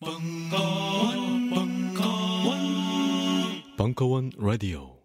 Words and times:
벙커원, 0.00 1.50
벙커원, 1.50 2.56
벙커원 3.76 4.30
라디오. 4.38 4.98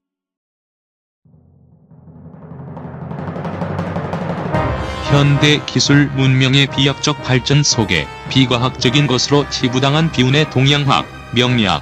현대 5.09 5.65
기술 5.65 6.09
문명의 6.09 6.67
비약적 6.67 7.23
발전 7.23 7.63
속에 7.63 8.05
비과학적인 8.29 9.07
것으로 9.07 9.49
치부당한 9.49 10.11
비운의 10.11 10.51
동양학, 10.51 11.07
명리학. 11.33 11.81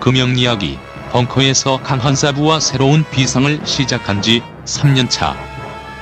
그 0.00 0.08
명리학이 0.08 0.78
벙커에서 1.10 1.82
강한 1.82 2.16
사부와 2.16 2.60
새로운 2.60 3.04
비상을 3.10 3.66
시작한 3.66 4.22
지 4.22 4.42
3년차. 4.64 5.36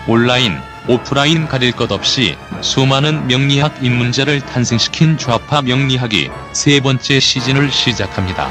온라인, 0.06 0.52
오프라인 0.91 1.46
가릴 1.46 1.72
것 1.72 1.93
없이 1.93 2.36
수많은 2.61 3.29
명리학 3.29 3.84
입문자를 3.84 4.41
탄생시킨 4.41 5.16
좌파 5.18 5.62
명리학이 5.62 6.29
세 6.52 6.80
번째 6.80 7.20
시즌을 7.20 7.70
시작합니다. 7.70 8.51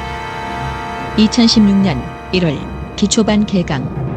2016년 1.17 2.01
1월 2.31 2.95
기초반 2.95 3.45
개강 3.45 4.07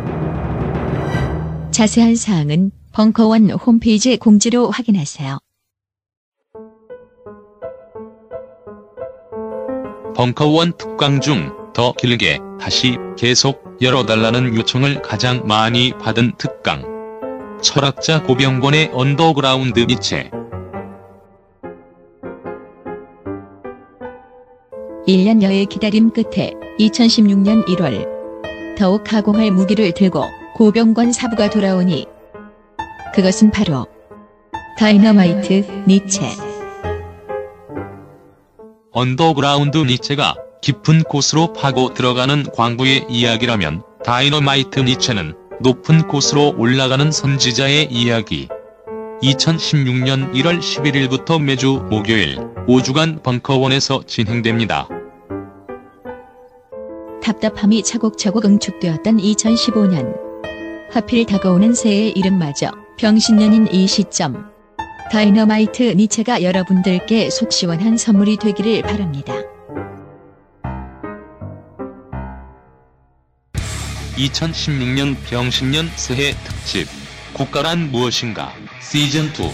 자세한 1.72 2.14
사항은 2.14 2.70
벙커원 2.92 3.50
홈페이지 3.50 4.16
공지로 4.16 4.70
확인하세요. 4.70 5.38
벙커원 10.14 10.76
특강 10.78 11.20
중 11.20 11.62
더 11.74 11.92
길게 11.92 12.38
다시 12.60 12.98
계속 13.16 13.62
열어달라는 13.80 14.54
요청을 14.56 15.02
가장 15.02 15.46
많이 15.46 15.92
받은 15.98 16.32
특강. 16.38 16.91
철학자 17.62 18.22
고병권의 18.24 18.90
언더그라운드 18.92 19.80
니체. 19.80 20.30
1년여의 25.06 25.68
기다림 25.68 26.10
끝에 26.10 26.52
2016년 26.78 27.64
1월 27.66 28.06
더욱 28.76 29.04
가공할 29.04 29.50
무기를 29.52 29.92
들고 29.94 30.24
고병권 30.54 31.12
사부가 31.12 31.50
돌아오니 31.50 32.06
그것은 33.14 33.50
바로 33.50 33.86
다이너마이트 34.78 35.84
니체. 35.86 36.26
언더그라운드 38.90 39.78
니체가 39.78 40.34
깊은 40.62 41.04
곳으로 41.04 41.52
파고 41.52 41.94
들어가는 41.94 42.44
광부의 42.54 43.06
이야기라면 43.08 43.82
다이너마이트 44.04 44.80
니체는 44.80 45.41
높은 45.62 46.08
곳으로 46.08 46.54
올라가는 46.58 47.10
선지자의 47.10 47.88
이야기. 47.90 48.48
2016년 49.22 50.32
1월 50.32 50.58
11일부터 50.58 51.40
매주 51.40 51.86
목요일 51.88 52.36
5주간 52.66 53.22
벙커원에서 53.22 54.02
진행됩니다. 54.06 54.88
답답함이 57.22 57.84
차곡차곡 57.84 58.44
응축되었던 58.44 59.18
2015년. 59.18 60.16
하필 60.90 61.24
다가오는 61.24 61.74
새해의 61.74 62.10
이름마저 62.16 62.72
병신년인 62.98 63.68
이 63.72 63.86
시점. 63.86 64.50
다이너마이트 65.12 65.82
니체가 65.82 66.42
여러분들께 66.42 67.30
속 67.30 67.52
시원한 67.52 67.96
선물이 67.96 68.38
되기를 68.38 68.82
바랍니다. 68.82 69.34
2016년 74.16 75.16
병신년 75.24 75.90
새해 75.96 76.34
특집. 76.44 76.86
국가란 77.32 77.90
무엇인가? 77.90 78.52
시즌2 78.80 79.50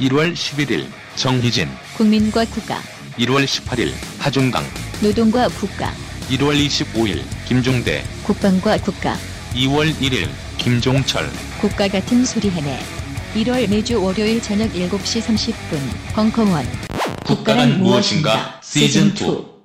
1월 0.00 0.34
11일 0.34 0.86
정희진. 1.14 1.68
국민과 1.96 2.44
국가, 2.46 2.78
1월 3.18 3.46
18일 3.46 3.92
하종강. 4.18 4.62
노동과 5.02 5.48
국가, 5.48 5.90
1월 6.28 6.66
25일 6.66 7.22
김종대. 7.46 8.04
국방과 8.24 8.76
국가, 8.78 9.16
2월 9.54 9.94
1일 9.94 10.28
김종철. 10.58 11.30
국가 11.58 11.88
같은 11.88 12.24
소리 12.26 12.50
해내. 12.50 12.78
1월 13.34 13.68
매주 13.68 14.02
월요일 14.02 14.42
저녁 14.42 14.70
7시 14.72 15.22
30분 15.22 16.14
벙커원. 16.14 16.66
국가란 17.24 17.78
무엇인가? 17.78 18.60
시즌2 18.62 19.56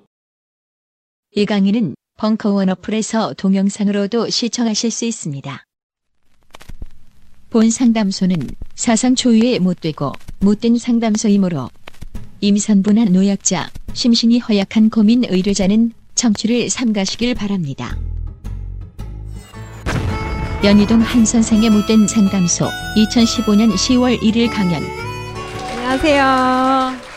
이 1.34 1.46
강의는 1.46 1.96
벙커원 2.22 2.70
어플에서 2.70 3.34
동영상으로도 3.34 4.30
시청하실 4.30 4.92
수 4.92 5.06
있습니다. 5.06 5.66
본 7.50 7.72
상담소는 7.72 8.48
사상 8.76 9.16
초유의 9.16 9.58
못되고 9.58 10.14
못된 10.40 10.78
상담소이므로 10.78 11.72
임산부나 12.42 13.06
노약자, 13.06 13.72
심신이 13.94 14.38
허약한 14.38 14.92
고민 14.92 15.24
의뢰자는 15.26 15.94
청취를 16.14 16.70
삼가시길 16.70 17.34
바랍니다. 17.34 17.98
연희동 20.64 21.02
한 21.02 21.26
선생의 21.26 21.72
못된 21.72 22.08
상담소 22.08 22.70
2015년 22.98 23.74
10월 23.74 24.20
1일 24.22 24.48
강연 24.52 24.84
안녕하세요. 25.72 27.11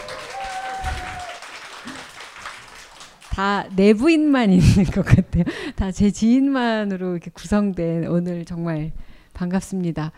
다 3.34 3.66
내부인만 3.74 4.50
있는 4.52 4.84
것 4.94 5.04
같아요. 5.04 5.42
다 5.74 5.90
제 5.90 6.10
지인만으로 6.12 7.12
이렇게 7.12 7.30
구성된 7.32 8.06
오늘 8.06 8.44
정말 8.44 8.92
반갑습니다. 9.32 10.12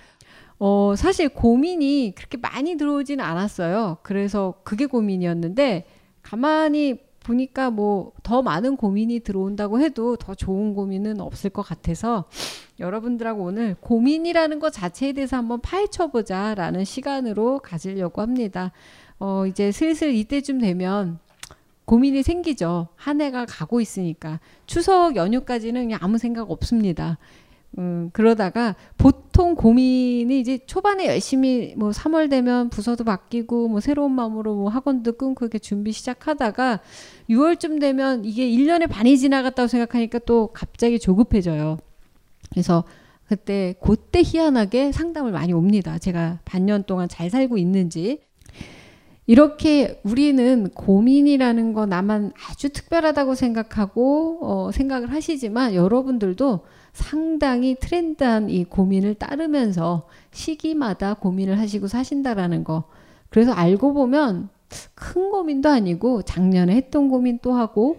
어, 0.59 0.95
사실 0.97 1.31
고민이 1.31 2.13
그렇게 2.15 2.37
많이 2.37 2.77
들어오진 2.77 3.21
않았어요. 3.21 3.99
그래서 4.03 4.57
그게 4.65 4.85
고민이었는데 4.85 5.87
가만히 6.23 6.99
보니까 7.25 7.71
뭐 7.71 8.13
더 8.23 8.43
많은 8.43 8.77
고민이 8.77 9.21
들어온다고 9.21 9.81
해도 9.81 10.17
더 10.17 10.35
좋은 10.35 10.75
고민은 10.75 11.21
없을 11.21 11.49
것 11.49 11.63
같아서 11.63 12.25
여러분들하고 12.81 13.45
오늘 13.45 13.77
고민이라는 13.81 14.59
것 14.59 14.73
자체에 14.73 15.13
대해서 15.13 15.37
한번 15.39 15.61
파헤쳐 15.61 16.09
보자라는 16.09 16.85
시간으로 16.85 17.61
가지려고 17.61 18.21
합니다. 18.21 18.73
어, 19.19 19.47
이제 19.47 19.73
슬슬 19.73 20.13
이때쯤 20.15 20.59
되면 20.61 21.19
고민이 21.87 22.23
생기죠. 22.23 22.89
한 22.97 23.21
해가 23.21 23.47
가고 23.47 23.81
있으니까. 23.81 24.41
추석 24.67 25.17
연휴까지는 25.17 25.83
그냥 25.83 25.99
아무 26.03 26.19
생각 26.19 26.51
없습니다. 26.51 27.19
음, 27.79 28.11
그러다가 28.13 28.75
보통 28.97 29.55
고민이 29.55 30.41
이제 30.41 30.59
초반에 30.67 31.07
열심히 31.07 31.75
뭐 31.77 31.91
3월 31.91 32.31
되면 32.31 32.71
부서도 32.71 33.05
바뀌고 33.05 33.69
뭐 33.69 33.81
새로운 33.81 34.13
마음으로 34.13 34.55
뭐 34.55 34.69
학원도 34.69 35.13
끊고 35.13 35.45
이렇게 35.45 35.59
준비 35.59 35.93
시작하다가 35.93 36.81
6월쯤 37.29 37.81
되면 37.81 38.25
이게 38.25 38.49
1년의 38.49 38.89
반이 38.89 39.19
지나갔다고 39.19 39.69
생각하니까 39.69 40.21
또 40.21 40.51
갑자기 40.53 40.99
조급해져요. 40.99 41.79
그래서 42.51 42.85
그때 43.29 43.75
그때 43.83 44.23
희한하게 44.25 44.93
상담을 44.93 45.33
많이 45.33 45.53
옵니다. 45.53 45.99
제가 45.99 46.41
반년 46.45 46.85
동안 46.85 47.09
잘 47.09 47.29
살고 47.29 47.59
있는지 47.59 48.21
이렇게 49.27 50.01
우리는 50.05 50.69
고민이라는 50.71 51.73
거 51.73 51.87
나만 51.87 52.33
아주 52.49 52.69
특별하다고 52.69 53.35
생각하고 53.35 54.39
어, 54.43 54.71
생각을 54.73 55.13
하시지만 55.13 55.75
여러분들도 55.75 56.61
상당히 56.93 57.75
트렌드한 57.75 58.51
이 58.51 58.65
고민을 58.65 59.15
따르면서 59.15 60.07
시기마다 60.31 61.15
고민을 61.15 61.59
하시고 61.59 61.89
사신다라는 61.89 62.65
거. 62.65 62.85
그래서 63.29 63.53
알고 63.53 63.95
보면 63.95 64.49
큰 64.95 65.31
고민도 65.31 65.69
아니고 65.69 66.23
작년에 66.23 66.75
했던 66.75 67.09
고민 67.09 67.39
또 67.43 67.53
하고 67.53 67.99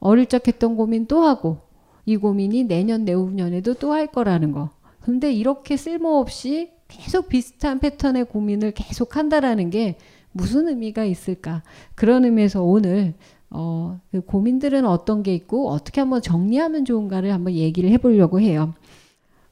어릴 0.00 0.26
적 0.26 0.46
했던 0.46 0.76
고민 0.76 1.06
또 1.06 1.22
하고 1.22 1.58
이 2.04 2.16
고민이 2.16 2.64
내년 2.64 3.04
내후년에도 3.04 3.74
또 3.74 3.92
할 3.92 4.06
거라는 4.06 4.52
거. 4.52 4.70
근데 5.00 5.32
이렇게 5.32 5.76
쓸모없이 5.76 6.70
계속 6.88 7.28
비슷한 7.28 7.80
패턴의 7.80 8.26
고민을 8.26 8.72
계속 8.72 9.16
한다라는 9.16 9.70
게 9.70 9.96
무슨 10.32 10.68
의미가 10.68 11.04
있을까? 11.04 11.62
그런 11.94 12.24
의미에서 12.24 12.62
오늘 12.62 13.14
어, 13.50 14.00
그 14.10 14.20
고민들은 14.20 14.84
어떤 14.86 15.22
게 15.22 15.34
있고 15.34 15.70
어떻게 15.70 16.00
한번 16.00 16.20
정리하면 16.20 16.84
좋은가를 16.84 17.32
한번 17.32 17.54
얘기를 17.54 17.90
해보려고 17.90 18.40
해요. 18.40 18.74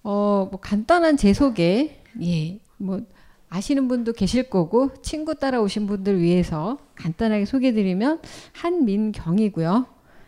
어, 0.03 0.49
뭐 0.51 0.61
간단한 0.61 1.17
제 1.17 1.33
소개, 1.33 1.97
예, 2.23 2.59
뭐 2.77 3.01
아시는 3.49 3.89
분도 3.89 4.13
계실 4.13 4.51
거고 4.51 4.91
친구 5.03 5.35
따라오신 5.35 5.87
분들 5.87 6.21
위해서 6.21 6.79
간단하게 6.95 7.45
소개드리면 7.45 8.21
한민경이고요. 8.53 9.87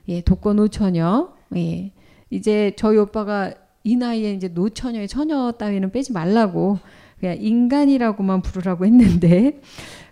예, 0.09 0.21
독거 0.23 0.55
노처녀. 0.55 1.33
예, 1.57 1.93
이제 2.31 2.73
저희 2.77 2.97
오빠가 2.99 3.53
이 3.85 3.97
나이에 3.97 4.33
이제 4.33 4.49
노처녀의 4.49 5.09
처녀 5.09 5.53
따위는 5.53 5.93
빼지 5.93 6.13
말라고 6.13 6.79
그냥 7.21 7.37
인간이라고만 7.41 8.43
부르라고 8.43 8.87
했는데 8.87 9.61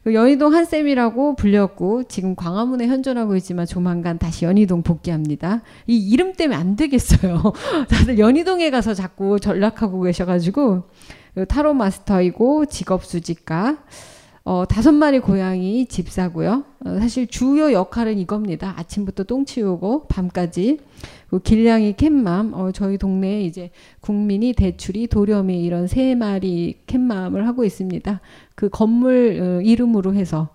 그 0.06 0.14
연희동 0.14 0.54
한쌤이라고 0.54 1.34
불렸고 1.34 2.04
지금 2.04 2.36
광화문에 2.36 2.86
현존하고 2.86 3.34
있지만 3.34 3.66
조만간 3.66 4.18
다시 4.18 4.44
연희동 4.44 4.84
복귀합니다. 4.84 5.62
이 5.88 5.98
이름 5.98 6.32
때문에 6.32 6.56
안 6.56 6.76
되겠어요. 6.76 7.42
다들 7.90 8.16
연희동에 8.20 8.70
가서 8.70 8.94
자꾸 8.94 9.40
전락하고 9.40 10.02
계셔가지고 10.02 10.84
타로 11.48 11.74
마스터이고 11.74 12.66
직업 12.66 13.04
수집가 13.04 13.78
어, 14.44 14.64
다섯 14.64 14.92
마리 14.92 15.18
고양이 15.18 15.86
집사고요. 15.86 16.62
어, 16.84 16.98
사실 17.00 17.26
주요 17.26 17.72
역할은 17.72 18.16
이겁니다. 18.16 18.74
아침부터 18.76 19.24
똥 19.24 19.44
치우고 19.44 20.06
밤까지. 20.06 20.78
그 21.30 21.40
길냥이 21.40 21.94
캣맘, 21.94 22.54
어, 22.54 22.70
저희 22.70 22.96
동네에 22.96 23.42
이제 23.42 23.70
국민이 24.00 24.52
대출이 24.52 25.08
도렴이 25.08 25.64
이런 25.64 25.88
세 25.88 26.14
마리 26.14 26.78
캣맘을 26.86 27.48
하고 27.48 27.64
있습니다. 27.64 28.20
그 28.56 28.68
건물 28.68 29.38
어, 29.40 29.60
이름으로 29.60 30.14
해서 30.14 30.48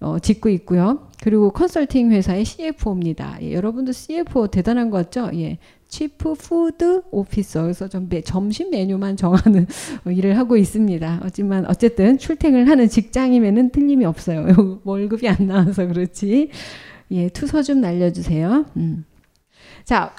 어, 0.00 0.18
짓고 0.18 0.48
있고요. 0.48 1.08
그리고 1.22 1.50
컨설팅 1.50 2.10
회사의 2.10 2.46
CFO입니다. 2.46 3.36
예, 3.42 3.52
여러분도 3.52 3.92
CFO 3.92 4.46
대단한 4.46 4.88
거 4.88 4.96
같죠? 4.96 5.30
예. 5.34 5.58
Chief 5.88 6.34
Food 6.34 7.02
Officer 7.10 7.62
그래서 7.62 7.88
좀 7.88 8.08
매, 8.08 8.22
점심 8.22 8.70
메뉴만 8.70 9.16
정하는 9.16 9.66
일을 10.06 10.38
하고 10.38 10.56
있습니다. 10.56 11.18
하지만 11.22 11.66
어쨌든 11.66 12.16
출퇴근을 12.16 12.68
하는 12.68 12.88
직장이면은 12.88 13.70
틀림이 13.70 14.04
없어요. 14.06 14.80
월급이 14.84 15.28
안 15.28 15.48
나와서 15.48 15.86
그렇지. 15.86 16.48
예, 17.10 17.28
투서 17.28 17.62
좀 17.62 17.80
날려주세요. 17.80 18.66
음. 18.76 19.04
자, 19.84 20.14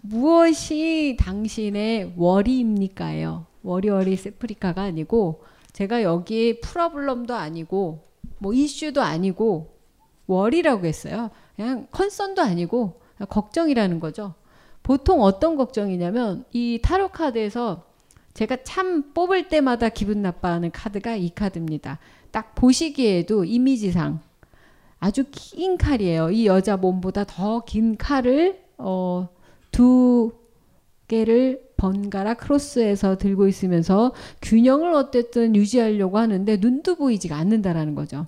무엇이 0.00 1.16
당신의 1.18 2.14
월이입니까요? 2.16 3.46
월이월이 3.62 4.16
세프리카가 4.16 4.82
아니고 4.82 5.44
제가 5.74 6.02
여기 6.02 6.60
프로블럼도 6.60 7.34
아니고 7.34 8.00
뭐 8.38 8.54
이슈도 8.54 9.02
아니고 9.02 9.74
월이라고 10.26 10.86
했어요. 10.86 11.30
그냥 11.56 11.86
컨선도 11.90 12.40
아니고 12.40 13.00
걱정이라는 13.28 14.00
거죠. 14.00 14.34
보통 14.82 15.20
어떤 15.20 15.56
걱정이냐면 15.56 16.44
이 16.52 16.80
타로 16.82 17.08
카드에서 17.08 17.84
제가 18.32 18.58
참 18.64 19.12
뽑을 19.12 19.48
때마다 19.48 19.88
기분 19.90 20.22
나빠하는 20.22 20.70
카드가 20.70 21.16
이 21.16 21.30
카드입니다. 21.30 21.98
딱 22.30 22.54
보시기에도 22.54 23.44
이미지상 23.44 24.20
아주 24.98 25.24
긴 25.30 25.76
칼이에요. 25.76 26.30
이 26.30 26.46
여자 26.46 26.76
몸보다 26.76 27.24
더 27.24 27.60
긴 27.60 27.96
칼을 27.96 28.62
어, 28.78 29.28
두 29.70 30.32
개를 31.08 31.62
번갈아 31.76 32.34
크로스해서 32.34 33.18
들고 33.18 33.46
있으면서 33.48 34.14
균형을 34.42 34.92
어쨌든 34.94 35.54
유지하려고 35.54 36.18
하는데 36.18 36.56
눈도 36.56 36.96
보이지가 36.96 37.36
않는다라는 37.36 37.94
거죠. 37.94 38.26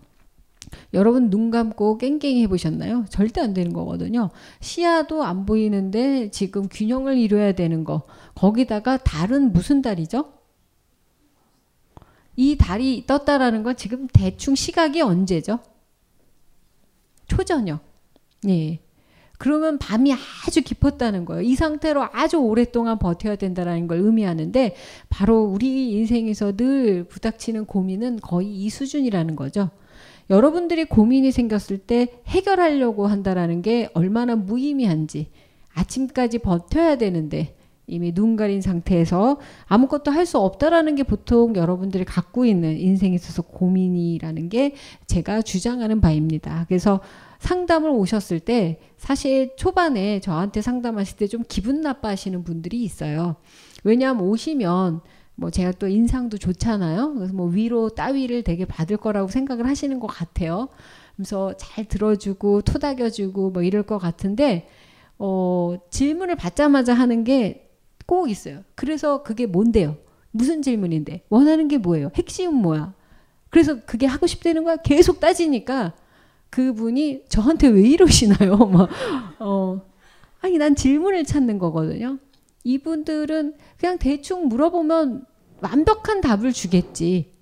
여러분 0.93 1.31
눈 1.31 1.51
감고 1.51 1.99
깽깽이 1.99 2.43
해보셨나요? 2.43 3.07
절대 3.09 3.41
안 3.41 3.55
되는 3.55 3.73
거거든요. 3.73 4.31
시야도 4.61 5.23
안 5.23 5.47
보이는데 5.47 6.31
지금 6.31 6.69
균형을 6.69 7.17
이뤄야 7.17 7.53
되는 7.53 7.85
거. 7.85 8.03
거기다가 8.35 8.97
달은 8.99 9.53
무슨 9.53 9.81
달이죠? 9.81 10.33
이 12.37 12.57
달이 12.59 13.07
떴다라는 13.07 13.63
건 13.63 13.77
지금 13.77 14.07
대충 14.13 14.55
시각이 14.55 15.01
언제죠? 15.01 15.61
초저녁. 17.27 17.81
예. 18.49 18.81
그러면 19.39 19.79
밤이 19.79 20.13
아주 20.47 20.63
깊었다는 20.63 21.25
거예요. 21.25 21.43
이 21.43 21.55
상태로 21.55 22.09
아주 22.13 22.39
오랫동안 22.39 22.99
버텨야 22.99 23.37
된다는 23.37 23.87
걸 23.87 23.99
의미하는데 23.99 24.75
바로 25.09 25.43
우리 25.43 25.93
인생에서 25.93 26.57
늘 26.57 27.05
부닥치는 27.05 27.67
고민은 27.67 28.21
거의 28.21 28.49
이 28.49 28.71
수준이라는 28.71 29.37
거죠. 29.37 29.71
여러분들이 30.31 30.85
고민이 30.87 31.31
생겼을 31.31 31.79
때 31.79 32.09
해결하려고 32.27 33.07
한다라는 33.07 33.63
게 33.63 33.89
얼마나 33.95 34.35
무의미한지 34.35 35.31
아침까지 35.75 36.39
버텨야 36.39 36.97
되는데 36.97 37.55
이미 37.87 38.13
눈 38.13 38.37
가린 38.37 38.61
상태에서 38.61 39.39
아무것도 39.67 40.11
할 40.11 40.27
수 40.27 40.39
없다라는 40.39 40.97
게 40.97 41.05
보통 41.05 41.55
여러분들이 41.55 42.05
갖고 42.05 42.45
있는 42.45 42.77
인생에 42.79 43.15
있어서 43.15 43.43
고민이라는 43.43 44.49
게 44.49 44.75
제가 45.07 45.43
주장하는 45.43 46.01
바입니다. 46.01 46.65
그래서 46.69 47.01
상담을 47.39 47.91
오셨을 47.91 48.41
때 48.41 48.81
사실 48.97 49.55
초반에 49.57 50.19
저한테 50.21 50.63
상담하실 50.63 51.17
때 51.19 51.27
좀 51.29 51.43
기분 51.49 51.81
나빠하시는 51.81 52.43
분들이 52.43 52.83
있어요. 52.83 53.37
왜냐하면 53.85 54.25
오시면 54.25 55.01
뭐 55.37 55.51
제가 55.51 55.73
또 55.73 55.87
인상도 55.87 56.39
좋잖아요. 56.39 57.15
그래서 57.15 57.35
뭐 57.35 57.47
위로 57.47 57.91
따위를 57.91 58.43
되게 58.43 58.65
받을 58.65 58.97
거라고 58.97 59.29
생각을 59.29 59.67
하시는 59.69 60.01
것 60.01 60.07
같아요. 60.09 60.69
그래서 61.15 61.53
잘 61.57 61.85
들어주고 61.85 62.63
토닥여주고 62.63 63.51
뭐 63.51 63.63
이럴 63.63 63.85
것 63.85 63.99
같은데 63.99 64.67
어, 65.19 65.77
질문을 65.91 66.37
받자마자 66.37 66.95
하는 66.95 67.23
게 67.23 67.66
꼭 68.07 68.31
있어요. 68.31 68.63
그래서 68.75 69.23
그게 69.23 69.47
뭔데요? 69.47 69.97
무슨 70.31 70.63
질문인데? 70.63 71.25
원하는 71.29 71.69
게 71.69 71.79
뭐예요? 71.79 72.11
핵심은 72.15 72.55
뭐야? 72.55 72.95
그래서 73.51 73.81
그게 73.85 74.07
하고 74.07 74.27
싶다는 74.27 74.65
거야? 74.65 74.77
계속 74.77 75.21
따지니까 75.21 75.95
그분이 76.51 77.25
저한테 77.29 77.69
왜 77.69 77.83
이러시나요? 77.83 78.57
막, 78.67 78.89
어, 79.41 79.81
아니, 80.41 80.59
난 80.59 80.75
질문을 80.75 81.25
찾는 81.25 81.59
거거든요. 81.59 82.19
이분들은 82.65 83.55
그냥 83.79 83.99
대충 83.99 84.49
물어보면 84.49 85.25
완벽한 85.61 86.21
답을 86.21 86.53
주겠지. 86.53 87.33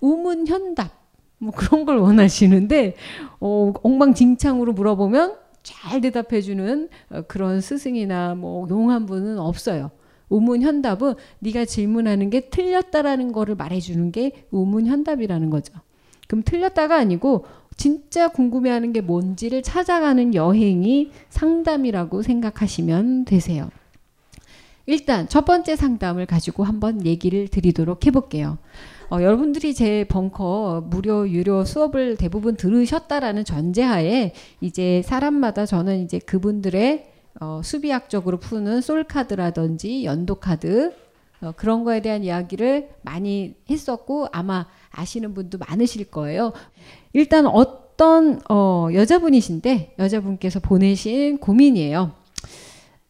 우문현답. 0.00 0.90
뭐 1.38 1.52
그런 1.52 1.84
걸 1.84 1.98
원하시는데, 1.98 2.94
어, 3.40 3.72
엉망진창으로 3.82 4.72
물어보면 4.72 5.36
잘 5.62 6.00
대답해주는 6.00 6.88
어, 7.10 7.22
그런 7.22 7.60
스승이나 7.60 8.34
뭐 8.34 8.68
용한 8.68 9.06
분은 9.06 9.38
없어요. 9.38 9.90
우문 10.28 10.62
현답은 10.62 11.14
네가 11.40 11.64
질문하는 11.64 12.30
게 12.30 12.48
틀렸다라는 12.48 13.32
거를 13.32 13.54
말해주는 13.54 14.12
게 14.12 14.46
우문 14.50 14.86
현답이라는 14.86 15.50
거죠. 15.50 15.74
그럼 16.26 16.42
틀렸다가 16.44 16.96
아니고 16.96 17.44
진짜 17.76 18.28
궁금해하는 18.28 18.92
게 18.92 19.00
뭔지를 19.00 19.62
찾아가는 19.62 20.34
여행이 20.34 21.10
상담이라고 21.28 22.22
생각하시면 22.22 23.24
되세요. 23.24 23.68
일단 24.86 25.28
첫 25.28 25.44
번째 25.44 25.76
상담을 25.76 26.26
가지고 26.26 26.64
한번 26.64 27.06
얘기를 27.06 27.48
드리도록 27.48 28.06
해볼게요. 28.06 28.58
어, 29.10 29.22
여러분들이 29.22 29.74
제 29.74 30.04
벙커 30.08 30.84
무료 30.88 31.28
유료 31.28 31.64
수업을 31.64 32.16
대부분 32.16 32.56
들으셨다라는 32.56 33.44
전제하에 33.44 34.32
이제 34.60 35.02
사람마다 35.04 35.66
저는 35.66 36.02
이제 36.02 36.18
그분들의 36.18 37.13
어, 37.40 37.60
수비학적으로 37.64 38.38
푸는 38.38 38.80
솔카드라든지 38.80 40.04
연도카드 40.04 40.94
어, 41.42 41.52
그런 41.56 41.84
거에 41.84 42.00
대한 42.00 42.24
이야기를 42.24 42.90
많이 43.02 43.54
했었고 43.68 44.28
아마 44.32 44.66
아시는 44.90 45.34
분도 45.34 45.58
많으실 45.58 46.10
거예요. 46.10 46.52
일단 47.12 47.46
어떤 47.46 48.40
어, 48.48 48.88
여자분이신데 48.92 49.96
여자분께서 49.98 50.60
보내신 50.60 51.38
고민이에요. 51.38 52.12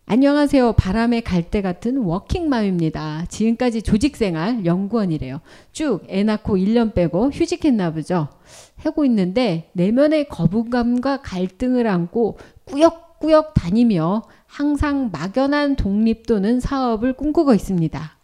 안녕하세요. 0.07 0.75
바람의 0.75 1.23
갈대 1.23 1.63
같은 1.63 1.97
워킹맘입니다. 1.97 3.25
지금까지 3.31 3.81
조직생활 3.81 4.67
연구원이래요. 4.67 5.41
쭉 5.73 6.05
애 6.11 6.23
낳고 6.23 6.59
1년 6.59 6.93
빼고 6.93 7.31
휴직했나 7.31 7.93
보죠. 7.93 8.29
하고 8.77 9.07
있는데 9.07 9.71
내면의 9.73 10.29
거부감과 10.29 11.23
갈등을 11.23 11.87
안고 11.87 12.39
꾸역 12.67 13.04
꾸역 13.25 13.55
다니며 13.55 14.25
항상 14.47 15.09
막연한 15.11 15.77
독립 15.77 16.27
또는 16.27 16.61
사업을 16.61 17.15
꿈꾸고 17.15 17.55
있습니다. 17.55 18.19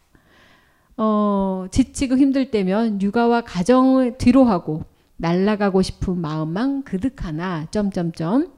어, 0.98 1.66
지치고 1.70 2.18
힘들 2.18 2.50
때면 2.50 3.00
육아와 3.00 3.40
가정을 3.40 4.18
뒤로 4.18 4.44
하고 4.44 4.84
날아가고 5.16 5.80
싶은 5.80 6.20
마음만 6.20 6.82
그득하나 6.82 7.66
점점점 7.70 8.52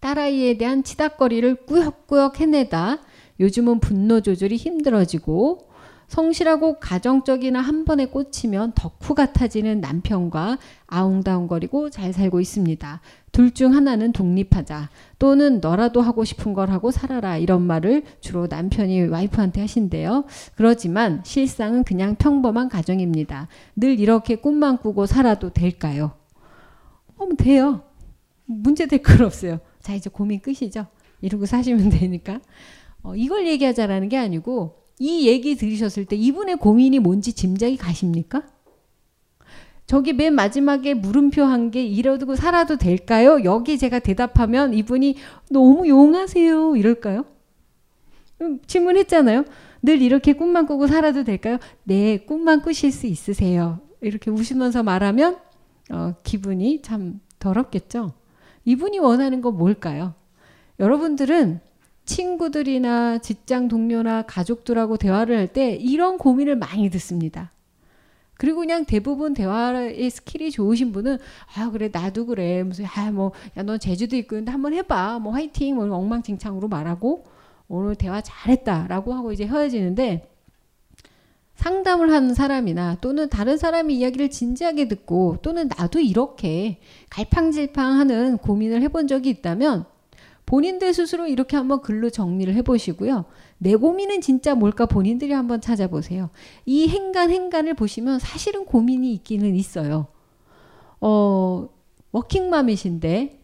딸아이에 0.00 0.58
대한 0.58 0.82
치닥거리를 0.82 1.66
꾸역꾸역 1.66 2.40
해내다 2.40 2.98
요즘은 3.38 3.78
분노 3.78 4.22
조절이 4.22 4.56
힘들어지고 4.56 5.68
성실하고 6.08 6.80
가정적이나 6.80 7.60
한 7.60 7.84
번에 7.84 8.06
꽂히면 8.06 8.72
덕후 8.74 9.14
같아지는 9.14 9.80
남편과 9.80 10.58
아웅다웅거리고 10.88 11.90
잘 11.90 12.12
살고 12.12 12.40
있습니다. 12.40 13.00
둘 13.34 13.50
중 13.50 13.74
하나는 13.74 14.12
독립하자 14.12 14.90
또는 15.18 15.58
너라도 15.60 16.00
하고 16.00 16.24
싶은 16.24 16.54
걸 16.54 16.70
하고 16.70 16.92
살아라 16.92 17.36
이런 17.36 17.62
말을 17.62 18.04
주로 18.20 18.46
남편이 18.46 19.08
와이프한테 19.08 19.60
하신대요. 19.60 20.24
그러지만 20.54 21.20
실상은 21.24 21.82
그냥 21.82 22.14
평범한 22.14 22.68
가정입니다. 22.68 23.48
늘 23.74 23.98
이렇게 23.98 24.36
꿈만 24.36 24.78
꾸고 24.78 25.06
살아도 25.06 25.50
될까요? 25.50 26.12
어, 27.16 27.26
돼요. 27.36 27.82
문제 28.46 28.86
될 28.86 29.02
건 29.02 29.22
없어요. 29.22 29.58
자 29.80 29.94
이제 29.94 30.08
고민 30.08 30.40
끝이죠. 30.40 30.86
이러고 31.20 31.46
사시면 31.46 31.90
되니까. 31.90 32.40
어, 33.02 33.16
이걸 33.16 33.48
얘기하자라는 33.48 34.08
게 34.10 34.16
아니고 34.16 34.76
이 35.00 35.26
얘기 35.26 35.56
들으셨을 35.56 36.04
때 36.04 36.14
이분의 36.14 36.56
고민이 36.58 37.00
뭔지 37.00 37.32
짐작이 37.32 37.76
가십니까? 37.78 38.44
저기 39.86 40.12
맨 40.12 40.34
마지막에 40.34 40.94
물음표 40.94 41.42
한 41.42 41.70
게 41.70 41.84
이러고 41.84 42.36
살아도 42.36 42.76
될까요? 42.76 43.42
여기 43.44 43.78
제가 43.78 43.98
대답하면 43.98 44.72
이분이 44.74 45.16
너무 45.50 45.88
용하세요. 45.88 46.76
이럴까요? 46.76 47.24
음, 48.40 48.60
질문했잖아요. 48.66 49.44
늘 49.82 50.00
이렇게 50.02 50.32
꿈만 50.32 50.66
꾸고 50.66 50.86
살아도 50.86 51.24
될까요? 51.24 51.58
네, 51.84 52.18
꿈만 52.18 52.62
꾸실 52.62 52.92
수 52.92 53.06
있으세요. 53.06 53.80
이렇게 54.00 54.30
웃으면서 54.30 54.82
말하면 54.82 55.38
어, 55.90 56.14
기분이 56.22 56.80
참 56.82 57.20
더럽겠죠. 57.38 58.12
이분이 58.64 58.98
원하는 58.98 59.40
건 59.42 59.56
뭘까요? 59.58 60.14
여러분들은 60.80 61.60
친구들이나 62.06 63.18
직장 63.18 63.68
동료나 63.68 64.22
가족들하고 64.22 64.96
대화를 64.96 65.36
할 65.36 65.46
때 65.48 65.72
이런 65.74 66.18
고민을 66.18 66.56
많이 66.56 66.88
듣습니다. 66.90 67.50
그리고 68.44 68.60
그냥 68.60 68.84
대부분 68.84 69.32
대화의 69.32 70.10
skill이 70.10 70.50
좋으신 70.50 70.92
분은 70.92 71.16
아 71.56 71.70
그래 71.70 71.88
나도 71.90 72.26
그래. 72.26 72.62
무슨 72.62 72.84
아뭐야너 72.84 73.78
제주도 73.80 74.16
있고 74.16 74.36
있는데 74.36 74.52
한번 74.52 74.74
해봐. 74.74 75.18
뭐 75.20 75.32
화이팅. 75.32 75.76
뭐 75.76 75.90
엉망진창으로 75.96 76.68
말하고 76.68 77.24
오늘 77.68 77.94
대화 77.94 78.20
잘했다라고 78.20 79.14
하고 79.14 79.32
이제 79.32 79.46
헤어지는데 79.46 80.28
상담을 81.54 82.12
하는 82.12 82.34
사람이나 82.34 82.98
또는 83.00 83.30
다른 83.30 83.56
사람의 83.56 83.96
이야기를 83.96 84.28
진지하게 84.28 84.88
듣고 84.88 85.38
또는 85.40 85.70
나도 85.74 86.00
이렇게 86.00 86.80
갈팡질팡하는 87.08 88.36
고민을 88.36 88.82
해본 88.82 89.08
적이 89.08 89.30
있다면 89.30 89.86
본인들 90.46 90.92
스스로 90.92 91.26
이렇게 91.26 91.56
한번 91.56 91.80
글로 91.80 92.10
정리를 92.10 92.54
해보시고요. 92.54 93.24
내 93.58 93.74
고민은 93.74 94.20
진짜 94.20 94.54
뭘까 94.54 94.86
본인들이 94.86 95.32
한번 95.32 95.60
찾아보세요. 95.60 96.30
이 96.66 96.88
행간 96.88 97.30
행간을 97.30 97.74
보시면 97.74 98.18
사실은 98.18 98.64
고민이 98.66 99.12
있기는 99.14 99.54
있어요. 99.54 100.06
어, 101.00 101.68
워킹맘이신데 102.12 103.40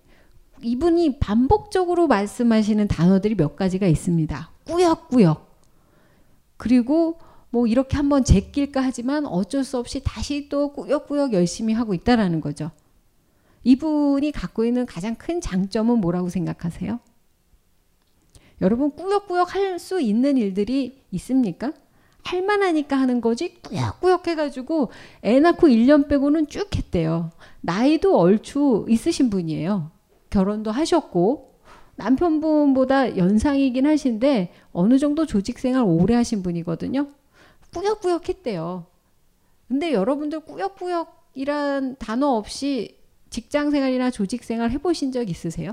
이분이 0.62 1.18
반복적으로 1.18 2.06
말씀하시는 2.06 2.86
단어들이 2.88 3.34
몇 3.34 3.56
가지가 3.56 3.86
있습니다. 3.86 4.50
꾸역꾸역. 4.66 5.48
그리고 6.56 7.18
뭐 7.48 7.66
이렇게 7.66 7.96
한번 7.96 8.24
제낄까 8.24 8.82
하지만 8.82 9.26
어쩔 9.26 9.64
수 9.64 9.78
없이 9.78 10.02
다시 10.04 10.48
또 10.48 10.72
꾸역꾸역 10.72 11.32
열심히 11.32 11.72
하고 11.72 11.94
있다라는 11.94 12.40
거죠. 12.40 12.70
이분이 13.64 14.32
갖고 14.32 14.64
있는 14.64 14.86
가장 14.86 15.14
큰 15.16 15.40
장점은 15.40 15.98
뭐라고 15.98 16.28
생각하세요? 16.28 16.98
여러분 18.60 18.90
꾸역꾸역 18.90 19.54
할 19.54 19.78
수 19.78 20.00
있는 20.00 20.36
일들이 20.36 21.02
있습니까? 21.12 21.72
할만하니까 22.22 22.96
하는 22.96 23.20
거지 23.22 23.54
꾸역꾸역 23.62 24.26
해가지고 24.28 24.90
애 25.24 25.40
낳고 25.40 25.68
1년 25.68 26.08
빼고는 26.08 26.48
쭉 26.48 26.74
했대요. 26.76 27.30
나이도 27.62 28.18
얼추 28.18 28.86
있으신 28.88 29.30
분이에요. 29.30 29.90
결혼도 30.28 30.70
하셨고 30.70 31.54
남편분보다 31.96 33.16
연상이긴 33.16 33.86
하신데 33.86 34.52
어느 34.72 34.98
정도 34.98 35.26
조직생활 35.26 35.82
오래 35.84 36.14
하신 36.14 36.42
분이거든요. 36.42 37.08
꾸역꾸역 37.74 38.28
했대요. 38.28 38.86
근데 39.68 39.92
여러분들 39.92 40.40
꾸역꾸역이란 40.40 41.96
단어 41.98 42.28
없이 42.28 42.99
직장 43.30 43.70
생활이나 43.70 44.10
조직 44.10 44.44
생활 44.44 44.70
해보신 44.70 45.12
적 45.12 45.28
있으세요? 45.30 45.72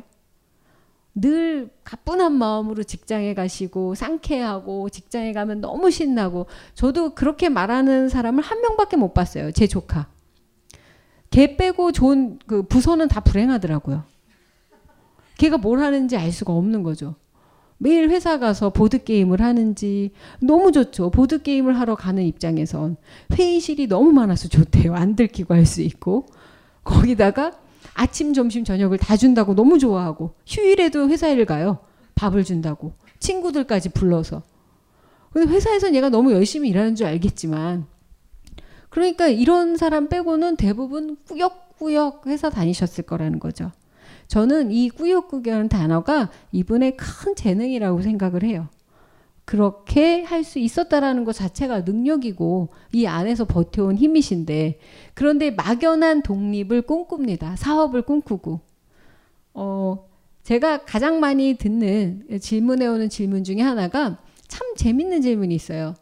늘 1.16 1.72
가뿐한 1.84 2.34
마음으로 2.34 2.84
직장에 2.84 3.34
가시고 3.34 3.96
상쾌하고 3.96 4.90
직장에 4.90 5.34
가면 5.34 5.62
너무 5.62 5.90
신나고 5.90 6.46
저도 6.76 7.16
그렇게 7.16 7.50
말하는 7.50 8.08
사람을 8.08 8.44
한 8.44 8.62
명밖에 8.62 8.98
못 8.98 9.16
봤어요. 9.16 9.52
제 9.52 9.66
조카. 9.66 10.08
걔 11.32 11.58
빼고 11.58 11.92
좋은 11.92 12.38
그 12.46 12.62
부서는 12.62 13.08
다 13.08 13.20
불행하더라고요. 13.20 14.04
걔가 15.40 15.58
뭘 15.58 15.80
하는지 15.80 16.16
알 16.16 16.32
수가 16.32 16.54
없는 16.54 16.84
거죠. 16.84 17.16
매일 17.80 18.10
회사 18.10 18.40
가서 18.40 18.70
보드게임을 18.72 19.42
하는지 19.42 20.12
너무 20.40 20.72
좋죠. 20.72 21.10
보드게임을 21.10 21.80
하러 21.80 21.96
가는 21.96 22.24
입장에선 22.24 22.96
회의실이 23.34 23.88
너무 23.88 24.12
많아서 24.12 24.48
좋대요. 24.48 24.94
안 24.96 25.16
들키고 25.16 25.54
할 25.54 25.66
수 25.66 25.82
있고. 25.82 26.28
거기다가 26.88 27.54
아침, 27.94 28.34
점심, 28.34 28.64
저녁을 28.64 28.98
다 28.98 29.18
준다고 29.18 29.56
너무 29.56 29.78
좋아하고 29.80 30.36
휴일에도 30.46 31.10
회사 31.10 31.28
일 31.28 31.46
가요. 31.46 31.80
밥을 32.16 32.44
준다고. 32.44 32.94
친구들까지 33.20 33.90
불러서. 33.90 34.44
근데 35.32 35.52
회사에선 35.54 35.94
얘가 35.96 36.10
너무 36.10 36.32
열심히 36.32 36.70
일하는 36.70 36.96
줄 36.96 37.06
알겠지만 37.06 37.86
그러니까 38.90 39.28
이런 39.28 39.78
사람 39.78 40.08
빼고는 40.08 40.56
대부분 40.56 41.18
꾸역꾸역 41.28 42.28
회사 42.28 42.50
다니셨을 42.50 43.04
거라는 43.04 43.40
거죠. 43.40 43.72
저는 44.28 44.72
이 44.72 44.90
꾸역꾸역이라는 44.90 45.70
단어가 45.70 46.30
이분의 46.52 46.98
큰 46.98 47.36
재능이라고 47.36 48.02
생각을 48.02 48.44
해요. 48.44 48.68
그렇게 49.48 50.24
할 50.24 50.44
수 50.44 50.60
있었다라는 50.60 51.24
것 51.24 51.32
자체가 51.32 51.82
능력이고 51.82 52.68
이 52.92 53.06
안에서 53.06 53.46
버텨온 53.46 53.96
힘이신데 53.96 54.78
그런데 55.14 55.52
막연한 55.52 56.22
독립을 56.22 56.82
꿈꿉니다. 56.82 57.56
사업을 57.56 58.02
꿈꾸고. 58.02 58.60
어, 59.54 60.10
제가 60.44 60.80
가장 60.84 61.22
많이 61.22 61.54
듣는 61.54 62.28
질문해 62.42 62.88
오는 62.88 63.08
질문 63.08 63.46
중에 63.46 63.62
하나가 63.62 64.18
참 64.50 64.76
재밌는 64.76 65.22
질문이 65.22 65.56
있어요. 65.56 65.96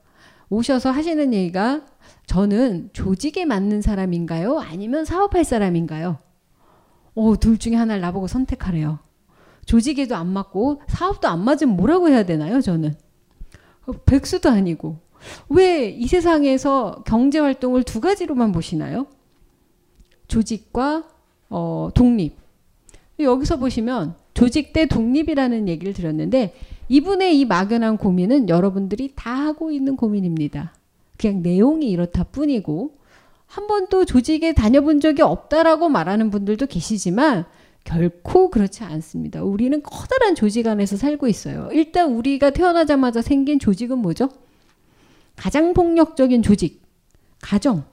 오셔서 0.50 0.90
하시는 0.90 1.32
얘기가 1.32 1.86
저는 2.26 2.90
조직에 2.94 3.46
맞는 3.46 3.84
사람인가요? 3.84 4.58
아니면 4.58 5.06
사업할 5.06 5.44
사람인가요? 5.44 6.18
어, 7.14 7.36
둘 7.38 7.60
중에 7.60 7.76
하나를 7.76 8.02
나보고 8.02 8.26
선택하래요. 8.26 8.98
조직에도 9.68 10.16
안 10.16 10.28
맞고 10.30 10.82
사업도 10.88 11.28
안 11.28 11.46
맞으면 11.46 11.76
뭐라고 11.78 12.10
해야 12.10 12.24
되나요, 12.24 12.60
저는? 12.60 13.05
어, 13.88 13.92
백수도 14.06 14.50
아니고. 14.50 14.98
왜 15.50 15.90
이 15.98 16.08
세상에서 16.08 17.04
경제 17.06 17.40
활동을 17.40 17.84
두 17.84 18.00
가지로만 18.00 18.52
보시나요? 18.52 19.08
조직과 20.28 21.04
어, 21.50 21.90
독립. 21.94 22.36
여기서 23.20 23.58
보시면 23.58 24.16
조직 24.34 24.74
대 24.74 24.86
독립이라는 24.86 25.68
얘기를 25.68 25.94
드렸는데 25.94 26.54
이분의 26.90 27.40
이 27.40 27.46
막연한 27.46 27.98
고민은 27.98 28.50
여러분들이 28.50 29.14
다 29.16 29.32
하고 29.34 29.72
있는 29.72 29.96
고민입니다. 29.96 30.74
그냥 31.18 31.42
내용이 31.42 31.90
이렇다 31.90 32.26
뿐이고 32.26 32.98
한 33.48 33.68
번도 33.68 34.06
조직에 34.06 34.54
다녀본 34.54 35.00
적이 35.00 35.22
없다라고 35.22 35.88
말하는 35.88 36.30
분들도 36.30 36.66
계시지만 36.66 37.46
결코 37.86 38.50
그렇지 38.50 38.84
않습니다. 38.84 39.44
우리는 39.44 39.82
커다란 39.82 40.36
조직 40.36 40.68
안에서 40.68 40.98
살고 40.98 41.28
있어요. 41.28 41.70
일단 41.72 42.12
우리가 42.14 42.50
태어나자마자 42.50 43.22
생긴 43.22 43.60
조직은 43.60 44.00
뭐죠? 44.00 44.30
가장 45.38 45.74
폭력적인 45.74 46.42
조직, 46.42 46.82
가정. 47.42 47.86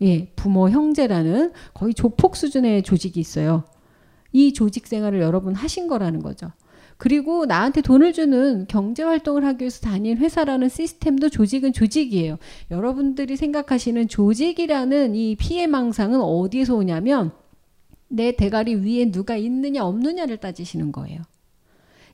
예, 0.00 0.32
부모, 0.36 0.70
형제라는 0.70 1.52
거의 1.74 1.94
조폭 1.94 2.36
수준의 2.36 2.82
조직이 2.84 3.20
있어요. 3.20 3.64
이 4.32 4.52
조직 4.52 4.86
생활을 4.86 5.20
여러분 5.20 5.54
하신 5.54 5.88
거라는 5.88 6.22
거죠. 6.22 6.50
그리고 6.96 7.46
나한테 7.46 7.80
돈을 7.80 8.12
주는 8.12 8.66
경제 8.68 9.02
활동을 9.02 9.44
하기 9.44 9.62
위해서 9.62 9.80
다닌 9.80 10.16
회사라는 10.18 10.68
시스템도 10.68 11.30
조직은 11.30 11.72
조직이에요. 11.72 12.38
여러분들이 12.70 13.36
생각하시는 13.36 14.06
조직이라는 14.06 15.16
이 15.16 15.34
피해 15.36 15.66
망상은 15.66 16.20
어디에서 16.20 16.76
오냐면 16.76 17.32
내 18.12 18.32
대가리 18.32 18.74
위에 18.74 19.10
누가 19.10 19.36
있느냐 19.36 19.84
없느냐를 19.84 20.36
따지시는 20.36 20.92
거예요. 20.92 21.22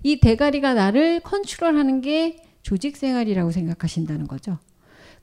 이 0.04 0.20
대가리가 0.20 0.74
나를 0.74 1.20
컨트롤하는 1.20 2.00
게 2.00 2.36
조직 2.62 2.96
생활이라고 2.96 3.50
생각하신다는 3.50 4.28
거죠. 4.28 4.58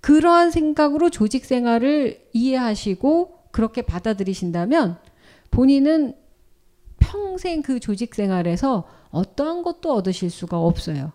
그러한 0.01 0.51
생각으로 0.51 1.09
조직 1.09 1.45
생활을 1.45 2.27
이해하시고 2.33 3.51
그렇게 3.51 3.81
받아들이신다면 3.83 4.97
본인은 5.49 6.15
평생 6.99 7.61
그 7.61 7.79
조직 7.79 8.13
생활에서 8.13 8.85
어떠한 9.11 9.63
것도 9.63 9.93
얻으실 9.93 10.29
수가 10.29 10.59
없어요. 10.59 11.13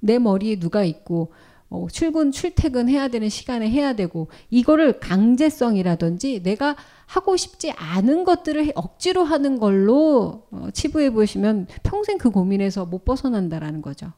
내 0.00 0.18
머리에 0.18 0.58
누가 0.58 0.84
있고 0.84 1.32
어, 1.70 1.86
출근 1.90 2.32
출퇴근 2.32 2.88
해야 2.88 3.08
되는 3.08 3.28
시간에 3.28 3.70
해야 3.70 3.94
되고 3.94 4.28
이거를 4.50 4.98
강제성이라든지 4.98 6.42
내가 6.42 6.76
하고 7.10 7.36
싶지 7.36 7.72
않은 7.72 8.22
것들을 8.22 8.70
억지로 8.76 9.24
하는 9.24 9.58
걸로 9.58 10.46
어, 10.52 10.68
치부해 10.72 11.10
보시면 11.10 11.66
평생 11.82 12.18
그 12.18 12.30
고민에서 12.30 12.86
못 12.86 13.04
벗어난다라는 13.04 13.82
거죠. 13.82 14.12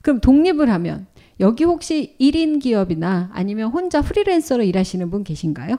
그럼 0.00 0.22
독립을 0.22 0.70
하면 0.70 1.06
여기 1.40 1.64
혹시 1.64 2.16
1인 2.18 2.58
기업이나 2.62 3.28
아니면 3.34 3.70
혼자 3.70 4.00
프리랜서로 4.00 4.62
일하시는 4.62 5.10
분 5.10 5.24
계신가요? 5.24 5.76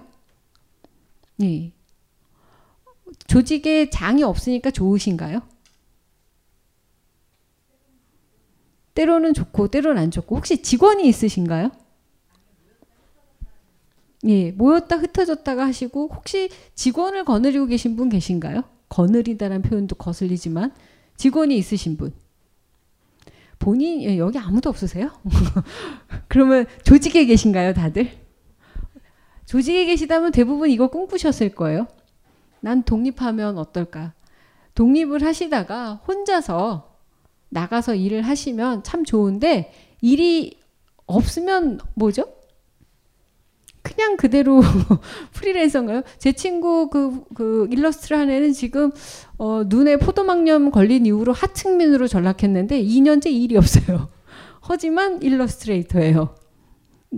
네. 1.37 1.73
조직에 3.25 3.89
장이 3.89 4.21
없으니까 4.21 4.69
좋으신가요? 4.69 5.41
때로는 8.93 9.33
좋고 9.33 9.69
때로는 9.69 9.99
안 9.99 10.11
좋고 10.11 10.35
혹시 10.35 10.61
직원이 10.61 11.07
있으신가요? 11.07 11.71
예, 14.27 14.51
모였다 14.51 14.97
흩어졌다가 14.97 15.65
하시고 15.65 16.09
혹시 16.13 16.49
직원을 16.75 17.25
거느리고 17.25 17.65
계신 17.65 17.95
분 17.95 18.09
계신가요? 18.09 18.63
거느리다라는 18.89 19.61
표현도 19.63 19.95
거슬리지만 19.95 20.73
직원이 21.17 21.57
있으신 21.57 21.97
분. 21.97 22.13
본인 23.57 24.01
예, 24.01 24.17
여기 24.17 24.37
아무도 24.37 24.69
없으세요? 24.69 25.11
그러면 26.27 26.65
조직에 26.83 27.25
계신가요, 27.25 27.73
다들? 27.73 28.09
조직에 29.45 29.85
계시다면 29.85 30.31
대부분 30.31 30.69
이걸 30.69 30.87
꿈꾸셨을 30.89 31.49
거예요. 31.49 31.87
난 32.59 32.83
독립하면 32.83 33.57
어떨까? 33.57 34.13
독립을 34.75 35.23
하시다가 35.23 35.95
혼자서 36.07 36.95
나가서 37.49 37.95
일을 37.95 38.21
하시면 38.21 38.83
참 38.83 39.03
좋은데 39.03 39.73
일이 40.01 40.59
없으면 41.05 41.79
뭐죠? 41.95 42.25
그냥 43.81 44.15
그대로 44.15 44.61
프리랜서인가요? 45.33 46.03
제 46.17 46.31
친구 46.31 46.89
그, 46.89 47.23
그 47.33 47.67
일러스트를 47.71 48.17
한 48.17 48.29
애는 48.29 48.53
지금 48.53 48.91
어, 49.37 49.63
눈에 49.65 49.97
포도막염 49.97 50.71
걸린 50.71 51.05
이후로 51.05 51.33
하층민으로 51.33 52.07
전락했는데 52.07 52.83
2년째 52.83 53.31
일이 53.31 53.57
없어요. 53.57 54.09
하지만 54.61 55.21
일러스트레이터예요. 55.21 56.35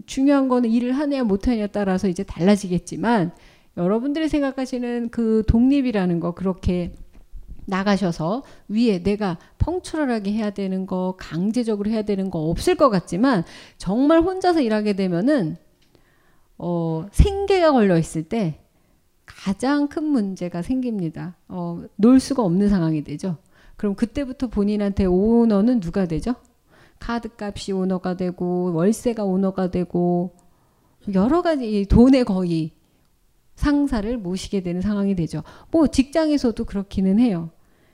중요한 0.05 0.47
거는 0.47 0.69
일을 0.71 0.93
하냐 0.93 1.23
못하냐에 1.23 1.67
따라서 1.67 2.07
이제 2.07 2.23
달라지겠지만 2.23 3.31
여러분들이 3.77 4.29
생각하시는 4.29 5.09
그 5.09 5.43
독립이라는 5.47 6.19
거 6.19 6.33
그렇게 6.33 6.93
나가셔서 7.65 8.43
위에 8.67 9.03
내가 9.03 9.37
펑츄럴하게 9.57 10.31
해야 10.31 10.49
되는 10.49 10.85
거 10.85 11.15
강제적으로 11.17 11.89
해야 11.89 12.01
되는 12.03 12.29
거 12.29 12.39
없을 12.39 12.75
것 12.75 12.89
같지만 12.89 13.43
정말 13.77 14.21
혼자서 14.21 14.61
일하게 14.61 14.93
되면은 14.93 15.57
어, 16.65 17.07
생계가 17.11 17.73
걸려 17.73 17.97
있을 17.97 18.23
때 18.23 18.61
가장 19.25 19.89
큰 19.89 20.05
문제가 20.05 20.61
생깁니다. 20.61 21.35
어, 21.49 21.83
놀 21.97 22.21
수가 22.21 22.41
없는 22.43 22.69
상황이 22.69 23.03
되죠. 23.03 23.35
그럼 23.75 23.95
그때부터 23.95 24.47
본인한테 24.47 25.03
오너는 25.03 25.81
누가 25.81 26.05
되죠? 26.05 26.35
카드값이 26.99 27.73
오너가 27.73 28.15
되고 28.15 28.71
월세가 28.73 29.25
오너가 29.25 29.71
되고 29.71 30.35
여러 31.13 31.41
가지 31.41 31.85
돈의 31.89 32.23
거의 32.23 32.71
상사를 33.55 34.17
모시게 34.17 34.63
되는 34.63 34.79
상황이 34.79 35.15
되죠. 35.15 35.43
뭐 35.69 35.87
직장에서도 35.87 36.63
그렇기는 36.63 37.19
해요. 37.19 37.49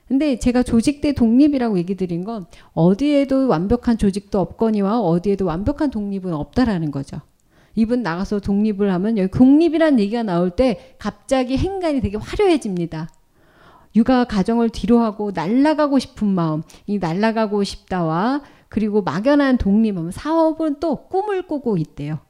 근데 0.06 0.38
제가 0.38 0.62
조직대 0.62 1.14
독립이라고 1.14 1.76
얘기 1.78 1.96
드린 1.96 2.22
건 2.22 2.46
어디에도 2.72 3.48
완벽한 3.48 3.98
조직도 3.98 4.38
없거니와 4.38 5.00
어디에도 5.00 5.44
완벽한 5.44 5.90
독립은 5.90 6.32
없다라는 6.32 6.92
거죠. 6.92 7.20
이분 7.74 8.02
나가서 8.02 8.40
독립을 8.40 8.92
하면 8.92 9.18
여기 9.18 9.30
독립이란 9.30 10.00
얘기가 10.00 10.22
나올 10.22 10.50
때 10.50 10.96
갑자기 10.98 11.56
행간이 11.56 12.00
되게 12.00 12.16
화려해집니다. 12.16 13.08
육아 13.96 14.24
가정을 14.24 14.70
뒤로하고 14.70 15.32
날아가고 15.32 15.98
싶은 15.98 16.28
마음, 16.28 16.62
이 16.86 16.98
날아가고 16.98 17.64
싶다와 17.64 18.42
그리고 18.68 19.02
막연한 19.02 19.58
독립하면 19.58 20.12
사업은 20.12 20.76
또 20.80 21.08
꿈을 21.08 21.42
꾸고 21.46 21.76
있대요. 21.76 22.20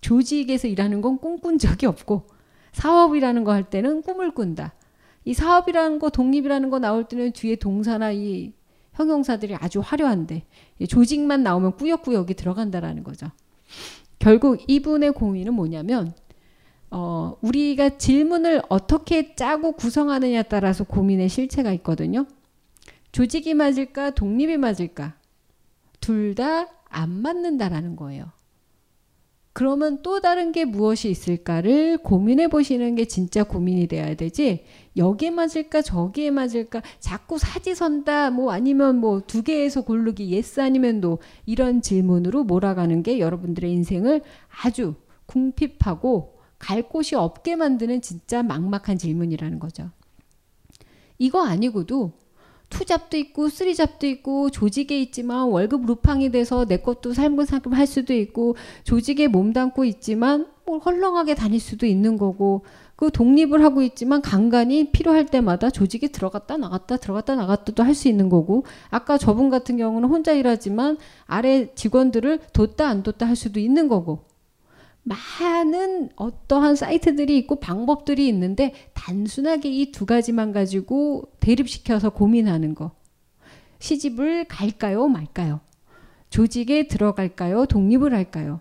조직에서 0.00 0.68
일하는 0.68 1.00
건 1.00 1.18
꿈꾼 1.18 1.58
적이 1.58 1.86
없고 1.86 2.26
사업이라는 2.72 3.44
거 3.44 3.52
할 3.52 3.68
때는 3.70 4.02
꿈을 4.02 4.32
꾼다. 4.32 4.74
이 5.24 5.34
사업이라는 5.34 5.98
거 5.98 6.10
독립이라는 6.10 6.70
거 6.70 6.78
나올 6.78 7.04
때는 7.04 7.32
뒤에 7.32 7.56
동사나 7.56 8.12
이 8.12 8.52
형용사들이 8.94 9.54
아주 9.56 9.80
화려한데 9.80 10.44
조직만 10.88 11.42
나오면 11.42 11.76
꾸역꾸역이 11.76 12.34
들어간다라는 12.34 13.02
거죠. 13.02 13.26
결국 14.18 14.60
이분의 14.68 15.12
고민은 15.12 15.54
뭐냐면 15.54 16.12
어, 16.90 17.36
우리가 17.42 17.98
질문을 17.98 18.62
어떻게 18.68 19.34
짜고 19.34 19.72
구성하느냐에 19.72 20.44
따라서 20.44 20.84
고민의 20.84 21.28
실체가 21.28 21.72
있거든요. 21.74 22.26
조직이 23.12 23.54
맞을까 23.54 24.10
독립이 24.10 24.56
맞을까 24.56 25.14
둘 26.00 26.34
다 26.34 26.68
안 26.90 27.10
맞는다라는 27.10 27.96
거예요. 27.96 28.32
그러면 29.58 30.02
또 30.04 30.20
다른 30.20 30.52
게 30.52 30.64
무엇이 30.64 31.10
있을까를 31.10 31.98
고민해 31.98 32.46
보시는 32.46 32.94
게 32.94 33.06
진짜 33.06 33.42
고민이 33.42 33.88
돼야 33.88 34.14
되지. 34.14 34.64
여기에 34.96 35.30
맞을까 35.30 35.82
저기에 35.82 36.30
맞을까 36.30 36.80
자꾸 37.00 37.38
사지선다 37.38 38.30
뭐 38.30 38.52
아니면 38.52 38.98
뭐 38.98 39.20
두 39.26 39.42
개에서 39.42 39.80
고르기 39.80 40.30
yes 40.30 40.60
아니면 40.60 41.00
no 41.00 41.18
이런 41.44 41.82
질문으로 41.82 42.44
몰아가는 42.44 43.02
게 43.02 43.18
여러분들의 43.18 43.72
인생을 43.72 44.22
아주 44.62 44.94
궁핍하고 45.26 46.38
갈 46.60 46.82
곳이 46.82 47.16
없게 47.16 47.56
만드는 47.56 48.00
진짜 48.00 48.44
막막한 48.44 48.96
질문이라는 48.96 49.58
거죠. 49.58 49.90
이거 51.18 51.44
아니고도 51.44 52.12
투잡도 52.70 53.16
있고 53.16 53.48
쓰리잡도 53.48 54.06
있고 54.06 54.50
조직에 54.50 55.00
있지만 55.00 55.48
월급 55.48 55.86
루팡이 55.86 56.30
돼서 56.30 56.64
내 56.64 56.78
것도 56.78 57.14
살금살금 57.14 57.72
할 57.72 57.86
수도 57.86 58.14
있고 58.14 58.56
조직에 58.84 59.28
몸담고 59.28 59.84
있지만 59.84 60.46
뭐 60.66 60.78
헐렁하게 60.78 61.34
다닐 61.34 61.60
수도 61.60 61.86
있는 61.86 62.18
거고 62.18 62.64
그 62.94 63.10
독립을 63.12 63.62
하고 63.62 63.80
있지만 63.82 64.20
간간히 64.20 64.90
필요할 64.90 65.26
때마다 65.26 65.70
조직에 65.70 66.08
들어갔다 66.08 66.56
나갔다 66.56 66.96
들어갔다 66.96 67.36
나갔다도 67.36 67.82
할 67.84 67.94
수 67.94 68.08
있는 68.08 68.28
거고 68.28 68.64
아까 68.90 69.18
저분 69.18 69.50
같은 69.50 69.76
경우는 69.76 70.08
혼자 70.08 70.32
일하지만 70.32 70.98
아래 71.26 71.72
직원들을 71.74 72.40
뒀다 72.52 72.86
안 72.88 73.02
뒀다 73.02 73.26
할 73.26 73.34
수도 73.34 73.60
있는 73.60 73.88
거고 73.88 74.27
많은 75.08 76.10
어떠한 76.16 76.76
사이트들이 76.76 77.36
있고 77.38 77.56
방법들이 77.56 78.28
있는데 78.28 78.74
단순하게 78.94 79.70
이 79.70 79.92
두 79.92 80.06
가지만 80.06 80.52
가지고 80.52 81.24
대립시켜서 81.40 82.10
고민하는 82.10 82.74
거. 82.74 82.92
시집을 83.80 84.44
갈까요, 84.46 85.08
말까요? 85.08 85.60
조직에 86.30 86.88
들어갈까요, 86.88 87.66
독립을 87.66 88.12
할까요? 88.12 88.60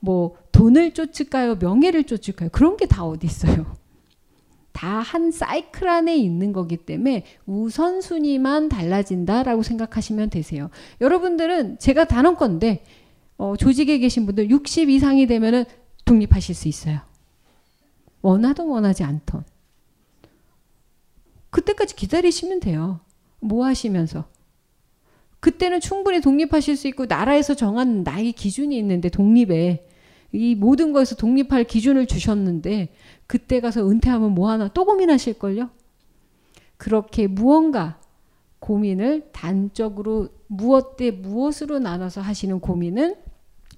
뭐 0.00 0.36
돈을 0.52 0.92
쫓을까요, 0.94 1.56
명예를 1.56 2.04
쫓을까요? 2.04 2.48
그런 2.50 2.76
게 2.76 2.86
다 2.86 3.04
어디 3.04 3.26
있어요. 3.26 3.76
다 4.72 5.00
한 5.00 5.30
사이클 5.30 5.88
안에 5.88 6.16
있는 6.16 6.52
거기 6.52 6.76
때문에 6.76 7.24
우선순위만 7.46 8.68
달라진다라고 8.68 9.62
생각하시면 9.62 10.30
되세요. 10.30 10.68
여러분들은 11.00 11.78
제가 11.78 12.06
단언 12.06 12.34
건데 12.36 12.82
어, 13.36 13.56
조직에 13.56 13.98
계신 13.98 14.26
분들 14.26 14.50
60 14.50 14.90
이상이 14.90 15.26
되면은 15.26 15.64
독립하실 16.04 16.54
수 16.54 16.68
있어요. 16.68 17.00
원하든 18.22 18.66
원하지 18.66 19.04
않던. 19.04 19.44
그때까지 21.50 21.94
기다리시면 21.94 22.60
돼요. 22.60 23.00
뭐 23.40 23.64
하시면서. 23.64 24.26
그때는 25.40 25.80
충분히 25.80 26.20
독립하실 26.20 26.76
수 26.76 26.88
있고 26.88 27.04
나라에서 27.06 27.54
정한 27.54 28.02
나이 28.02 28.32
기준이 28.32 28.76
있는데 28.78 29.10
독립에 29.10 29.86
이 30.32 30.54
모든 30.54 30.92
거에서 30.92 31.14
독립할 31.14 31.64
기준을 31.64 32.06
주셨는데 32.06 32.94
그때 33.26 33.60
가서 33.60 33.88
은퇴하면 33.88 34.32
뭐 34.32 34.50
하나 34.50 34.68
또 34.68 34.84
고민하실걸요? 34.84 35.70
그렇게 36.76 37.26
무언가 37.26 38.00
고민을 38.64 39.28
단적으로 39.32 40.30
무엇 40.46 40.96
대 40.96 41.10
무엇으로 41.10 41.80
나눠서 41.80 42.22
하시는 42.22 42.60
고민은 42.60 43.14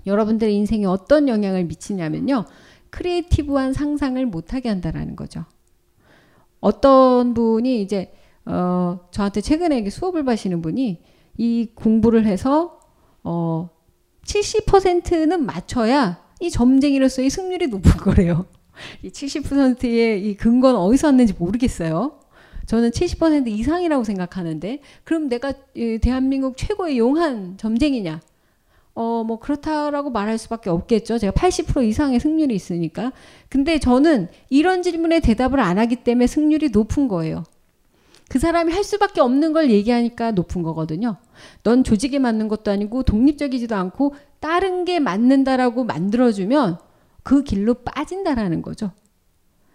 여러분들의 0.07 0.55
인생에 0.55 0.85
어떤 0.87 1.27
영향을 1.27 1.65
미치냐면요. 1.65 2.45
creative한 2.91 3.73
상상을 3.73 4.25
못하게 4.27 4.69
한다라는 4.69 5.17
거죠. 5.17 5.45
어떤 6.61 7.35
분이 7.35 7.83
이제 7.83 8.15
어, 8.45 9.01
저한테 9.11 9.41
최근에 9.41 9.91
수업을 9.91 10.25
받으시는 10.25 10.63
분이 10.63 11.03
이 11.37 11.69
공부를 11.75 12.25
해서 12.25 12.79
어, 13.25 13.69
70%는 14.25 15.45
맞춰야 15.45 16.23
이 16.39 16.49
점쟁이로서의 16.49 17.29
승률이 17.29 17.67
높은 17.67 17.91
거래요. 17.99 18.47
이 19.03 19.09
70%의 19.09 20.31
이 20.31 20.37
근거는 20.37 20.79
어디서 20.79 21.09
왔는지 21.09 21.35
모르겠어요. 21.37 22.21
저는 22.67 22.91
70% 22.91 23.49
이상이라고 23.49 24.05
생각하는데 24.05 24.81
그럼 25.05 25.29
내가 25.29 25.53
대한민국 26.01 26.57
최고의 26.57 26.99
용한 26.99 27.57
점쟁이냐? 27.59 28.21
어, 28.95 29.25
뭐 29.25 29.39
그렇다라고 29.39 30.11
말할 30.11 30.39
수밖에 30.39 30.71
없겠죠. 30.71 31.19
제가 31.19 31.33
80% 31.33 31.87
이상의 31.87 32.19
승률이 32.19 32.55
있으니까. 32.55 33.13
근데 33.49 33.79
저는 33.79 34.29
이런 34.49 34.83
질문에 34.83 35.21
대답을 35.21 35.61
안 35.61 35.79
하기 35.79 35.97
때문에 35.97 36.27
승률이 36.27 36.71
높은 36.71 37.07
거예요. 37.07 37.45
그 38.29 38.39
사람이 38.39 38.73
할 38.73 38.83
수밖에 38.83 39.21
없는 39.21 39.53
걸 39.53 39.71
얘기하니까 39.71 40.33
높은 40.33 40.63
거거든요. 40.63 41.17
넌 41.63 41.85
조직에 41.85 42.19
맞는 42.19 42.49
것도 42.49 42.71
아니고 42.71 43.03
독립적이지도 43.03 43.77
않고 43.77 44.15
다른 44.41 44.85
게 44.85 44.99
맞는다라고 44.99 45.85
만들어주면 45.85 46.79
그 47.23 47.45
길로 47.45 47.75
빠진다라는 47.75 48.63
거죠. 48.63 48.93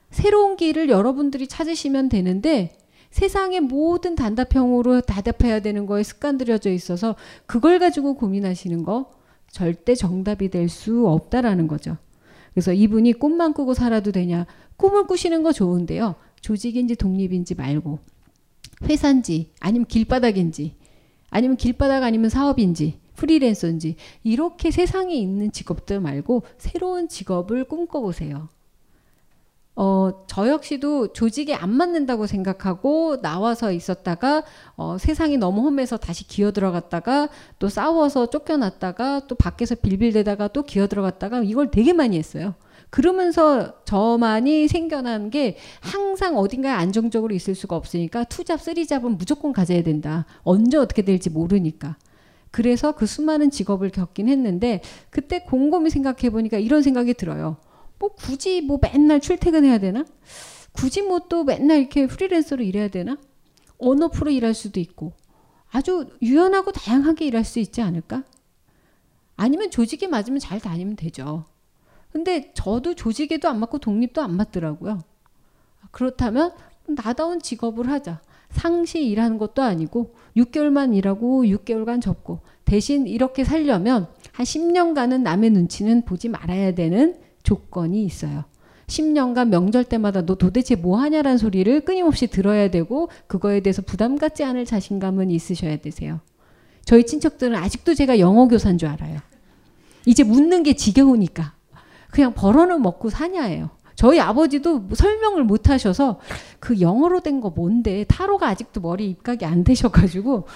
새로운 0.10 0.58
길을 0.58 0.89
여러분들이 0.89 1.47
찾으시면 1.47 2.10
되는데 2.10 2.75
세상의 3.12 3.60
모든 3.62 4.15
단답형으로 4.15 5.02
대답해야 5.02 5.60
되는 5.60 5.86
거에 5.86 6.04
습관들여져 6.04 6.71
있어서 6.71 7.15
그걸 7.45 7.80
가지고 7.80 8.15
고민하시는 8.15 8.84
거 8.84 9.12
절대 9.50 9.95
정답이 9.95 10.50
될 10.50 10.69
수 10.69 11.08
없다라는 11.08 11.67
거죠. 11.67 11.97
그래서 12.54 12.74
이분이 12.74 13.13
꿈만 13.13 13.54
꾸고 13.54 13.74
살아도 13.74 14.12
되냐? 14.12 14.45
꿈을 14.78 15.08
꾸시는 15.08 15.43
거 15.43 15.52
좋은데요. 15.52 16.15
조직인지 16.41 16.95
독립인지 16.95 17.56
말고 17.56 18.00
회사인지 18.84 19.52
아니면 19.60 19.86
길바닥인지 19.86 20.76
아니면 21.30 21.56
길바닥 21.58 22.04
아니면 22.04 22.30
사업인지 22.30 23.00
프리랜서인지 23.15 23.95
이렇게 24.24 24.71
세상에 24.71 25.13
있는 25.13 25.52
직업들 25.52 26.00
말고 26.00 26.43
새로운 26.58 27.08
직업을 27.08 27.65
꿈꿔보세요. 27.65 28.50
어, 29.84 30.12
저 30.28 30.48
역시도 30.48 31.12
조직에 31.12 31.56
안 31.56 31.72
맞는다고 31.72 32.28
생각하고 32.28 33.20
나와서 33.20 33.72
있었다가 33.72 34.44
어, 34.76 34.98
세상이 35.00 35.38
너무 35.38 35.62
험해서 35.62 35.98
다시 35.98 36.28
기어 36.28 36.52
들어갔다가 36.52 37.30
또 37.58 37.67
싸워서 37.67 38.28
쫓겨났다가 38.28 39.22
또 39.28 39.34
밖에서 39.34 39.74
빌빌대다가 39.74 40.50
또 40.50 40.62
기어 40.62 40.86
들어갔다가 40.86 41.41
이걸 41.41 41.72
되게 41.72 41.94
많이 41.94 42.15
했어요. 42.20 42.54
그러면서 42.91 43.84
저만이 43.86 44.67
생겨난 44.67 45.32
게 45.32 45.58
항상 45.80 46.38
어딘가에 46.38 46.74
안정적으로 46.74 47.34
있을 47.34 47.56
수가 47.56 47.76
없으니까 47.76 48.26
투잡, 48.26 48.62
쓰리잡은 48.62 49.17
무조건 49.17 49.52
가져야 49.52 49.82
된다. 49.82 50.28
언제 50.44 50.78
어떻게 50.78 51.02
될지 51.02 51.32
모르니까. 51.32 51.98
그래서 52.52 52.91
그 52.91 53.08
수많은 53.08 53.50
직업을 53.50 53.89
겪긴 53.89 54.30
했는데 54.30 54.82
그때 55.10 55.39
곰곰이 55.39 55.89
생각해 55.89 56.30
보니까 56.30 56.60
이런 56.60 56.84
생각이 56.84 57.15
들어요. 57.15 57.58
뭐 58.02 58.10
굳이 58.10 58.62
뭐 58.62 58.80
맨날 58.82 59.22
출퇴근해야 59.22 59.78
되나? 59.78 60.04
굳이 60.74 61.04
뭐 61.04 61.20
또 61.30 61.44
맨날 61.44 61.78
이렇게 61.80 62.08
프리랜서로 62.08 62.64
일해야 62.64 62.88
되나? 62.88 63.18
언어프로 63.78 64.32
일할 64.32 64.56
수도 64.56 64.80
있고 64.80 65.14
아주 65.72 66.08
유연하고 66.22 66.72
다양하게 66.72 67.26
일할 67.26 67.46
수 67.46 67.60
있지 67.60 67.82
않을까? 67.82 68.24
아니면 69.38 69.70
조직에 69.70 70.08
맞으면 70.08 70.40
잘 70.40 70.60
다니면 70.60 70.96
되죠. 70.96 71.46
근데 72.12 72.52
저도 72.56 72.96
조직에도 72.96 73.48
안 73.48 73.60
맞고 73.60 73.78
독립도 73.78 74.22
안 74.22 74.36
맞더라고요. 74.36 75.00
그렇다면 75.92 76.54
나다운 76.88 77.40
직업을 77.40 77.88
하자. 77.90 78.22
상시 78.50 79.06
일하는 79.06 79.38
것도 79.38 79.62
아니고 79.62 80.16
6개월만 80.36 80.96
일하고 80.96 81.44
6개월간 81.44 82.02
접고 82.02 82.40
대신 82.66 83.08
이렇게 83.08 83.44
살려면 83.44 84.08
한 84.34 84.46
10년간은 84.46 85.22
남의 85.22 85.52
눈치는 85.52 86.04
보지 86.04 86.30
말아야 86.30 86.74
되는 86.74 87.16
조건이 87.43 88.04
있어요. 88.04 88.45
10년간 88.88 89.47
명절 89.49 89.86
때마다 89.86 90.25
너 90.25 90.36
도대체 90.36 90.75
뭐 90.75 90.99
하냐라는 90.99 91.38
소리를 91.38 91.82
끊임없이 91.82 92.27
들어야 92.27 92.69
되고 92.69 93.10
그거에 93.27 93.62
대해서 93.62 93.82
부담 93.82 94.17
갖지 94.17 94.43
않을 94.43 94.65
자신감은 94.65 95.32
있으셔야 95.32 95.77
되세요. 95.77 96.19
저희 96.84 97.06
친척들은 97.06 97.56
아직도 97.56 97.93
제가 97.93 98.19
영어 98.19 98.47
교사인 98.47 98.77
줄 98.77 98.89
알아요. 98.89 99.19
이제 100.06 100.23
묻는 100.23 100.63
게 100.63 100.73
지겨우니까. 100.73 101.54
그냥 102.10 102.34
벌어는 102.34 102.82
먹고 102.82 103.10
사냐예요. 103.10 103.69
저희 103.95 104.19
아버지도 104.19 104.89
설명을 104.93 105.43
못 105.43 105.69
하셔서 105.69 106.19
그 106.60 106.82
영어로 106.82 107.21
된 107.21 107.39
거 107.39 107.49
뭔데 107.51 108.04
타로가 108.06 108.47
아직도 108.47 108.82
머리 108.82 109.10
입각이 109.10 109.45
안 109.45 109.63
되셔가지고 109.63 110.47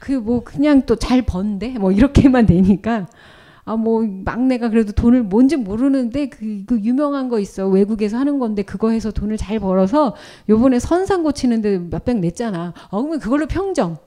그 0.00 0.12
뭐 0.20 0.42
그냥 0.44 0.82
또 0.82 0.96
잘 0.96 1.22
번데 1.22 1.70
뭐 1.78 1.90
이렇게만 1.92 2.46
되니까 2.46 3.06
아 3.68 3.76
뭐 3.76 4.06
막내가 4.24 4.70
그래도 4.70 4.92
돈을 4.92 5.22
뭔지 5.22 5.56
모르는데 5.56 6.28
그, 6.28 6.64
그 6.66 6.80
유명한 6.80 7.28
거 7.28 7.38
있어 7.38 7.68
외국에서 7.68 8.16
하는 8.16 8.38
건데 8.38 8.62
그거 8.62 8.90
해서 8.90 9.10
돈을 9.10 9.36
잘 9.36 9.60
벌어서 9.60 10.14
요번에 10.48 10.78
선상 10.78 11.22
고치는데 11.22 11.78
몇백 11.90 12.18
냈잖아. 12.18 12.74
어 12.90 12.98
그러면 12.98 13.20
그걸로 13.20 13.46
평정. 13.46 13.98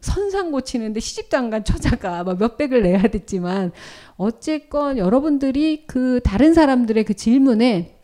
선상 0.00 0.50
고치는데 0.50 1.00
시집도 1.00 1.36
안간 1.36 1.64
처자가 1.64 2.24
막 2.24 2.38
몇백을 2.38 2.82
내야 2.82 3.02
됐지만 3.02 3.72
어쨌건 4.16 4.96
여러분들이 4.96 5.84
그 5.86 6.20
다른 6.24 6.54
사람들의 6.54 7.04
그 7.04 7.14
질문에 7.14 8.00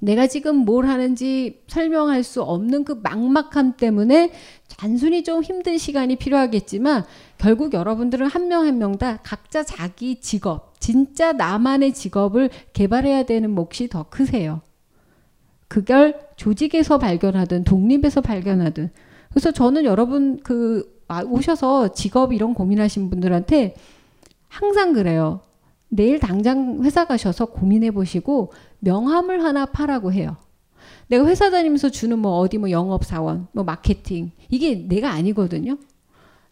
내가 0.00 0.26
지금 0.26 0.56
뭘 0.56 0.86
하는지 0.86 1.62
설명할 1.66 2.22
수 2.22 2.42
없는 2.42 2.84
그 2.84 3.00
막막함 3.02 3.76
때문에 3.76 4.30
단순히 4.76 5.24
좀 5.24 5.42
힘든 5.42 5.78
시간이 5.78 6.16
필요하겠지만 6.16 7.04
결국 7.38 7.72
여러분들은 7.74 8.26
한 8.26 8.48
명 8.48 8.64
한 8.66 8.78
명 8.78 8.98
다 8.98 9.18
각자 9.22 9.62
자기 9.62 10.20
직업, 10.20 10.80
진짜 10.80 11.32
나만의 11.32 11.94
직업을 11.94 12.50
개발해야 12.72 13.24
되는 13.24 13.50
몫이 13.50 13.88
더 13.88 14.04
크세요. 14.08 14.60
그걸 15.68 16.18
조직에서 16.36 16.98
발견하든 16.98 17.64
독립에서 17.64 18.20
발견하든 18.22 18.90
그래서 19.30 19.50
저는 19.52 19.84
여러분 19.84 20.40
그 20.42 20.98
오셔서 21.28 21.92
직업 21.92 22.32
이런 22.32 22.54
고민하신 22.54 23.10
분들한테 23.10 23.74
항상 24.48 24.92
그래요. 24.94 25.40
내일 25.90 26.18
당장 26.18 26.82
회사 26.84 27.04
가셔서 27.06 27.46
고민해 27.46 27.90
보시고 27.92 28.52
명함을 28.80 29.42
하나 29.44 29.66
파라고 29.66 30.12
해요. 30.12 30.36
내가 31.08 31.26
회사 31.26 31.50
다니면서 31.50 31.90
주는 31.90 32.18
뭐 32.18 32.38
어디 32.38 32.58
뭐 32.58 32.70
영업 32.70 33.04
사원, 33.04 33.46
뭐 33.52 33.64
마케팅 33.64 34.30
이게 34.48 34.74
내가 34.86 35.10
아니거든요. 35.12 35.78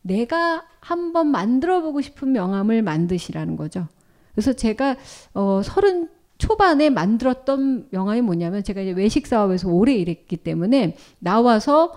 내가 0.03 0.64
한번 0.87 1.33
만들어 1.33 1.83
보고 1.83 2.01
싶은 2.01 2.31
명함을 2.31 2.81
만드시라는 2.81 3.57
거죠. 3.57 3.88
그래서 4.33 4.53
제가 4.53 4.94
어 5.35 5.61
서른 5.64 6.09
초반에 6.38 6.90
만들었던 6.90 7.88
명함이 7.90 8.20
뭐냐면 8.20 8.62
제가 8.62 8.83
이제 8.83 8.92
외식 8.92 9.27
사업에서 9.27 9.68
오래 9.68 9.94
일했기 9.94 10.37
때문에 10.37 10.96
나와서 11.18 11.92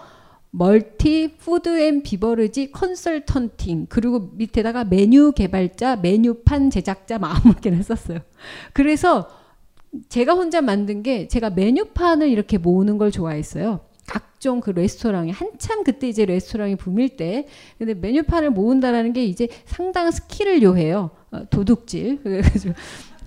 multi 0.50 1.36
food 1.38 1.80
and 1.80 2.02
beverage 2.02 2.72
consulting 2.72 3.86
그리고 3.90 4.32
밑에다가 4.34 4.86
메뉴 4.86 5.34
개발자, 5.34 5.98
메뉴판 5.98 6.72
제작자 6.72 7.20
아무렇게나 7.22 7.84
썼어요. 7.84 8.22
그래서 8.74 9.30
제가 10.08 10.34
혼자 10.34 10.62
만든 10.62 11.04
게 11.04 11.28
제가 11.28 11.52
메뉴판을 11.52 12.28
이렇게 12.28 12.58
모으는 12.58 12.98
걸 12.98 13.12
좋아했어요. 13.12 13.82
각종 14.40 14.62
그 14.62 14.70
레스토랑이 14.70 15.32
한참 15.32 15.84
그때 15.84 16.08
이제 16.08 16.26
레스토랑이 16.26 16.78
붐일 16.78 17.18
때 17.18 17.46
근데 17.78 17.94
메뉴판을 17.94 18.52
모은다라는 18.52 19.12
게 19.12 19.26
이제 19.26 19.50
상당한 19.66 20.14
skill을 20.14 20.64
요해요. 20.64 21.10
어, 21.32 21.44
도둑질. 21.50 22.20
그래서 22.24 22.70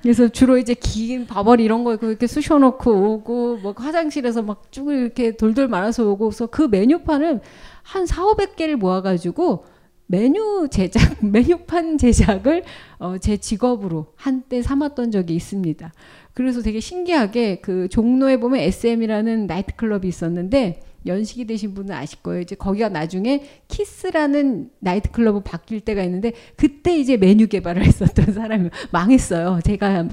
그래서 0.00 0.28
주로 0.28 0.56
이제 0.56 0.72
긴 0.74 1.26
바바리 1.26 1.60
이런 1.60 1.84
거 1.84 1.94
이렇게 1.94 2.26
쑤셔놓고 2.26 2.90
오고 2.90 3.58
뭐 3.58 3.74
화장실에서 3.76 4.42
막 4.42 4.72
쭉 4.72 4.90
이렇게 4.90 5.36
돌돌 5.36 5.68
말아서 5.68 6.08
오고 6.08 6.30
그래서 6.30 6.46
그 6.46 6.62
메뉴판을 6.62 7.40
한 7.82 8.06
4, 8.06 8.22
500개를 8.24 8.76
모아가지고 8.76 9.66
메뉴 10.06 10.66
제작, 10.70 11.02
메뉴판 11.24 11.98
제작을 11.98 12.64
어, 12.98 13.18
제 13.18 13.36
직업으로 13.36 14.06
한때 14.16 14.62
삼았던 14.62 15.10
적이 15.10 15.34
있습니다. 15.34 15.92
그래서 16.32 16.62
되게 16.62 16.80
신기하게 16.80 17.60
그 17.60 17.88
종로에 17.88 18.38
보면 18.40 18.60
SM이라는 18.60 19.46
나이트클럽이 19.46 20.08
있었는데 20.08 20.80
연식이 21.06 21.46
되신 21.46 21.74
분은 21.74 21.94
아실 21.94 22.20
거예요. 22.22 22.40
이제 22.40 22.54
거기가 22.54 22.88
나중에 22.88 23.44
키스라는 23.68 24.70
나이트클럽으로 24.78 25.42
바뀔 25.42 25.80
때가 25.80 26.02
있는데 26.04 26.32
그때 26.56 26.98
이제 26.98 27.16
메뉴 27.16 27.46
개발을 27.48 27.82
했었던 27.86 28.32
사람이 28.32 28.70
망했어요. 28.90 29.60
제가 29.64 30.06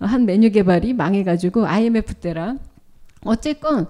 한 0.00 0.26
메뉴 0.26 0.50
개발이 0.50 0.94
망해가지고 0.94 1.66
IMF 1.66 2.14
때랑 2.14 2.58
어쨌건 3.24 3.86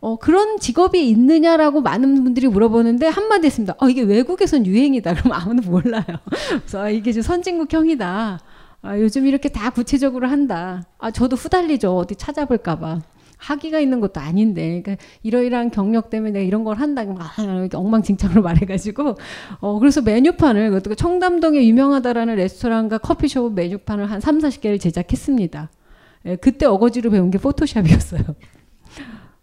어, 0.00 0.16
그런 0.16 0.58
직업이 0.58 1.08
있느냐라고 1.08 1.80
많은 1.80 2.24
분들이 2.24 2.46
물어보는데 2.46 3.06
한마디 3.06 3.46
했습니다. 3.46 3.74
어, 3.78 3.88
이게 3.88 4.02
외국에선 4.02 4.66
유행이다. 4.66 5.14
그럼 5.14 5.32
아무도 5.32 5.70
몰라요. 5.70 6.04
그래서 6.60 6.82
아, 6.82 6.90
이게 6.90 7.10
좀 7.10 7.22
선진국형이다. 7.22 8.38
아, 8.82 8.98
요즘 8.98 9.26
이렇게 9.26 9.48
다 9.48 9.70
구체적으로 9.70 10.28
한다. 10.28 10.84
아, 10.98 11.10
저도 11.10 11.36
후달리죠. 11.36 11.96
어디 11.96 12.16
찾아볼까봐. 12.16 13.00
학위가 13.44 13.78
있는 13.78 14.00
것도 14.00 14.20
아닌데 14.20 14.80
그러니까 14.82 15.04
이러이러한 15.22 15.70
경력 15.70 16.08
때문에 16.08 16.32
내가 16.32 16.44
이런 16.44 16.64
걸 16.64 16.78
한다 16.78 17.04
막 17.04 17.30
이렇게 17.38 17.76
엉망진창으로 17.76 18.40
말해가지고 18.42 19.16
어 19.60 19.78
그래서 19.78 20.00
메뉴판을 20.00 20.80
청담동에 20.96 21.64
유명하다라는 21.66 22.36
레스토랑과 22.36 22.98
커피숍 22.98 23.52
메뉴판을 23.52 24.10
한 24.10 24.20
3, 24.20 24.38
40개를 24.38 24.80
제작했습니다. 24.80 25.70
예, 26.26 26.36
그때 26.36 26.64
어거지로 26.64 27.10
배운 27.10 27.30
게 27.30 27.38
포토샵이었어요. 27.38 28.22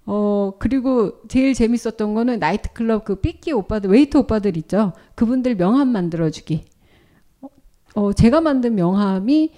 어 0.08 0.54
그리고 0.58 1.22
제일 1.28 1.54
재밌었던 1.54 2.16
거는 2.16 2.40
나이트클럽 2.40 3.06
그 3.06 3.16
삐끼 3.16 3.52
오빠들 3.52 3.92
웨이터 3.92 4.18
오빠들 4.18 4.58
있죠. 4.58 4.94
그분들 5.14 5.56
명함 5.56 5.90
만들어주기. 5.90 6.66
어 7.94 8.14
제가 8.14 8.42
만든 8.42 8.74
명함이 8.76 9.52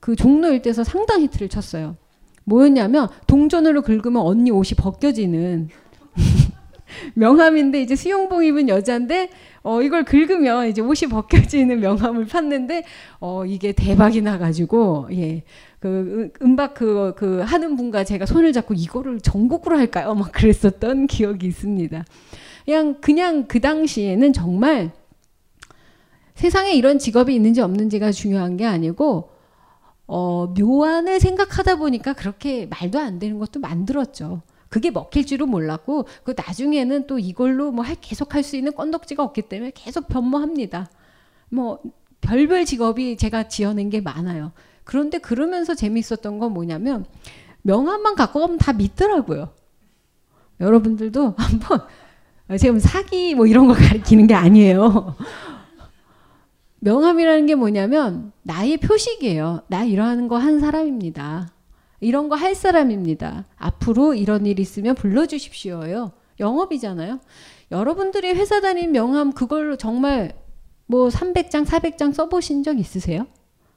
그 0.00 0.16
종로 0.16 0.48
일대에서 0.48 0.82
상당 0.82 1.20
히트를 1.22 1.48
쳤어요. 1.48 1.96
뭐였냐면 2.44 3.08
동전으로 3.26 3.82
긁으면 3.82 4.22
언니 4.22 4.50
옷이 4.50 4.70
벗겨지는 4.76 5.68
명함인데 7.14 7.82
이제 7.82 7.96
수영복 7.96 8.44
입은 8.44 8.68
여자인데 8.68 9.30
어 9.62 9.82
이걸 9.82 10.04
긁으면 10.04 10.68
이제 10.68 10.80
옷이 10.80 11.08
벗겨지는 11.10 11.80
명함을 11.80 12.26
팠는데 12.26 12.84
어 13.20 13.44
이게 13.44 13.72
대박이 13.72 14.22
나가지고 14.22 15.08
예 15.12 15.42
그 15.84 16.30
음악 16.40 16.72
그, 16.72 17.12
그 17.14 17.40
하는 17.40 17.76
분과 17.76 18.04
제가 18.04 18.24
손을 18.24 18.54
잡고 18.54 18.72
이거를 18.72 19.20
전국으로 19.20 19.76
할까요? 19.76 20.14
막 20.14 20.32
그랬었던 20.32 21.06
기억이 21.08 21.46
있습니다. 21.46 22.06
그냥 22.64 23.00
그냥 23.02 23.44
그 23.46 23.60
당시에는 23.60 24.32
정말 24.32 24.92
세상에 26.36 26.72
이런 26.72 26.98
직업이 26.98 27.34
있는지 27.34 27.60
없는지가 27.60 28.12
중요한 28.12 28.56
게 28.56 28.64
아니고 28.64 29.28
어, 30.06 30.46
묘안을 30.58 31.20
생각하다 31.20 31.76
보니까 31.76 32.12
그렇게 32.12 32.66
말도 32.66 32.98
안 32.98 33.18
되는 33.18 33.38
것도 33.38 33.60
만들었죠. 33.60 34.42
그게 34.68 34.90
먹힐 34.90 35.24
줄은 35.24 35.48
몰랐고 35.48 36.06
그 36.24 36.34
나중에는 36.36 37.06
또 37.06 37.18
이걸로 37.18 37.70
뭐 37.70 37.84
할, 37.84 37.94
계속 38.00 38.34
할 38.34 38.42
수 38.42 38.56
있는 38.56 38.74
건덕지가 38.74 39.22
없기 39.22 39.42
때문에 39.42 39.72
계속 39.74 40.08
변모합니다. 40.08 40.90
뭐 41.50 41.80
별별 42.20 42.64
직업이 42.64 43.16
제가 43.16 43.48
지어낸 43.48 43.88
게 43.90 44.00
많아요. 44.00 44.52
그런데 44.82 45.18
그러면서 45.18 45.74
재밌었던 45.74 46.38
건 46.38 46.52
뭐냐면 46.52 47.04
명함만 47.62 48.14
갖고 48.16 48.40
가면 48.40 48.58
다 48.58 48.72
믿더라고요. 48.72 49.50
여러분들도 50.60 51.34
한번 51.38 51.80
지금 52.58 52.78
사기 52.78 53.34
뭐 53.34 53.46
이런 53.46 53.66
거 53.66 53.74
가리키는 53.74 54.26
게 54.26 54.34
아니에요. 54.34 55.16
명함이라는 56.84 57.46
게 57.46 57.54
뭐냐면 57.54 58.32
나의 58.42 58.76
표식이에요. 58.76 59.62
나 59.68 59.84
이러한 59.84 60.28
거 60.28 60.36
한 60.36 60.60
사람입니다. 60.60 61.48
이런 62.00 62.28
거 62.28 62.36
할 62.36 62.54
사람입니다. 62.54 63.46
앞으로 63.56 64.12
이런 64.12 64.44
일 64.44 64.60
있으면 64.60 64.94
불러주십시오요. 64.94 66.12
영업이잖아요. 66.38 67.20
여러분들이 67.70 68.34
회사 68.34 68.60
다닌 68.60 68.92
명함 68.92 69.32
그걸로 69.32 69.76
정말 69.76 70.34
뭐 70.86 71.08
300장, 71.08 71.64
400장 71.64 72.12
써보신 72.12 72.62
적 72.62 72.78
있으세요? 72.78 73.26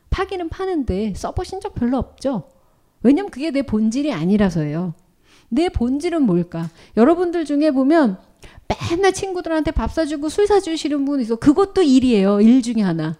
파기는 0.09 0.49
파는데 0.49 1.13
써보신 1.15 1.61
적 1.61 1.75
별로 1.75 1.97
없죠? 1.97 2.49
왜냐면 3.03 3.31
그게 3.31 3.51
내 3.51 3.61
본질이 3.61 4.11
아니라서예요. 4.11 4.93
내 5.47 5.69
본질은 5.69 6.23
뭘까? 6.23 6.69
여러분들 6.97 7.45
중에 7.45 7.71
보면 7.71 8.17
맨날 8.67 9.13
친구들한테 9.13 9.71
밥 9.71 9.91
사주고 9.91 10.29
술 10.29 10.47
사주시는 10.47 11.05
분 11.05 11.21
있어. 11.21 11.35
그것도 11.35 11.81
일이에요. 11.81 12.41
일 12.41 12.61
중에 12.61 12.81
하나. 12.81 13.17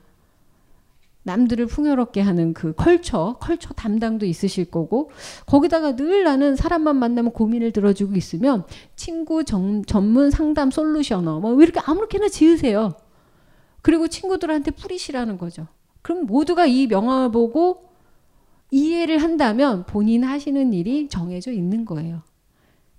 남들을 1.23 1.65
풍요롭게 1.67 2.21
하는 2.21 2.53
그 2.53 2.73
컬처, 2.73 3.37
컬처 3.41 3.73
담당도 3.73 4.25
있으실 4.25 4.65
거고, 4.71 5.11
거기다가 5.45 5.95
늘 5.97 6.23
나는 6.23 6.55
사람만 6.55 6.95
만나면 6.95 7.33
고민을 7.33 7.71
들어주고 7.71 8.15
있으면 8.15 8.63
친구 8.95 9.43
정, 9.43 9.83
전문 9.83 10.31
상담 10.31 10.71
솔루셔너, 10.71 11.41
뭐 11.41 11.61
이렇게 11.61 11.81
아무렇게나 11.83 12.29
지으세요. 12.29 12.95
그리고 13.81 14.07
친구들한테 14.07 14.71
뿌리시라는 14.71 15.37
거죠. 15.37 15.67
그럼 16.01 16.25
모두가 16.25 16.65
이 16.65 16.87
명함을 16.87 17.31
보고 17.31 17.89
이해를 18.71 19.17
한다면 19.17 19.85
본인 19.85 20.23
하시는 20.23 20.73
일이 20.73 21.09
정해져 21.09 21.51
있는 21.51 21.83
거예요. 21.83 22.21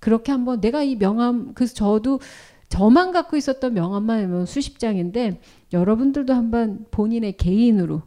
그렇게 0.01 0.33
한번 0.33 0.61
내가 0.61 0.83
이 0.83 0.97
명함 0.97 1.53
그래서 1.55 1.75
저도 1.75 2.21
저만 2.69 3.13
갖고 3.13 3.37
있었던 3.37 3.75
명함만 3.75 4.47
수십 4.47 4.79
장인데 4.79 5.41
여러분들도 5.73 6.35
한번 6.35 6.87
본인의 6.91 7.37
개인으로 7.37 8.03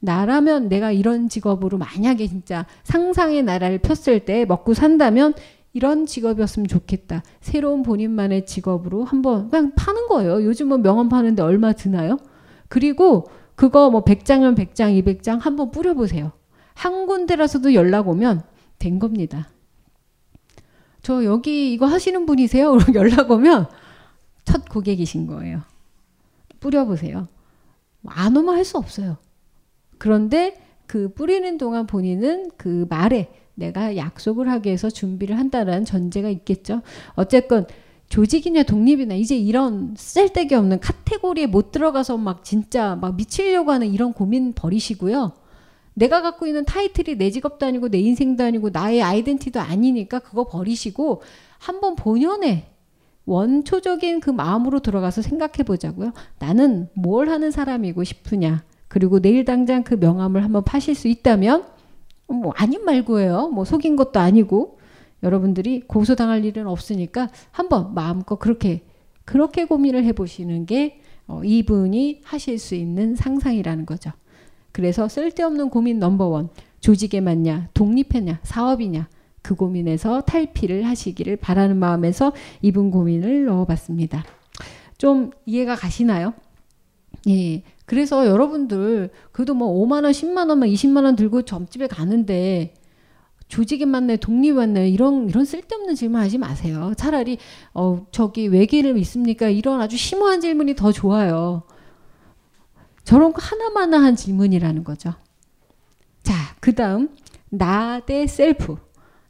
나라면 0.00 0.68
내가 0.68 0.92
이런 0.92 1.28
직업으로 1.28 1.78
만약에 1.78 2.26
진짜 2.26 2.66
상상의 2.84 3.42
나라를 3.42 3.78
폈을 3.78 4.20
때 4.24 4.44
먹고 4.44 4.74
산다면 4.74 5.34
이런 5.72 6.06
직업이었으면 6.06 6.68
좋겠다. 6.68 7.22
새로운 7.40 7.82
본인만의 7.82 8.46
직업으로 8.46 9.04
한번 9.04 9.50
그냥 9.50 9.72
파는 9.74 10.08
거예요. 10.08 10.42
요즘은 10.44 10.82
명함 10.82 11.08
파는데 11.08 11.42
얼마 11.42 11.72
드나요? 11.72 12.18
그리고 12.68 13.28
그거 13.54 13.90
뭐 13.90 14.04
100장이면 14.04 14.56
100장, 14.56 15.02
200장 15.02 15.40
한번 15.40 15.70
뿌려보세요. 15.70 16.32
한 16.74 17.06
군데라서도 17.06 17.74
연락 17.74 18.08
오면 18.08 18.42
된 18.78 18.98
겁니다. 18.98 19.48
저 21.06 21.22
여기 21.24 21.72
이거 21.72 21.86
하시는 21.86 22.26
분이세요? 22.26 22.78
연락 22.94 23.30
오면 23.30 23.68
첫 24.44 24.68
고객이신 24.68 25.28
거예요. 25.28 25.62
뿌려보세요. 26.58 27.28
안 28.06 28.36
오면 28.36 28.56
할 28.56 28.64
수 28.64 28.76
없어요. 28.76 29.16
그런데 29.98 30.60
그 30.88 31.14
뿌리는 31.14 31.58
동안 31.58 31.86
본인은 31.86 32.50
그 32.56 32.86
말에 32.90 33.32
내가 33.54 33.96
약속을 33.96 34.50
하기 34.50 34.66
위해서 34.66 34.90
준비를 34.90 35.38
한다는 35.38 35.84
전제가 35.84 36.28
있겠죠. 36.28 36.82
어쨌건 37.14 37.66
조직이냐 38.08 38.64
독립이냐 38.64 39.14
이제 39.14 39.36
이런 39.36 39.94
쓸데기 39.96 40.56
없는 40.56 40.80
카테고리에 40.80 41.46
못 41.46 41.70
들어가서 41.70 42.16
막 42.16 42.42
진짜 42.42 42.96
막 42.96 43.14
미치려고 43.14 43.70
하는 43.70 43.86
이런 43.94 44.12
고민 44.12 44.54
버리시고요. 44.54 45.34
내가 45.98 46.20
갖고 46.20 46.46
있는 46.46 46.66
타이틀이 46.66 47.16
내 47.16 47.30
직업도 47.30 47.64
아니고 47.64 47.88
내 47.88 47.98
인생도 47.98 48.44
아니고 48.44 48.68
나의 48.68 49.02
아이덴티도 49.02 49.60
아니니까 49.60 50.18
그거 50.18 50.44
버리시고 50.44 51.22
한번 51.58 51.96
본연의 51.96 52.66
원초적인 53.24 54.20
그 54.20 54.28
마음으로 54.28 54.80
들어가서 54.80 55.22
생각해 55.22 55.64
보자고요. 55.66 56.12
나는 56.38 56.88
뭘 56.92 57.30
하는 57.30 57.50
사람이고 57.50 58.04
싶으냐. 58.04 58.62
그리고 58.88 59.20
내일 59.20 59.46
당장 59.46 59.84
그 59.84 59.94
명함을 59.94 60.44
한번 60.44 60.64
파실 60.64 60.94
수 60.94 61.08
있다면 61.08 61.64
뭐 62.26 62.52
아닌 62.56 62.84
말고예요. 62.84 63.48
뭐 63.48 63.64
속인 63.64 63.96
것도 63.96 64.20
아니고 64.20 64.78
여러분들이 65.22 65.80
고소당할 65.86 66.44
일은 66.44 66.66
없으니까 66.66 67.30
한번 67.50 67.94
마음껏 67.94 68.36
그렇게 68.36 68.82
그렇게 69.24 69.64
고민을 69.64 70.04
해보시는 70.04 70.66
게 70.66 71.00
어, 71.26 71.42
이분이 71.42 72.20
하실 72.22 72.58
수 72.58 72.74
있는 72.74 73.16
상상이라는 73.16 73.86
거죠. 73.86 74.12
그래서 74.76 75.08
쓸데없는 75.08 75.70
고민 75.70 75.98
넘버원 75.98 76.50
조직에 76.80 77.22
맞냐 77.22 77.70
독립했냐 77.72 78.40
사업이냐 78.42 79.08
그 79.40 79.54
고민에서 79.54 80.20
탈피를 80.20 80.84
하시기를 80.84 81.36
바라는 81.36 81.78
마음에서 81.78 82.34
이분 82.60 82.90
고민을 82.90 83.46
넣어봤습니다. 83.46 84.22
좀 84.98 85.30
이해가 85.46 85.76
가시나요? 85.76 86.34
예. 87.26 87.62
그래서 87.86 88.26
여러분들 88.26 89.08
그래도 89.32 89.54
뭐 89.54 89.68
5만 89.82 90.04
원, 90.04 90.12
10만 90.12 90.50
원만 90.50 90.68
20만 90.68 91.04
원 91.04 91.16
들고 91.16 91.40
점집에 91.46 91.86
가는데 91.86 92.74
조직에 93.48 93.86
맞네, 93.86 94.18
독립 94.18 94.52
맞네 94.52 94.90
이런 94.90 95.30
이런 95.30 95.46
쓸데없는 95.46 95.94
질문 95.94 96.20
하지 96.20 96.36
마세요. 96.36 96.92
차라리 96.98 97.38
어 97.72 98.04
저기 98.10 98.48
외계를 98.48 98.92
믿습니까? 98.92 99.48
이런 99.48 99.80
아주 99.80 99.96
심오한 99.96 100.42
질문이 100.42 100.74
더 100.74 100.92
좋아요. 100.92 101.62
저런 103.06 103.32
거 103.32 103.40
하나마나한 103.40 104.16
질문이라는 104.16 104.82
거죠. 104.84 105.14
자, 106.24 106.34
그 106.60 106.74
다음 106.74 107.08
나 107.48 108.00
대 108.04 108.26
셀프. 108.26 108.76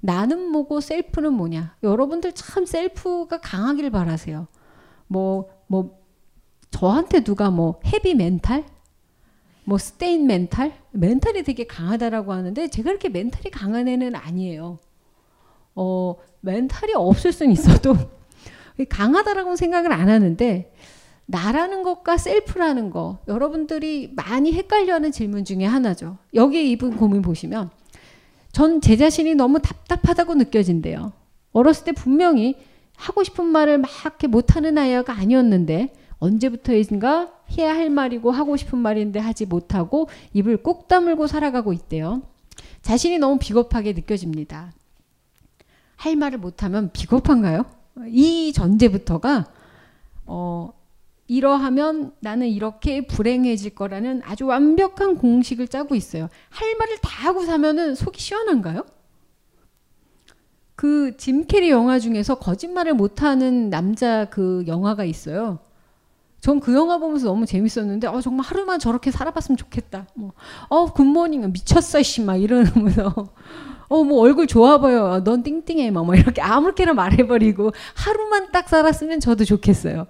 나는 0.00 0.50
뭐고 0.50 0.80
self는 0.80 1.32
뭐냐? 1.34 1.76
여러분들 1.82 2.32
참 2.32 2.64
self가 2.64 3.38
강하길 3.40 3.90
바라세요. 3.90 4.46
뭐, 5.08 5.50
뭐, 5.66 5.98
저한테 6.70 7.20
누가 7.22 7.50
뭐, 7.50 7.80
heavy 7.84 8.14
mental? 8.14 8.64
뭐, 9.64 9.78
스테인 9.78 10.26
mental? 10.26 10.72
mental이 10.92 11.42
되게 11.42 11.66
강하다라고 11.66 12.32
하는데, 12.32 12.68
제가 12.68 12.90
그렇게 12.90 13.08
mental이 13.08 13.50
강한 13.50 13.88
애는 13.88 14.14
아니에요. 14.14 14.78
어, 15.74 16.14
mental이 16.40 16.92
없을 16.94 17.32
수는 17.32 17.52
있어도, 17.52 17.94
강하다라고 18.88 19.56
생각을 19.56 19.92
안 19.92 20.08
하는데, 20.08 20.72
나라는 21.26 21.82
것과 21.82 22.16
self라는 22.18 22.90
거 22.90 23.18
여러분들이 23.26 24.12
많이 24.14 24.52
헷갈려하는 24.52 25.10
질문 25.12 25.44
중에 25.44 25.64
하나죠. 25.64 26.18
여기 26.34 26.70
이분 26.70 26.96
고민 26.96 27.22
보시면 27.22 27.70
전 28.52 28.80
제 28.80 28.96
자신이 28.96 29.34
너무 29.34 29.60
답답하다고 29.60 30.34
느껴진대요. 30.36 31.12
어렸을 31.52 31.84
때 31.84 31.92
분명히 31.92 32.56
하고 32.96 33.22
싶은 33.24 33.44
말을 33.44 33.78
막 33.78 33.90
이렇게 34.02 34.26
못하는 34.26 34.78
아이가 34.78 35.12
아니었는데 35.12 35.92
언제부터인가 36.18 37.30
해야 37.58 37.74
할 37.74 37.90
말이고 37.90 38.30
하고 38.30 38.56
싶은 38.56 38.78
말인데 38.78 39.20
하지 39.20 39.44
못하고 39.46 40.08
입을 40.32 40.62
꾹 40.62 40.88
다물고 40.88 41.26
살아가고 41.26 41.72
있대요. 41.74 42.22
자신이 42.82 43.18
너무 43.18 43.38
비겁하게 43.38 43.92
느껴집니다. 43.92 44.72
할 45.96 46.16
말을 46.16 46.38
못하면 46.38 46.90
비겁한가요? 46.92 47.66
이 48.08 48.52
전제부터가 48.54 49.46
어, 50.24 50.72
이러하면 51.28 52.12
나는 52.20 52.48
이렇게 52.48 53.06
불행해질 53.06 53.74
거라는 53.74 54.22
아주 54.24 54.46
완벽한 54.46 55.16
공식을 55.18 55.68
짜고 55.68 55.94
있어요. 55.94 56.28
할 56.50 56.74
말을 56.76 56.98
다 57.02 57.10
하고 57.28 57.44
사면은 57.44 57.94
속이 57.94 58.20
시원한가요? 58.20 58.84
그 60.76 61.16
짐 61.16 61.46
캐리 61.46 61.70
영화 61.70 61.98
중에서 61.98 62.36
거짓말을 62.38 62.94
못하는 62.94 63.70
남자 63.70 64.26
그 64.26 64.64
영화가 64.66 65.04
있어요. 65.04 65.58
전 66.40 66.60
그 66.60 66.74
영화 66.74 66.98
보면서 66.98 67.26
너무 67.26 67.46
재밌었는데, 67.46 68.06
어, 68.08 68.20
정말 68.20 68.46
하루만 68.46 68.78
저렇게 68.78 69.10
살아봤으면 69.10 69.56
좋겠다. 69.56 70.06
뭐, 70.14 70.32
어, 70.68 70.86
굿모닝, 70.92 71.50
미쳤어, 71.52 72.02
씨, 72.02 72.22
막 72.22 72.36
이러면서. 72.36 73.12
어, 73.88 74.04
뭐 74.04 74.20
얼굴 74.22 74.46
좋아 74.46 74.78
보여. 74.78 75.22
넌 75.24 75.42
띵띵해. 75.42 75.90
막, 75.92 76.04
뭐 76.06 76.14
이렇게 76.14 76.40
아무렇게나 76.42 76.94
말해버리고 76.94 77.72
하루만 77.96 78.52
딱 78.52 78.68
살았으면 78.68 79.20
저도 79.20 79.44
좋겠어요. 79.44 80.06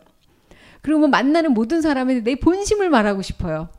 그리고 0.86 1.00
뭐 1.00 1.08
만나는 1.08 1.52
모든 1.52 1.82
사람한테 1.82 2.22
내 2.22 2.36
본심을 2.36 2.90
말하고 2.90 3.20
싶어요. 3.20 3.70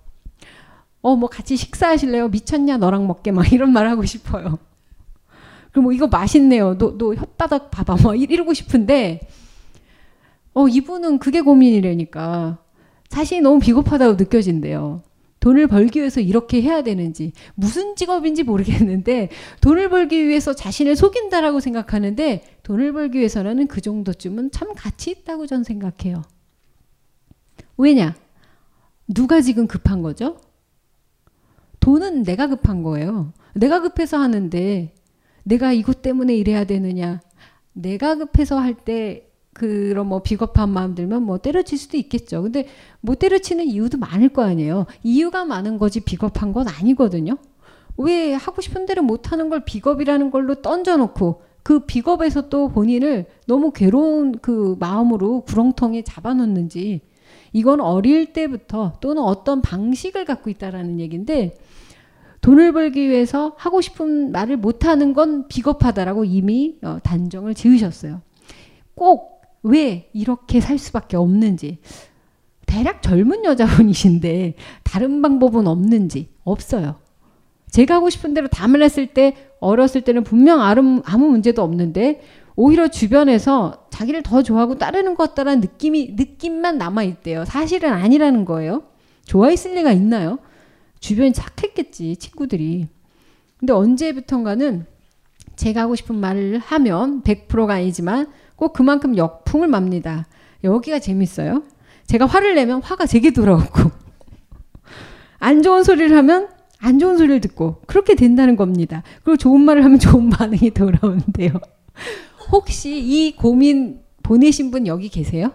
어, 1.01 1.15
뭐 1.15 1.29
같이 1.29 1.55
식사하실래요? 1.55 2.27
미쳤냐? 2.27 2.75
너랑 2.75 3.07
먹게 3.07 3.31
막 3.31 3.49
이런 3.53 3.71
말 3.71 3.87
하고 3.87 4.03
싶어요. 4.03 4.59
그리고 5.71 5.83
뭐 5.83 5.93
이거 5.93 6.07
맛있네요. 6.07 6.77
너, 6.77 6.97
너 6.97 7.11
혓바닥 7.11 7.71
봐봐. 7.71 7.95
뭐 8.03 8.13
이러고 8.13 8.53
싶은데, 8.53 9.21
어, 10.53 10.67
이분은 10.67 11.19
그게 11.19 11.39
고민이라니까. 11.39 12.57
자신이 13.07 13.39
너무 13.39 13.59
비겁하다고 13.59 14.15
느껴진대요. 14.15 15.01
돈을 15.39 15.67
벌기 15.67 15.99
위해서 15.99 16.19
이렇게 16.19 16.61
해야 16.61 16.81
되는지, 16.81 17.31
무슨 17.55 17.95
직업인지 17.95 18.43
모르겠는데, 18.43 19.29
돈을 19.61 19.87
벌기 19.87 20.27
위해서 20.27 20.53
자신을 20.53 20.97
속인다라고 20.97 21.61
생각하는데, 21.61 22.43
돈을 22.63 22.91
벌기 22.91 23.19
위해서는 23.19 23.67
그 23.67 23.79
정도쯤은 23.79 24.51
참 24.51 24.73
가치 24.75 25.11
있다고 25.11 25.47
전 25.47 25.63
생각해요. 25.63 26.21
왜냐? 27.77 28.15
누가 29.07 29.41
지금 29.41 29.67
급한 29.67 30.01
거죠? 30.01 30.37
돈은 31.79 32.23
내가 32.23 32.47
급한 32.47 32.83
거예요. 32.83 33.31
내가 33.53 33.81
급해서 33.81 34.17
하는데 34.17 34.93
내가 35.43 35.71
이것 35.71 36.01
때문에 36.01 36.35
이래야 36.35 36.65
되느냐. 36.65 37.21
내가 37.73 38.15
급해서 38.15 38.59
할 38.59 38.73
때 38.73 39.23
그런 39.53 40.07
뭐 40.07 40.21
비겁한 40.21 40.69
마음 40.69 40.93
들면 40.93 41.23
뭐 41.23 41.39
때려칠 41.39 41.79
수도 41.79 41.97
있겠죠. 41.97 42.43
근데 42.43 42.67
못 43.01 43.17
때려치는 43.17 43.65
이유도 43.65 43.97
많을 43.97 44.29
거 44.29 44.43
아니에요. 44.43 44.85
이유가 45.03 45.45
많은 45.45 45.79
거지 45.79 45.99
비겁한 46.01 46.53
건 46.53 46.67
아니거든요. 46.67 47.37
왜 47.97 48.33
하고 48.33 48.61
싶은 48.61 48.85
대로 48.85 49.01
못 49.01 49.31
하는 49.31 49.49
걸 49.49 49.65
비겁이라는 49.65 50.29
걸로 50.29 50.61
던져놓고 50.61 51.41
그 51.63 51.79
비겁에서 51.81 52.49
또 52.49 52.69
본인을 52.69 53.25
너무 53.47 53.71
괴로운 53.71 54.33
그 54.39 54.75
마음으로 54.79 55.41
구렁텅이에 55.41 56.03
잡아놓는지 56.03 57.01
이건 57.53 57.81
어릴 57.81 58.33
때부터 58.33 58.93
또는 59.01 59.23
어떤 59.23 59.61
방식을 59.61 60.25
갖고 60.25 60.49
있다라는 60.49 60.99
얘기인데 60.99 61.55
돈을 62.41 62.71
벌기 62.73 63.09
위해서 63.09 63.55
하고 63.57 63.81
싶은 63.81 64.31
말을 64.31 64.57
못하는 64.57 65.13
건 65.13 65.47
비겁하다라고 65.47 66.25
이미 66.25 66.77
어, 66.83 66.99
단정을 67.03 67.53
지으셨어요. 67.53 68.21
꼭 68.95 69.37
왜 69.63 70.09
이렇게 70.13 70.59
살 70.59 70.77
수밖에 70.77 71.17
없는지 71.17 71.79
대략 72.65 73.01
젊은 73.01 73.45
여자분이신데 73.45 74.55
다른 74.83 75.21
방법은 75.21 75.67
없는지 75.67 76.29
없어요. 76.43 76.95
제가 77.69 77.95
하고 77.95 78.09
싶은 78.09 78.33
대로 78.33 78.47
담을 78.47 78.81
했을 78.81 79.07
때 79.07 79.35
어렸을 79.59 80.01
때는 80.01 80.23
분명 80.23 80.61
아무, 80.61 81.01
아무 81.05 81.27
문제도 81.27 81.61
없는데 81.61 82.21
오히려 82.57 82.87
주변에서 82.87 83.87
자기를 83.91 84.23
더 84.23 84.41
좋아하고 84.41 84.79
따르는 84.79 85.13
것 85.13 85.29
같다라는 85.29 85.61
느낌이 85.61 86.15
느낌만 86.17 86.79
남아 86.79 87.03
있대요. 87.03 87.45
사실은 87.45 87.93
아니라는 87.93 88.45
거예요. 88.45 88.83
좋아했을 89.25 89.75
리가 89.75 89.91
있나요? 89.91 90.39
주변이 90.99 91.33
착했겠지 91.33 92.15
친구들이. 92.17 92.87
근데 93.59 93.73
언제부턴가는 93.73 94.87
제가 95.55 95.81
하고 95.81 95.95
싶은 95.95 96.15
말을 96.15 96.57
하면 96.57 97.21
100%가 97.21 97.75
아니지만 97.75 98.27
꼭 98.55 98.73
그만큼 98.73 99.15
역풍을 99.15 99.67
맙니다. 99.67 100.25
여기가 100.63 100.97
재밌어요. 100.97 101.61
제가 102.07 102.25
화를 102.25 102.55
내면 102.55 102.81
화가 102.81 103.05
제게 103.05 103.29
돌아오고 103.31 103.91
안 105.37 105.61
좋은 105.61 105.83
소리를 105.83 106.15
하면 106.17 106.49
안 106.79 106.97
좋은 106.97 107.17
소리를 107.17 107.39
듣고 107.41 107.81
그렇게 107.85 108.15
된다는 108.15 108.55
겁니다. 108.55 109.03
그리고 109.23 109.37
좋은 109.37 109.61
말을 109.61 109.85
하면 109.85 109.99
좋은 109.99 110.31
반응이 110.31 110.71
돌아오는데요. 110.71 111.51
혹시 112.51 112.97
이 112.99 113.35
고민 113.35 114.01
보내신 114.23 114.71
분 114.71 114.87
여기 114.87 115.09
계세요? 115.09 115.51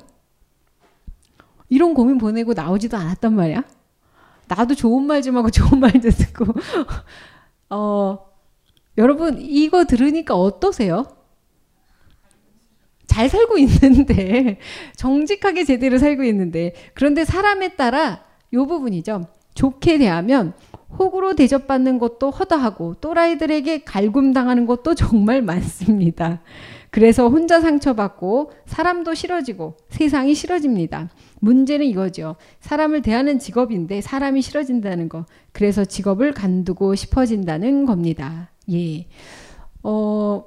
이런 1.69 1.95
고민 1.95 2.19
보내고 2.19 2.53
나오지도 2.53 2.97
않았단 2.97 3.35
말이야. 3.35 3.65
나도 4.49 4.75
좋은 4.75 5.05
말 5.05 5.23
좀 5.23 5.37
하고 5.37 5.49
좋은 5.51 5.81
말도 5.81 6.11
듣고 6.11 6.45
어 7.71 8.19
여러분 8.99 9.39
이거 9.41 9.85
들으니까 9.85 10.35
어떠세요? 10.35 11.07
잘 13.07 13.29
살고 13.29 13.59
있는데 13.59 14.59
정직하게 14.97 15.65
제대로 15.65 15.99
살고 15.99 16.25
있는데 16.25 16.75
그런데 16.95 17.25
사람에 17.25 17.77
따라 17.77 18.25
요 18.53 18.67
부분이죠. 18.67 19.27
좋게 19.55 19.99
대하면 19.99 20.55
호구로 20.99 21.35
대접받는 21.37 21.99
것도 21.99 22.31
허다하고 22.31 22.95
또라이들에게 23.01 23.85
갈굼당하는 23.85 24.67
것도 24.67 24.95
정말 24.95 25.41
많습니다. 25.43 26.41
그래서 26.93 27.31
혼자 27.31 27.59
상처받고 27.63 28.53
사람도 28.67 29.15
싫어지고 29.15 29.79
세상이 29.89 30.35
싫어집니다. 30.35 31.09
문제는 31.41 31.87
이거죠. 31.87 32.37
사람을 32.61 33.01
대하는 33.01 33.39
직업인데 33.39 34.03
사람이 34.03 34.43
싫어진다는 34.43 35.09
거. 35.09 35.25
그래서 35.53 35.87
직업을 35.87 36.35
간두고 36.35 36.95
싶어진다는 36.95 37.87
겁니다. 37.87 38.51
예. 38.71 39.07
어, 39.83 40.45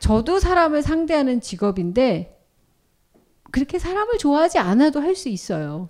저도 0.00 0.40
사람을 0.40 0.82
상대하는 0.82 1.40
직업인데 1.40 2.36
그렇게 3.52 3.78
사람을 3.78 4.18
좋아하지 4.18 4.58
않아도 4.58 5.00
할 5.00 5.14
수 5.14 5.28
있어요. 5.28 5.88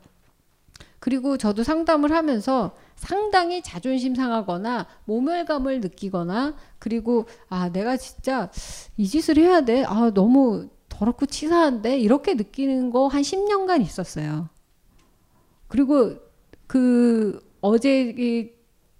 그리고 1.00 1.38
저도 1.38 1.62
상담을 1.64 2.12
하면서 2.12 2.76
상당히 2.98 3.62
자존심 3.62 4.14
상하거나 4.14 4.86
모멸감을 5.04 5.80
느끼거나 5.80 6.54
그리고 6.78 7.26
아 7.48 7.70
내가 7.70 7.96
진짜 7.96 8.50
이 8.96 9.06
짓을 9.06 9.38
해야 9.38 9.60
돼. 9.62 9.84
아 9.84 10.10
너무 10.12 10.68
더럽고 10.88 11.26
치사한데 11.26 11.98
이렇게 11.98 12.34
느끼는 12.34 12.90
거 12.90 13.08
한 13.08 13.22
10년간 13.22 13.80
있었어요. 13.82 14.48
그리고 15.68 16.16
그 16.66 17.40
어제 17.60 18.52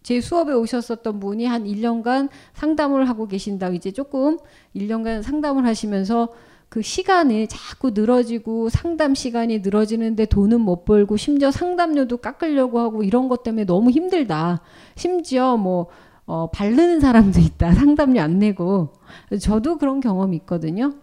제 0.03 0.21
수업에 0.21 0.53
오셨었던 0.53 1.21
분이 1.21 1.45
한 1.45 1.65
1년간 1.65 2.29
상담을 2.55 3.09
하고 3.09 3.27
계신다고 3.27 3.75
이제 3.75 3.91
조금 3.91 4.39
1년간 4.75 5.23
상담을 5.23 5.67
하시면서 5.67 6.29
그 6.69 6.83
시간이 6.83 7.49
자꾸 7.49 7.91
늘어지고 7.91 8.69
상담 8.69 9.15
시간이 9.15 9.61
늘어지는데 9.61 10.27
돈은 10.27 10.61
못 10.61 10.85
벌고 10.85 11.17
심지어 11.17 11.51
상담료도 11.51 12.19
깎으려고 12.19 12.79
하고 12.79 13.03
이런 13.03 13.29
것 13.29 13.43
때문에 13.43 13.65
너무 13.65 13.91
힘들다. 13.91 14.61
심지어 14.95 15.57
뭐 15.57 15.87
어, 16.27 16.51
바르는 16.51 17.01
사람도 17.01 17.41
있다. 17.41 17.73
상담료 17.75 18.21
안 18.21 18.39
내고. 18.39 18.93
저도 19.41 19.79
그런 19.79 20.01
경험이 20.01 20.37
있거든요. 20.39 20.95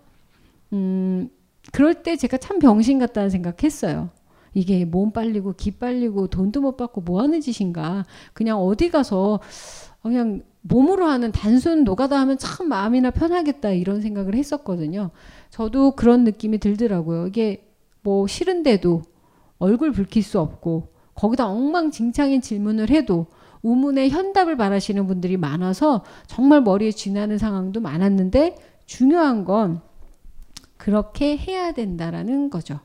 음, 0.72 1.30
그럴 1.72 2.04
때 2.04 2.16
제가 2.16 2.38
참 2.38 2.60
병신 2.60 3.00
같다는 3.00 3.32
생각했어요. 3.32 4.10
이게 4.54 4.86
몸 4.86 5.12
빨리고 5.12 5.54
기 5.54 5.72
빨리고 5.72 6.28
돈도 6.28 6.62
못 6.62 6.78
받고 6.78 7.02
뭐 7.02 7.22
하는 7.24 7.42
짓인가. 7.42 8.06
그냥 8.34 8.60
어디 8.60 8.92
가서 8.92 9.40
그냥 10.04 10.44
몸으로 10.68 11.06
하는 11.06 11.32
단순 11.32 11.84
노가다 11.84 12.20
하면 12.22 12.40
참 12.40 12.70
마음이나 12.70 13.12
편하겠다 13.12 13.70
이런 13.72 14.02
생각을 14.02 14.34
했었거든요. 14.34 15.12
저도 15.52 15.92
그런 15.92 16.24
느낌이 16.24 16.58
들더라고요. 16.58 17.28
이게 17.28 17.72
뭐 18.02 18.26
싫은데도 18.26 19.04
얼굴 19.60 19.92
붉힐 19.92 20.24
수 20.24 20.40
없고 20.40 20.90
거기다 21.14 21.48
엉망진창인 21.48 22.42
질문을 22.42 22.90
해도 22.90 23.28
우문의 23.62 24.10
현답을 24.10 24.58
바라시는 24.58 25.06
분들이 25.06 25.38
많아서 25.38 26.04
정말 26.26 26.62
머리에 26.62 26.92
쥐나는 26.92 27.38
상황도 27.38 27.80
많았는데 27.80 28.56
중요한 28.88 29.46
건 29.46 29.82
그렇게 30.78 31.38
해야 31.38 31.74
된다라는 31.74 32.50
거죠. 32.50 32.80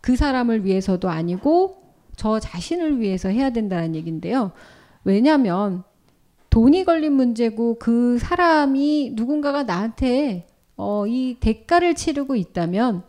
그 0.00 0.16
사람을 0.16 0.64
위해서도 0.64 1.08
아니고 1.08 1.94
저 2.16 2.40
자신을 2.40 3.00
위해서 3.00 3.28
해야 3.28 3.50
된다는 3.50 3.94
얘기인데요. 3.94 4.50
왜냐하면 5.04 5.84
돈이 6.52 6.84
걸린 6.84 7.14
문제고 7.14 7.78
그 7.78 8.18
사람이 8.18 9.12
누군가가 9.14 9.62
나한테 9.62 10.46
어, 10.76 11.06
이 11.06 11.38
대가를 11.40 11.94
치르고 11.94 12.36
있다면 12.36 13.04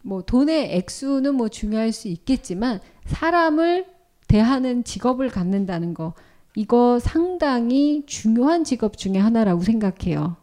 뭐 0.00 0.22
돈의 0.22 0.76
액수는 0.76 1.34
뭐 1.34 1.50
중요할 1.50 1.92
수 1.92 2.08
있겠지만 2.08 2.80
사람을 3.04 3.84
대하는 4.28 4.82
직업을 4.82 5.28
갖는다는 5.28 5.92
거 5.92 6.14
이거 6.54 6.98
상당히 6.98 8.04
중요한 8.06 8.64
직업 8.64 8.96
중에 8.96 9.18
하나라고 9.18 9.60
생각해요. 9.60 10.36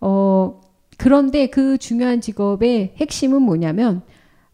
어, 0.00 0.60
그런데 0.98 1.48
그 1.48 1.78
중요한 1.78 2.20
직업의 2.20 2.94
핵심은 2.98 3.42
뭐냐면 3.42 4.02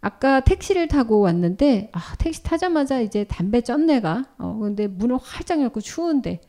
아까 0.03 0.41
택시를 0.41 0.89
타고 0.89 1.21
왔는데 1.21 1.91
아 1.93 2.17
택시 2.19 2.43
타자마자 2.43 3.01
이제 3.01 3.25
담배 3.25 3.61
쩐내가 3.61 4.25
어 4.37 4.59
근데 4.61 4.89
문을 4.89 5.17
활짝 5.17 5.61
열고 5.61 5.81
추운데 5.81 6.41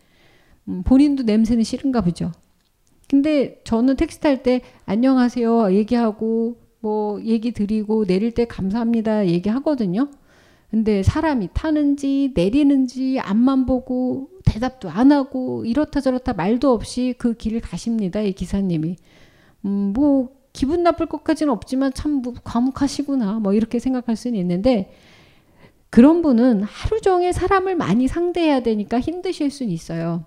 음, 0.68 0.82
본인도 0.84 1.24
냄새는 1.24 1.64
싫은가 1.64 2.02
보죠. 2.02 2.32
근데 3.08 3.62
저는 3.64 3.96
택시 3.96 4.20
탈 4.20 4.42
때 4.42 4.62
안녕하세요 4.88 5.72
얘기하고 5.72 6.58
뭐 6.80 7.22
얘기 7.24 7.52
드리고 7.52 8.06
내릴 8.06 8.32
때 8.32 8.46
감사합니다 8.46 9.28
얘기하거든요. 9.28 10.10
근데 10.72 11.04
사람이 11.04 11.50
타는지 11.54 12.32
내리는지 12.34 13.20
앞만 13.20 13.68
보고 13.68 14.30
대답도 14.46 14.90
안 14.90 15.12
하고 15.12 15.64
이렇다 15.64 16.02
저렇다 16.02 16.34
말도 16.34 16.72
없이 16.72 17.14
그 17.20 17.36
길을 17.36 17.62
가십니다. 17.62 18.22
이 18.22 18.34
기사님이. 18.34 18.96
음, 19.66 19.94
뭐 19.96 20.30
기분 20.54 20.84
나쁠 20.84 21.08
것까지는 21.08 21.52
없지만 21.52 21.94
참 21.94 22.22
뭐 22.22 22.34
과묵하시구나 22.44 23.40
뭐 23.40 23.54
이렇게 23.54 23.80
생각할 23.80 24.16
수는 24.16 24.40
있는데 24.40 24.94
그런 25.90 26.22
분은 26.22 26.64
하루 26.64 27.02
종일 27.02 27.34
사람을 27.34 27.76
많이 27.76 28.08
상대해야 28.08 28.62
되니까 28.62 29.00
힘드실 29.00 29.52
수는 29.52 29.72
있어요. 29.72 30.26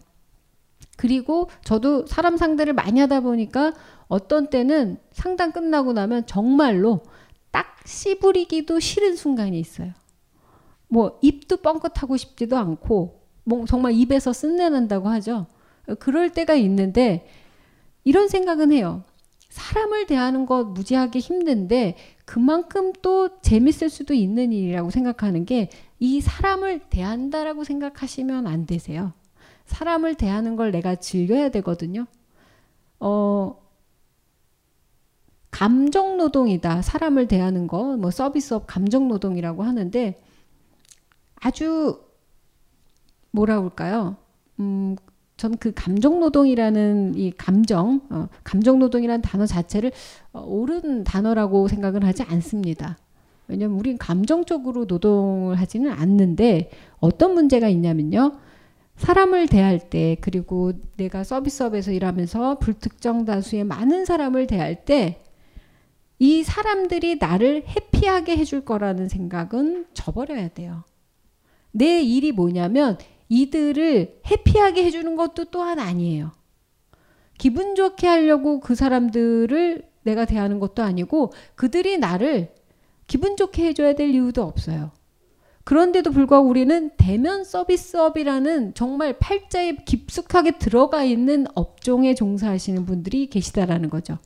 그리고 0.97 1.49
저도 1.65 2.07
사람 2.07 2.37
상대를 2.37 2.73
많이 2.73 3.01
하다 3.01 3.21
보니까 3.21 3.73
어떤 4.09 4.49
때는 4.49 4.99
상담 5.13 5.53
끝나고 5.53 5.93
나면 5.93 6.27
정말로 6.27 7.03
딱 7.51 7.77
씨부리기도 7.85 8.81
싫은 8.81 9.17
순간이 9.17 9.59
있어요. 9.59 9.93
뭐 10.89 11.19
입도 11.21 11.59
뻥긋하고 11.59 12.17
싶지도 12.17 12.57
않고 12.57 13.21
뭐 13.45 13.65
정말 13.67 13.93
입에서 13.93 14.33
쓴내 14.33 14.69
난다고 14.69 15.09
하죠. 15.09 15.47
그럴 15.99 16.31
때가 16.31 16.55
있는데 16.55 17.29
이런 18.05 18.29
생각은 18.29 18.73
해요. 18.73 19.03
사람을 19.57 20.07
대하는 20.07 20.47
것 20.47 20.65
무지하게 20.65 21.19
힘든데 21.19 21.97
그만큼 22.25 22.93
또 23.03 23.41
재밌을 23.41 23.89
수도 23.89 24.15
있는 24.15 24.53
일이라고 24.53 24.91
생각하는 24.91 25.45
게 25.45 25.71
이 25.99 26.21
사람을 26.21 26.81
대한다라고 26.91 27.65
생각하시면 27.65 28.47
안 28.47 28.67
되세요. 28.67 29.13
사람을 29.67 30.15
대하는 30.15 30.57
걸 30.57 30.71
내가 30.71 30.95
즐겨야 30.97 31.49
되거든요. 31.51 32.07
어, 33.01 33.57
감정 35.51 36.19
노동이다. 36.19 36.83
사람을 36.83 37.29
대하는 37.29 37.67
거, 37.67 37.97
뭐 37.97 38.11
서비스업 38.11 38.67
감정 38.67 39.09
노동이라고 39.09 39.63
하는데 39.63 40.21
아주 41.37 42.05
뭐라 43.31 43.57
그럴까요? 43.59 44.17
음, 44.61 44.97
전그 45.37 45.73
감정 45.75 46.21
노동이라는 46.21 47.15
이 47.17 47.31
감정, 47.33 48.01
어, 48.11 48.29
감정 48.43 48.79
노동이라는 48.79 49.23
단어 49.23 49.47
자체를 49.47 49.93
어, 50.33 50.41
옳은 50.41 51.05
단어라고 51.05 51.69
생각을 51.69 52.05
하지 52.05 52.23
않습니다. 52.23 52.97
왜냐면 53.49 53.79
우린 53.79 53.97
감정적으로 53.99 54.87
노동을 54.87 55.57
하지는 55.57 55.93
않는데 55.93 56.71
어떤 56.99 57.35
문제가 57.35 57.69
있냐면요. 57.69 58.33
사람을 58.97 59.47
대할 59.47 59.79
때 59.79 60.17
그리고 60.21 60.73
내가 60.97 61.23
서비스업에서 61.23 61.93
일하면서 61.93 62.59
불특정 62.59 63.25
다수의 63.25 63.65
많은 63.65 64.05
사람을 64.05 64.47
대할 64.47 64.85
때 64.85 65.23
이 66.19 66.43
사람들이 66.43 67.17
나를 67.17 67.65
해피하게 67.67 68.37
해줄 68.37 68.63
거라는 68.65 69.09
생각은 69.09 69.87
저버려야 69.93 70.49
돼요. 70.49 70.85
내 71.73 72.01
일이 72.01 72.33
뭐냐면 72.33 72.97
이들을 73.29 74.21
해피하게 74.31 74.85
해주는 74.85 75.17
것도 75.17 75.47
또한 75.47 75.79
아니에요. 75.79 76.33
기분 77.39 77.75
좋게 77.75 78.07
하려고 78.07 78.61
그 78.61 78.75
사람들을 78.75 79.83
내가 80.05 80.25
대하는 80.25 80.59
것도 80.61 80.83
아니고 80.83 81.33
그들이 81.55 81.99
나를 81.99 82.55
기분 83.07 83.37
좋게 83.37 83.67
해줘야 83.67 83.95
될 83.95 84.11
이유도 84.11 84.43
없어요. 84.43 84.93
그런데도 85.65 86.13
불구하고 86.13 86.49
우리는 86.49 86.91
대면 86.97 87.43
서비스업이라는 87.43 88.75
정말 88.75 89.19
팔자에 89.19 89.77
깊숙하게 89.85 90.59
들어가 90.59 91.03
있는 91.03 91.47
업종에 91.57 92.15
종사하시는 92.15 92.87
분들이 92.87 93.27
계시다라는 93.27 93.91
거죠. 93.91 94.19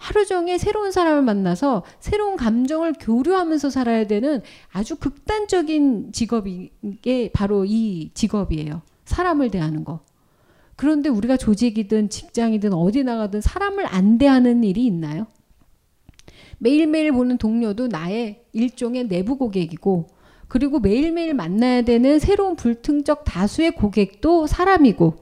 하루 0.00 0.24
종일 0.24 0.58
새로운 0.58 0.90
사람을 0.90 1.22
만나서 1.22 1.84
새로운 2.00 2.36
감정을 2.36 2.94
교류하면서 2.98 3.68
살아야 3.68 4.06
되는 4.06 4.40
아주 4.72 4.96
극단적인 4.96 6.12
직업이 6.12 6.72
게 7.02 7.30
바로 7.32 7.66
이 7.66 8.10
직업이에요. 8.14 8.80
사람을 9.04 9.50
대하는 9.50 9.84
거. 9.84 10.00
그런데 10.74 11.10
우리가 11.10 11.36
조직이든 11.36 12.08
직장이든 12.08 12.72
어디 12.72 13.04
나가든 13.04 13.42
사람을 13.42 13.86
안 13.86 14.16
대하는 14.16 14.64
일이 14.64 14.86
있나요? 14.86 15.26
매일매일 16.56 17.12
보는 17.12 17.36
동료도 17.36 17.88
나의 17.88 18.44
일종의 18.54 19.08
내부 19.08 19.36
고객이고 19.36 20.06
그리고 20.48 20.80
매일매일 20.80 21.34
만나야 21.34 21.82
되는 21.82 22.18
새로운 22.18 22.56
불특정 22.56 23.18
다수의 23.24 23.72
고객도 23.72 24.46
사람이고 24.46 25.16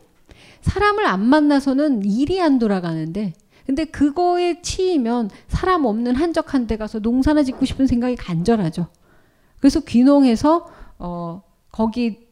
사람을 0.61 1.05
안 1.05 1.24
만나서는 1.24 2.05
일이 2.05 2.41
안 2.41 2.61
돌아가는데 2.61 3.35
근데 3.68 3.84
그거에 3.84 4.62
치이면 4.62 5.28
사람 5.46 5.84
없는 5.84 6.14
한적한 6.14 6.66
데 6.66 6.78
가서 6.78 7.00
농사나 7.00 7.42
짓고 7.42 7.66
싶은 7.66 7.86
생각이 7.86 8.16
간절하죠. 8.16 8.86
그래서 9.60 9.80
귀농해서 9.80 10.66
어 10.98 11.42
거기 11.70 12.28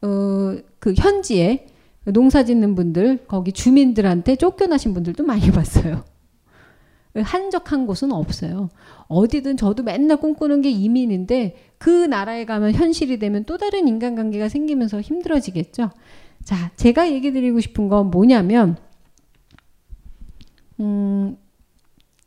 어그 0.00 0.94
현지에 0.96 1.68
농사 2.06 2.44
짓는 2.44 2.74
분들 2.74 3.26
거기 3.28 3.52
주민들한테 3.52 4.34
쫓겨나신 4.34 4.94
분들도 4.94 5.22
많이 5.22 5.46
봤어요. 5.52 6.04
한적한 7.14 7.86
곳은 7.86 8.10
없어요. 8.10 8.68
어디든 9.06 9.58
저도 9.58 9.84
맨날 9.84 10.16
꿈꾸는 10.16 10.62
게 10.62 10.70
이민인데 10.70 11.54
그 11.78 11.88
나라에 11.88 12.44
가면 12.46 12.72
현실이 12.72 13.20
되면 13.20 13.44
또 13.44 13.58
다른 13.58 13.86
인간관계가 13.86 14.48
생기면서 14.48 15.00
힘들어지겠죠. 15.02 15.90
자, 16.42 16.72
제가 16.74 17.12
얘기 17.12 17.32
드리고 17.32 17.60
싶은 17.60 17.88
건 17.88 18.10
뭐냐면 18.10 18.76
음, 20.80 21.36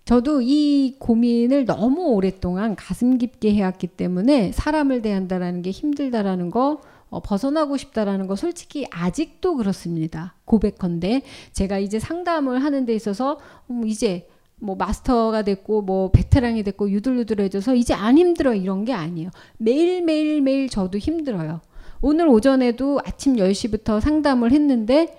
저도 0.06 0.41
이 0.41 0.95
고민을 0.99 1.66
너무 1.66 2.08
오랫동안 2.10 2.76
가슴 2.76 3.18
깊게 3.18 3.54
해왔기 3.54 3.88
때문에 3.88 4.52
사람을 4.52 5.02
대한다라는 5.02 5.62
게 5.62 5.72
힘들다라는 5.72 6.52
거 6.52 6.82
어, 7.10 7.20
벗어나고 7.22 7.78
싶다라는 7.78 8.28
거 8.28 8.36
솔직히 8.36 8.86
아직도 8.89 9.58
그렇습니다. 9.58 10.36
고백컨대 10.45 11.22
제가 11.52 11.78
이제 11.78 11.99
상담을 11.99 12.64
하는 12.64 12.86
데 12.86 12.95
있어서 12.95 13.38
음, 13.70 13.86
이제 13.86 14.28
뭐 14.62 14.76
마스터가 14.76 15.41
됐고 15.43 15.82
뭐 15.82 16.12
베테랑이 16.12 16.64
됐고 16.64 16.89
유들유들해져서 16.91 17.76
이제 17.76 17.93
안 17.93 18.18
힘들어 18.18 18.54
이런 18.54 18.86
게 18.86 18.93
아니에요. 18.93 19.30
매일 19.58 20.04
매일 20.04 20.41
매일 20.41 20.70
저도 20.70 20.97
힘들어요. 20.97 21.62
오늘 22.02 22.28
오전에도 22.28 22.99
아침 23.06 23.36
10시부터 23.36 23.99
상담을 23.99 24.52
했는데 24.52 25.18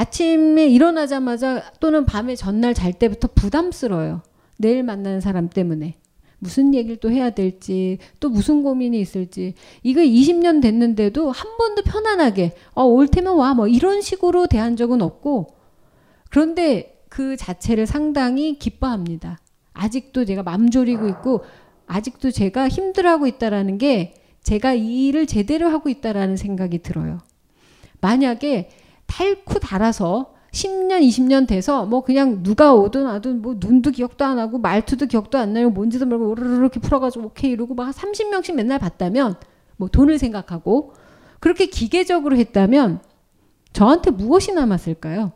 아침에 0.00 0.66
일어나자마자 0.66 1.62
또는 1.78 2.06
밤에 2.06 2.34
전날 2.34 2.72
잘 2.72 2.94
때부터 2.94 3.28
부담스러워요. 3.34 4.22
내일 4.56 4.82
만나는 4.82 5.20
사람 5.20 5.50
때문에. 5.50 5.96
무슨 6.38 6.72
얘기를 6.72 6.96
또 6.96 7.10
해야 7.10 7.28
될지, 7.28 7.98
또 8.18 8.30
무슨 8.30 8.62
고민이 8.62 8.98
있을지. 8.98 9.52
이거 9.82 10.00
20년 10.00 10.62
됐는데도 10.62 11.30
한 11.30 11.58
번도 11.58 11.82
편안하게, 11.82 12.54
어, 12.72 12.84
올 12.84 13.08
테면 13.08 13.36
와, 13.36 13.52
뭐 13.52 13.68
이런 13.68 14.00
식으로 14.00 14.46
대한 14.46 14.74
적은 14.74 15.02
없고, 15.02 15.48
그런데 16.30 16.98
그 17.10 17.36
자체를 17.36 17.86
상당히 17.86 18.58
기뻐합니다. 18.58 19.38
아직도 19.74 20.24
제가 20.24 20.42
맘 20.42 20.70
졸이고 20.70 21.08
있고, 21.08 21.44
아직도 21.86 22.30
제가 22.30 22.70
힘들어하고 22.70 23.26
있다라는 23.26 23.76
게 23.76 24.14
제가 24.42 24.72
이 24.72 25.08
일을 25.08 25.26
제대로 25.26 25.68
하고 25.68 25.90
있다라는 25.90 26.38
생각이 26.38 26.78
들어요. 26.78 27.18
만약에 28.00 28.70
탈쿠 29.10 29.58
달아서 29.60 30.34
10년, 30.52 31.00
20년 31.02 31.46
돼서 31.46 31.84
뭐 31.86 32.02
그냥 32.02 32.42
누가 32.42 32.74
오든 32.74 33.04
와든 33.04 33.42
뭐 33.42 33.56
눈도 33.58 33.90
기억도 33.90 34.24
안 34.24 34.38
하고 34.38 34.58
말투도 34.58 35.06
기억도 35.06 35.38
안 35.38 35.52
나요. 35.52 35.70
뭔지도 35.70 36.06
모르고 36.06 36.30
오르르 36.30 36.56
이렇게 36.56 36.80
풀어가지고 36.80 37.26
오케이 37.26 37.50
이러고 37.52 37.74
막 37.74 37.94
30명씩 37.94 38.54
맨날 38.54 38.78
봤다면 38.78 39.36
뭐 39.76 39.88
돈을 39.88 40.18
생각하고 40.18 40.94
그렇게 41.40 41.66
기계적으로 41.66 42.36
했다면 42.36 43.00
저한테 43.72 44.10
무엇이 44.10 44.52
남았을까요? 44.52 45.32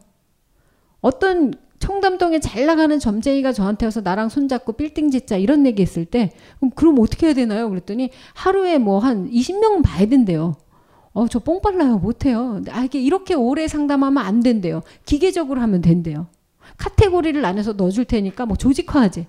어떤 1.00 1.52
청담동에 1.78 2.40
잘 2.40 2.66
나가는 2.66 2.98
점쟁이가 2.98 3.52
저한테 3.52 3.86
와서 3.86 4.00
나랑 4.00 4.28
손잡고 4.30 4.72
빌딩 4.72 5.10
짓자 5.10 5.36
이런 5.36 5.66
얘기 5.66 5.82
했을 5.82 6.04
때 6.06 6.32
그럼 6.58 6.70
그럼 6.74 6.96
어떻게 7.00 7.26
해야 7.26 7.34
되나요? 7.34 7.68
그랬더니 7.68 8.10
하루에 8.34 8.78
뭐 8.78 8.98
한 9.00 9.30
20명은 9.30 9.82
봐야 9.84 10.06
된대요. 10.06 10.54
어, 11.14 11.26
저 11.28 11.38
뽕 11.40 11.60
빨라요. 11.62 11.98
못해요. 11.98 12.60
아, 12.70 12.84
이게 12.84 13.00
이렇게 13.00 13.34
오래 13.34 13.66
상담하면 13.68 14.22
안 14.24 14.40
된대요. 14.40 14.82
기계적으로 15.06 15.60
하면 15.62 15.80
된대요. 15.80 16.26
카테고리를 16.76 17.40
나눠서 17.40 17.74
넣어줄 17.74 18.04
테니까 18.04 18.46
뭐 18.46 18.56
조직화하지. 18.56 19.26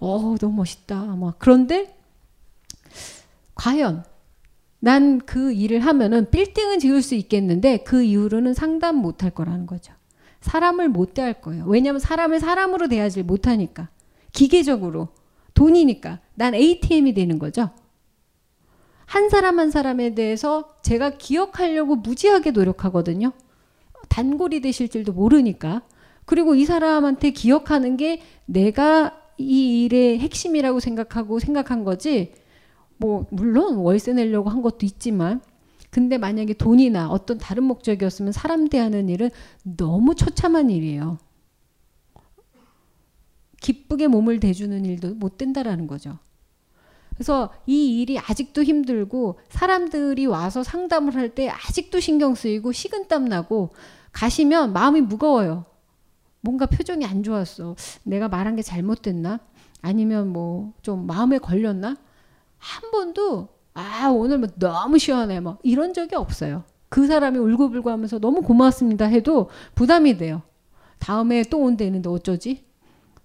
어, 0.00 0.34
너무 0.40 0.54
멋있다. 0.56 1.04
막 1.16 1.36
그런데 1.38 1.96
과연 3.54 4.04
난 4.80 5.20
그 5.26 5.52
일을 5.52 5.80
하면은 5.80 6.30
빌딩은 6.30 6.78
지을 6.78 7.02
수 7.02 7.14
있겠는데 7.14 7.78
그 7.78 8.02
이후로는 8.02 8.54
상담 8.54 8.96
못 8.96 9.22
할 9.24 9.30
거라는 9.30 9.66
거죠. 9.66 9.92
사람을 10.40 10.88
못 10.88 11.14
대할 11.14 11.40
거예요. 11.40 11.64
왜냐하면 11.66 11.98
사람을 12.00 12.38
사람으로 12.40 12.88
대하지 12.88 13.22
못하니까. 13.24 13.88
기계적으로. 14.32 15.08
돈이니까. 15.54 16.20
난 16.34 16.54
ATM이 16.54 17.12
되는 17.14 17.38
거죠. 17.40 17.70
한 19.08 19.30
사람 19.30 19.58
한 19.58 19.70
사람에 19.70 20.14
대해서 20.14 20.74
제가 20.82 21.16
기억하려고 21.16 21.96
무지하게 21.96 22.50
노력하거든요. 22.50 23.32
단골이 24.10 24.60
되실 24.60 24.90
줄도 24.90 25.14
모르니까. 25.14 25.80
그리고 26.26 26.54
이 26.54 26.66
사람한테 26.66 27.30
기억하는 27.30 27.96
게 27.96 28.20
내가 28.44 29.18
이 29.38 29.84
일의 29.84 30.18
핵심이라고 30.18 30.78
생각하고 30.78 31.38
생각한 31.38 31.84
거지. 31.84 32.34
뭐 32.98 33.26
물론 33.30 33.76
월세 33.76 34.12
내려고 34.12 34.50
한 34.50 34.60
것도 34.60 34.84
있지만 34.84 35.40
근데 35.88 36.18
만약에 36.18 36.52
돈이나 36.52 37.08
어떤 37.08 37.38
다른 37.38 37.64
목적이었으면 37.64 38.32
사람 38.32 38.68
대하는 38.68 39.08
일은 39.08 39.30
너무 39.62 40.16
처참한 40.16 40.68
일이에요. 40.68 41.16
기쁘게 43.62 44.08
몸을 44.08 44.38
대주는 44.38 44.84
일도 44.84 45.14
못 45.14 45.38
된다라는 45.38 45.86
거죠. 45.86 46.18
그래서 47.18 47.50
이 47.66 48.00
일이 48.00 48.16
아직도 48.16 48.62
힘들고 48.62 49.40
사람들이 49.48 50.26
와서 50.26 50.62
상담을 50.62 51.16
할 51.16 51.28
때 51.34 51.48
아직도 51.48 51.98
신경 52.00 52.34
쓰이고 52.36 52.70
식은땀 52.72 53.24
나고 53.26 53.70
가시면 54.12 54.72
마음이 54.72 55.00
무거워요. 55.02 55.66
뭔가 56.40 56.66
표정이 56.66 57.04
안 57.04 57.22
좋았어. 57.24 57.74
내가 58.04 58.28
말한 58.28 58.54
게 58.56 58.62
잘못됐나? 58.62 59.40
아니면 59.82 60.28
뭐 60.32 60.72
좀 60.82 61.06
마음에 61.06 61.38
걸렸나? 61.38 61.96
한 62.56 62.90
번도 62.92 63.48
아 63.74 64.08
오늘 64.08 64.38
뭐 64.38 64.48
너무 64.56 64.98
시원해 64.98 65.40
뭐 65.40 65.58
이런 65.64 65.92
적이 65.92 66.14
없어요. 66.14 66.62
그 66.88 67.06
사람이 67.08 67.36
울고불고 67.38 67.90
하면서 67.90 68.18
너무 68.20 68.42
고맙습니다 68.42 69.06
해도 69.06 69.50
부담이 69.74 70.16
돼요. 70.18 70.42
다음에 71.00 71.42
또 71.42 71.58
온다는데 71.58 72.08
어쩌지? 72.08 72.64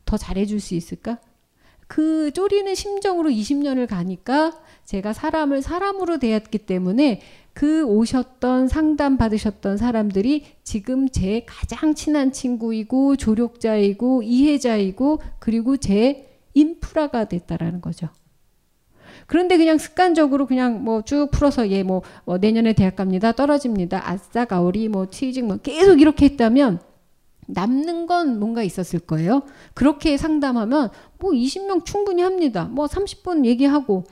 더 0.06 0.18
잘해줄 0.18 0.60
수 0.60 0.74
있을까? 0.76 1.20
그 1.88 2.32
쪼리는 2.32 2.74
심정으로 2.76 3.30
20년을 3.30 3.88
가니까 3.88 4.54
제가 4.86 5.14
사람을 5.14 5.62
사람으로 5.62 6.18
대했기 6.20 6.60
때문에 6.60 7.22
그 7.54 7.84
오셨던 7.86 8.68
상담 8.68 9.18
받으셨던 9.18 9.78
사람들이 9.78 10.46
지금 10.64 11.08
제 11.10 11.44
가장 11.46 11.94
친한 11.94 12.32
친구이고 12.32 13.16
조력자이고 13.16 14.24
이해자이고 14.24 15.20
그리고 15.40 15.78
제 15.78 16.40
인프라가 16.54 17.26
됐다라는 17.26 17.82
거죠. 17.82 18.10
그런데 19.28 19.58
그냥 19.58 19.78
습관적으로 19.78 20.48
그냥 20.48 20.84
뭐 20.84 21.02
쭉 21.04 21.30
풀어서 21.32 21.72
얘뭐 21.72 22.02
뭐 22.26 22.38
내년에 22.38 22.74
대학 22.74 22.96
갑니다. 22.96 23.32
떨어집니다. 23.32 24.10
아싸 24.10 24.46
가오리 24.46 24.90
뭐 24.90 25.10
취직 25.10 25.46
뭐 25.46 25.58
계속 25.58 26.02
이렇게 26.02 26.26
했다면 26.26 26.80
남는 27.48 28.08
건 28.08 28.40
뭔가 28.40 28.64
있었을 28.64 29.00
거예요. 29.00 29.44
그렇게 29.74 30.18
상담하면 30.18 30.90
뭐 31.20 31.32
20명 31.32 31.86
충분히 31.86 32.22
합니다. 32.22 32.66
뭐 32.66 32.86
30분 32.86 33.46
얘기하고 33.46 34.04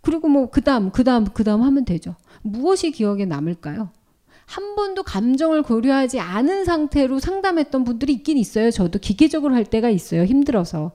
그리고 0.00 0.28
뭐 0.28 0.50
그다음 0.50 0.90
그다음 0.90 1.24
그다음 1.24 1.62
하면 1.62 1.84
되죠. 1.84 2.14
무엇이 2.42 2.90
기억에 2.90 3.24
남을까요? 3.24 3.90
한 4.46 4.76
번도 4.76 5.02
감정을 5.02 5.62
고려하지 5.62 6.20
않은 6.20 6.64
상태로 6.64 7.18
상담했던 7.18 7.84
분들이 7.84 8.12
있긴 8.12 8.38
있어요. 8.38 8.70
저도 8.70 9.00
기계적으로 9.00 9.54
할 9.54 9.64
때가 9.64 9.90
있어요. 9.90 10.24
힘들어서. 10.24 10.92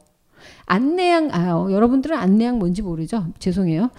안내양 0.66 1.30
아 1.34 1.55
어, 1.55 1.72
여러분들은 1.72 2.16
안내양 2.18 2.57
뭔지 2.57 2.82
모르죠? 2.82 3.28
죄송해요. 3.39 3.89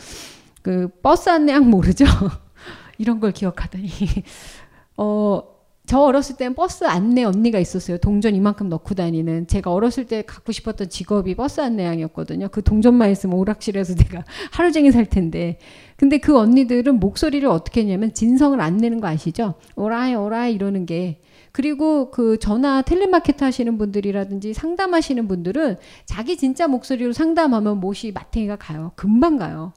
그 0.62 0.88
버스 1.02 1.28
안내양 1.28 1.68
모르죠? 1.68 2.06
이런 2.98 3.20
걸 3.20 3.32
기억하다니. 3.32 3.88
어, 4.96 5.42
저 5.84 5.98
어렸을 5.98 6.36
땐 6.36 6.54
버스 6.54 6.84
안내 6.84 7.24
언니가 7.24 7.58
있었어요. 7.58 7.98
동전 7.98 8.34
이만큼 8.34 8.68
넣고 8.68 8.94
다니는. 8.94 9.48
제가 9.48 9.72
어렸을 9.72 10.06
때 10.06 10.22
갖고 10.22 10.52
싶었던 10.52 10.88
직업이 10.88 11.34
버스 11.34 11.60
안내양이었거든요. 11.60 12.48
그 12.48 12.62
동전만 12.62 13.10
있으면 13.10 13.36
오락실에서 13.36 13.96
내가 13.96 14.24
하루 14.52 14.70
종일 14.72 14.92
살 14.92 15.06
텐데. 15.06 15.58
근데 15.96 16.18
그 16.18 16.38
언니들은 16.38 17.00
목소리를 17.00 17.46
어떻게 17.48 17.80
했냐면 17.80 18.14
진성을 18.14 18.60
안 18.60 18.76
내는 18.76 19.00
거 19.00 19.08
아시죠? 19.08 19.54
오라이 19.76 20.14
오라이 20.14 20.54
이러는 20.54 20.86
게. 20.86 21.20
그리고 21.50 22.10
그 22.10 22.38
전화 22.38 22.80
텔레마케터 22.82 23.44
하시는 23.44 23.76
분들이라든지 23.76 24.54
상담하시는 24.54 25.28
분들은 25.28 25.76
자기 26.06 26.36
진짜 26.38 26.66
목소리로 26.66 27.12
상담하면 27.12 27.78
못이 27.78 28.12
마탱이가 28.12 28.56
가요. 28.56 28.92
금방 28.96 29.36
가요. 29.36 29.74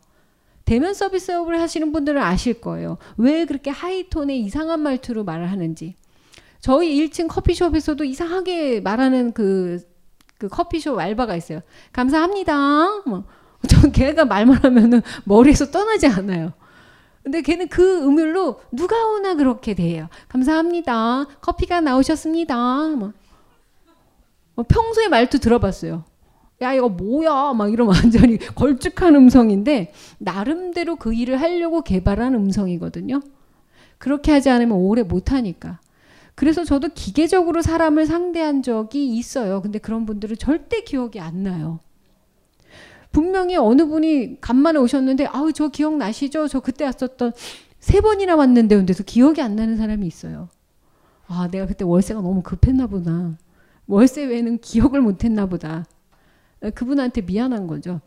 대면 0.66 0.94
서비스업을 0.94 1.62
하시는 1.62 1.92
분들은 1.92 2.22
아실 2.22 2.60
거예요. 2.60 2.98
왜 3.18 3.46
그렇게 3.46 3.70
하이톤의 3.70 4.42
이상한 4.42 4.80
말투로 4.82 5.24
말을 5.24 5.52
하는지. 5.52 5.96
저희 6.60 7.08
1층 7.08 7.28
커피숍에서도 7.28 8.04
이상하게 8.04 8.82
말하는 8.82 9.32
그, 9.34 9.80
그 10.40 10.48
커피숍 10.48 10.98
알바가 10.98 11.36
있어요. 11.36 11.62
감사합니다. 11.94 13.04
뭐. 13.06 13.24
전 13.68 13.92
걔가 13.92 14.26
말만 14.26 14.58
하면은 14.64 15.02
머리에서 15.24 15.72
떠나지 15.72 16.08
않아요. 16.08 16.54
근데 17.24 17.42
걔는 17.42 17.68
그 17.70 18.04
음율로 18.04 18.62
누가 18.72 19.08
오나 19.08 19.36
그렇게 19.36 19.74
돼요. 19.74 20.10
감사합니다. 20.28 21.26
커피가 21.42 21.82
나오셨습니다. 21.82 22.56
뭐. 22.90 23.14
뭐 24.56 24.66
평소에 24.68 25.08
말투 25.08 25.40
들어봤어요. 25.40 26.04
야 26.62 26.74
이거 26.74 26.90
뭐야 26.90 27.54
막 27.54 27.72
이런 27.72 27.88
완전히 27.88 28.38
걸쭉한 28.38 29.16
음성인데 29.16 29.92
나름대로 30.20 30.96
그 30.96 31.14
일을 31.14 31.40
하려고 31.42 31.82
개발한 31.82 32.34
음성이거든요. 32.34 33.22
그렇게 33.98 34.32
하지 34.32 34.50
않으면 34.50 34.78
오래 34.78 35.04
못하니까. 35.04 35.80
그래서 36.34 36.64
저도 36.66 36.90
기계적으로 36.94 37.62
사람을 37.62 38.06
상대한 38.06 38.62
적이 38.62 39.16
있어요. 39.16 39.62
근데 39.62 39.80
그런 39.80 40.06
분들은 40.06 40.38
절대 40.38 40.82
기억이 40.82 41.20
안 41.20 41.44
나요. 41.44 41.80
분명히 43.12 43.56
어느 43.56 43.86
분이 43.86 44.42
간만에 44.42 44.78
오셨는데 44.78 45.28
아우 45.28 45.54
저 45.54 45.70
기억나시죠? 45.70 46.50
저 46.50 46.60
그때 46.60 46.84
왔었던 46.84 47.32
세 47.80 48.02
번이나 48.02 48.36
왔는데 48.36 48.76
근데서 48.76 49.04
기억이 49.04 49.42
안 49.42 49.56
나는 49.56 49.78
사람이 49.78 50.06
있어요. 50.06 50.50
아 51.28 51.48
내가 51.50 51.66
그때 51.66 51.86
월세가 51.86 52.20
너무 52.22 52.44
급했나 52.44 52.88
보다. 52.88 53.38
월세 53.88 54.26
외에는 54.26 54.58
기억을 54.58 55.00
못 55.02 55.24
했나 55.24 55.46
보다. 55.46 55.86
그분한테 56.74 57.22
미안한 57.22 57.68
거죠. 57.68 58.02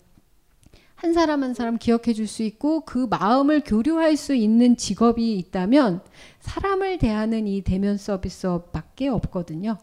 한 0.95 1.13
사람 1.13 1.45
한 1.45 1.55
사람 1.55 1.79
기억해 1.79 2.13
줄 2.13 2.27
수 2.27 2.43
있고 2.43 2.81
그 2.81 3.07
마음을 3.09 3.63
교류할 3.65 4.17
수 4.17 4.35
있는 4.35 4.77
직업이 4.77 5.39
있다면 5.39 6.01
사람을 6.41 6.99
대하는 6.99 7.47
이 7.47 7.63
대면 7.63 7.97
서비스업밖에 7.97 9.09
없거든요. 9.09 9.79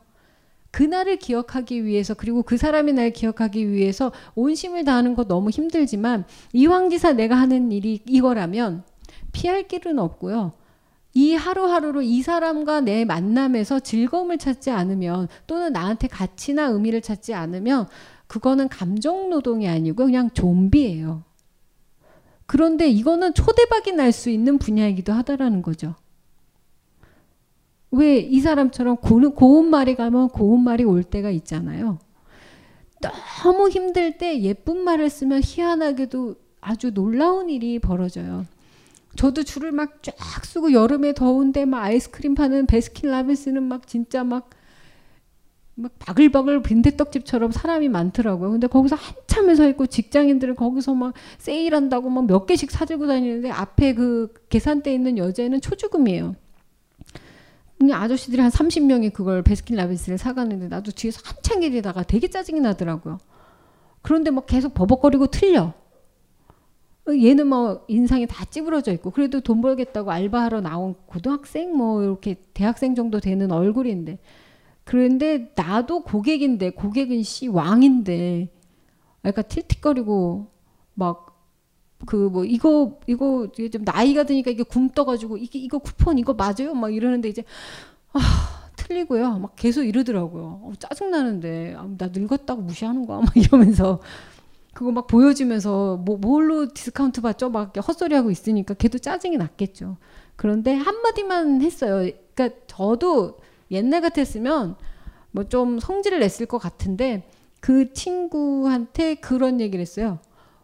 그날을 0.71 1.15
기억하기 1.15 1.85
위해서 1.85 2.13
그리고 2.13 2.43
그 2.43 2.57
사람이 2.57 2.91
날 2.91 3.11
기억하기 3.11 3.71
위해서 3.71 4.11
온심을 4.35 4.83
다하는 4.83 5.15
거 5.15 5.23
너무 5.23 5.49
힘들지만 5.49 6.25
이황지사 6.51 7.13
내가 7.13 7.35
하는 7.35 7.71
일이 7.71 8.01
이거라면 8.05 8.83
피할 9.31 9.69
길은 9.69 9.99
없고요. 9.99 10.51
이 11.13 11.33
하루하루로 11.33 12.01
이 12.01 12.21
사람과 12.21 12.81
내 12.81 13.05
만남에서 13.05 13.79
즐거움을 13.79 14.37
찾지 14.37 14.69
않으면 14.69 15.29
또는 15.47 15.71
나한테 15.71 16.09
가치나 16.09 16.65
의미를 16.65 17.01
찾지 17.01 17.33
않으면 17.33 17.87
그거는 18.27 18.67
감정 18.69 19.29
노동이 19.29 19.67
아니고 19.67 20.05
그냥 20.05 20.29
좀비예요. 20.31 21.23
그런데 22.47 22.87
이거는 22.89 23.33
초대박이 23.33 23.93
날 23.93 24.11
수 24.11 24.29
있는 24.29 24.57
분야이기도 24.57 25.13
하다라는 25.13 25.61
거죠. 25.61 25.95
왜 27.91 28.19
이 28.19 28.39
사람처럼 28.41 28.97
고운 28.97 29.69
말이 29.69 29.95
가면 29.95 30.29
고운 30.29 30.63
말이 30.63 30.83
올 30.83 31.03
때가 31.03 31.29
있잖아요. 31.31 31.99
너무 33.43 33.69
힘들 33.69 34.17
때 34.17 34.41
예쁜 34.41 34.77
말을 34.79 35.09
쓰면 35.09 35.41
희한하게도 35.43 36.35
아주 36.61 36.93
놀라운 36.93 37.49
일이 37.49 37.79
벌어져요. 37.79 38.45
저도 39.15 39.43
줄을 39.43 39.71
막 39.71 40.03
쫙 40.03 40.13
쓰고 40.45 40.73
여름에 40.73 41.13
더운데 41.13 41.65
막 41.65 41.83
아이스크림 41.83 42.35
파는 42.35 42.65
베스킨라빈스는 42.65 43.63
막 43.63 43.87
진짜 43.87 44.23
막 44.23 44.49
막 45.75 45.91
바글바글 45.99 46.61
빈대떡집처럼 46.61 47.51
사람이 47.51 47.89
많더라고요. 47.89 48.51
근데 48.51 48.67
거기서 48.67 48.95
한참에 48.95 49.55
서 49.55 49.67
있고 49.69 49.85
직장인들은 49.87 50.55
거기서 50.55 50.93
막 50.93 51.13
세일한다고 51.37 52.09
막 52.09 52.25
몇 52.25 52.45
개씩 52.45 52.71
사들고 52.71 53.07
다니는데 53.07 53.51
앞에 53.51 53.93
그 53.93 54.33
계산대에 54.49 54.93
있는 54.93 55.17
여자애는 55.17 55.61
초주금이에요. 55.61 56.35
아저씨들이 57.91 58.41
한 58.41 58.49
30명이 58.49 59.11
그걸 59.13 59.43
베스킨라빈스를 59.43 60.17
사가는데 60.17 60.69
나도 60.69 60.91
뒤에서 60.91 61.21
한참 61.23 61.59
길이다가 61.59 62.03
되게 62.03 62.29
짜증이 62.29 62.61
나더라고요. 62.61 63.19
그런데 64.01 64.31
막 64.31 64.45
계속 64.45 64.73
버벅거리고 64.73 65.27
틀려. 65.27 65.73
얘는 67.07 67.47
뭐 67.47 67.83
인상이 67.87 68.25
다 68.25 68.45
찌부러져 68.45 68.91
있고 68.93 69.11
그래도 69.11 69.41
돈 69.41 69.61
벌겠다고 69.61 70.09
알바하러 70.09 70.61
나온 70.61 70.95
고등학생 71.05 71.75
뭐 71.75 72.01
이렇게 72.01 72.35
대학생 72.53 72.95
정도 72.95 73.19
되는 73.19 73.51
얼굴인데 73.51 74.17
그런데 74.85 75.51
나도 75.55 76.03
고객인데 76.03 76.71
고객은 76.71 77.23
씨 77.23 77.47
왕인데 77.47 78.49
그러니까 79.21 79.41
틸틱거리고 79.43 80.47
막 80.95 81.35
그 82.05 82.29
뭐 82.29 82.45
이거 82.45 82.99
이거 83.07 83.47
좀 83.71 83.83
나이가 83.83 84.23
드니까 84.23 84.51
이게 84.51 84.63
굼떠가지고 84.63 85.37
이게 85.37 85.59
이거 85.59 85.79
쿠폰 85.79 86.17
이거 86.19 86.33
맞아요? 86.33 86.73
막 86.73 86.93
이러는데 86.93 87.29
이제 87.29 87.43
아 88.13 88.19
틀리고요. 88.75 89.39
막 89.39 89.55
계속 89.55 89.83
이러더라고요. 89.83 90.43
어, 90.63 90.73
짜증 90.79 91.11
나는데. 91.11 91.75
아, 91.77 91.87
나 91.97 92.09
늙었다고 92.13 92.61
무시하는 92.61 93.05
거야? 93.07 93.19
막 93.21 93.35
이러면서. 93.35 93.99
그거 94.73 94.91
막 94.91 95.07
보여주면서 95.07 95.97
뭐 95.97 96.17
뭘로 96.17 96.73
디스카운트 96.73 97.21
받죠? 97.21 97.49
막 97.49 97.75
헛소리 97.77 98.13
하고 98.13 98.29
있으니까 98.31 98.73
걔도 98.73 98.99
짜증이 98.99 99.37
났겠죠. 99.37 99.97
그런데 100.35 100.73
한 100.73 101.01
마디만 101.01 101.61
했어요. 101.61 102.11
그러니까 102.35 102.59
저도 102.67 103.37
옛날 103.71 104.01
같았으면 104.01 104.75
뭐 105.31 105.43
좀 105.49 105.79
성질을 105.79 106.19
냈을 106.19 106.45
것 106.45 106.57
같은데 106.57 107.27
그 107.59 107.93
친구한테 107.93 109.15
그런 109.15 109.59
얘기를 109.59 109.81
했어요. 109.81 110.19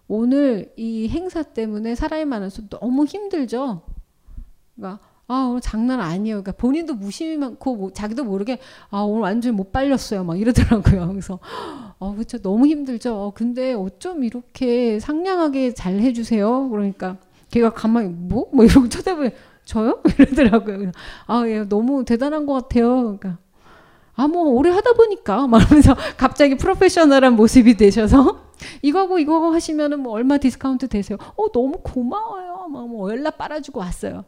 오늘 0.07 0.71
이 0.77 1.07
행사 1.09 1.43
때문에 1.43 1.95
사람이 1.95 2.25
많아서 2.25 2.63
너무 2.69 3.05
힘들죠. 3.05 3.81
그러니까 4.75 4.99
아 5.27 5.47
오늘 5.49 5.61
장난 5.61 5.99
아니에요. 6.01 6.41
그러니까 6.41 6.51
본인도 6.53 6.95
무심하고 6.95 7.75
뭐 7.75 7.91
자기도 7.91 8.23
모르게 8.23 8.59
아 8.89 8.99
오늘 9.01 9.21
완전 9.21 9.55
못 9.55 9.71
빨렸어요. 9.71 10.23
막 10.23 10.39
이러더라고요. 10.39 11.07
그래서 11.09 11.39
아 11.99 12.11
그렇죠 12.13 12.41
너무 12.41 12.67
힘들죠. 12.67 13.15
어, 13.15 13.31
근데 13.33 13.73
어쩜 13.73 14.23
이렇게 14.23 14.99
상냥하게 14.99 15.73
잘 15.73 15.99
해주세요. 15.99 16.69
그러니까 16.69 17.17
걔가 17.49 17.71
가만히 17.71 18.09
뭐뭐 18.09 18.49
뭐 18.53 18.65
이러고 18.65 18.89
쳐다보니 18.89 19.31
저요? 19.65 20.01
이러더라고요. 20.19 20.91
아, 21.27 21.43
예, 21.47 21.63
너무 21.63 22.03
대단한 22.05 22.45
것 22.45 22.53
같아요. 22.53 23.01
그러니까. 23.03 23.37
아, 24.15 24.27
뭐, 24.27 24.43
오래 24.51 24.69
하다 24.71 24.93
보니까. 24.93 25.47
말하면서 25.47 25.95
갑자기 26.17 26.55
프로페셔널한 26.57 27.35
모습이 27.35 27.77
되셔서 27.77 28.51
이거고 28.83 29.19
이거고 29.19 29.53
하시면은 29.53 30.01
뭐 30.01 30.13
얼마 30.13 30.37
디스카운트 30.37 30.87
되세요? 30.89 31.17
어, 31.37 31.51
너무 31.51 31.79
고마워요. 31.83 32.67
막 32.69 32.87
뭐 32.87 33.11
열라 33.11 33.37
빨아주고 33.37 33.79
왔어요. 33.79 34.25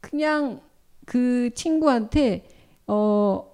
그냥 0.00 0.60
그 1.06 1.50
친구한테, 1.54 2.46
어, 2.86 3.46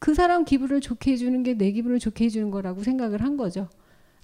그 0.00 0.14
사람 0.14 0.44
기분을 0.44 0.80
좋게 0.80 1.12
해주는 1.12 1.42
게 1.42 1.54
내 1.54 1.72
기분을 1.72 1.98
좋게 1.98 2.24
해주는 2.26 2.50
거라고 2.50 2.82
생각을 2.82 3.22
한 3.22 3.36
거죠. 3.36 3.68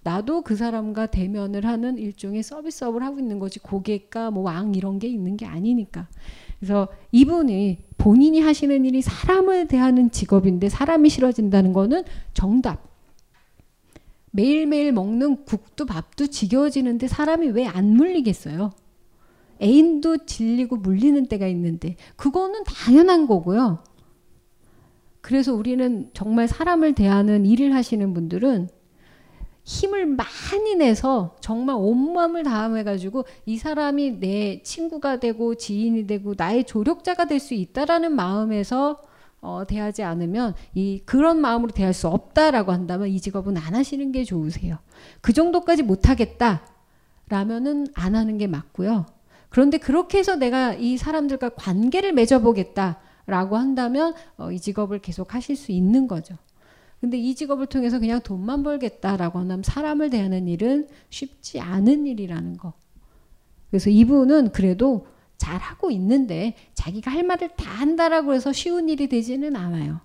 나도 0.06 0.42
그 0.42 0.54
사람과 0.54 1.06
대면을 1.06 1.66
하는 1.66 1.98
일종의 1.98 2.44
서비스업을 2.44 3.02
하고 3.02 3.18
있는 3.18 3.40
거지 3.40 3.58
고객과 3.58 4.30
뭐 4.30 4.44
왕 4.44 4.76
이런 4.76 5.00
게 5.00 5.08
있는 5.08 5.36
게 5.36 5.46
아니니까. 5.46 6.06
그래서 6.60 6.86
이분이 7.10 7.78
본인이 7.98 8.40
하시는 8.40 8.84
일이 8.84 9.02
사람을 9.02 9.66
대하는 9.66 10.12
직업인데 10.12 10.68
사람이 10.68 11.08
싫어진다는 11.08 11.72
거는 11.72 12.04
정답. 12.34 12.86
매일매일 14.30 14.92
먹는 14.92 15.44
국도 15.44 15.86
밥도 15.86 16.28
지겨워지는데 16.28 17.08
사람이 17.08 17.48
왜 17.48 17.66
안 17.66 17.96
물리겠어요? 17.96 18.70
애인도 19.60 20.18
질리고 20.26 20.76
물리는 20.76 21.26
때가 21.26 21.48
있는데 21.48 21.96
그거는 22.14 22.62
당연한 22.62 23.26
거고요. 23.26 23.82
그래서 25.20 25.52
우리는 25.52 26.10
정말 26.12 26.46
사람을 26.46 26.94
대하는 26.94 27.44
일을 27.44 27.74
하시는 27.74 28.14
분들은 28.14 28.68
힘을 29.66 30.06
많이 30.06 30.76
내서 30.76 31.36
정말 31.40 31.76
온마음을 31.76 32.44
다함해가지고 32.44 33.24
이 33.46 33.58
사람이 33.58 34.20
내 34.20 34.62
친구가 34.62 35.18
되고 35.18 35.56
지인이 35.56 36.06
되고 36.06 36.34
나의 36.36 36.64
조력자가 36.64 37.26
될 37.26 37.40
수 37.40 37.52
있다라는 37.54 38.14
마음에서 38.14 39.02
어, 39.40 39.64
대하지 39.66 40.02
않으면 40.02 40.54
이 40.74 41.02
그런 41.04 41.40
마음으로 41.40 41.72
대할 41.72 41.92
수 41.92 42.08
없다라고 42.08 42.72
한다면 42.72 43.08
이 43.08 43.20
직업은 43.20 43.56
안 43.56 43.74
하시는 43.74 44.10
게 44.12 44.24
좋으세요. 44.24 44.78
그 45.20 45.32
정도까지 45.32 45.82
못하겠다 45.82 46.62
라면은 47.28 47.88
안 47.94 48.14
하는 48.14 48.38
게 48.38 48.46
맞고요. 48.46 49.06
그런데 49.48 49.78
그렇게 49.78 50.18
해서 50.18 50.36
내가 50.36 50.74
이 50.74 50.96
사람들과 50.96 51.50
관계를 51.50 52.12
맺어보겠다 52.12 53.00
라고 53.26 53.56
한다면 53.56 54.14
어, 54.38 54.52
이 54.52 54.60
직업을 54.60 55.00
계속 55.00 55.34
하실 55.34 55.56
수 55.56 55.72
있는 55.72 56.06
거죠. 56.06 56.36
근데 57.06 57.18
이 57.18 57.36
직업을 57.36 57.66
통해서 57.66 58.00
그냥 58.00 58.20
돈만 58.20 58.64
벌겠다라고 58.64 59.38
하면 59.38 59.62
사람을 59.62 60.10
대하는 60.10 60.48
일은 60.48 60.88
쉽지 61.08 61.60
않은 61.60 62.04
일이라는 62.04 62.56
거. 62.56 62.72
그래서 63.70 63.90
이분은 63.90 64.50
그래도 64.50 65.06
잘 65.38 65.60
하고 65.60 65.92
있는데 65.92 66.56
자기가 66.74 67.12
할 67.12 67.22
말을 67.22 67.50
다 67.56 67.70
한다라고 67.70 68.34
해서 68.34 68.52
쉬운 68.52 68.88
일이 68.88 69.08
되지는 69.08 69.54
않아요. 69.54 70.00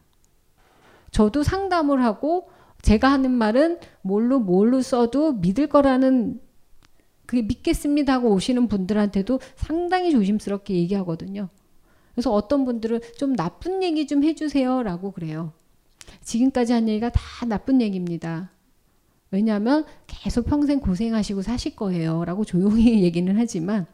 저도 1.10 1.42
상담을 1.42 2.04
하고 2.04 2.52
제가 2.84 3.12
하는 3.12 3.32
말은 3.32 3.80
뭘로 4.04 4.40
뭘로 4.40 4.84
써도 4.84 5.34
믿을 5.34 5.70
거라는 5.70 6.40
그게 7.26 7.42
믿겠습니다 7.42 8.14
하고 8.14 8.30
오시는 8.30 8.68
분들한테도 8.68 9.40
상당히 9.56 10.12
조심스럽게 10.12 10.76
얘기하거든요. 10.76 11.50
그래서 12.14 12.32
어떤 12.32 12.64
분들은 12.64 13.00
좀 13.18 13.36
나쁜 13.36 13.82
얘기 13.82 14.06
좀 14.06 14.24
해주세요 14.24 14.84
라고 14.84 15.10
그래요. 15.10 15.54
지금까지 16.24 16.74
한 16.74 16.88
얘기가 16.88 17.10
다 17.10 17.46
나쁜 17.46 17.82
얘기입니다. 17.82 18.52
왜냐하면 19.32 19.86
계속 20.08 20.46
평생 20.46 20.80
고생하시고 20.80 21.42
사실 21.42 21.76
거예요. 21.76 22.26
라고 22.26 22.44
조용히 22.44 23.02
얘기는 23.04 23.34
하지만 23.38 23.86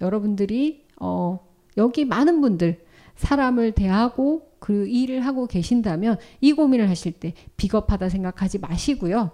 여러분들이 0.00 0.84
어, 1.00 1.40
여기 1.76 2.04
많은 2.04 2.40
분들 2.40 2.84
사람을 3.16 3.72
대하고 3.72 4.50
그 4.58 4.86
일을 4.86 5.24
하고 5.24 5.46
계신다면 5.46 6.18
이 6.40 6.52
고민을 6.52 6.88
하실 6.88 7.12
때 7.12 7.34
비겁하다 7.56 8.08
생각하지 8.08 8.58
마시고요. 8.58 9.30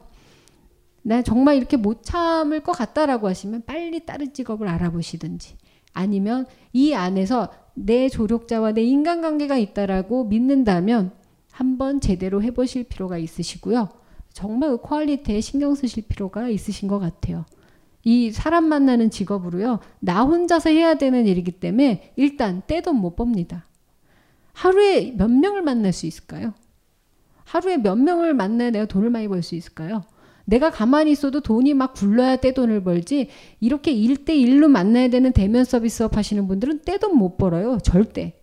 나 1.03 1.23
정말 1.23 1.57
이렇게 1.57 1.77
못 1.77 2.03
참을 2.03 2.61
것 2.61 2.73
같다라고 2.73 3.29
하시면 3.29 3.65
빨리 3.67 4.07
다른 4.07 4.33
직업을 4.33 4.69
알아보시든지 4.69 5.57
아니면 5.93 6.47
이 6.73 6.95
안에서 6.95 7.53
내 7.75 8.09
조력자와 8.09 8.73
내 8.73 8.83
인간관계가 8.83 9.57
있다라고 9.59 10.25
믿는다면 10.25 11.13
한번 11.63 12.01
제대로 12.01 12.43
해보실 12.43 12.85
필요가 12.85 13.19
있으시고요. 13.19 13.89
정말 14.33 14.71
그 14.71 14.81
퀄리티에 14.81 15.41
신경 15.41 15.77
쓰실 15.77 16.09
필요가 16.09 16.49
있으신 16.49 16.89
것 16.89 16.99
같아요. 16.99 17.45
이 18.03 18.33
사람 18.33 18.65
만나는 18.65 19.11
직업으로요. 19.11 19.79
나 20.01 20.25
혼자서 20.25 20.71
해야 20.71 20.95
되는 20.95 21.25
일이기 21.25 21.53
때문에 21.53 22.15
일단 22.17 22.63
떼돈 22.67 22.97
못 22.97 23.15
법니다. 23.15 23.69
하루에 24.53 25.13
몇 25.17 25.31
명을 25.31 25.63
만날 25.63 25.93
수 25.93 26.07
있을까요? 26.07 26.53
하루에 27.45 27.77
몇 27.77 27.95
명을 27.97 28.35
만나야 28.35 28.71
내가 28.71 28.87
돈을 28.87 29.11
많이 29.11 29.29
벌 29.29 29.43
수 29.45 29.55
있을까요? 29.55 30.03
내가 30.45 30.71
가만히 30.71 31.13
있어도 31.13 31.43
돈이 31.43 31.75
막 31.75 31.95
굴러야 31.95 32.37
떼돈을 32.37 32.83
벌지 32.83 33.29
이렇게 33.61 33.93
일대일로 33.93 34.67
만나야 34.67 35.11
되는 35.11 35.31
대면 35.33 35.65
서비스업 35.65 36.17
하시는 36.17 36.49
분들은 36.49 36.83
떼돈 36.85 37.17
못 37.17 37.37
벌어요. 37.37 37.79
절대. 37.85 38.42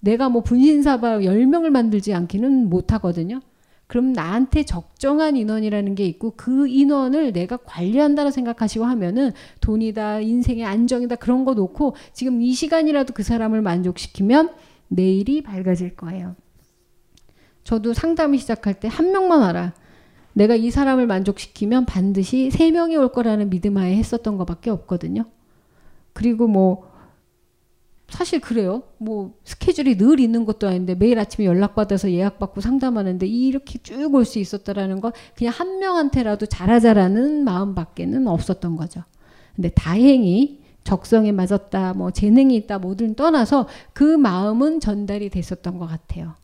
내가 0.00 0.28
뭐 0.28 0.42
분신사바 0.42 1.18
10명을 1.18 1.70
만들지 1.70 2.14
않기는 2.14 2.68
못하거든요. 2.68 3.40
그럼 3.86 4.12
나한테 4.12 4.64
적정한 4.64 5.36
인원이라는 5.36 5.94
게 5.94 6.04
있고 6.04 6.34
그 6.36 6.68
인원을 6.68 7.32
내가 7.32 7.56
관리한다고 7.56 8.30
생각하시고 8.30 8.84
하면은 8.84 9.32
돈이다, 9.60 10.20
인생의 10.20 10.64
안정이다 10.64 11.16
그런 11.16 11.44
거 11.46 11.54
놓고 11.54 11.96
지금 12.12 12.42
이 12.42 12.52
시간이라도 12.52 13.14
그 13.14 13.22
사람을 13.22 13.62
만족시키면 13.62 14.50
내일이 14.88 15.42
밝아질 15.42 15.96
거예요. 15.96 16.36
저도 17.64 17.92
상담을 17.94 18.38
시작할 18.38 18.74
때 18.74 18.88
한 18.88 19.10
명만 19.10 19.40
와라. 19.40 19.72
내가 20.34 20.54
이 20.54 20.70
사람을 20.70 21.06
만족시키면 21.06 21.86
반드시 21.86 22.50
세 22.50 22.70
명이 22.70 22.96
올 22.96 23.10
거라는 23.10 23.50
믿음 23.50 23.76
하에 23.76 23.96
했었던 23.96 24.36
것밖에 24.36 24.70
없거든요. 24.70 25.24
그리고 26.12 26.46
뭐 26.46 26.87
사실 28.08 28.40
그래요. 28.40 28.84
뭐 28.98 29.34
스케줄이 29.44 29.96
늘 29.96 30.18
있는 30.20 30.44
것도 30.44 30.66
아닌데 30.66 30.94
매일 30.94 31.18
아침에 31.18 31.46
연락받아서 31.46 32.10
예약받고 32.10 32.60
상담하는데 32.60 33.26
이렇게 33.26 33.78
쭉 33.78 34.14
올 34.14 34.24
수 34.24 34.38
있었다라는 34.38 35.00
건 35.00 35.12
그냥 35.36 35.52
한 35.54 35.78
명한테라도 35.78 36.46
잘하자라는 36.46 37.44
마음밖에는 37.44 38.26
없었던 38.26 38.76
거죠. 38.76 39.02
근데 39.54 39.70
다행히 39.70 40.62
적성에 40.84 41.32
맞았다, 41.32 41.92
뭐 41.94 42.10
재능이 42.10 42.56
있다, 42.56 42.78
뭐든 42.78 43.14
떠나서 43.14 43.68
그 43.92 44.02
마음은 44.02 44.80
전달이 44.80 45.28
됐었던 45.28 45.78
것 45.78 45.86
같아요. 45.86 46.34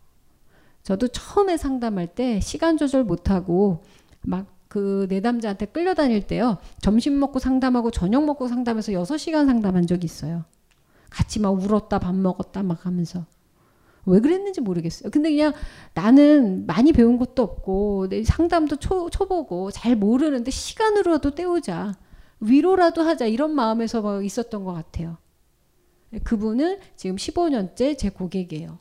저도 0.82 1.08
처음에 1.08 1.56
상담할 1.56 2.08
때 2.08 2.40
시간 2.40 2.76
조절 2.76 3.04
못하고 3.04 3.82
막 4.22 4.54
그 4.74 5.06
내담자한테 5.08 5.66
끌려다닐 5.66 6.26
때요. 6.26 6.58
점심 6.80 7.20
먹고 7.20 7.38
상담하고 7.38 7.92
저녁 7.92 8.24
먹고 8.24 8.48
상담해서 8.48 8.90
6시간 8.90 9.46
상담한 9.46 9.86
적이 9.86 10.06
있어요. 10.06 10.44
같이 11.14 11.38
막 11.40 11.50
울었다 11.50 12.00
밥 12.00 12.14
먹었다 12.14 12.62
막 12.64 12.84
하면서 12.84 13.24
왜 14.06 14.20
그랬는지 14.20 14.60
모르겠어요. 14.60 15.10
근데 15.10 15.30
그냥 15.30 15.52
나는 15.94 16.66
많이 16.66 16.92
배운 16.92 17.18
것도 17.18 17.42
없고 17.42 18.08
내 18.10 18.22
상담도 18.24 18.76
초, 18.76 19.08
초보고 19.08 19.70
잘 19.70 19.96
모르는데 19.96 20.50
시간으로라도 20.50 21.34
때우자 21.34 21.94
위로라도 22.40 23.02
하자 23.02 23.26
이런 23.26 23.52
마음에서 23.54 24.02
막 24.02 24.24
있었던 24.24 24.64
것 24.64 24.74
같아요. 24.74 25.16
그분은 26.24 26.78
지금 26.96 27.16
15년째 27.16 27.96
제 27.96 28.10
고객이에요. 28.10 28.78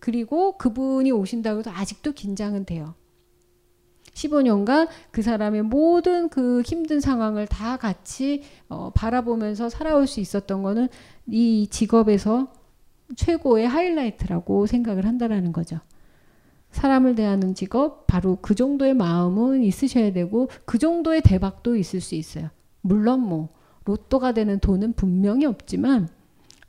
그리고 0.00 0.58
그분이 0.58 1.12
오신다고 1.12 1.60
해도 1.60 1.70
아직도 1.70 2.12
긴장은 2.12 2.64
돼요. 2.64 2.94
15년간 4.14 4.88
그 5.10 5.22
사람의 5.22 5.62
모든 5.62 6.28
그 6.28 6.62
힘든 6.62 7.00
상황을 7.00 7.46
다 7.46 7.76
같이 7.76 8.42
어, 8.68 8.90
바라보면서 8.94 9.68
살아올 9.68 10.06
수 10.06 10.20
있었던 10.20 10.62
거는 10.62 10.88
이 11.26 11.66
직업에서 11.70 12.52
최고의 13.16 13.68
하이라이트라고 13.68 14.66
생각을 14.66 15.04
한다라는 15.04 15.52
거죠. 15.52 15.80
사람을 16.70 17.14
대하는 17.14 17.54
직업 17.54 18.06
바로 18.06 18.38
그 18.40 18.54
정도의 18.54 18.94
마음은 18.94 19.62
있으셔야 19.62 20.12
되고 20.12 20.48
그 20.64 20.78
정도의 20.78 21.20
대박도 21.22 21.76
있을 21.76 22.00
수 22.00 22.14
있어요. 22.14 22.50
물론 22.80 23.20
뭐 23.20 23.50
로또가 23.84 24.32
되는 24.32 24.58
돈은 24.58 24.94
분명히 24.94 25.44
없지만 25.44 26.08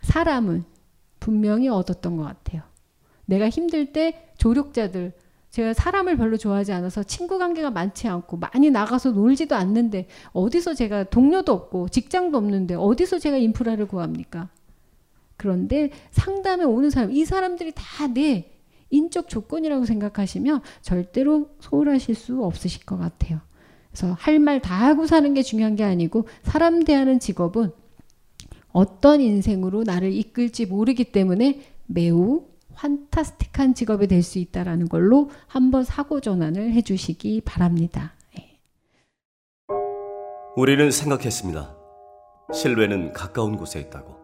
사람은 0.01 0.65
분명히 1.19 1.69
얻었던 1.69 2.17
것 2.17 2.23
같아요. 2.23 2.61
내가 3.25 3.49
힘들 3.49 3.91
때 3.93 4.31
조력자들 4.37 5.13
제가 5.55 5.73
사람을 5.73 6.17
별로 6.17 6.35
좋아하지 6.35 6.73
않아서 6.73 7.01
친구 7.03 7.37
관계가 7.39 7.71
많지 7.71 8.09
않고 8.09 8.35
많이 8.35 8.69
나가서 8.69 9.11
놀지도 9.11 9.55
않는데 9.55 10.07
어디서 10.33 10.73
제가 10.73 11.05
동료도 11.05 11.53
없고 11.53 11.87
직장도 11.87 12.37
없는데 12.37 12.75
어디서 12.75 13.19
제가 13.19 13.37
인프라를 13.37 13.87
구합니까? 13.87 14.49
그런데 15.37 15.91
상담에 16.11 16.65
오는 16.65 16.89
사람, 16.89 17.11
이 17.11 17.23
사람들이 17.23 17.71
다 17.73 18.07
내 18.07 18.51
인적 18.89 19.29
조건이라고 19.29 19.85
생각하시면 19.85 20.59
절대로 20.81 21.49
소홀하실 21.61 22.15
수 22.15 22.43
없으실 22.43 22.85
것 22.85 22.97
같아요. 22.97 23.39
그래서 23.91 24.13
할 24.19 24.39
말 24.39 24.59
다 24.59 24.75
하고 24.75 25.07
사는 25.07 25.33
게 25.33 25.41
중요한 25.41 25.77
게 25.77 25.85
아니고 25.85 26.27
사람 26.43 26.83
대하는 26.83 27.17
직업은 27.21 27.71
어떤 28.73 29.21
인생으로 29.21 29.83
나를 29.83 30.11
이끌지 30.11 30.65
모르기 30.65 31.05
때문에 31.13 31.61
매우 31.85 32.43
환타스틱한 32.75 33.73
직업이 33.73 34.07
될 34.07 34.21
수 34.23 34.39
있다라는 34.39 34.87
걸로 34.89 35.29
한번 35.47 35.83
사고 35.83 36.19
전환을 36.19 36.73
해주시기 36.73 37.41
바랍니다. 37.45 38.13
예. 38.39 38.59
우리는 40.55 40.89
생각했습니다. 40.91 41.75
실외는 42.53 43.13
가까운 43.13 43.57
곳에 43.57 43.79
있다고. 43.79 44.15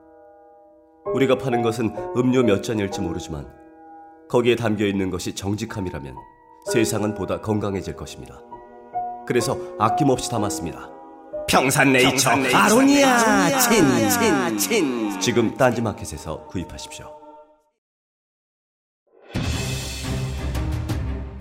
우리가 1.13 1.37
파는 1.37 1.61
것은 1.61 1.95
음료 2.15 2.43
몇 2.43 2.61
잔일지 2.63 3.01
모르지만 3.01 3.47
거기에 4.29 4.55
담겨 4.55 4.85
있는 4.85 5.09
것이 5.09 5.35
정직함이라면 5.35 6.15
세상은 6.71 7.15
보다 7.15 7.41
건강해질 7.41 7.95
것입니다. 7.95 8.39
그래서 9.27 9.57
아낌없이 9.79 10.29
담았습니다. 10.29 10.89
평산네이처, 11.47 12.29
아로니아 12.53 13.59
친친친 13.59 15.19
지금 15.19 15.57
딴지마켓에서 15.57 16.45
구입하십시오. 16.47 17.20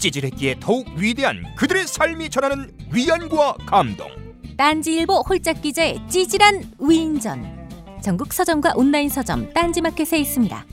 찌질했기에 0.00 0.56
더욱 0.58 0.88
위대한 0.96 1.44
그들의 1.56 1.86
삶이 1.86 2.30
전하는 2.30 2.72
위안과 2.92 3.54
감동. 3.66 4.08
딴지일보 4.56 5.22
홀짝 5.28 5.62
기자의 5.62 6.00
찌질한 6.08 6.72
위인전. 6.80 8.00
전국 8.02 8.32
서점과 8.32 8.72
온라인 8.76 9.08
서점 9.08 9.52
딴지마켓에 9.52 10.18
있습니다. 10.18 10.66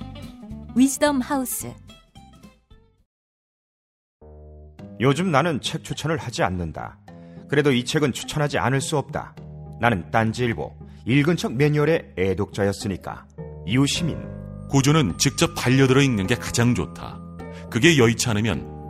위즈덤 0.76 1.22
하우스. 1.22 1.72
요즘 5.00 5.32
나는 5.32 5.62
책 5.62 5.84
추천을 5.84 6.18
하지 6.18 6.44
않는다. 6.44 7.00
그래도 7.50 7.72
이 7.72 7.86
책은 7.86 8.14
추천하지 8.14 8.58
않을 8.58 8.82
수 8.82 8.98
없다. 8.98 9.36
나는 9.80 10.10
딴지일보 10.10 10.76
읽은 11.06 11.38
척 11.38 11.54
매뉴얼의 11.54 12.14
애독자였으니까. 12.18 13.26
이웃 13.66 13.88
시민 13.88 14.18
고전은 14.70 15.18
직접 15.18 15.54
반려들어 15.56 16.02
읽는 16.02 16.28
게 16.28 16.36
가장 16.36 16.76
좋다. 16.76 17.20
그게 17.70 17.98
여의치 17.98 18.30
않으면 18.30 18.77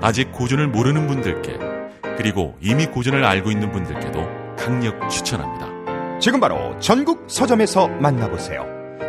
아직 0.00 0.32
고전을 0.32 0.68
모르는 0.68 1.06
분들께 1.06 1.58
그리고 2.16 2.56
이미 2.60 2.86
고전을 2.86 3.24
알고 3.24 3.50
있는 3.50 3.70
분들께도 3.72 4.56
강력 4.56 5.08
추천합니다. 5.08 6.18
지금 6.18 6.40
바로 6.40 6.78
전국 6.80 7.24
서점에서 7.28 7.88
만나보세요. 7.88 8.66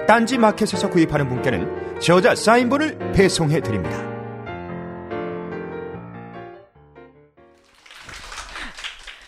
딴지 0.08 0.38
마켓에서 0.38 0.90
구입하는 0.90 1.28
분께는 1.28 2.00
저자 2.00 2.36
사인본을 2.36 3.14
배송해 3.14 3.62
드립니다. 3.62 4.10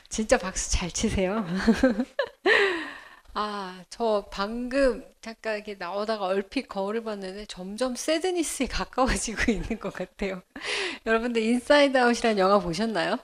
진짜 0.10 0.38
박수 0.38 0.72
잘 0.72 0.92
치세요. 0.92 1.46
아, 3.34 3.84
저 3.90 4.28
방금 4.30 5.06
잠깐 5.22 5.56
이렇게 5.56 5.76
나오다가 5.76 6.26
얼핏 6.26 6.68
거울을 6.68 7.04
봤는데 7.04 7.46
점점 7.46 7.96
Sadness에 7.96 8.68
가까워지고 8.68 9.52
있는 9.52 9.80
것 9.80 9.94
같아요. 9.94 10.42
여러분들 11.06 11.42
Inside 11.42 11.98
Out이라는 11.98 12.38
영화 12.38 12.60
보셨나요? 12.60 13.18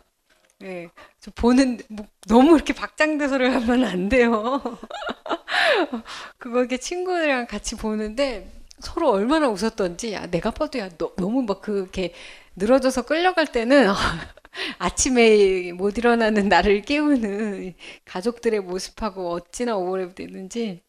네, 0.59 0.89
저 1.19 1.29
보는 1.31 1.79
뭐, 1.89 2.05
너무 2.27 2.55
이렇게 2.55 2.73
박장대소를 2.73 3.53
하면 3.53 3.83
안 3.83 4.09
돼요. 4.09 4.61
그거 6.37 6.59
이렇게 6.59 6.77
친구들이랑 6.77 7.45
같이 7.47 7.75
보는데 7.75 8.49
서로 8.79 9.11
얼마나 9.11 9.49
웃었던지 9.49 10.13
야, 10.13 10.25
내가 10.27 10.51
봐도 10.51 10.79
야 10.79 10.89
너, 10.97 11.11
너무 11.17 11.43
막 11.43 11.61
그렇게 11.61 12.13
늘어져서 12.57 13.03
끌려갈 13.03 13.45
때는 13.47 13.87
아침에 14.79 15.71
못 15.73 15.97
일어나는 15.97 16.49
나를 16.49 16.81
깨우는 16.81 17.75
가족들의 18.05 18.59
모습하고 18.61 19.31
어찌나 19.31 19.77
오래됐는지 19.77 20.81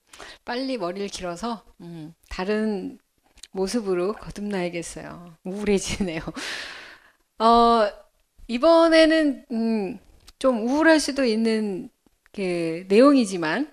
빨리 0.44 0.78
머리를 0.78 1.08
길어서 1.08 1.62
음, 1.80 2.14
다른 2.30 2.98
모습으로 3.52 4.14
거듭나야겠어요. 4.14 5.34
우울해지네요. 5.44 6.20
어, 7.38 7.88
이번에는 8.46 9.44
음, 9.52 9.98
좀 10.38 10.66
우울할 10.66 11.00
수도 11.00 11.24
있는 11.24 11.90
그 12.32 12.86
내용이지만 12.88 13.70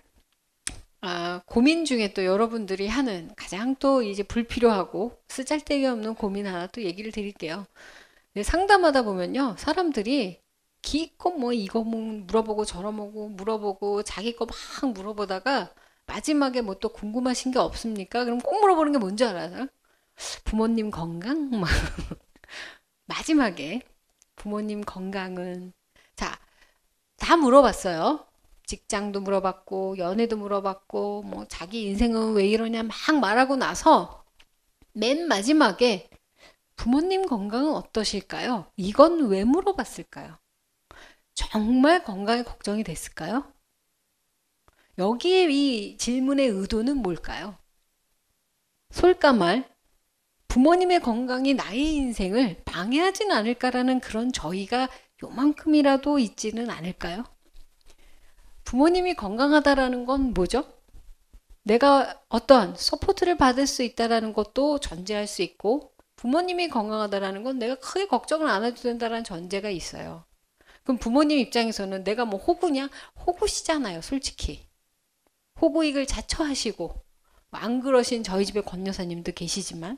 아, 1.07 1.41
고민 1.45 1.85
중에 1.85 2.13
또 2.13 2.25
여러분들이 2.25 2.87
하는 2.87 3.29
가장 3.35 3.75
또 3.75 4.01
이제 4.01 4.23
불필요하고 4.23 5.11
쓰잘데기 5.27 5.85
없는 5.85 6.15
고민 6.15 6.47
하나 6.47 6.65
또 6.67 6.81
얘기를 6.81 7.11
드릴게요. 7.11 7.67
상담하다 8.43 9.03
보면요, 9.03 9.55
사람들이 9.59 10.41
기껏 10.81 11.31
뭐 11.37 11.53
이거 11.53 11.83
뭐 11.83 12.01
물어보고 12.01 12.65
저러 12.65 12.91
보고 12.91 13.29
물어보고 13.29 14.03
자기 14.03 14.35
거 14.35 14.45
막 14.47 14.93
물어보다가 14.93 15.73
마지막에 16.07 16.61
뭐 16.61 16.75
또 16.79 16.89
궁금하신 16.89 17.51
게 17.53 17.59
없습니까? 17.59 18.25
그럼 18.25 18.39
꼭 18.39 18.59
물어보는 18.61 18.93
게 18.93 18.97
뭔지 18.99 19.25
알아요? 19.25 19.67
부모님 20.45 20.91
건강? 20.91 21.49
막 21.61 21.69
마지막에 23.05 23.81
부모님 24.35 24.81
건강은 24.81 25.73
자, 26.15 26.39
다 27.17 27.37
물어봤어요. 27.37 28.27
직장도 28.67 29.21
물어봤고 29.21 29.97
연애도 29.97 30.37
물어봤고 30.37 31.23
뭐 31.23 31.45
자기 31.47 31.83
인생은 31.83 32.33
왜 32.33 32.47
이러냐 32.47 32.83
막 32.83 32.95
말하고 33.19 33.55
나서 33.55 34.25
맨 34.93 35.27
마지막에 35.27 36.09
부모님 36.75 37.25
건강은 37.25 37.73
어떠실까요? 37.73 38.71
이건 38.75 39.27
왜 39.27 39.43
물어봤을까요? 39.43 40.37
정말 41.33 42.03
건강에 42.03 42.43
걱정이 42.43 42.83
됐을까요? 42.83 43.51
여기에 44.97 45.49
이 45.51 45.97
질문의 45.97 46.47
의도는 46.47 46.97
뭘까요? 46.97 47.57
솔까말 48.91 49.69
부모님의 50.47 51.01
건강이 51.01 51.53
나의 51.53 51.95
인생을 51.95 52.63
방해하진 52.63 53.31
않을까라는 53.31 53.99
그런 53.99 54.31
저희가 54.31 54.89
요만큼이라도 55.21 56.19
있지는 56.19 56.69
않을까요? 56.69 57.25
부모님이 58.65 59.13
건강하다라는 59.15 60.05
건 60.05 60.33
뭐죠? 60.33 60.65
내가 61.63 62.21
어떠한 62.29 62.75
support를 62.77 63.37
받을 63.37 63.65
수 63.65 63.83
있다라는 63.83 64.33
것도 64.33 64.79
전제할 64.79 65.27
수 65.27 65.41
있고 65.41 65.93
부모님이 66.15 66.69
건강하다라는 66.69 67.43
건 67.43 67.59
내가 67.59 67.75
크게 67.75 68.07
걱정을 68.07 68.47
안 68.47 68.63
해도 68.63 68.81
된다라는 68.81 69.23
전제가 69.23 69.69
있어요. 69.69 70.25
그럼 70.83 70.97
부모님 70.97 71.39
입장에서는 71.39 72.03
내가 72.03 72.25
뭐 72.25 72.39
호구냐? 72.39 72.89
호구시잖아요, 73.25 74.01
솔직히. 74.01 74.67
호구이길 75.61 76.05
자처하시고 76.05 76.93
안 77.51 77.79
그러신 77.79 78.23
저희 78.23 78.45
집에 78.45 78.61
권 78.61 78.85
여사님도 78.85 79.31
계시지만 79.31 79.97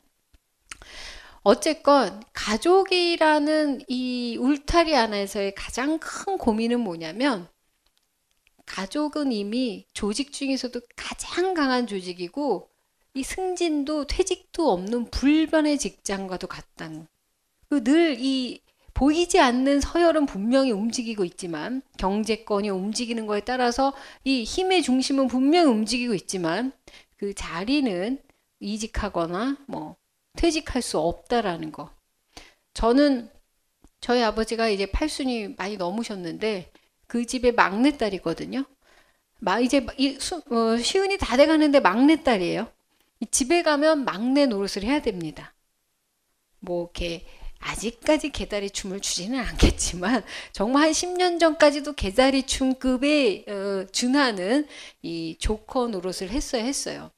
어쨌건 1.41 2.21
가족이라는 2.33 3.81
이 3.87 4.37
울타리 4.37 4.95
안에서의 4.95 5.55
가장 5.55 5.97
큰 5.99 6.37
고민은 6.37 6.79
뭐냐면 6.79 7.49
가족은 8.67 9.31
이미 9.31 9.85
조직 9.93 10.31
중에서도 10.31 10.79
가장 10.95 11.55
강한 11.55 11.87
조직이고 11.87 12.69
이 13.15 13.23
승진도 13.23 14.05
퇴직도 14.05 14.71
없는 14.71 15.09
불변의 15.09 15.79
직장과도 15.79 16.45
같다는 16.45 17.07
그늘이 17.69 18.61
보이지 18.93 19.39
않는 19.39 19.79
서열은 19.79 20.25
분명히 20.25 20.71
움직이고 20.71 21.23
있지만 21.25 21.81
경제권이 21.97 22.69
움직이는 22.69 23.25
거에 23.25 23.41
따라서 23.41 23.93
이 24.23 24.43
힘의 24.43 24.83
중심은 24.83 25.27
분명히 25.27 25.69
움직이고 25.69 26.13
있지만 26.13 26.71
그 27.15 27.33
자리는 27.33 28.21
이직하거나 28.59 29.57
뭐 29.67 29.95
퇴직할 30.35 30.81
수 30.81 30.99
없다라는 30.99 31.71
거. 31.71 31.91
저는 32.73 33.29
저희 34.01 34.21
아버지가 34.23 34.69
이제 34.69 34.85
팔순이 34.85 35.55
많이 35.57 35.77
넘으셨는데 35.77 36.71
그 37.07 37.25
집의 37.25 37.53
막내딸이거든요. 37.53 38.65
막 39.39 39.63
이제 39.63 39.85
이 39.97 40.17
수, 40.19 40.41
어, 40.49 40.77
시은이 40.77 41.17
다 41.17 41.37
돼가는데 41.37 41.79
막내딸이에요. 41.79 42.71
집에 43.31 43.63
가면 43.63 44.05
막내 44.05 44.45
노릇을 44.45 44.83
해야 44.83 45.01
됩니다. 45.01 45.53
뭐 46.59 46.83
이렇게 46.83 47.25
아직까지 47.59 48.29
개다리 48.29 48.69
춤을 48.69 48.99
추지는 48.99 49.39
않겠지만 49.39 50.23
정말 50.53 50.83
한 50.83 50.91
10년 50.91 51.39
전까지도 51.39 51.93
개다리 51.93 52.43
춤급에 52.43 53.45
어, 53.47 53.85
준하는 53.91 54.67
이 55.01 55.35
조커 55.39 55.87
노릇을 55.87 56.29
했어야 56.29 56.63
했어요. 56.63 57.11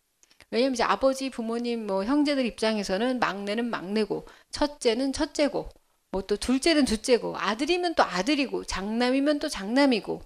왜냐면 0.51 0.73
이제 0.73 0.83
아버지, 0.83 1.29
부모님, 1.29 1.85
뭐 1.85 2.03
형제들 2.03 2.45
입장에서는 2.45 3.19
막내는 3.19 3.69
막내고 3.69 4.25
첫째는 4.49 5.13
첫째고 5.13 5.69
뭐 6.12 6.22
또 6.24 6.38
둘째는 6.38 6.86
둘째고 6.86 7.38
아들이면 7.38 7.95
또 7.95 8.03
아들이고 8.03 8.66
장남이면 8.66 9.39
또 9.39 9.49
장남이고 9.49 10.22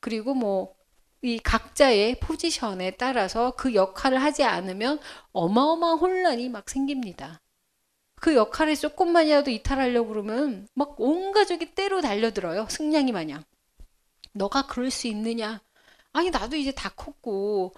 그리고 0.00 0.34
뭐 0.34 0.76
이 1.22 1.38
각자의 1.40 2.20
포지션에 2.20 2.92
따라서 2.92 3.50
그 3.56 3.74
역할을 3.74 4.22
하지 4.22 4.44
않으면 4.44 5.00
어마어마한 5.32 5.98
혼란이 5.98 6.48
막 6.48 6.70
생깁니다. 6.70 7.40
그 8.16 8.34
역할에 8.36 8.74
조금만이라도 8.74 9.50
이탈하려고 9.50 10.08
그러면 10.10 10.68
막 10.74 10.96
온 11.00 11.32
가족이 11.32 11.74
때로 11.74 12.00
달려들어요. 12.02 12.68
승냥이 12.70 13.12
마냥. 13.12 13.44
너가 14.32 14.66
그럴 14.66 14.90
수 14.90 15.06
있느냐? 15.08 15.60
아니 16.12 16.30
나도 16.30 16.56
이제 16.56 16.72
다 16.72 16.90
컸고 16.90 17.74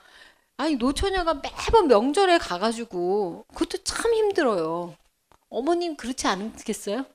아니 0.57 0.77
노처녀가 0.77 1.35
매번 1.35 1.89
명절에 1.89 2.39
가가지고 2.39 3.47
그것도 3.55 3.85
참 3.85 4.15
힘들어요. 4.15 4.97
어머님 5.51 5.97
그렇지 5.97 6.27
않겠어요? 6.29 7.07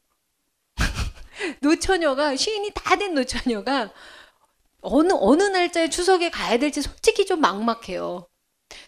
노처녀가 1.61 2.35
시인이 2.35 2.71
다 2.73 2.95
된 2.95 3.13
노처녀가 3.15 3.91
어느 4.81 5.13
어느 5.13 5.43
날짜에 5.43 5.89
추석에 5.89 6.29
가야 6.29 6.57
될지 6.57 6.81
솔직히 6.81 7.25
좀 7.25 7.41
막막해요. 7.41 8.27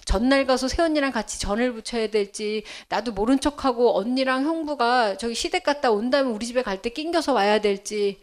전날 0.06 0.46
가서 0.46 0.68
새언니랑 0.68 1.12
같이 1.12 1.40
전을 1.40 1.74
부쳐야 1.74 2.08
될지 2.10 2.64
나도 2.90 3.12
모른 3.14 3.40
척하고 3.40 3.98
언니랑 3.98 4.46
형부가 4.46 5.18
저기 5.18 5.36
시댁 5.36 5.64
갔다 5.64 5.92
온 5.92 6.10
다음에 6.10 6.30
우리 6.32 6.46
집에 6.46 6.62
갈 6.64 6.82
때 6.82 6.90
낑겨서 6.90 7.34
와야 7.34 7.60
될지 7.60 8.20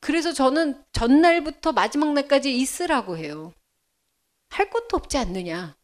그래서 0.00 0.32
저는 0.32 0.82
전날부터 0.92 1.72
마지막 1.72 2.12
날까지 2.12 2.54
있으라고 2.56 3.16
해요. 3.18 3.52
할 4.50 4.70
것도 4.70 4.96
없지 4.96 5.18
않느냐. 5.18 5.76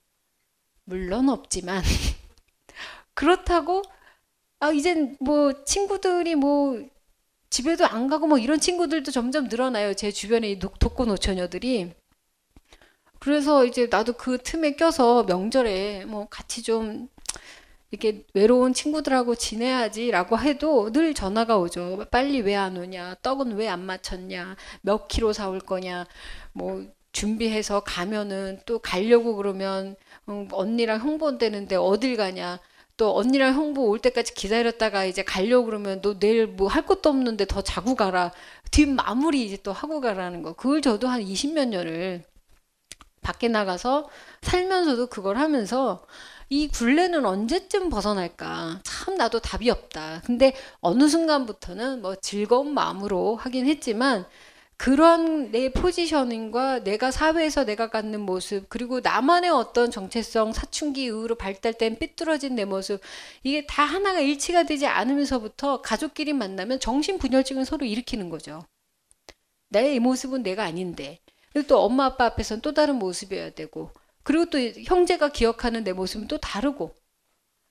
물론 0.85 1.29
없지만 1.29 1.83
그렇다고 3.15 3.83
아 4.61 4.71
이젠 4.73 5.17
뭐 5.21 5.65
친구들이 5.65 6.35
뭐 6.35 6.83
집에도 7.51 7.87
안 7.87 8.09
가고 8.09 8.27
뭐 8.27 8.39
이런 8.39 8.59
친구들도 8.61 9.11
점점 9.11 9.49
늘어나요. 9.49 9.95
제 9.95 10.11
주변에 10.11 10.51
이 10.51 10.59
독- 10.59 10.79
독거 10.79 11.05
노처녀들이. 11.05 11.93
그래서 13.19 13.65
이제 13.65 13.87
나도 13.91 14.15
그 14.15 14.39
틈에 14.43 14.77
껴서 14.77 15.25
명절에 15.25 16.07
뭐 16.07 16.27
같이 16.29 16.63
좀 16.63 17.09
이렇게 17.91 18.25
외로운 18.35 18.75
친구들하고 18.75 19.35
지내야지라고 19.37 20.39
해도 20.41 20.93
늘 20.93 21.15
전화가 21.15 21.59
오죠. 21.59 22.07
빨리 22.11 22.41
왜 22.43 22.57
안 22.57 22.77
오냐? 22.79 23.17
떡은 23.23 23.57
왜 23.57 23.69
안 23.69 23.81
맞췄냐? 23.87 24.57
몇 24.83 25.09
킬로 25.09 25.33
사올 25.33 25.61
거냐? 25.61 26.07
뭐 26.53 26.87
준비해서 27.13 27.81
가면은 27.81 28.61
또 28.67 28.79
가려고 28.81 29.37
그러면 29.37 29.97
음, 30.29 30.49
언니랑 30.53 31.19
온다는데 31.23 31.77
어딜 31.77 32.17
가냐? 32.17 32.61
또 33.01 33.17
언니랑 33.17 33.55
형부 33.55 33.83
올 33.89 33.99
때까지 33.99 34.35
기다렸다가 34.35 35.07
이제 35.07 35.23
가려고 35.25 35.65
그러면 35.67 36.03
너 36.03 36.19
내일 36.19 36.47
뭐 36.47 36.69
할 36.69 36.85
것도 36.85 37.09
없는데 37.09 37.47
더 37.47 37.63
자고 37.63 37.95
가라. 37.97 38.31
뒷 38.71 38.87
마무리 38.89 39.45
이제 39.47 39.57
또 39.63 39.73
하고 39.73 40.01
가라는 40.03 40.43
거. 40.43 40.53
그걸 40.53 40.83
저도 40.83 41.09
한 41.09 41.23
20몇 41.23 41.69
년을 41.69 42.25
밖에 43.23 43.49
나가서 43.49 44.09
살면서도 44.43 45.07
그걸 45.09 45.39
하면서 45.39 46.05
이 46.51 46.69
굴레는 46.69 47.25
언제쯤 47.25 47.91
벗어날까? 47.91 48.81
참 48.85 49.17
나도 49.17 49.41
답이 49.41 49.71
없다. 49.71 50.23
근데 50.27 50.55
어느 50.81 51.09
순간부터는 51.09 52.03
뭐 52.03 52.17
즐거운 52.17 52.75
마음으로 52.75 53.37
하긴 53.37 53.67
했지만 53.67 54.27
그런 54.81 55.51
내 55.51 55.71
포지셔닝과 55.71 56.85
내가 56.85 57.11
사회에서 57.11 57.67
내가 57.67 57.91
갖는 57.91 58.19
모습 58.23 58.67
그리고 58.71 59.01
나만의 59.01 59.51
어떤 59.51 59.91
정체성 59.91 60.55
사춘기 60.55 61.05
이후로 61.05 61.35
발달된 61.35 61.99
삐뚤어진 61.99 62.55
내 62.55 62.65
모습 62.65 62.99
이게 63.43 63.67
다 63.67 63.85
하나가 63.85 64.21
일치가 64.21 64.63
되지 64.63 64.87
않으면서부터 64.87 65.83
가족끼리 65.83 66.33
만나면 66.33 66.81
정신분열증을 66.81 67.67
서로 67.67 67.85
일으키는 67.85 68.31
거죠. 68.31 68.65
내이 69.69 69.99
모습은 69.99 70.43
내가 70.43 70.65
아닌데. 70.65 71.19
그리고 71.53 71.69
또 71.69 71.81
엄마 71.81 72.07
아빠 72.07 72.25
앞에서는 72.25 72.63
또 72.63 72.73
다른 72.73 72.97
모습이어야 72.97 73.51
되고. 73.51 73.91
그리고 74.23 74.47
또 74.47 74.59
형제가 74.59 75.29
기억하는 75.29 75.85
내 75.85 75.93
모습은 75.93 76.27
또 76.27 76.39
다르고 76.39 76.95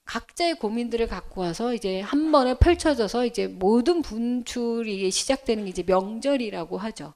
각자의 0.10 0.56
고민들을 0.56 1.08
갖고 1.08 1.42
와서 1.42 1.72
이제 1.76 2.02
한 2.02 2.32
번에 2.32 2.56
펼쳐져서 2.56 3.28
이제 3.28 3.46
모든 3.46 4.02
분출이 4.02 5.12
시작되는 5.12 5.66
게 5.66 5.70
이제 5.70 5.84
명절이라고 5.84 6.80
하죠. 6.80 7.14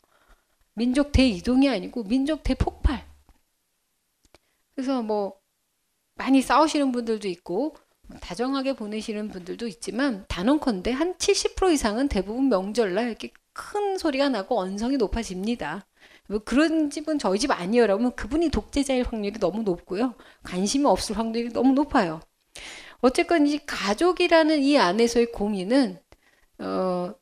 민족 0.75 1.11
대이동이 1.11 1.67
아니고 1.69 2.03
민족 2.03 2.43
대폭발. 2.43 3.03
그래서 4.75 5.01
뭐 5.01 5.39
많이 6.13 6.43
싸우시는 6.43 6.91
분들도 6.91 7.27
있고 7.29 7.75
다정하게 8.21 8.75
보내시는 8.75 9.29
분들도 9.29 9.65
있지만 9.69 10.25
단언컨대 10.27 10.91
한 10.91 11.15
70% 11.15 11.73
이상은 11.73 12.07
대부분 12.07 12.47
명절날 12.49 13.07
이렇게 13.07 13.31
큰 13.53 13.97
소리가 13.97 14.29
나고 14.29 14.59
언성이 14.59 14.97
높아집니다. 14.97 15.87
뭐 16.29 16.39
그런 16.45 16.91
집은 16.91 17.17
저희 17.17 17.39
집 17.39 17.49
아니에요라고 17.49 17.99
하면 17.99 18.15
그분이 18.15 18.49
독재자일 18.49 19.03
확률이 19.07 19.39
너무 19.39 19.63
높고요. 19.63 20.13
관심이 20.43 20.85
없을 20.85 21.17
확률이 21.17 21.49
너무 21.49 21.73
높아요. 21.73 22.19
어쨌건 23.03 23.47
이 23.47 23.59
가족이라는 23.65 24.61
이 24.63 24.77
안에서의 24.79 25.31
고민은 25.33 25.99
어, 26.59 27.13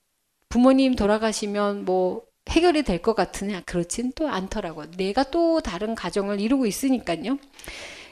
부모님 0.50 0.96
돌아가시면 0.96 1.86
뭐 1.86 2.24
해결이 2.50 2.84
될 2.84 3.02
것 3.02 3.16
같으냐 3.16 3.62
그렇진 3.66 4.14
또 4.16 4.28
않더라고요. 4.30 4.92
내가 4.98 5.24
또 5.32 5.62
다른 5.62 5.96
가정을 5.96 6.40
이루고 6.42 6.68
있으니까요. 6.68 7.40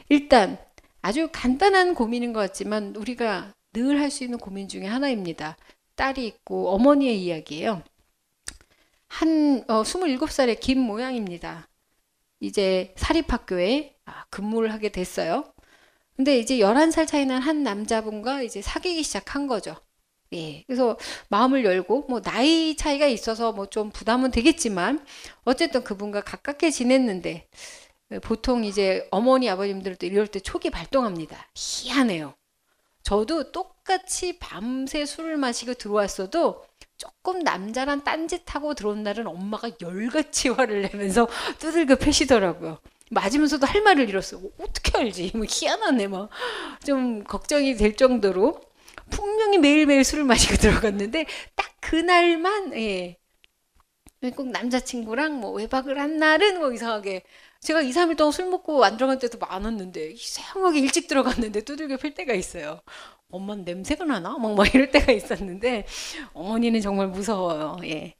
일단 0.10 0.58
아주 1.02 1.30
간단한 1.32 1.96
고민인 1.96 2.34
것 2.34 2.40
같지만 2.42 2.96
우리가 2.98 3.54
늘 3.74 4.00
할 4.00 4.12
수 4.12 4.24
있는 4.26 4.40
고민 4.40 4.68
중에 4.70 4.86
하나입니다. 4.88 5.58
딸이 5.96 6.26
있고 6.28 6.70
어머니의 6.72 7.22
이야기예요. 7.24 7.84
한 9.08 9.64
어, 9.68 9.84
27살의 9.84 10.60
김 10.60 10.80
모양입니다. 10.80 11.68
이제 12.42 12.94
사립학교에 12.98 13.96
아, 14.06 14.26
근무를 14.30 14.74
하게 14.74 14.90
됐어요. 14.90 15.54
근데 16.20 16.38
이제 16.38 16.58
11살 16.60 17.08
차이 17.08 17.26
난 17.26 17.42
한 17.42 17.64
남자분과 17.64 18.42
이제 18.44 18.62
사귀기 18.62 19.04
시작한 19.04 19.48
거죠. 19.48 19.76
예. 20.34 20.64
그래서 20.68 20.98
마음을 21.30 21.64
열고 21.66 22.06
뭐 22.10 22.22
나이 22.22 22.76
차이가 22.76 23.08
있어서 23.08 23.54
뭐 23.54 23.68
좀 23.68 23.90
부담은 23.92 24.32
되겠지만 24.32 25.06
어쨌든 25.46 25.84
그분과 25.84 26.22
가깝게 26.22 26.72
지냈는데 26.72 27.48
보통 28.24 28.64
이제 28.66 29.08
어머니 29.12 29.50
아버님들도 29.50 30.06
이럴 30.08 30.28
때 30.28 30.40
촉이 30.40 30.72
발동합니다. 30.72 31.48
희한해요. 31.56 32.34
저도 33.04 33.52
똑같이 33.52 34.38
밤새 34.40 35.06
술을 35.06 35.38
마시고 35.38 35.76
들어왔어도 35.76 36.64
조금 36.98 37.40
남자란 37.40 38.04
딴짓하고 38.04 38.74
들어온 38.76 39.04
날은 39.04 39.26
엄마가 39.28 39.70
열같이 39.82 40.50
화를 40.50 40.82
내면서 40.84 41.28
두들겨 41.60 41.96
패시더라고요. 41.96 42.80
맞으면서도 43.10 43.66
할 43.68 43.82
말을 43.82 44.10
잃었어. 44.10 44.40
어떻게 44.60 44.98
알지? 44.98 45.32
뭐 45.36 45.46
희한하네, 45.50 46.08
막. 46.08 46.30
좀 46.86 47.24
걱정이 47.24 47.76
될 47.76 47.96
정도로 47.96 48.62
분명히 49.12 49.58
매일매일 49.58 50.04
술을 50.04 50.24
마시고 50.24 50.56
들어갔는데 50.62 51.26
딱 51.56 51.68
그날만 51.82 52.74
예. 52.78 53.18
꼭 54.36 54.50
남자친구랑 54.50 55.40
뭐 55.40 55.52
외박을 55.52 55.98
한 56.00 56.18
날은 56.18 56.60
뭐 56.60 56.74
이상하게 56.74 57.24
제가 57.62 57.82
2, 57.82 57.92
3일 57.94 58.18
동안 58.18 58.32
술 58.32 58.48
먹고 58.48 58.84
안 58.84 58.98
들어간 58.98 59.18
때도 59.20 59.38
많았는데 59.38 60.12
이상하게 60.12 60.80
일찍 60.80 61.08
들어갔는데 61.08 61.62
두들겨 61.62 61.98
팰 61.98 62.14
때가 62.14 62.34
있어요. 62.34 62.82
엄마는 63.32 63.64
냄새가 63.64 64.06
나나? 64.06 64.38
막, 64.38 64.56
막 64.56 64.74
이럴 64.76 64.92
때가 64.92 65.12
있었는데 65.14 65.86
어머니는 66.34 66.82
정말 66.82 67.08
무서워요. 67.08 67.78
예. 67.86 68.16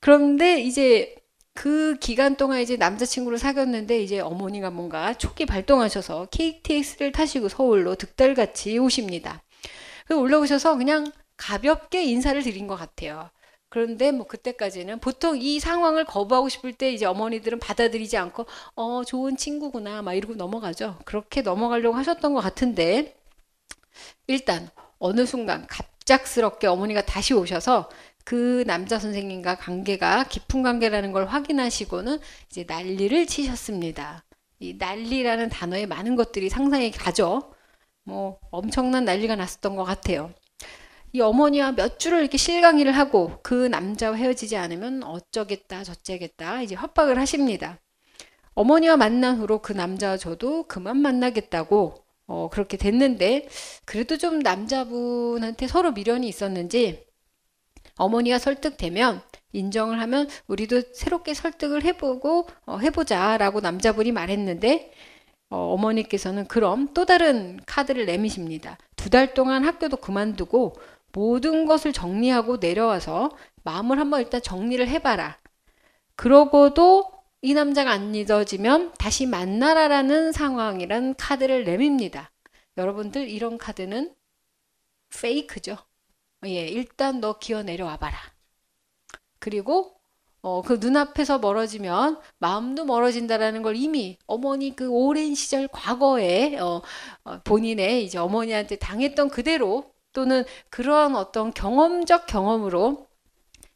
그런데 0.00 0.60
이제 0.60 1.14
그 1.54 1.96
기간 2.00 2.36
동안 2.36 2.60
이제 2.60 2.76
남자친구를 2.76 3.38
사귀었는데 3.38 4.02
이제 4.02 4.20
어머니가 4.20 4.70
뭔가 4.70 5.14
촉이 5.14 5.46
발동하셔서 5.46 6.26
KTX를 6.30 7.12
타시고 7.12 7.48
서울로 7.48 7.94
득달같이 7.94 8.78
오십니다. 8.78 9.42
그 10.06 10.14
올라오셔서 10.14 10.76
그냥 10.76 11.10
가볍게 11.36 12.04
인사를 12.04 12.42
드린 12.42 12.66
것 12.66 12.76
같아요. 12.76 13.30
그런데 13.68 14.12
뭐 14.12 14.26
그때까지는 14.26 15.00
보통 15.00 15.36
이 15.40 15.58
상황을 15.58 16.04
거부하고 16.04 16.48
싶을 16.48 16.72
때 16.74 16.92
이제 16.92 17.06
어머니들은 17.06 17.58
받아들이지 17.58 18.16
않고 18.16 18.46
어 18.76 19.02
좋은 19.04 19.36
친구구나 19.36 20.02
막 20.02 20.14
이러고 20.14 20.34
넘어가죠. 20.34 20.98
그렇게 21.04 21.42
넘어가려고 21.42 21.96
하셨던 21.96 22.34
것 22.34 22.40
같은데 22.40 23.16
일단 24.26 24.70
어느 24.98 25.26
순간 25.26 25.66
갑작스럽게 25.66 26.66
어머니가 26.66 27.04
다시 27.04 27.34
오셔서 27.34 27.88
그 28.24 28.64
남자 28.66 28.98
선생님과 28.98 29.56
관계가 29.56 30.24
깊은 30.24 30.62
관계라는 30.62 31.12
걸 31.12 31.26
확인하시고는 31.26 32.18
이제 32.50 32.64
난리를 32.66 33.26
치셨습니다. 33.26 34.24
이 34.60 34.74
난리라는 34.78 35.50
단어에 35.50 35.86
많은 35.86 36.16
것들이 36.16 36.48
상상이 36.48 36.90
가죠. 36.90 37.52
뭐 38.04 38.38
엄청난 38.50 39.04
난리가 39.04 39.36
났었던 39.36 39.76
것 39.76 39.84
같아요. 39.84 40.32
이 41.12 41.20
어머니와 41.20 41.72
몇 41.72 41.98
줄을 41.98 42.20
이렇게 42.20 42.38
실강의를 42.38 42.92
하고 42.92 43.38
그 43.42 43.68
남자와 43.68 44.16
헤어지지 44.16 44.56
않으면 44.56 45.04
어쩌겠다 45.04 45.84
저쩌겠다 45.84 46.62
이제 46.62 46.74
협박을 46.74 47.18
하십니다. 47.18 47.78
어머니와 48.54 48.96
만난 48.96 49.38
후로 49.38 49.60
그 49.60 49.72
남자와 49.72 50.16
저도 50.16 50.64
그만 50.64 50.96
만나겠다고 50.98 51.94
어, 52.26 52.48
그렇게 52.50 52.76
됐는데 52.76 53.48
그래도 53.84 54.16
좀 54.16 54.38
남자분한테 54.40 55.68
서로 55.68 55.92
미련이 55.92 56.26
있었는지 56.28 57.04
어머니가 57.96 58.38
설득되면 58.38 59.22
인정을 59.52 60.00
하면 60.00 60.28
우리도 60.48 60.82
새롭게 60.92 61.34
설득을 61.34 61.84
해보고 61.84 62.48
어, 62.66 62.78
해보자라고 62.78 63.60
남자분이 63.60 64.12
말했는데 64.12 64.92
어, 65.50 65.76
머니께서는 65.78 66.46
그럼 66.48 66.92
또 66.94 67.04
다른 67.06 67.60
카드를 67.66 68.06
내미십니다. 68.06 68.78
두 68.96 69.10
달 69.10 69.34
동안 69.34 69.64
학교도 69.64 69.98
그만두고 69.98 70.74
모든 71.12 71.66
것을 71.66 71.92
정리하고 71.92 72.56
내려와서 72.56 73.30
마음을 73.62 73.98
한번 74.00 74.20
일단 74.22 74.42
정리를 74.42 74.86
해봐라. 74.88 75.38
그러고도 76.16 77.12
이 77.42 77.54
남자가 77.54 77.90
안 77.92 78.10
믿어지면 78.12 78.94
다시 78.98 79.26
만나라라는 79.26 80.32
상황이란 80.32 81.14
카드를 81.16 81.64
내밉니다. 81.64 82.32
여러분들 82.76 83.28
이런 83.28 83.58
카드는 83.58 84.14
페이크죠. 85.20 85.76
예, 86.46 86.66
일단 86.66 87.20
너 87.20 87.38
기어 87.38 87.62
내려와 87.62 87.96
봐라. 87.98 88.18
그리고 89.38 89.94
어, 90.42 90.60
그 90.62 90.74
눈앞에서 90.74 91.38
멀어지면 91.38 92.20
마음도 92.38 92.84
멀어진다라는 92.84 93.62
걸 93.62 93.76
이미 93.76 94.18
어머니 94.26 94.76
그 94.76 94.88
오랜 94.90 95.34
시절 95.34 95.68
과거에 95.68 96.58
어, 96.58 96.82
어, 97.24 97.40
본인의 97.44 98.04
이제 98.04 98.18
어머니한테 98.18 98.76
당했던 98.76 99.30
그대로 99.30 99.94
또는 100.12 100.44
그러한 100.68 101.16
어떤 101.16 101.52
경험적 101.52 102.26
경험으로 102.26 103.08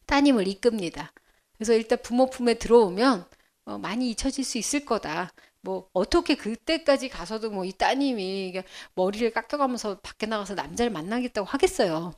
따님을 0.07 0.47
이끕니다. 0.47 1.13
그래서 1.57 1.73
일단 1.73 1.99
부모 2.03 2.29
품에 2.29 2.55
들어오면 2.55 3.27
어, 3.65 3.79
많이 3.79 4.11
잊혀질 4.11 4.45
수 4.45 4.59
있을 4.59 4.85
거다. 4.85 5.31
뭐 5.63 5.89
어떻게 5.93 6.35
그때까지 6.37 7.09
가서도 7.09 7.51
뭐 7.51 7.65
이 7.65 7.73
따님이 7.73 8.63
머리를 8.95 9.31
깎여가면서 9.33 9.99
밖에 10.01 10.27
나가서 10.27 10.55
남자를 10.55 10.91
만나겠다고 10.91 11.47
하겠어요. 11.47 12.13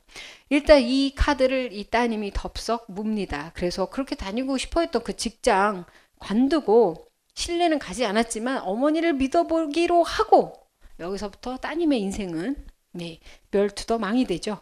일단 0.49 0.81
이 0.81 1.13
카드를 1.15 1.73
이 1.73 1.83
따님이 1.89 2.31
덥석 2.33 2.85
묵니다. 2.91 3.51
그래서 3.55 3.87
그렇게 3.89 4.15
다니고 4.15 4.57
싶어 4.57 4.81
했던 4.81 5.03
그 5.03 5.15
직장 5.15 5.85
관두고 6.19 7.07
신뢰는 7.35 7.79
가지 7.79 8.05
않았지만 8.05 8.59
어머니를 8.63 9.13
믿어보기로 9.13 10.03
하고 10.03 10.53
여기서부터 10.99 11.57
따님의 11.57 11.99
인생은 12.01 12.65
네, 12.93 13.19
멸투더 13.51 13.97
망이 13.99 14.25
되죠. 14.25 14.61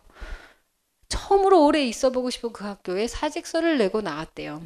처음으로 1.09 1.65
오래 1.65 1.83
있어보고 1.83 2.29
싶은 2.29 2.53
그 2.53 2.63
학교에 2.65 3.07
사직서를 3.07 3.77
내고 3.77 4.01
나왔대요. 4.01 4.61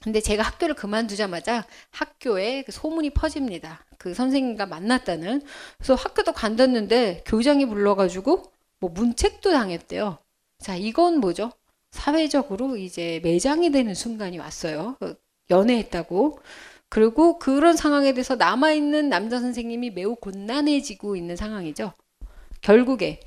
근데 0.00 0.20
제가 0.20 0.42
학교를 0.42 0.74
그만두자마자 0.74 1.66
학교에 1.90 2.62
그 2.62 2.72
소문이 2.72 3.10
퍼집니다. 3.10 3.84
그 3.98 4.14
선생님과 4.14 4.66
만났다는. 4.66 5.42
그래서 5.76 5.94
학교도 5.94 6.32
간뒀는데 6.32 7.24
교장이 7.26 7.66
불러가지고 7.66 8.44
뭐 8.80 8.90
문책도 8.90 9.50
당했대요. 9.50 10.18
자, 10.60 10.76
이건 10.76 11.18
뭐죠? 11.18 11.50
사회적으로 11.90 12.76
이제 12.76 13.20
매장이 13.24 13.70
되는 13.70 13.94
순간이 13.94 14.38
왔어요. 14.38 14.96
그 15.00 15.16
연애했다고. 15.50 16.38
그리고 16.88 17.38
그런 17.38 17.76
상황에 17.76 18.12
대해서 18.12 18.36
남아있는 18.36 19.08
남자 19.08 19.40
선생님이 19.40 19.90
매우 19.90 20.14
곤란해지고 20.16 21.16
있는 21.16 21.36
상황이죠. 21.36 21.92
결국에, 22.60 23.20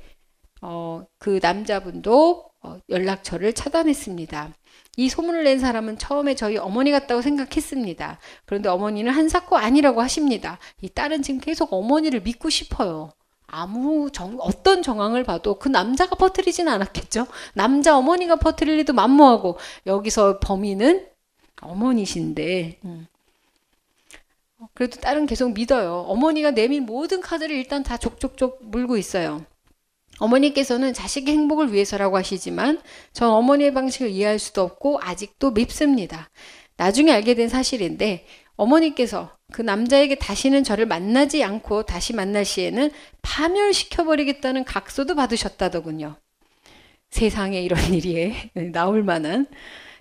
어, 0.62 1.04
그 1.18 1.38
남자분도 1.42 2.50
어, 2.62 2.78
연락처를 2.88 3.52
차단했습니다. 3.52 4.54
이 4.96 5.08
소문을 5.08 5.44
낸 5.44 5.58
사람은 5.58 5.98
처음에 5.98 6.34
저희 6.34 6.58
어머니 6.58 6.90
같다고 6.90 7.22
생각했습니다. 7.22 8.18
그런데 8.44 8.68
어머니는 8.68 9.12
한사코 9.12 9.56
아니라고 9.56 10.02
하십니다. 10.02 10.58
이 10.82 10.88
딸은 10.88 11.22
지금 11.22 11.40
계속 11.40 11.72
어머니를 11.72 12.20
믿고 12.20 12.50
싶어요. 12.50 13.10
아무 13.46 14.10
정, 14.12 14.36
어떤 14.40 14.82
정황을 14.82 15.24
봐도 15.24 15.58
그 15.58 15.68
남자가 15.68 16.16
퍼뜨리진 16.16 16.68
않았겠죠. 16.68 17.26
남자 17.54 17.96
어머니가 17.96 18.36
퍼뜨릴 18.36 18.78
리도 18.78 18.92
만무하고 18.92 19.58
여기서 19.86 20.40
범인은 20.40 21.06
어머니신데 21.60 22.80
음. 22.84 23.06
그래도 24.74 25.00
딸은 25.00 25.26
계속 25.26 25.52
믿어요. 25.52 26.04
어머니가 26.08 26.52
내민 26.52 26.86
모든 26.86 27.20
카드를 27.20 27.54
일단 27.56 27.82
다 27.82 27.96
족족족 27.96 28.58
물고 28.62 28.96
있어요. 28.96 29.44
어머니께서는 30.18 30.94
자식의 30.94 31.34
행복을 31.34 31.72
위해서라고 31.72 32.16
하시지만 32.16 32.80
전 33.12 33.30
어머니의 33.30 33.74
방식을 33.74 34.10
이해할 34.10 34.38
수도 34.38 34.62
없고 34.62 35.00
아직도 35.02 35.52
밉습니다. 35.52 36.30
나중에 36.76 37.12
알게 37.12 37.34
된 37.34 37.48
사실인데 37.48 38.26
어머니께서 38.56 39.36
그 39.52 39.62
남자에게 39.62 40.16
다시는 40.16 40.64
저를 40.64 40.86
만나지 40.86 41.42
않고 41.42 41.84
다시 41.84 42.12
만날 42.14 42.44
시에는 42.44 42.90
파멸시켜버리겠다는 43.22 44.64
각서도 44.64 45.14
받으셨다더군요. 45.14 46.16
세상에 47.10 47.60
이런 47.60 47.78
일이 47.92 48.34
나올 48.72 49.02
만한. 49.02 49.46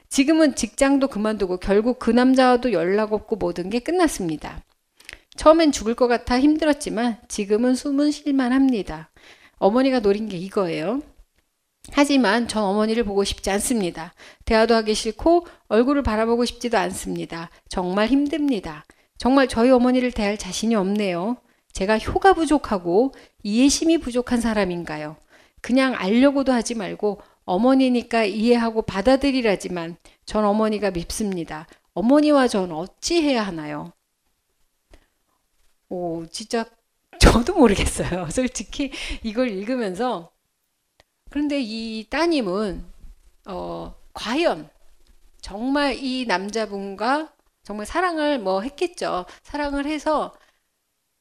지금은 0.10 0.56
직장도 0.56 1.08
그만두고 1.08 1.58
결국 1.58 1.98
그 2.00 2.12
남자와도 2.12 2.74
연락 2.74 3.14
없고 3.14 3.38
모든 3.38 3.70
게 3.70 3.80
끝났습니다. 3.80 4.62
처음엔 5.38 5.72
죽을 5.72 5.96
것 5.96 6.08
같아 6.08 6.40
힘들었지만 6.40 7.18
지금은 7.30 7.76
숨은 7.76 8.12
쉴만 8.12 8.52
합니다. 8.52 9.10
어머니가 9.62 10.00
노린 10.00 10.28
게 10.28 10.38
이거예요. 10.38 11.02
하지만 11.92 12.48
전 12.48 12.64
어머니를 12.64 13.04
보고 13.04 13.24
싶지 13.24 13.52
않습니다. 13.52 14.14
대화도 14.46 14.74
하기 14.74 14.96
싫고 14.96 15.46
얼굴을 15.68 16.02
바라보고 16.02 16.46
싶지도 16.46 16.80
않습니다. 16.80 17.52
정말 17.70 18.08
힘듭니다. 18.08 18.86
정말 19.20 19.48
저희 19.48 19.70
어머니를 19.70 20.12
대할 20.12 20.36
자신이 20.36 20.74
없네요. 20.74 21.38
제가 21.74 22.00
효가 22.00 22.34
부족하고 22.34 23.14
이해심이 23.44 24.00
부족한 24.00 24.42
사람인가요? 24.42 25.16
그냥 25.62 25.94
알려고도 25.96 26.52
하지 26.52 26.74
말고 26.74 27.22
어머니니까 27.46 28.24
이해하고 28.26 28.82
받아들이라지만 28.82 29.98
전 30.26 30.44
어머니가 30.44 30.90
밉습니다. 30.90 31.68
어머니와 31.94 32.48
전 32.48 32.72
어찌해야 32.72 33.44
하나요? 33.44 33.94
오, 35.90 36.26
진짜 36.32 36.66
저도 37.32 37.56
모르겠어요. 37.56 38.30
솔직히 38.32 38.92
이걸 39.24 39.50
읽으면서. 39.50 40.32
그런데 41.30 41.60
이 41.62 42.08
따님은, 42.10 42.86
어, 43.48 43.96
과연 44.14 44.70
정말 45.42 45.96
이 45.96 46.26
남자분과 46.28 47.34
정말 47.64 47.86
사랑을 47.88 48.40
뭐 48.40 48.62
했겠죠. 48.62 49.26
사랑을 49.44 49.86
해서 49.88 50.34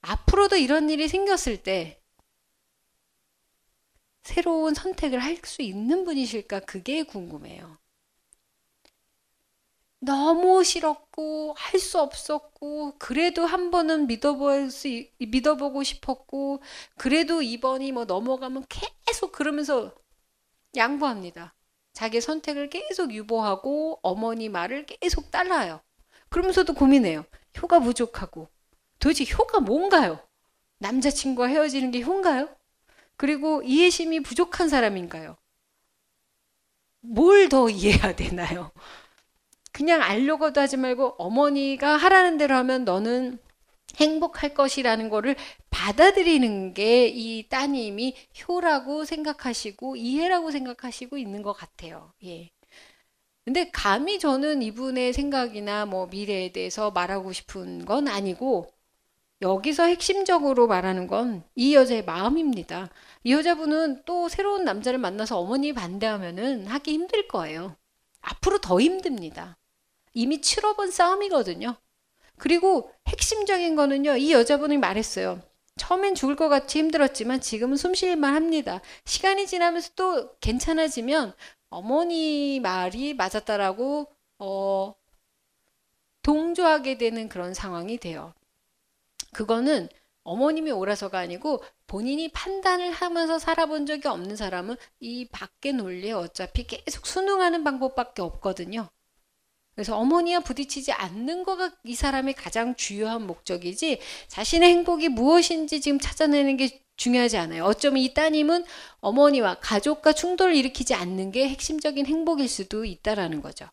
앞으로도 0.02 0.56
이런 0.56 0.90
일이 0.90 1.08
생겼을 1.08 1.62
때 1.64 2.00
새로운 4.22 4.72
선택을 4.72 5.18
할 5.18 5.36
수 5.44 5.60
있는 5.60 6.04
분이실까? 6.06 6.60
그게 6.60 7.02
궁금해요. 7.02 7.79
너무 10.00 10.64
싫었고 10.64 11.54
할 11.56 11.80
수 11.80 11.98
없었고 12.00 12.94
그래도 12.98 13.46
한 13.46 13.70
번은 13.70 14.06
믿어볼 14.06 14.70
수 14.70 14.88
믿어보고 15.18 15.82
싶었고 15.82 16.62
그래도 16.96 17.40
이번이 17.42 17.92
뭐 17.92 18.04
넘어가면 18.04 18.66
계속 18.68 19.32
그러면서 19.32 19.94
양보합니다. 20.76 21.54
자기 21.94 22.20
선택을 22.20 22.70
계속 22.70 23.12
유보하고 23.14 24.00
어머니 24.02 24.48
말을 24.48 24.86
계속 24.86 25.30
따라요. 25.30 25.80
그러면서도 26.30 26.74
고민해요. 26.74 27.24
효가 27.62 27.80
부족하고 27.80 28.48
도대체 29.00 29.26
효가 29.32 29.60
뭔가요? 29.60 30.20
남자친구와 30.80 31.48
헤어지는 31.48 31.90
게 31.92 32.02
효인가요? 32.02 32.48
그리고 33.16 33.62
이해심이 33.64 34.20
부족한 34.22 34.68
사람인가요? 34.70 35.36
뭘 37.02 37.48
더 37.48 37.68
이해해야 37.68 38.14
되나요? 38.16 38.72
그냥 39.80 40.02
알려고도 40.02 40.60
하지 40.60 40.76
말고 40.76 41.16
어머니가 41.18 41.96
하라는 41.96 42.38
대로 42.38 42.54
하면 42.56 42.84
너는 42.84 43.38
행복할 43.96 44.54
것이라는 44.54 45.08
거를 45.10 45.36
받아들이는 45.70 46.74
게 46.74 47.08
이 47.08 47.48
따님이 47.48 48.14
효라고 48.48 49.04
생각하시고 49.06 49.96
이해라고 49.96 50.50
생각하시고 50.50 51.18
있는 51.18 51.42
것 51.42 51.54
같아요. 51.54 52.12
예. 52.24 52.50
근데 53.44 53.70
감히 53.72 54.18
저는 54.18 54.62
이분의 54.62 55.12
생각이나 55.12 55.86
뭐 55.86 56.06
미래에 56.06 56.52
대해서 56.52 56.90
말하고 56.90 57.32
싶은 57.32 57.84
건 57.84 58.08
아니고 58.08 58.72
여기서 59.42 59.84
핵심적으로 59.84 60.66
말하는 60.68 61.06
건 61.08 61.44
이 61.56 61.74
여자의 61.74 62.04
마음입니다. 62.04 62.90
이 63.24 63.32
여자분은 63.34 64.04
또 64.06 64.28
새로운 64.30 64.64
남자를 64.64 64.98
만나서 65.00 65.38
어머니 65.38 65.72
반대하면은 65.74 66.66
하기 66.68 66.92
힘들 66.92 67.28
거예요. 67.28 67.76
앞으로 68.22 68.60
더 68.60 68.80
힘듭니다. 68.80 69.58
이미 70.12 70.40
치러본 70.40 70.90
싸움이거든요. 70.90 71.76
그리고 72.38 72.90
핵심적인 73.06 73.76
거는요, 73.76 74.16
이 74.16 74.32
여자분이 74.32 74.78
말했어요. 74.78 75.42
처음엔 75.76 76.14
죽을 76.14 76.36
것 76.36 76.48
같이 76.48 76.78
힘들었지만 76.78 77.40
지금은 77.40 77.76
숨 77.76 77.94
쉴만 77.94 78.34
합니다. 78.34 78.80
시간이 79.04 79.46
지나면서 79.46 79.90
또 79.96 80.36
괜찮아지면 80.38 81.34
어머니 81.70 82.60
말이 82.60 83.14
맞았다라고 83.14 84.06
어, 84.40 84.94
동조하게 86.22 86.98
되는 86.98 87.28
그런 87.28 87.54
상황이 87.54 87.98
돼요. 87.98 88.34
그거는 89.32 89.88
어머님이 90.22 90.70
옳아서가 90.70 91.18
아니고 91.18 91.62
본인이 91.86 92.30
판단을 92.30 92.90
하면서 92.90 93.38
살아본 93.38 93.86
적이 93.86 94.08
없는 94.08 94.36
사람은 94.36 94.76
이 95.00 95.28
밖의 95.28 95.72
논리에 95.74 96.12
어차피 96.12 96.66
계속 96.66 97.06
순응하는 97.06 97.64
방법밖에 97.64 98.22
없거든요. 98.22 98.88
그래서 99.80 99.96
어머니와 99.96 100.40
부딪히지 100.40 100.92
않는 100.92 101.42
거가 101.42 101.72
이 101.84 101.94
사람의 101.94 102.34
가장 102.34 102.74
주요한 102.74 103.26
목적이지 103.26 103.98
자신의 104.28 104.68
행복이 104.68 105.08
무엇인지 105.08 105.80
지금 105.80 105.98
찾아내는 105.98 106.58
게 106.58 106.82
중요하지 106.98 107.38
않아요. 107.38 107.64
어쩌면 107.64 108.02
이 108.02 108.12
따님은 108.12 108.66
어머니와 109.00 109.60
가족과 109.60 110.12
충돌을 110.12 110.54
일으키지 110.54 110.92
않는 110.92 111.32
게 111.32 111.48
핵심적인 111.48 112.04
행복일 112.04 112.46
수도 112.46 112.84
있다라는 112.84 113.40
거죠. 113.40 113.70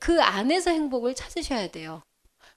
그 0.00 0.20
안에서 0.20 0.70
행복을 0.70 1.14
찾으셔야 1.14 1.68
돼요. 1.68 2.02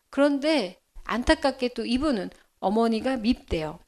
그런데 0.09 0.81
안타깝게 1.05 1.69
또 1.69 1.85
이분은 1.85 2.29
어머니가 2.59 3.15
밉대요. 3.15 3.79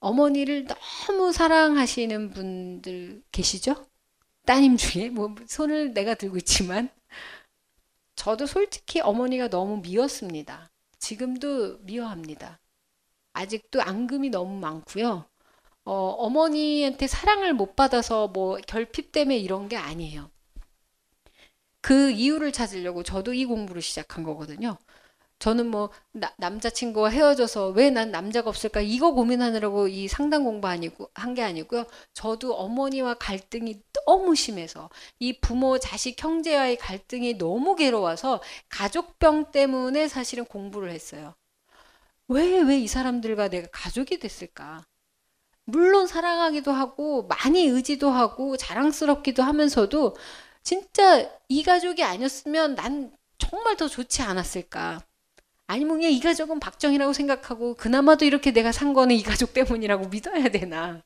어머니를 0.00 0.66
너무 0.66 1.32
사랑하시는 1.32 2.32
분들 2.32 3.22
계시죠? 3.32 3.87
따님 4.48 4.78
중에 4.78 5.10
뭐 5.10 5.34
손을 5.46 5.92
내가 5.92 6.14
들고 6.14 6.38
있지만 6.38 6.88
저도 8.16 8.46
솔직히 8.46 8.98
어머니가 8.98 9.48
너무 9.48 9.82
미웠습니다. 9.82 10.70
지금도 10.98 11.80
미워합니다. 11.80 12.58
아직도 13.34 13.82
앙금이 13.82 14.30
너무 14.30 14.58
많고요. 14.58 15.26
어, 15.84 15.92
어머니한테 15.92 17.06
사랑을 17.06 17.52
못 17.52 17.76
받아서 17.76 18.28
뭐 18.28 18.56
결핍 18.66 19.12
때문에 19.12 19.36
이런 19.36 19.68
게 19.68 19.76
아니에요. 19.76 20.30
그 21.82 22.10
이유를 22.10 22.50
찾으려고 22.50 23.02
저도 23.02 23.34
이 23.34 23.44
공부를 23.44 23.82
시작한 23.82 24.24
거거든요. 24.24 24.78
저는 25.38 25.66
뭐 25.70 25.90
나, 26.12 26.32
남자친구와 26.38 27.10
헤어져서 27.10 27.68
왜 27.70 27.90
난 27.90 28.10
남자가 28.10 28.50
없을까 28.50 28.80
이거 28.80 29.12
고민하느라고 29.12 29.88
이 29.88 30.08
상담 30.08 30.44
공부 30.44 30.68
아니고 30.68 31.10
한 31.14 31.34
게 31.34 31.42
아니고요. 31.42 31.84
저도 32.14 32.54
어머니와 32.56 33.14
갈등이 33.14 33.80
너무 34.06 34.34
심해서 34.34 34.90
이 35.20 35.40
부모 35.40 35.78
자식 35.78 36.22
형제와의 36.22 36.76
갈등이 36.78 37.38
너무 37.38 37.76
괴로워서 37.76 38.42
가족병 38.68 39.52
때문에 39.52 40.08
사실은 40.08 40.44
공부를 40.44 40.90
했어요. 40.90 41.34
왜 42.28 42.62
왜 42.62 42.78
이 42.82 42.86
사람들과 42.86 43.48
내가 43.48 43.68
가족이 43.72 44.18
됐을까? 44.18 44.84
물론 45.66 46.06
사랑하기도 46.08 46.72
하고 46.72 47.26
많이 47.28 47.64
의지도 47.66 48.10
하고 48.10 48.56
자랑스럽기도 48.56 49.42
하면서도 49.42 50.16
진짜 50.64 51.30
이 51.48 51.62
가족이 51.64 52.02
아니었으면 52.04 52.74
난 52.76 53.12
정말 53.38 53.76
더 53.76 53.88
좋지 53.88 54.22
않았을까? 54.22 55.00
아니면 55.68 55.98
그냥 55.98 56.12
이 56.12 56.18
가족은 56.18 56.60
박정희라고 56.60 57.12
생각하고 57.12 57.74
그나마도 57.74 58.24
이렇게 58.24 58.52
내가 58.52 58.72
산 58.72 58.94
거는 58.94 59.14
이 59.14 59.22
가족 59.22 59.52
때문이라고 59.52 60.08
믿어야 60.08 60.48
되나? 60.48 61.02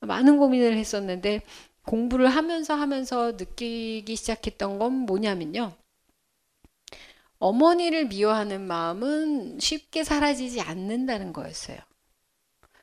많은 0.00 0.38
고민을 0.38 0.76
했었는데 0.78 1.42
공부를 1.86 2.28
하면서 2.28 2.74
하면서 2.74 3.32
느끼기 3.32 4.14
시작했던 4.14 4.78
건 4.78 4.92
뭐냐면요. 4.92 5.76
어머니를 7.40 8.06
미워하는 8.06 8.60
마음은 8.62 9.58
쉽게 9.58 10.04
사라지지 10.04 10.60
않는다는 10.60 11.32
거였어요. 11.32 11.78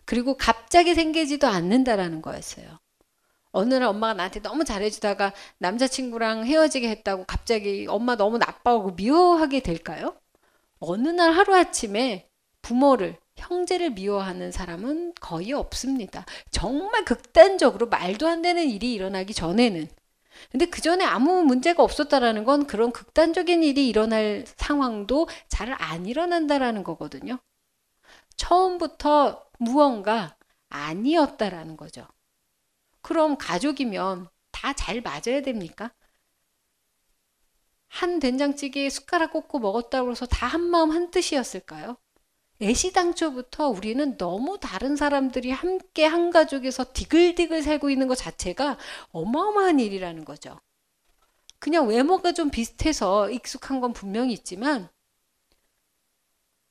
그리고 0.04 0.36
갑자기 0.36 0.96
생기지도 0.96 1.48
않는다라는 1.48 2.22
거였어요. 2.22 2.78
어느 3.52 3.74
날 3.74 3.84
엄마가 3.84 4.16
나한테 4.16 4.42
너무 4.42 4.66
잘해주다가 4.66 5.34
남자친구랑 5.60 6.46
헤어지게 6.46 6.90
했다고 6.90 7.24
갑자기 7.26 7.86
엄마 7.88 8.18
너무 8.18 8.38
나빠하고 8.38 8.92
미워하게 8.92 9.62
될까요? 9.62 10.20
어느 10.80 11.08
날 11.10 11.32
하루아침에 11.34 12.30
부모를, 12.62 13.18
형제를 13.38 13.92
미워하는 13.92 14.52
사람은 14.52 15.14
거의 15.22 15.54
없습니다. 15.54 16.26
정말 16.52 17.06
극단적으로 17.06 17.88
말도 17.88 18.28
안 18.28 18.42
되는 18.42 18.70
일이 18.70 18.94
일어나기 18.94 19.34
전에는. 19.34 19.88
근데 20.52 20.66
그 20.68 20.82
전에 20.82 21.04
아무 21.06 21.44
문제가 21.44 21.84
없었다라는 21.84 22.44
건 22.46 22.68
그런 22.68 22.92
극단적인 22.92 23.64
일이 23.64 23.88
일어날 23.90 24.46
상황도 24.58 25.28
잘 25.50 25.74
안 25.80 26.06
일어난다라는 26.06 26.84
거거든요. 26.84 27.40
처음부터 28.38 29.46
무언가 29.60 30.36
아니었다라는 30.70 31.78
거죠. 31.78 32.08
그럼 33.02 33.38
가족이면 33.38 34.30
다 34.52 34.74
잘 34.74 35.02
맞아야 35.02 35.42
됩니까? 35.44 35.92
한 37.90 38.20
된장찌개에 38.20 38.90
숟가락 38.90 39.34
꽂고 39.34 39.60
먹었다고 39.60 40.12
해서 40.12 40.26
다 40.26 40.48
한마음 40.48 40.92
한뜻이었을까요? 40.92 41.98
애시당초부터 42.62 43.70
우리는 43.70 44.18
너무 44.18 44.60
다른 44.60 44.96
사람들이 44.96 45.52
함께 45.52 46.06
한 46.06 46.30
가족에서 46.32 46.86
디글디글 46.94 47.64
살고 47.64 47.90
있는 47.90 48.08
것 48.08 48.16
자체가 48.16 48.78
어마어마한 49.12 49.80
일이라는 49.80 50.26
거죠. 50.26 50.60
그냥 51.60 51.88
외모가 51.88 52.32
좀 52.34 52.50
비슷해서 52.50 53.30
익숙한 53.30 53.80
건 53.82 53.94
분명히 53.94 54.34
있지만 54.34 54.90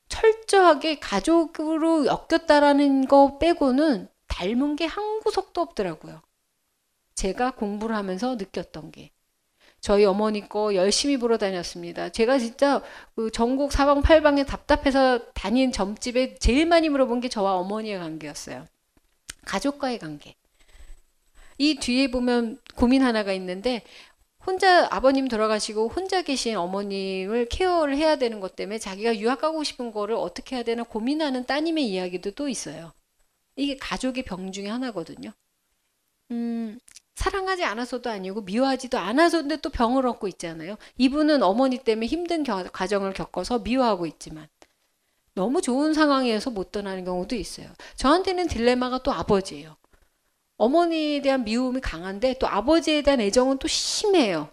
철저하게 0.08 0.98
가족으로 1.00 2.06
엮였다라는 2.06 3.06
거 3.08 3.38
빼고는 3.38 4.08
닮은 4.28 4.76
게 4.76 4.86
한 4.86 5.20
구석도 5.20 5.60
없더라고요. 5.62 6.20
제가 7.14 7.52
공부를 7.52 7.96
하면서 7.96 8.34
느꼈던 8.36 8.92
게. 8.92 9.12
저희 9.80 10.04
어머니 10.04 10.48
거 10.48 10.74
열심히 10.74 11.16
보러 11.16 11.38
다녔습니다. 11.38 12.08
제가 12.10 12.38
진짜 12.38 12.82
그 13.14 13.30
전국 13.30 13.72
사방팔방에 13.72 14.44
답답해서 14.44 15.20
다닌 15.32 15.72
점집에 15.72 16.34
제일 16.36 16.66
많이 16.66 16.88
물어본 16.88 17.20
게 17.20 17.28
저와 17.28 17.54
어머니의 17.54 17.98
관계였어요. 17.98 18.66
가족과의 19.44 19.98
관계. 19.98 20.34
이 21.58 21.76
뒤에 21.76 22.10
보면 22.10 22.58
고민 22.76 23.02
하나가 23.02 23.32
있는데 23.32 23.82
혼자 24.44 24.88
아버님 24.90 25.28
돌아가시고 25.28 25.88
혼자 25.88 26.22
계신 26.22 26.56
어머님을 26.56 27.46
케어를 27.46 27.96
해야 27.96 28.16
되는 28.16 28.40
것 28.40 28.56
때문에 28.56 28.78
자기가 28.78 29.18
유학 29.18 29.40
가고 29.40 29.64
싶은 29.64 29.92
거를 29.92 30.14
어떻게 30.14 30.56
해야 30.56 30.62
되나 30.62 30.82
고민하는 30.84 31.44
따님의 31.44 31.86
이야기도 31.88 32.30
또 32.32 32.48
있어요. 32.48 32.92
이게 33.56 33.76
가족의 33.76 34.22
병 34.22 34.52
중에 34.52 34.68
하나거든요. 34.68 35.32
음, 36.30 36.78
사랑하지 37.18 37.64
않아서도 37.64 38.10
아니고 38.10 38.42
미워하지도 38.42 38.98
않아서인데 38.98 39.58
또 39.58 39.70
병을 39.70 40.06
얻고 40.06 40.28
있잖아요. 40.28 40.76
이분은 40.98 41.42
어머니 41.42 41.78
때문에 41.78 42.06
힘든 42.06 42.44
겨, 42.44 42.64
과정을 42.72 43.12
겪어서 43.14 43.60
미워하고 43.60 44.06
있지만 44.06 44.48
너무 45.34 45.62
좋은 45.62 45.94
상황에서 45.94 46.50
못 46.50 46.72
떠나는 46.72 47.04
경우도 47.04 47.36
있어요. 47.36 47.68
저한테는 47.96 48.48
딜레마가 48.48 49.02
또 49.02 49.12
아버지예요. 49.12 49.76
어머니에 50.58 51.22
대한 51.22 51.44
미움이 51.44 51.80
강한데 51.80 52.36
또 52.40 52.46
아버지에 52.48 53.02
대한 53.02 53.20
애정은 53.20 53.58
또 53.58 53.68
심해요. 53.68 54.50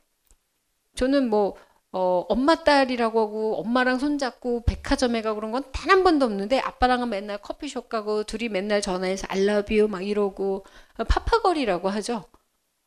저는 0.95 1.29
뭐 1.29 1.55
어, 1.91 2.25
엄마 2.29 2.55
딸이라고 2.63 3.19
하고 3.21 3.57
엄마랑 3.61 3.99
손잡고 3.99 4.63
백화점에 4.65 5.21
가고 5.21 5.35
그런 5.37 5.51
건 5.51 5.63
단 5.71 5.89
한 5.91 6.03
번도 6.03 6.25
없는데 6.25 6.59
아빠랑은 6.59 7.09
맨날 7.09 7.37
커피숍 7.39 7.89
가고 7.89 8.23
둘이 8.23 8.49
맨날 8.49 8.81
전화해서 8.81 9.27
알라뷰 9.29 9.87
막 9.89 10.05
이러고 10.05 10.65
파파거리라고 10.97 11.89
하죠. 11.89 12.25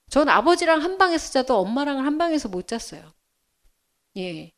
전 0.08 0.28
아버지랑 0.28 0.82
한 0.82 0.98
방에서 0.98 1.30
자도 1.32 1.58
엄마랑 1.58 2.04
한 2.04 2.18
방에서 2.18 2.48
못 2.48 2.66
잤어요. 2.66 3.12
예. 4.16 4.52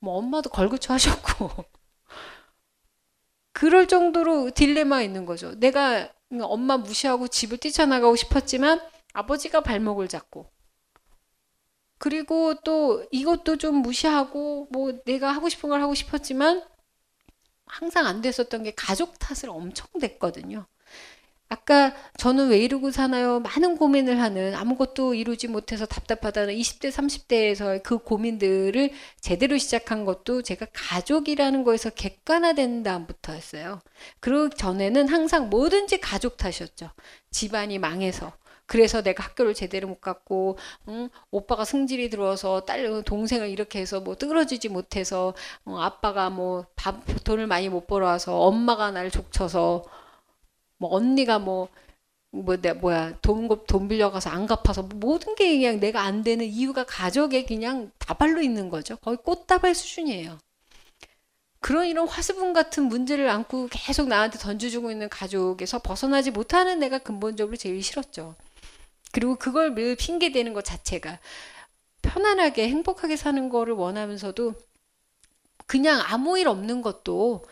뭐 0.00 0.14
엄마도 0.14 0.50
걸그쳐 0.50 0.94
하셨고. 0.94 1.64
그럴 3.52 3.88
정도로 3.88 4.50
딜레마 4.50 5.02
있는 5.02 5.26
거죠. 5.26 5.54
내가 5.58 6.12
엄마 6.40 6.76
무시하고 6.76 7.28
집을 7.28 7.58
뛰쳐나가고 7.58 8.16
싶었지만 8.16 8.80
아버지가 9.12 9.62
발목을 9.62 10.08
잡고. 10.08 10.50
그리고 11.98 12.54
또 12.60 13.04
이것도 13.10 13.56
좀 13.56 13.76
무시하고 13.76 14.68
뭐 14.70 14.92
내가 15.04 15.32
하고 15.32 15.48
싶은 15.48 15.68
걸 15.68 15.82
하고 15.82 15.94
싶었지만 15.94 16.64
항상 17.66 18.06
안 18.06 18.20
됐었던 18.22 18.62
게 18.62 18.72
가족 18.74 19.18
탓을 19.18 19.50
엄청 19.50 19.88
댔거든요. 20.00 20.66
아까 21.50 21.94
저는 22.18 22.50
왜 22.50 22.58
이러고 22.58 22.90
사나요? 22.90 23.40
많은 23.40 23.78
고민을 23.78 24.20
하는 24.20 24.54
아무것도 24.54 25.14
이루지 25.14 25.48
못해서 25.48 25.86
답답하다는 25.86 26.54
20대, 26.54 26.90
30대에서 26.90 27.82
그 27.82 27.98
고민들을 27.98 28.90
제대로 29.20 29.56
시작한 29.56 30.04
것도 30.04 30.42
제가 30.42 30.66
가족이라는 30.74 31.64
거에서 31.64 31.88
객관화된 31.90 32.82
다음부터였어요. 32.82 33.80
그 34.20 34.50
전에는 34.50 35.08
항상 35.08 35.48
뭐든지 35.48 36.00
가족 36.00 36.36
탓이었죠. 36.36 36.90
집안이 37.30 37.78
망해서. 37.78 38.32
그래서 38.66 39.02
내가 39.02 39.24
학교를 39.24 39.54
제대로 39.54 39.88
못 39.88 40.00
갔고, 40.02 40.58
응? 40.88 41.08
오빠가 41.30 41.64
승질이 41.64 42.10
들어서 42.10 42.60
딸 42.66 43.02
동생을 43.02 43.48
이렇게 43.48 43.80
해서 43.80 44.00
뭐 44.00 44.14
떨어지지 44.14 44.68
못해서 44.68 45.32
어, 45.64 45.78
아빠가 45.80 46.28
뭐 46.28 46.66
밥 46.76 46.96
돈을 47.24 47.46
많이 47.46 47.68
못 47.70 47.86
벌어와서 47.86 48.38
엄마가 48.40 48.90
날 48.90 49.10
족쳐서 49.10 49.84
뭐 50.78 50.94
언니가 50.94 51.38
뭐 51.38 51.68
뭐, 52.30 52.56
내, 52.56 52.74
뭐야, 52.74 53.18
돈, 53.22 53.48
돈 53.66 53.88
빌려가서 53.88 54.30
안 54.30 54.46
갚아서 54.46 54.82
모든 54.82 55.34
게 55.34 55.56
그냥 55.56 55.80
내가 55.80 56.02
안 56.02 56.22
되는 56.22 56.44
이유가 56.44 56.84
가족에 56.84 57.44
그냥 57.44 57.90
다발로 57.98 58.42
있는 58.42 58.68
거죠. 58.68 58.96
거의 58.98 59.16
꽃다발 59.16 59.74
수준이에요. 59.74 60.38
그런 61.60 61.86
이런 61.86 62.06
화수분 62.06 62.52
같은 62.52 62.84
문제를 62.84 63.28
안고 63.28 63.68
계속 63.70 64.08
나한테 64.08 64.38
던져주고 64.38 64.90
있는 64.90 65.08
가족에서 65.08 65.80
벗어나지 65.80 66.30
못하는 66.30 66.78
내가 66.78 66.98
근본적으로 66.98 67.56
제일 67.56 67.82
싫었죠. 67.82 68.36
그리고 69.12 69.36
그걸 69.36 69.74
늘 69.74 69.96
핑계 69.96 70.30
대는 70.30 70.52
것 70.52 70.64
자체가 70.64 71.18
편안하게 72.02 72.68
행복하게 72.68 73.16
사는 73.16 73.48
거를 73.48 73.74
원하면서도 73.74 74.54
그냥 75.66 76.00
아무 76.06 76.38
일 76.38 76.46
없는 76.48 76.82
것도 76.82 77.44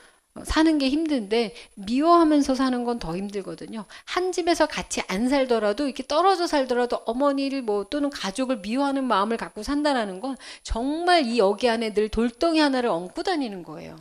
사는 0.45 0.79
게 0.79 0.89
힘든데 0.89 1.55
미워하면서 1.75 2.55
사는 2.55 2.85
건 2.85 2.97
더 2.99 3.17
힘들거든요. 3.17 3.85
한 4.05 4.33
집에서 4.33 4.67
같이 4.67 5.03
안 5.09 5.29
살더라도 5.29 5.85
이렇게 5.85 6.03
떨어져 6.07 6.47
살더라도 6.47 6.97
어머니를 7.07 7.63
뭐 7.63 7.85
또는 7.85 8.11
가족을 8.11 8.59
미워하는 8.59 9.05
마음을 9.05 9.37
갖고 9.37 9.63
산다라는 9.63 10.21
건 10.21 10.37
정말 10.63 11.27
이 11.27 11.39
여기 11.39 11.69
안에 11.69 11.93
늘 11.93 12.09
돌덩이 12.09 12.59
하나를 12.59 12.89
얹고 12.89 13.23
다니는 13.23 13.63
거예요. 13.63 13.97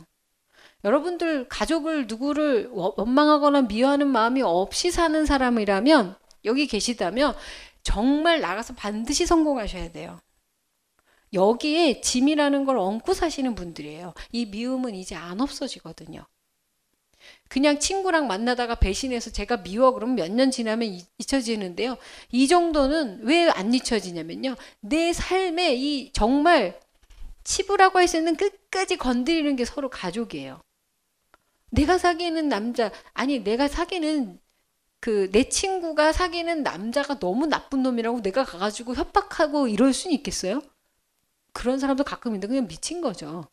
여러분들 0.84 1.48
가족을 1.48 2.06
누구를 2.06 2.70
원망하거나 2.72 3.62
미워하는 3.62 4.08
마음이 4.08 4.42
없이 4.42 4.90
사는 4.90 5.26
사람이라면 5.26 6.16
여기 6.44 6.66
계시다면 6.66 7.34
정말 7.82 8.40
나가서 8.40 8.74
반드시 8.74 9.26
성공하셔야 9.26 9.92
돼요. 9.92 10.18
여기에 11.32 12.00
짐이라는 12.00 12.64
걸 12.64 12.78
얹고 12.78 13.14
사시는 13.14 13.54
분들이에요. 13.54 14.14
이 14.32 14.46
미움은 14.46 14.94
이제 14.94 15.14
안 15.14 15.40
없어지거든요. 15.40 16.24
그냥 17.48 17.78
친구랑 17.78 18.26
만나다가 18.26 18.74
배신해서 18.76 19.30
제가 19.30 19.62
미워 19.62 19.92
그러면 19.92 20.16
몇 20.16 20.28
년 20.30 20.50
지나면 20.50 20.98
잊혀지는데요. 21.18 21.96
이 22.32 22.48
정도는 22.48 23.20
왜 23.24 23.48
안 23.50 23.72
잊혀지냐면요. 23.74 24.56
내 24.80 25.12
삶에 25.12 25.74
이 25.76 26.12
정말 26.12 26.78
치부라고 27.44 27.98
할 27.98 28.08
수 28.08 28.16
있는 28.18 28.36
끝까지 28.36 28.96
건드리는 28.96 29.56
게 29.56 29.64
서로 29.64 29.88
가족이에요. 29.90 30.60
내가 31.70 31.98
사귀는 31.98 32.48
남자, 32.48 32.90
아니, 33.14 33.40
내가 33.40 33.68
사귀는 33.68 34.40
그 35.00 35.30
내 35.32 35.48
친구가 35.48 36.12
사귀는 36.12 36.62
남자가 36.64 37.18
너무 37.20 37.46
나쁜 37.46 37.82
놈이라고 37.82 38.22
내가 38.22 38.44
가가지고 38.44 38.94
협박하고 38.96 39.68
이럴 39.68 39.92
수는 39.92 40.14
있겠어요? 40.16 40.62
그런 41.56 41.78
사람도 41.78 42.04
가끔 42.04 42.32
있는데 42.32 42.48
그냥 42.48 42.68
미친 42.68 43.00
거죠. 43.00 43.48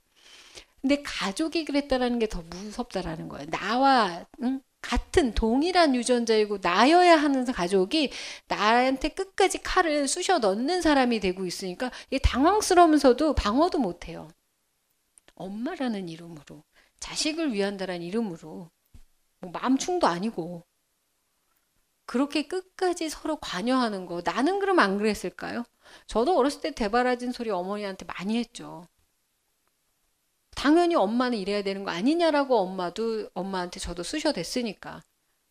근데 0.81 1.01
가족이 1.03 1.65
그랬다라는 1.65 2.19
게 2.19 2.27
더 2.27 2.41
무섭다라는 2.41 3.30
거예요. 3.30 3.47
나와 3.49 4.25
응? 4.41 4.61
같은 4.81 5.34
동일한 5.34 5.95
유전자이고 5.95 6.57
나여야 6.61 7.15
하는 7.15 7.45
가족이 7.45 8.11
나한테 8.49 9.09
끝까지 9.09 9.61
칼을 9.63 10.09
쑤셔 10.09 10.39
넣는 10.39 10.81
사람이 10.81 11.21
되고 11.21 11.45
있으니까 11.45 11.89
이게 12.09 12.19
당황스러우면서도 12.19 13.35
방어도 13.35 13.80
못 13.80 14.09
해요. 14.09 14.27
엄마라는 15.35 16.09
이름으로 16.09 16.63
자식을 16.99 17.53
위한다라는 17.53 18.01
이름으로 18.01 18.69
뭐 19.39 19.51
마음충도 19.51 20.07
아니고 20.07 20.65
그렇게 22.05 22.47
끝까지 22.47 23.09
서로 23.09 23.35
관여하는 23.38 24.05
거 24.05 24.21
나는 24.23 24.59
그럼 24.59 24.80
안 24.80 24.97
그랬을까요? 24.97 25.63
저도 26.07 26.38
어렸을 26.38 26.61
때 26.61 26.71
대바라진 26.71 27.31
소리 27.34 27.49
어머니한테 27.49 28.05
많이 28.05 28.38
했죠. 28.38 28.88
당연히 30.55 30.95
엄마는 30.95 31.38
이래야 31.38 31.61
되는 31.63 31.84
거 31.84 31.91
아니냐라고 31.91 32.57
엄마도 32.57 33.30
엄마한테 33.34 33.80
저도 33.80 34.01
쑤셔댔으니까. 34.03 35.01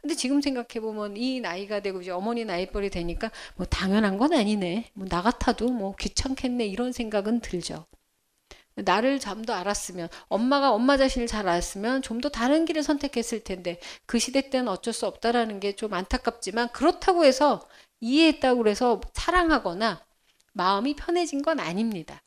근데 0.00 0.14
지금 0.16 0.40
생각해 0.40 0.80
보면 0.80 1.16
이 1.16 1.40
나이가 1.40 1.80
되고 1.80 2.00
이제 2.00 2.10
어머니 2.10 2.44
나이벌이 2.44 2.90
되니까 2.90 3.30
뭐 3.56 3.66
당연한 3.66 4.18
건 4.18 4.32
아니네. 4.32 4.90
뭐 4.94 5.06
나 5.08 5.22
같아도 5.22 5.68
뭐 5.70 5.94
귀찮겠네 5.96 6.66
이런 6.66 6.92
생각은 6.92 7.40
들죠. 7.40 7.86
나를 8.76 9.20
좀더 9.20 9.52
알았으면 9.54 10.08
엄마가 10.28 10.72
엄마 10.72 10.96
자신을 10.96 11.26
잘 11.26 11.48
알았으면 11.48 12.02
좀 12.02 12.20
더 12.20 12.28
다른 12.28 12.64
길을 12.66 12.82
선택했을 12.82 13.40
텐데 13.44 13.80
그 14.06 14.18
시대 14.18 14.48
때는 14.50 14.68
어쩔 14.68 14.92
수 14.94 15.06
없다라는 15.06 15.60
게 15.60 15.72
좀 15.74 15.92
안타깝지만 15.94 16.70
그렇다고 16.72 17.24
해서 17.24 17.66
이해했다고 18.00 18.68
해서 18.68 19.00
사랑하거나 19.14 20.04
마음이 20.54 20.94
편해진 20.96 21.42
건 21.42 21.60
아닙니다. 21.60 22.22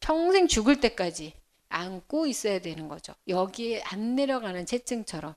평생 0.00 0.46
죽을 0.48 0.80
때까지 0.80 1.34
안고 1.68 2.26
있어야 2.26 2.60
되는 2.60 2.88
거죠. 2.88 3.14
여기에 3.28 3.82
안 3.86 4.14
내려가는 4.16 4.66
채증처럼. 4.66 5.34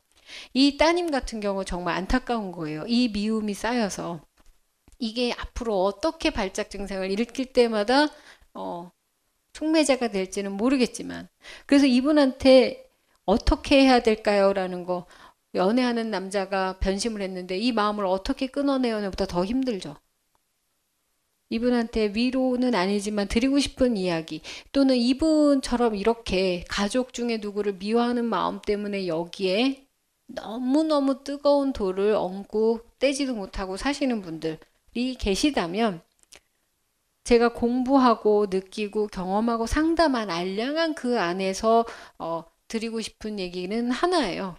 이 0.54 0.78
따님 0.78 1.12
같은 1.12 1.40
경우 1.40 1.64
정말 1.66 1.96
안타까운 1.96 2.52
거예요. 2.52 2.86
이 2.88 3.10
미움이 3.10 3.54
쌓여서 3.54 4.22
이게 5.00 5.34
앞으로 5.34 5.84
어떻게 5.84 6.30
발작 6.32 6.70
증상을 6.70 7.10
일으킬 7.12 7.54
때마다 7.54 8.08
어, 8.54 8.92
촉매자가 9.54 10.10
될지는 10.10 10.52
모르겠지만 10.54 11.30
그래서 11.66 11.86
이분한테 11.86 12.90
어떻게 13.26 13.82
해야 13.84 14.02
될까요? 14.02 14.54
라는 14.54 14.84
거 14.86 15.06
연애하는 15.56 16.10
남자가 16.10 16.80
변심을 16.80 17.22
했는데 17.22 17.58
이 17.58 17.72
마음을 17.72 18.06
어떻게 18.06 18.48
끊어내어는 18.48 19.12
보다 19.12 19.26
더 19.26 19.46
힘들죠. 19.46 19.96
이분한테 21.50 22.14
위로는 22.16 22.74
아니지만 22.74 23.28
드리고 23.28 23.60
싶은 23.60 23.96
이야기 23.96 24.42
또는 24.72 24.96
이분처럼 24.96 25.96
이렇게 25.96 26.66
가족 26.68 27.14
중에 27.14 27.38
누구를 27.38 27.74
미워하는 27.74 28.26
마음 28.26 28.60
때문에 28.60 29.06
여기에 29.06 29.86
너무너무 30.26 31.24
뜨거운 31.24 31.72
돌을 31.74 32.16
얹고 32.16 32.82
떼지도 32.98 33.36
못하고 33.36 33.78
사시는 33.78 34.24
분들이 34.24 34.58
계시다면 35.20 36.02
제가 37.24 37.54
공부하고 37.54 38.48
느끼고 38.50 39.08
경험하고 39.08 39.66
상담한 39.66 40.30
알량한 40.30 40.96
그 40.96 41.20
안에서 41.20 41.86
어, 42.20 42.44
드리고 42.68 43.02
싶은 43.02 43.40
얘기는 43.40 43.92
하나예요. 43.92 44.58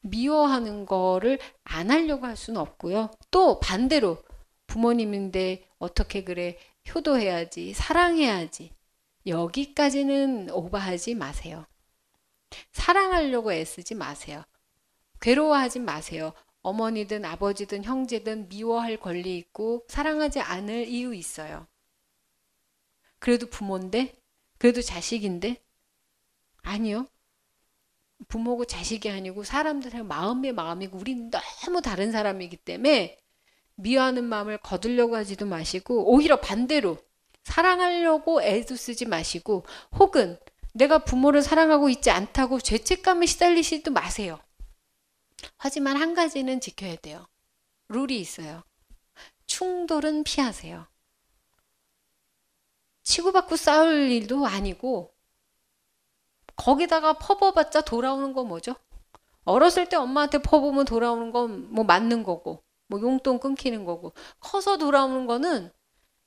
미워하는 0.00 0.86
거를 0.86 1.38
안 1.64 1.90
하려고 1.90 2.26
할 2.26 2.36
수는 2.36 2.60
없고요. 2.60 3.10
또 3.30 3.60
반대로 3.60 4.22
부모님인데 4.66 5.68
어떻게 5.78 6.24
그래 6.24 6.56
효도해야지 6.94 7.74
사랑해야지 7.74 8.72
여기까지는 9.26 10.50
오버하지 10.50 11.14
마세요. 11.14 11.66
사랑하려고 12.72 13.52
애쓰지 13.52 13.94
마세요. 13.94 14.42
괴로워하지 15.20 15.80
마세요. 15.80 16.32
어머니든 16.62 17.24
아버지든 17.24 17.84
형제든 17.84 18.48
미워할 18.48 18.96
권리 18.98 19.38
있고 19.38 19.84
사랑하지 19.88 20.40
않을 20.40 20.88
이유 20.88 21.14
있어요. 21.14 21.66
그래도 23.18 23.46
부모인데? 23.48 24.20
그래도 24.58 24.82
자식인데? 24.82 25.62
아니요. 26.62 27.06
부모고 28.28 28.66
자식이 28.66 29.10
아니고 29.10 29.44
사람들의 29.44 30.04
마음의 30.04 30.52
마음이고 30.52 30.98
우리는 30.98 31.30
너무 31.30 31.80
다른 31.80 32.12
사람이기 32.12 32.58
때문에 32.58 33.18
미워하는 33.76 34.24
마음을 34.24 34.58
거두려고 34.58 35.16
하지도 35.16 35.46
마시고 35.46 36.12
오히려 36.12 36.40
반대로 36.40 36.98
사랑하려고 37.44 38.42
애도 38.42 38.76
쓰지 38.76 39.06
마시고 39.06 39.64
혹은 39.98 40.38
내가 40.74 40.98
부모를 40.98 41.42
사랑하고 41.42 41.88
있지 41.88 42.10
않다고 42.10 42.60
죄책감에 42.60 43.26
시달리지도 43.26 43.90
마세요. 43.90 44.38
하지만 45.56 45.96
한 45.96 46.14
가지는 46.14 46.60
지켜야 46.60 46.96
돼요. 46.96 47.26
룰이 47.88 48.18
있어요. 48.20 48.62
충돌은 49.46 50.24
피하세요. 50.24 50.86
치고받고 53.02 53.56
싸울 53.56 54.10
일도 54.10 54.46
아니고 54.46 55.14
거기다가 56.56 57.14
퍼버봤자 57.14 57.82
돌아오는 57.82 58.32
거 58.32 58.44
뭐죠? 58.44 58.74
어렸을 59.44 59.88
때 59.88 59.96
엄마한테 59.96 60.38
퍼보면 60.42 60.84
돌아오는 60.84 61.32
건 61.32 61.68
뭐 61.70 61.84
맞는 61.84 62.22
거고 62.22 62.62
뭐 62.88 63.00
용돈 63.00 63.38
끊기는 63.40 63.84
거고 63.84 64.12
커서 64.40 64.76
돌아오는 64.78 65.26
거는 65.26 65.70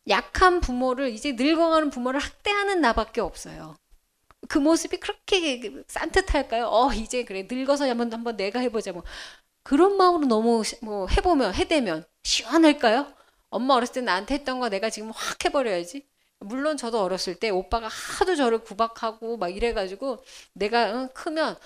약한 0.09 0.59
부모를 0.61 1.09
이제 1.11 1.33
늙어가는 1.33 1.89
부모를 1.89 2.19
학대하는 2.19 2.81
나밖에 2.81 3.21
없어요. 3.21 3.75
그 4.49 4.57
모습이 4.59 4.97
그렇게 4.99 5.83
산뜻할까요? 5.87 6.67
어 6.67 6.93
이제 6.93 7.23
그래 7.25 7.47
늙어서 7.49 7.87
한번 7.89 8.11
한번 8.13 8.37
내가 8.37 8.59
해보자 8.59 8.91
뭐 8.91 9.03
그런 9.63 9.97
마음으로 9.97 10.27
너무 10.27 10.63
뭐 10.81 11.07
해보면 11.07 11.53
해대면 11.55 12.05
시원할까요? 12.23 13.13
엄마 13.49 13.75
어렸을 13.75 13.95
때 13.95 14.01
나한테 14.01 14.35
했던 14.35 14.59
거 14.59 14.69
내가 14.69 14.89
지금 14.89 15.11
확 15.11 15.43
해버려야지. 15.45 16.07
물론 16.39 16.77
저도 16.77 17.01
어렸을 17.01 17.35
때 17.35 17.49
오빠가 17.49 17.87
하도 17.87 18.35
저를 18.35 18.59
구박하고 18.59 19.37
막 19.37 19.49
이래가지고 19.49 20.23
내가 20.53 20.93
응, 20.93 21.09
크면 21.13 21.57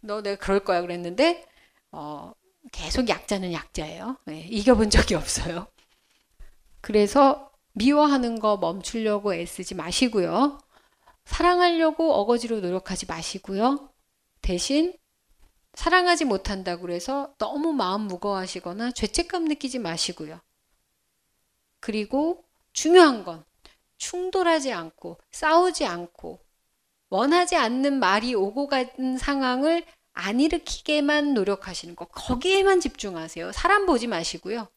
너 0.00 0.22
내가 0.22 0.36
그럴 0.38 0.60
거야 0.64 0.80
그랬는데 0.82 1.46
어 1.92 2.32
계속 2.72 3.08
약자는 3.08 3.52
약자예요. 3.52 4.18
네, 4.26 4.46
이겨본 4.50 4.90
적이 4.90 5.16
없어요. 5.16 5.68
그래서 6.80 7.50
미워하는 7.72 8.38
거 8.38 8.56
멈추려고 8.56 9.34
애쓰지 9.34 9.74
마시고요. 9.74 10.58
사랑하려고 11.26 12.14
어거지로 12.14 12.60
노력하지 12.60 13.06
마시고요. 13.06 13.92
대신 14.40 14.96
사랑하지 15.74 16.24
못한다고 16.24 16.82
그래서 16.82 17.34
너무 17.36 17.72
마음 17.72 18.02
무거워하시거나 18.02 18.92
죄책감 18.92 19.44
느끼지 19.44 19.78
마시고요. 19.78 20.40
그리고 21.80 22.44
중요한 22.72 23.24
건 23.24 23.44
충돌하지 23.98 24.72
않고 24.72 25.18
싸우지 25.30 25.84
않고 25.84 26.40
원하지 27.10 27.56
않는 27.56 27.98
말이 27.98 28.34
오고 28.34 28.68
가는 28.68 29.18
상황을 29.18 29.84
안 30.12 30.40
일으키게만 30.40 31.34
노력하시는 31.34 31.94
거. 31.94 32.06
거기에만 32.06 32.80
집중하세요. 32.80 33.52
사람 33.52 33.84
보지 33.84 34.06
마시고요. 34.06 34.68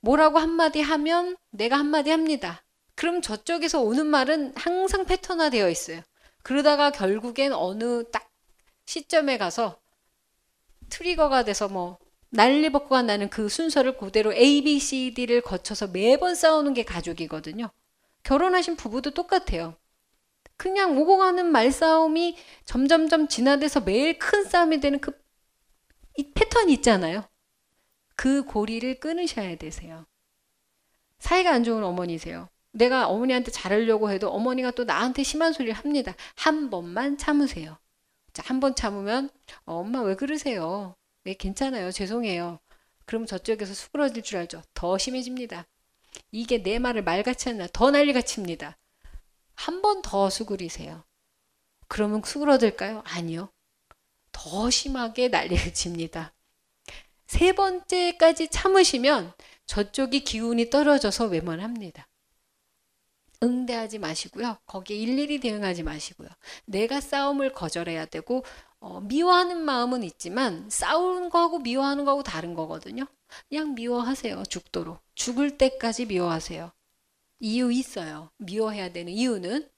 뭐라고 0.00 0.38
한마디 0.38 0.80
하면 0.80 1.36
내가 1.50 1.78
한마디 1.78 2.10
합니다. 2.10 2.64
그럼 2.98 3.22
저쪽에서 3.22 3.80
오는 3.80 4.06
말은 4.06 4.54
항상 4.56 5.04
패턴화 5.04 5.50
되어 5.50 5.70
있어요. 5.70 6.02
그러다가 6.42 6.90
결국엔 6.90 7.52
어느 7.52 8.04
딱 8.10 8.28
시점에 8.86 9.38
가서 9.38 9.80
트리거가 10.90 11.44
돼서 11.44 11.68
뭐 11.68 11.98
난리법과 12.30 13.02
나는 13.02 13.30
그 13.30 13.48
순서를 13.48 13.96
그대로 13.96 14.32
A, 14.34 14.62
B, 14.62 14.78
C, 14.80 15.14
D를 15.14 15.40
거쳐서 15.42 15.86
매번 15.88 16.34
싸우는 16.34 16.74
게 16.74 16.84
가족이거든요. 16.84 17.70
결혼하신 18.24 18.76
부부도 18.76 19.12
똑같아요. 19.12 19.76
그냥 20.56 20.98
오고 20.98 21.18
가는 21.18 21.46
말싸움이 21.46 22.36
점점점 22.64 23.28
진화돼서 23.28 23.80
매일 23.80 24.18
큰 24.18 24.44
싸움이 24.44 24.80
되는 24.80 25.00
그 25.00 25.28
이 26.18 26.32
패턴이 26.32 26.72
있잖아요. 26.74 27.28
그 28.16 28.44
고리를 28.44 28.98
끊으셔야 28.98 29.54
되세요. 29.54 30.04
사이가 31.20 31.52
안 31.52 31.62
좋은 31.62 31.84
어머니세요. 31.84 32.48
내가 32.72 33.08
어머니한테 33.08 33.50
잘하려고 33.50 34.10
해도 34.10 34.30
어머니가 34.30 34.70
또 34.72 34.84
나한테 34.84 35.22
심한 35.22 35.52
소리를 35.52 35.74
합니다. 35.74 36.14
한 36.36 36.70
번만 36.70 37.18
참으세요. 37.18 37.78
자, 38.32 38.42
한 38.46 38.60
번 38.60 38.74
참으면 38.74 39.30
어, 39.66 39.76
엄마 39.76 40.02
왜 40.02 40.14
그러세요? 40.14 40.96
네, 41.24 41.34
괜찮아요. 41.34 41.90
죄송해요. 41.92 42.60
그럼 43.06 43.26
저쪽에서 43.26 43.74
수그러질 43.74 44.22
줄 44.22 44.38
알죠. 44.38 44.62
더 44.74 44.98
심해집니다. 44.98 45.66
이게 46.32 46.62
내 46.62 46.78
말을 46.78 47.02
말같이 47.04 47.48
하나 47.48 47.66
더 47.72 47.90
난리가 47.90 48.22
칩니다. 48.22 48.78
한 49.54 49.82
번 49.82 50.02
더 50.02 50.30
수그리세요. 50.30 51.04
그러면 51.88 52.22
수그러들까요? 52.24 53.02
아니요. 53.06 53.50
더 54.32 54.70
심하게 54.70 55.28
난리를 55.28 55.74
칩니다. 55.74 56.34
세 57.26 57.52
번째까지 57.52 58.48
참으시면 58.48 59.32
저쪽이 59.66 60.24
기운이 60.24 60.70
떨어져서 60.70 61.26
외면합니다. 61.26 62.07
응대하지 63.42 63.98
마시고요. 63.98 64.58
거기에 64.66 64.96
일일이 64.96 65.38
대응하지 65.38 65.82
마시고요. 65.82 66.28
내가 66.66 67.00
싸움을 67.00 67.52
거절해야 67.52 68.06
되고 68.06 68.44
어, 68.80 69.00
미워하는 69.00 69.60
마음은 69.60 70.02
있지만 70.04 70.68
싸우는 70.70 71.30
거하고 71.30 71.58
미워하는 71.58 72.04
거하고 72.04 72.22
다른 72.22 72.54
거거든요. 72.54 73.06
그냥 73.48 73.74
미워하세요. 73.74 74.44
죽도록. 74.44 75.00
죽을 75.14 75.58
때까지 75.58 76.06
미워하세요. 76.06 76.72
이유 77.40 77.72
있어요. 77.72 78.30
미워해야 78.38 78.92
되는 78.92 79.12
이유는. 79.12 79.68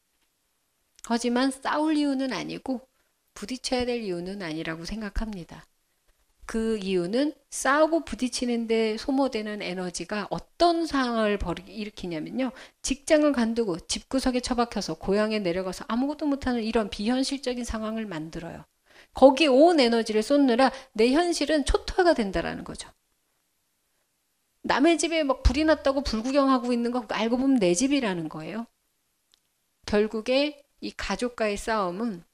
하지만 1.05 1.51
싸울 1.51 1.97
이유는 1.97 2.33
아니고 2.33 2.87
부딪혀야 3.35 3.87
될 3.87 4.03
이유는 4.03 4.43
아니라고 4.43 4.85
생각합니다. 4.85 5.67
그 6.51 6.79
이유는 6.79 7.33
싸우고 7.51 8.05
부딪히는데 8.05 8.97
소모되는 8.97 9.63
에너지가 9.63 10.27
어떤 10.31 10.85
상황을 10.85 11.39
일으키냐면요. 11.69 12.51
직장을 12.83 13.31
간두고 13.31 13.79
집구석에 13.79 14.41
처박혀서 14.41 14.95
고향에 14.95 15.39
내려가서 15.39 15.85
아무것도 15.87 16.27
못하는 16.27 16.65
이런 16.65 16.91
비현실적인 16.91 17.63
상황을 17.63 18.05
만들어요. 18.05 18.65
거기에 19.15 19.47
온 19.47 19.79
에너지를 19.79 20.25
쏟느라 20.25 20.73
내 20.93 21.13
현실은 21.13 21.65
초토화가 21.65 22.15
된다라는 22.15 22.65
거죠. 22.65 22.91
남의 24.63 24.99
집에 24.99 25.23
막 25.23 25.45
불이 25.45 25.63
났다고 25.63 26.01
불구경하고 26.03 26.73
있는 26.73 26.91
거 26.91 27.07
알고 27.11 27.37
보면 27.37 27.61
내 27.61 27.75
집이라는 27.75 28.29
거예요. 28.29 28.67
결국에 29.87 30.65
이 30.81 30.91
가족과의 30.91 31.57
싸움은 31.57 32.25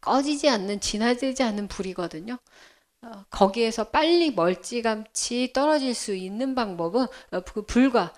꺼지지 0.00 0.48
않는 0.48 0.80
진화되지 0.80 1.42
않는 1.42 1.68
불이거든요. 1.68 2.38
어, 3.02 3.24
거기에서 3.30 3.84
빨리 3.90 4.30
멀찌감치 4.32 5.52
떨어질 5.52 5.94
수 5.94 6.14
있는 6.14 6.54
방법은 6.54 7.06
어, 7.32 7.40
그 7.40 7.62
불과 7.64 8.12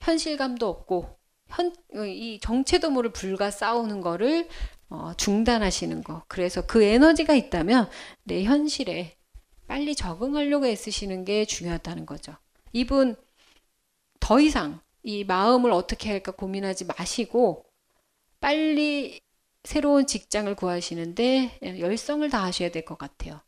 현실감도 0.00 0.68
없고 0.68 1.18
현, 1.48 1.74
어, 1.96 2.04
이 2.06 2.40
정체도 2.40 2.90
모를 2.90 3.12
불과 3.12 3.50
싸우는 3.50 4.00
거를 4.00 4.48
어, 4.90 5.14
중단하시는 5.16 6.04
거. 6.04 6.24
그래서 6.28 6.66
그 6.66 6.82
에너지가 6.82 7.34
있다면 7.34 7.90
내 8.24 8.44
현실에 8.44 9.16
빨리 9.68 9.94
적응하려고 9.96 10.66
애쓰시는 10.66 11.24
게 11.24 11.44
중요하다는 11.44 12.06
거죠. 12.06 12.36
이분 12.72 13.16
더 14.20 14.40
이상 14.40 14.80
이 15.02 15.24
마음을 15.24 15.70
어떻게 15.72 16.10
할까 16.10 16.32
고민하지 16.32 16.84
마시고 16.86 17.64
빨리 18.40 19.20
새로운 19.64 20.06
직장을 20.06 20.54
구하시는데 20.56 21.60
열성을 21.80 22.28
다하셔야 22.30 22.70
될 22.70 22.84
것 22.84 22.98
같아요. 22.98 23.40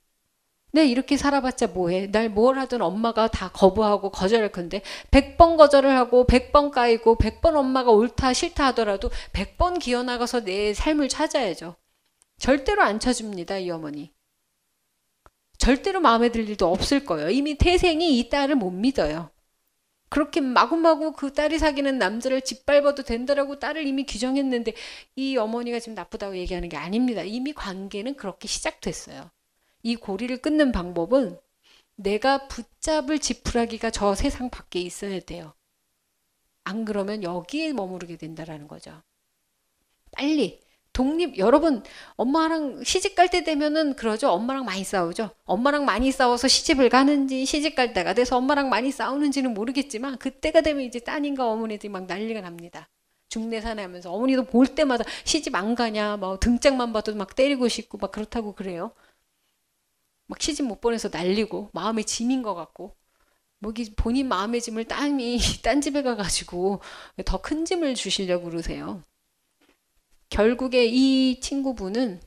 네, 0.79 0.87
이렇게 0.87 1.17
살아봤자 1.17 1.69
뭐해? 1.69 2.07
날 2.13 2.29
뭘 2.29 2.57
하든 2.61 2.83
엄마가 2.83 3.27
다 3.29 3.51
거부하고 3.53 4.11
거절할 4.11 4.53
건데 4.53 4.83
100번 5.11 5.57
거절을 5.57 5.91
하고 5.97 6.25
100번 6.25 6.71
까이고 6.71 7.17
100번 7.19 7.57
엄마가 7.57 7.91
옳다 7.91 8.33
싫다 8.33 8.67
하더라도 8.67 9.11
100번 9.33 9.81
기어나가서 9.81 10.45
내 10.45 10.75
삶을 10.75 11.09
찾아야죠. 11.09 11.75
절대로 12.39 12.83
안 12.83 13.01
쳐줍니다, 13.01 13.59
이 13.59 13.71
어머니. 13.71 14.13
절대로 15.59 16.01
마음에 16.01 16.29
들 16.31 16.49
일도 16.49 16.71
없을 16.71 17.05
거예요. 17.05 17.31
이미 17.31 17.59
태생이 17.59 18.17
이 18.19 18.29
딸을 18.29 18.55
못 18.55 18.71
믿어요. 18.71 19.31
그렇게 20.11 20.41
마구마구 20.41 21.13
그 21.13 21.33
딸이 21.33 21.59
사귀는 21.59 21.99
남자를 21.99 22.43
짓밟아도 22.43 23.03
된다라고 23.03 23.59
딸을 23.59 23.85
이미 23.87 24.07
규정했는데 24.07 24.75
이 25.17 25.37
어머니가 25.37 25.81
지금 25.81 25.95
나쁘다고 25.95 26.37
얘기하는 26.37 26.69
게 26.69 26.77
아닙니다. 26.77 27.23
이미 27.23 27.53
관계는 27.53 28.15
그렇게 28.17 28.47
시작됐어요. 28.47 29.31
이 29.83 29.97
고리를 29.97 30.37
끊는 30.39 30.73
방법은 30.73 31.39
내가 31.97 32.47
붙잡을 32.49 33.19
지푸라기가 33.19 33.91
저 33.91 34.15
세상 34.15 34.51
밖에 34.51 34.81
있어야 34.81 35.21
돼요. 35.21 35.55
안 36.65 36.85
그러면 36.85 37.23
여기에 37.23 37.73
머무르게 37.73 38.17
된다라는 38.17 38.69
거죠. 38.69 39.03
빨리 40.13 40.61
독립 40.93 41.39
여러분 41.39 41.83
엄마랑 42.17 42.83
시집 42.85 43.15
갈 43.15 43.29
때 43.29 43.45
되면은 43.45 43.95
그러죠. 43.95 44.31
엄마랑 44.31 44.65
많이 44.65 44.83
싸우죠. 44.85 45.31
엄마랑 45.45 45.85
많이 45.85 46.11
싸워서 46.11 46.49
시집을 46.49 46.89
가는지 46.89 47.45
시집 47.47 47.77
갈 47.77 47.93
때가 47.93 48.15
돼서 48.15 48.37
엄마랑 48.37 48.69
많이 48.69 48.91
싸우는지는 48.91 49.55
모르겠지만 49.55 50.19
그때가 50.19 50.61
되면 50.63 50.83
이제 50.85 50.99
따님과 51.01 51.47
어머니들이 51.51 51.89
막 51.91 52.07
난리가 52.07 52.41
납니다. 52.41 52.89
중내산에 53.29 53.83
하면서 53.83 54.11
어머니도 54.13 54.45
볼 54.45 54.67
때마다 54.67 55.05
시집 55.25 55.55
안 55.55 55.75
가냐, 55.75 56.17
뭐 56.17 56.39
등짝만 56.39 56.93
봐도 56.93 57.15
막 57.15 57.35
때리고 57.37 57.69
싶고 57.69 57.99
막 57.99 58.11
그렇다고 58.11 58.55
그래요. 58.55 58.93
막 60.29 60.41
시집 60.43 60.67
못 60.67 60.81
보내서 60.83 61.11
날리고 61.11 61.71
마음의 61.75 62.05
짐인 62.07 62.43
것 62.45 62.55
같고 62.55 62.97
뭐기 63.61 63.95
본인 63.97 64.29
마음의 64.29 64.61
짐을 64.63 64.87
딴이 64.87 65.39
딴 65.65 65.81
집에 65.83 66.03
가가지고 66.03 66.81
더 67.27 67.39
큰 67.43 67.65
짐을 67.67 67.95
주시려고 67.97 68.51
그러세요. 68.51 69.03
결국에 70.31 70.87
이 70.87 71.41
친구분은 71.41 72.21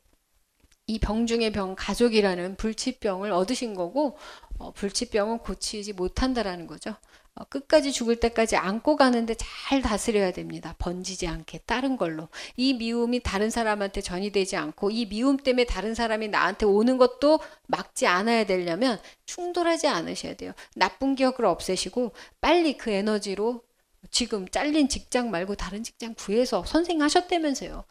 이 0.88 1.00
병 1.00 1.26
중의 1.28 1.52
병 1.54 1.76
가족이라는 1.76 2.58
불치병을 2.58 3.32
얻으신 3.32 3.76
거고 3.76 4.18
어, 4.60 4.72
불치병은 4.74 5.40
고치지 5.40 5.94
못한다라는 5.94 6.68
거죠. 6.68 6.96
어, 7.36 7.46
끝까지 7.46 7.92
죽을 7.94 8.18
때까지 8.18 8.58
안고 8.58 8.98
가는데 8.98 9.36
잘 9.36 9.82
다스려야 9.82 10.32
됩니다. 10.32 10.76
번지지 10.78 11.28
않게 11.28 11.60
다른 11.66 11.96
걸로. 11.96 12.28
이 12.58 12.74
미움이 12.74 13.22
다른 13.22 13.50
사람한테 13.50 14.02
전이 14.02 14.32
되지 14.32 14.58
않고 14.58 14.92
이 14.92 15.08
미움 15.08 15.38
때문에 15.38 15.66
다른 15.66 15.96
사람이 15.96 16.28
나한테 16.28 16.66
오는 16.66 16.98
것도 16.98 17.40
막지 17.68 18.06
않아야 18.06 18.46
되려면 18.46 19.00
충돌하지 19.26 19.88
않으셔야 19.88 20.36
돼요. 20.36 20.52
나쁜 20.76 21.16
기억을 21.16 21.46
없애시고 21.46 22.14
빨리 22.42 22.78
그 22.78 22.92
에너지로 22.92 23.64
지금 24.10 24.48
잘린 24.50 24.90
직장 24.90 25.32
말고 25.32 25.56
다른 25.56 25.84
직장 25.84 26.14
구해서 26.16 26.66
선생 26.66 27.02
하셨다면서요. 27.02 27.86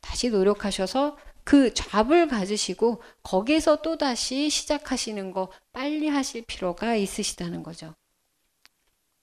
다시 0.00 0.30
노력하셔서 0.30 1.18
그 1.44 1.74
잡을 1.74 2.28
가지시고 2.28 3.02
거기에서 3.22 3.82
또 3.82 3.98
다시 3.98 4.48
시작하시는 4.48 5.32
거 5.32 5.50
빨리 5.72 6.08
하실 6.08 6.44
필요가 6.46 6.94
있으시다는 6.94 7.62
거죠. 7.62 7.94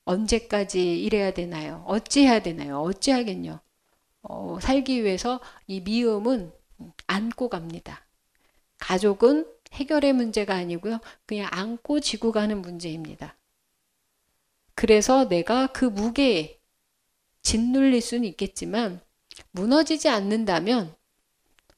언제까지 0.06 1.02
일해야 1.03 1.32
되나요? 1.34 1.84
어찌해야 1.88 2.41
되나요? 2.41 2.80
어찌하겠뇨? 2.82 3.60
어, 4.23 4.60
살기 4.61 5.03
위해서 5.03 5.40
이 5.68 5.82
미움은 5.82 6.52
안고 7.07 7.49
갑니다. 7.49 8.06
가족은 8.80 9.48
해결의 9.73 10.14
문제가 10.14 10.56
아니고요. 10.56 10.99
그냥 11.26 11.48
안고 11.52 11.99
지고 11.99 12.32
가는 12.32 12.61
문제입니다. 12.61 13.36
그래서 14.76 15.27
내가 15.27 15.68
그 15.68 15.86
무게에 15.86 16.60
짓눌릴 17.41 18.02
수는 18.02 18.26
있겠지만 18.26 19.02
무너지지 19.52 20.10
않는다면 20.10 20.94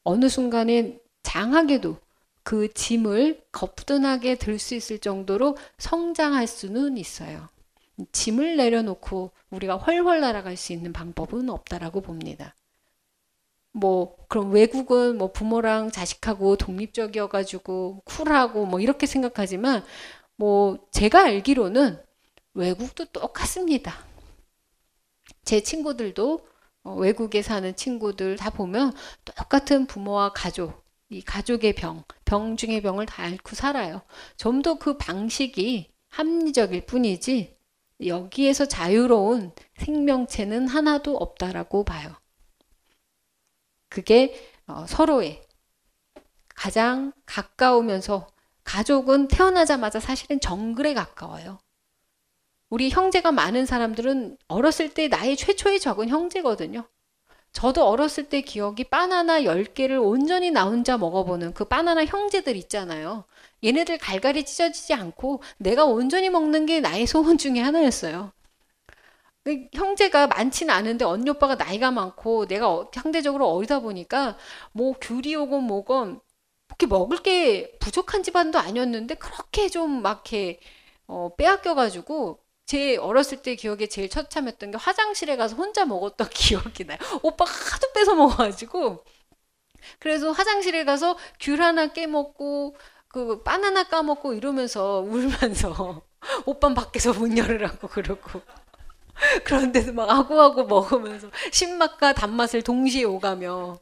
어느 0.03 0.29
순간에 0.29 0.99
장하게도 1.23 1.97
그 2.43 2.73
짐을 2.73 3.45
거뜬하게 3.51 4.35
들 4.35 4.57
수 4.59 4.73
있을 4.75 4.99
정도로 4.99 5.57
성장할 5.77 6.47
수는 6.47 6.97
있어요. 6.97 7.49
짐을 8.11 8.57
내려놓고 8.57 9.31
우리가 9.51 9.77
훨훨 9.77 10.21
날아갈 10.21 10.57
수 10.57 10.73
있는 10.73 10.93
방법은 10.93 11.49
없다라고 11.49 12.01
봅니다. 12.01 12.55
뭐 13.71 14.17
그럼 14.27 14.51
외국은 14.51 15.17
뭐 15.17 15.31
부모랑 15.31 15.91
자식하고 15.91 16.57
독립적이어가지고 16.57 18.01
쿨하고 18.05 18.65
뭐 18.65 18.79
이렇게 18.79 19.05
생각하지만 19.07 19.85
뭐 20.35 20.79
제가 20.91 21.23
알기로는 21.25 22.01
외국도 22.53 23.05
똑같습니다. 23.05 23.93
제 25.45 25.61
친구들도 25.61 26.47
어, 26.83 26.95
외국에 26.95 27.41
사는 27.41 27.75
친구들 27.75 28.35
다 28.37 28.49
보면 28.49 28.93
똑같은 29.25 29.87
부모와 29.87 30.31
가족, 30.33 30.83
이 31.09 31.21
가족의 31.21 31.73
병, 31.75 32.03
병 32.25 32.57
중의 32.57 32.81
병을 32.81 33.05
다 33.05 33.23
앓고 33.23 33.55
살아요. 33.55 34.01
좀 34.37 34.61
더 34.61 34.75
그 34.79 34.97
방식이 34.97 35.91
합리적일 36.09 36.85
뿐이지 36.85 37.56
여기에서 38.05 38.65
자유로운 38.65 39.51
생명체는 39.77 40.67
하나도 40.67 41.17
없다라고 41.17 41.83
봐요. 41.83 42.15
그게 43.89 44.35
어, 44.67 44.85
서로의 44.87 45.41
가장 46.49 47.13
가까우면서 47.25 48.27
가족은 48.63 49.29
태어나자마자 49.29 49.99
사실은 49.99 50.39
정글에 50.39 50.93
가까워요. 50.93 51.59
우리 52.69 52.89
형제가 52.89 53.31
많은 53.31 53.65
사람들은 53.65 54.37
어렸을 54.49 54.93
때 54.93 55.07
나의 55.07 55.37
최초의 55.37 55.79
적은 55.79 56.09
형제거든요. 56.09 56.87
저도 57.53 57.87
어렸을 57.87 58.27
때 58.27 58.41
기억이 58.41 58.83
바나나 58.83 59.41
10개를 59.41 60.03
온전히 60.03 60.51
나 60.51 60.65
혼자 60.65 60.97
먹어보는 60.97 61.53
그 61.53 61.65
바나나 61.65 62.05
형제들 62.05 62.55
있잖아요. 62.57 63.23
얘네들 63.63 63.97
갈갈이 63.99 64.45
찢어지지 64.45 64.93
않고 64.93 65.41
내가 65.57 65.85
온전히 65.85 66.29
먹는 66.29 66.65
게 66.65 66.79
나의 66.79 67.07
소원 67.07 67.37
중에 67.37 67.59
하나였어요. 67.59 68.31
그 69.43 69.67
형제가 69.73 70.27
많지는 70.27 70.73
않은데 70.73 71.05
언니 71.05 71.29
오빠가 71.29 71.55
나이가 71.55 71.91
많고 71.91 72.47
내가 72.47 72.69
어, 72.69 72.91
상대적으로 72.93 73.47
어리다 73.49 73.79
보니까 73.79 74.37
뭐 74.73 74.93
귤이 74.99 75.35
오건 75.35 75.63
뭐건 75.63 76.19
그렇게 76.67 76.85
먹을 76.87 77.17
게 77.23 77.71
부족한 77.79 78.23
집안도 78.23 78.59
아니었는데 78.59 79.15
그렇게 79.15 79.69
좀 79.69 80.01
막 80.01 80.23
이렇게 80.31 80.59
어, 81.07 81.33
빼앗겨가지고 81.37 82.39
제 82.65 82.97
어렸을 82.97 83.41
때 83.41 83.55
기억에 83.55 83.87
제일 83.87 84.09
처참했던 84.09 84.71
게 84.71 84.77
화장실에 84.77 85.37
가서 85.37 85.55
혼자 85.55 85.85
먹었던 85.85 86.27
기억이 86.33 86.85
나요. 86.85 86.97
오빠가 87.23 87.49
하도 87.51 87.93
뺏어 87.93 88.15
먹어가지고 88.15 89.03
그래서 89.99 90.31
화장실에 90.31 90.83
가서 90.85 91.17
귤 91.39 91.61
하나 91.61 91.87
깨먹고 91.93 92.75
그 93.25 93.43
바나나 93.43 93.85
까먹고 93.85 94.33
이러면서 94.33 94.99
울면서 95.01 96.01
오빠 96.45 96.73
밖에서 96.73 97.13
문 97.13 97.37
열으라고 97.37 97.87
그러고 97.87 98.41
그런데도 99.45 99.93
막 99.93 100.09
아구아구 100.09 100.65
먹으면서 100.65 101.29
신맛과 101.51 102.13
단맛을 102.13 102.61
동시에 102.63 103.03
오가며 103.05 103.79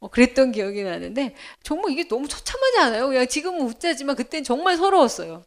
어, 0.00 0.08
그랬던 0.10 0.52
기억이 0.52 0.82
나는데 0.84 1.36
정말 1.62 1.92
이게 1.92 2.08
너무 2.08 2.28
처참하지 2.28 2.78
않아요? 2.80 3.08
그냥 3.08 3.28
지금은 3.28 3.62
웃자지만 3.66 4.16
그때는 4.16 4.44
정말 4.44 4.76
서러웠어요. 4.76 5.44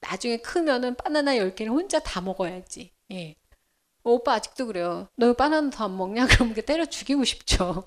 나중에 0.00 0.38
크면은 0.38 0.96
바나나 0.96 1.36
10개를 1.36 1.68
혼자 1.70 2.00
다 2.00 2.20
먹어야지. 2.20 2.92
예. 3.12 3.36
어, 4.04 4.12
오빠 4.12 4.34
아직도 4.34 4.66
그래요. 4.66 5.08
너 5.16 5.32
바나나 5.34 5.70
더 5.70 5.84
안 5.84 5.96
먹냐? 5.96 6.26
그럼 6.28 6.54
때려 6.54 6.86
죽이고 6.86 7.24
싶죠. 7.24 7.84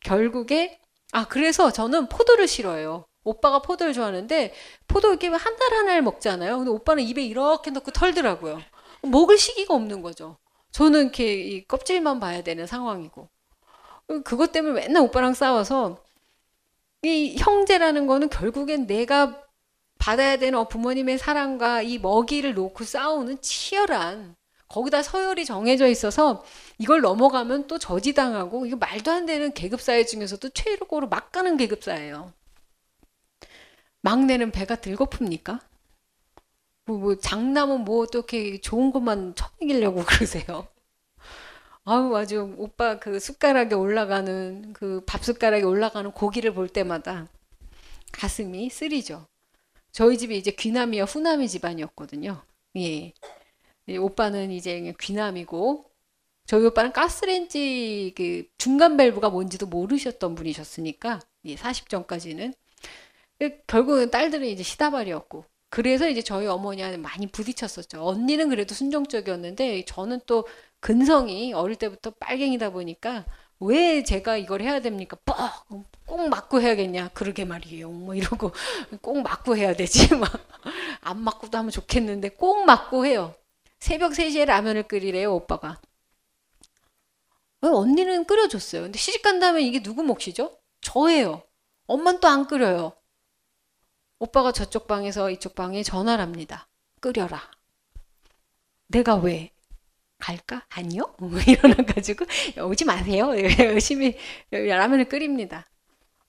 결국에 0.00 0.80
아 1.12 1.26
그래서 1.28 1.70
저는 1.72 2.08
포도를 2.08 2.48
싫어해요. 2.48 3.06
오빠가 3.26 3.60
포도를 3.62 3.92
좋아하는데 3.92 4.54
포도 4.88 5.08
이렇게 5.10 5.28
한 5.28 5.56
달 5.56 5.72
한 5.74 5.88
알 5.88 6.02
먹잖아요. 6.02 6.58
근데 6.58 6.70
오빠는 6.70 7.02
입에 7.04 7.24
이렇게 7.24 7.70
넣고 7.70 7.90
털더라고요. 7.92 8.60
먹을 9.02 9.38
시기가 9.38 9.74
없는 9.74 10.02
거죠. 10.02 10.38
저는 10.72 11.02
이렇게 11.04 11.34
이 11.34 11.64
껍질만 11.66 12.20
봐야 12.20 12.42
되는 12.42 12.66
상황이고. 12.66 13.28
그것 14.24 14.52
때문에 14.52 14.82
맨날 14.82 15.02
오빠랑 15.02 15.34
싸워서 15.34 15.98
이 17.02 17.36
형제라는 17.38 18.06
거는 18.06 18.28
결국엔 18.30 18.86
내가 18.86 19.42
받아야 19.98 20.36
되는 20.36 20.58
어, 20.58 20.68
부모님의 20.68 21.18
사랑과 21.18 21.82
이 21.82 21.98
먹이를 21.98 22.54
놓고 22.54 22.84
싸우는 22.84 23.40
치열한 23.40 24.36
거기다 24.68 25.02
서열이 25.02 25.44
정해져 25.44 25.86
있어서 25.88 26.44
이걸 26.78 27.00
넘어가면 27.00 27.66
또 27.68 27.78
저지당하고 27.78 28.66
이거 28.66 28.76
말도 28.76 29.10
안 29.12 29.26
되는 29.26 29.52
계급 29.54 29.80
사회 29.80 30.04
중에서도 30.04 30.48
최고로 30.50 31.08
막 31.08 31.32
가는 31.32 31.56
계급사예요. 31.56 32.32
막내는 34.06 34.52
배가 34.52 34.76
들고픕니까? 34.76 35.60
뭐, 36.86 36.98
뭐 36.98 37.16
장남은 37.18 37.80
뭐 37.84 38.02
어떻게 38.02 38.60
좋은 38.60 38.92
것만 38.92 39.34
쳐먹이려고 39.34 40.04
그러세요? 40.06 40.68
아우 41.84 42.14
아주 42.16 42.54
오빠 42.58 42.98
그 42.98 43.18
숟가락에 43.20 43.74
올라가는 43.74 44.72
그 44.72 45.02
밥 45.06 45.24
숟가락에 45.24 45.62
올라가는 45.62 46.10
고기를 46.10 46.52
볼 46.54 46.68
때마다 46.68 47.28
가슴이 48.12 48.70
쓰리죠. 48.70 49.26
저희 49.92 50.18
집이 50.18 50.36
이제 50.38 50.50
귀남이와 50.52 51.06
후남이 51.06 51.48
집안이었거든요. 51.48 52.42
예. 52.78 53.12
예. 53.88 53.96
오빠는 53.96 54.50
이제 54.52 54.94
귀남이고 55.00 55.90
저희 56.46 56.66
오빠는 56.66 56.92
가스렌지 56.92 58.12
그 58.16 58.44
중간 58.58 58.96
밸브가 58.96 59.30
뭔지도 59.30 59.66
모르셨던 59.66 60.34
분이셨으니까 60.36 61.20
예, 61.46 61.56
40전까지는 61.56 62.54
결국은 63.66 64.10
딸들은 64.10 64.46
이제 64.46 64.62
시다발이었고 64.62 65.44
그래서 65.70 66.08
이제 66.08 66.22
저희 66.22 66.46
어머니한테 66.46 66.96
많이 66.98 67.26
부딪혔었죠. 67.26 68.02
언니는 68.06 68.48
그래도 68.48 68.74
순종적이었는데 68.74 69.84
저는 69.84 70.20
또 70.26 70.46
근성이 70.80 71.52
어릴 71.52 71.76
때부터 71.76 72.10
빨갱이다 72.12 72.70
보니까 72.70 73.24
왜 73.60 74.02
제가 74.02 74.36
이걸 74.36 74.60
해야 74.62 74.80
됩니까? 74.80 75.16
뻑! 75.24 75.36
꼭 76.06 76.28
맞고 76.28 76.60
해야겠냐? 76.60 77.08
그러게 77.14 77.44
말이에요. 77.44 77.90
뭐 77.90 78.14
이러고 78.14 78.52
꼭 79.02 79.22
맞고 79.22 79.56
해야 79.56 79.74
되지. 79.74 80.14
막 80.16 80.30
안 81.06 81.22
맞고도 81.22 81.56
하면 81.58 81.70
좋겠는데 81.70 82.30
꼭 82.30 82.64
맞고 82.64 83.06
해요. 83.06 83.34
새벽 83.78 84.12
3시에 84.12 84.44
라면을 84.44 84.88
끓이래요, 84.88 85.32
오빠가. 85.32 85.80
언니는 87.60 88.24
끓여줬어요. 88.24 88.82
근데 88.82 88.98
시집 88.98 89.22
간 89.22 89.38
다음에 89.38 89.62
이게 89.62 89.82
누구 89.82 90.02
몫이죠? 90.02 90.58
저예요. 90.80 91.42
엄마는 91.86 92.20
또안 92.20 92.46
끓여요. 92.46 92.92
오빠가 94.18 94.52
저쪽 94.52 94.86
방에서 94.86 95.30
이쪽 95.30 95.54
방에 95.54 95.82
전화를 95.82 96.22
합니다. 96.22 96.68
끓여라. 97.00 97.50
내가 98.88 99.16
왜? 99.16 99.50
갈까? 100.18 100.64
아니요? 100.70 101.14
뭐 101.18 101.30
일어나가지고 101.46 102.24
오지 102.68 102.84
마세요. 102.84 103.32
열심히 103.60 104.16
라면을 104.50 105.08
끓입니다. 105.08 105.66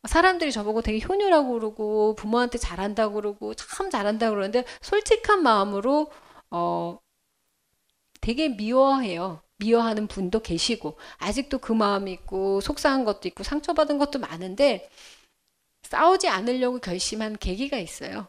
사람들이 0.06 0.52
저보고 0.52 0.82
되게 0.82 1.00
효녀라고 1.06 1.54
그러고 1.54 2.16
부모한테 2.16 2.58
잘한다고 2.58 3.16
그러고 3.16 3.54
참 3.54 3.90
잘한다고 3.90 4.36
그러는데 4.36 4.66
솔직한 4.82 5.42
마음으로 5.44 6.12
어 6.52 7.00
되게 8.22 8.50
미워해요. 8.50 9.42
미워하는 9.58 10.08
분도 10.08 10.42
계시고 10.42 10.98
아직도 11.18 11.60
그 11.60 11.74
마음이 11.74 12.12
있고 12.12 12.62
속상한 12.62 13.06
것도 13.06 13.28
있고 13.30 13.44
상처받은 13.44 13.98
것도 13.98 14.20
많은데 14.20 14.90
싸우지 15.88 16.28
않으려고 16.28 16.80
결심한 16.80 17.38
계기가 17.38 17.78
있어요. 17.78 18.28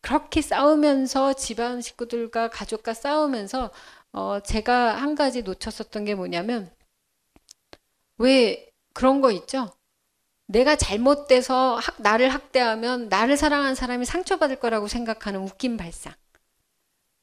그렇게 0.00 0.42
싸우면서 0.42 1.32
집안 1.32 1.80
식구들과 1.80 2.50
가족과 2.50 2.92
싸우면서 2.92 3.70
어, 4.12 4.40
제가 4.40 4.96
한 4.96 5.14
가지 5.14 5.42
놓쳤었던 5.42 6.04
게 6.04 6.14
뭐냐면 6.14 6.70
왜 8.18 8.70
그런 8.92 9.20
거 9.20 9.30
있죠? 9.32 9.70
내가 10.46 10.76
잘못돼서 10.76 11.76
학, 11.76 12.02
나를 12.02 12.28
학대하면 12.28 13.08
나를 13.08 13.36
사랑하는 13.38 13.74
사람이 13.74 14.04
상처받을 14.04 14.56
거라고 14.56 14.88
생각하는 14.88 15.40
웃긴 15.40 15.78
발상. 15.78 16.12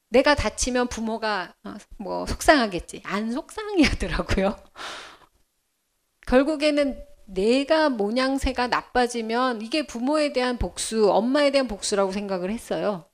내가 0.08 0.34
다치면 0.34 0.88
부모가 0.88 1.54
어, 1.64 1.74
뭐 1.98 2.26
속상하겠지. 2.26 3.02
안 3.04 3.32
속상하더라고요. 3.32 4.56
결국에는 6.26 7.11
내가 7.34 7.88
모양새가 7.88 8.68
나빠지면 8.68 9.62
이게 9.62 9.86
부모에 9.86 10.32
대한 10.32 10.58
복수, 10.58 11.10
엄마에 11.10 11.50
대한 11.50 11.68
복수라고 11.68 12.12
생각을 12.12 12.50
했어요. 12.50 13.08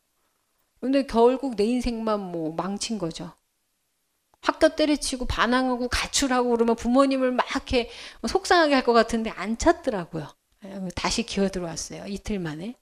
근데 0.81 1.07
결국 1.07 1.57
내 1.57 1.65
인생만 1.65 2.21
뭐 2.21 2.55
망친 2.55 2.99
거죠. 2.99 3.33
학교 4.41 4.69
때려치고 4.75 5.27
반항하고 5.27 5.89
가출하고 5.89 6.51
그러면 6.51 6.77
부모님을 6.77 7.33
막 7.33 7.47
이렇게 7.51 7.91
속상하게 8.27 8.75
할 8.75 8.85
것 8.85 8.93
같은데 8.93 9.31
안 9.31 9.59
찾더라고요. 9.59 10.29
다시 10.95 11.25
기어 11.25 11.49
들어왔어요. 11.49 12.07
이틀 12.07 12.39
만에. 12.39 12.75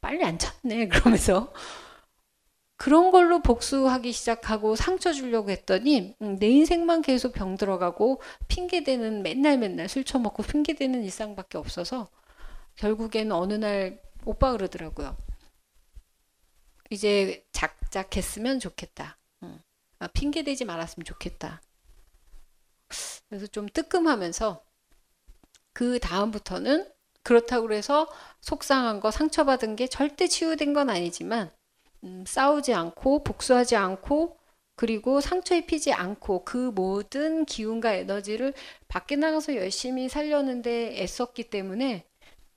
빨리 0.00 0.24
안 0.24 0.38
찾네. 0.38 0.88
그러면서. 0.88 1.52
그런 2.78 3.10
걸로 3.10 3.42
복수하기 3.42 4.12
시작하고 4.12 4.76
상처 4.76 5.12
주려고 5.12 5.50
했더니 5.50 6.14
음, 6.22 6.36
내 6.36 6.48
인생만 6.48 7.02
계속 7.02 7.32
병 7.32 7.56
들어가고 7.56 8.22
핑계대는 8.46 9.22
맨날 9.22 9.58
맨날 9.58 9.88
술 9.88 10.04
처먹고 10.04 10.44
핑계대는 10.44 11.02
일상밖에 11.02 11.58
없어서 11.58 12.08
결국에는 12.76 13.32
어느 13.32 13.54
날 13.54 14.00
오빠 14.24 14.52
그러더라고요. 14.52 15.16
이제 16.90 17.44
작작했으면 17.50 18.60
좋겠다. 18.60 19.18
응. 19.42 19.60
아, 19.98 20.06
핑계대지 20.06 20.64
말았으면 20.64 21.04
좋겠다. 21.04 21.60
그래서 23.28 23.48
좀 23.48 23.68
뜨끔하면서 23.68 24.62
그 25.72 25.98
다음부터는 25.98 26.88
그렇다고 27.24 27.72
해서 27.72 28.08
속상한 28.40 29.00
거 29.00 29.10
상처받은 29.10 29.74
게 29.74 29.88
절대 29.88 30.28
치유된 30.28 30.74
건 30.74 30.90
아니지만 30.90 31.50
음, 32.04 32.24
싸우지 32.26 32.74
않고 32.74 33.24
복수하지 33.24 33.76
않고 33.76 34.36
그리고 34.76 35.20
상처 35.20 35.56
입히지 35.56 35.92
않고 35.92 36.44
그 36.44 36.70
모든 36.74 37.44
기운과 37.44 37.94
에너지를 37.94 38.54
밖에 38.86 39.16
나가서 39.16 39.56
열심히 39.56 40.08
살려는데 40.08 41.00
애썼기 41.02 41.50
때문에 41.50 42.04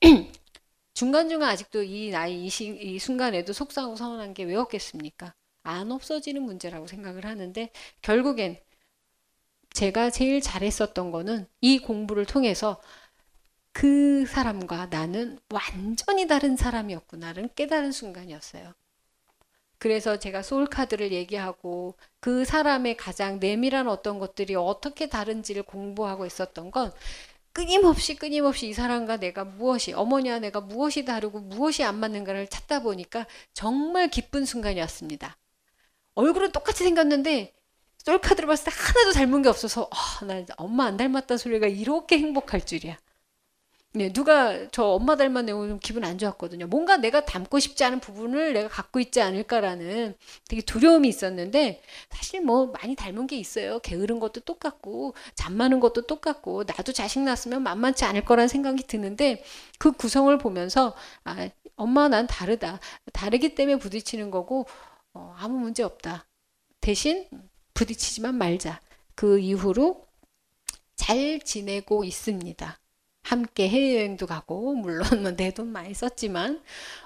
중간중간 0.93 1.49
아직도 1.49 1.83
이 1.83 2.11
나이 2.11 2.45
이, 2.45 2.49
시, 2.49 2.67
이 2.67 2.99
순간에도 2.99 3.53
속상하고 3.53 3.95
서운한 3.97 4.33
게 4.33 4.45
왜 4.45 4.55
없겠습니까? 4.55 5.33
안 5.63 5.91
없어지는 5.91 6.43
문제라고 6.43 6.87
생각을 6.87 7.25
하는데 7.25 7.71
결국엔 8.01 8.57
제가 9.73 10.09
제일 10.11 10.39
잘했었던 10.41 11.11
거는 11.11 11.45
이 11.61 11.79
공부를 11.79 12.25
통해서 12.25 12.79
그 13.73 14.25
사람과 14.25 14.87
나는 14.87 15.39
완전히 15.51 16.27
다른 16.27 16.57
사람이었구나를 16.57 17.49
깨달은 17.55 17.91
순간이었어요. 17.93 18.73
그래서 19.81 20.19
제가 20.19 20.43
소울카드를 20.43 21.11
얘기하고 21.11 21.95
그 22.19 22.45
사람의 22.45 22.97
가장 22.97 23.39
내밀한 23.39 23.87
어떤 23.87 24.19
것들이 24.19 24.53
어떻게 24.53 25.09
다른지를 25.09 25.63
공부하고 25.63 26.27
있었던 26.27 26.69
건 26.69 26.93
끊임없이 27.51 28.15
끊임없이 28.15 28.67
이 28.67 28.73
사람과 28.73 29.17
내가 29.17 29.43
무엇이 29.43 29.93
어머니와 29.93 30.37
내가 30.37 30.61
무엇이 30.61 31.03
다르고 31.03 31.39
무엇이 31.39 31.83
안 31.83 31.95
맞는가를 31.95 32.47
찾다 32.47 32.83
보니까 32.83 33.25
정말 33.55 34.07
기쁜 34.09 34.45
순간이었습니다. 34.45 35.35
얼굴은 36.13 36.51
똑같이 36.51 36.83
생겼는데 36.83 37.51
쏠카드를 38.05 38.45
봤을 38.45 38.65
때 38.65 38.71
하나도 38.71 39.13
닮은 39.13 39.41
게 39.41 39.49
없어서 39.49 39.89
아, 39.91 40.25
나 40.25 40.45
엄마 40.57 40.85
안 40.85 40.95
닮았다 40.95 41.37
소리가 41.37 41.65
이렇게 41.65 42.19
행복할 42.19 42.63
줄이야. 42.63 42.99
네, 43.93 44.13
누가 44.13 44.69
저 44.71 44.85
엄마 44.85 45.17
닮았네요. 45.17 45.67
좀 45.67 45.79
기분 45.79 46.05
안 46.05 46.17
좋았거든요. 46.17 46.67
뭔가 46.67 46.95
내가 46.95 47.25
닮고 47.25 47.59
싶지 47.59 47.83
않은 47.83 47.99
부분을 47.99 48.53
내가 48.53 48.69
갖고 48.69 49.01
있지 49.01 49.21
않을까라는 49.21 50.15
되게 50.47 50.61
두려움이 50.61 51.09
있었는데 51.09 51.81
사실 52.09 52.41
뭐 52.41 52.67
많이 52.67 52.95
닮은 52.95 53.27
게 53.27 53.35
있어요. 53.37 53.79
게으른 53.79 54.21
것도 54.21 54.41
똑같고 54.41 55.13
잠 55.35 55.55
많은 55.57 55.81
것도 55.81 56.07
똑같고 56.07 56.63
나도 56.63 56.93
자식 56.93 57.19
낳았으면 57.19 57.63
만만치 57.63 58.05
않을 58.05 58.23
거란 58.23 58.47
생각이 58.47 58.87
드는데 58.87 59.43
그 59.77 59.91
구성을 59.91 60.35
보면서 60.37 60.95
아, 61.25 61.49
엄마 61.75 62.07
난 62.07 62.27
다르다. 62.27 62.79
다르기 63.11 63.55
때문에 63.55 63.77
부딪히는 63.77 64.31
거고 64.31 64.67
어, 65.13 65.35
아무 65.37 65.59
문제 65.59 65.83
없다. 65.83 66.25
대신 66.79 67.27
부딪히지만 67.73 68.35
말자. 68.35 68.79
그 69.15 69.37
이후로 69.39 70.07
잘 70.95 71.41
지내고 71.41 72.05
있습니다. 72.05 72.80
함께 73.23 73.69
해외여행도 73.69 74.25
가고 74.27 74.73
물론 74.75 75.05
뭐 75.21 75.31
내 75.35 75.51
돈 75.51 75.67
많이 75.71 75.93
썼지만 75.93 76.61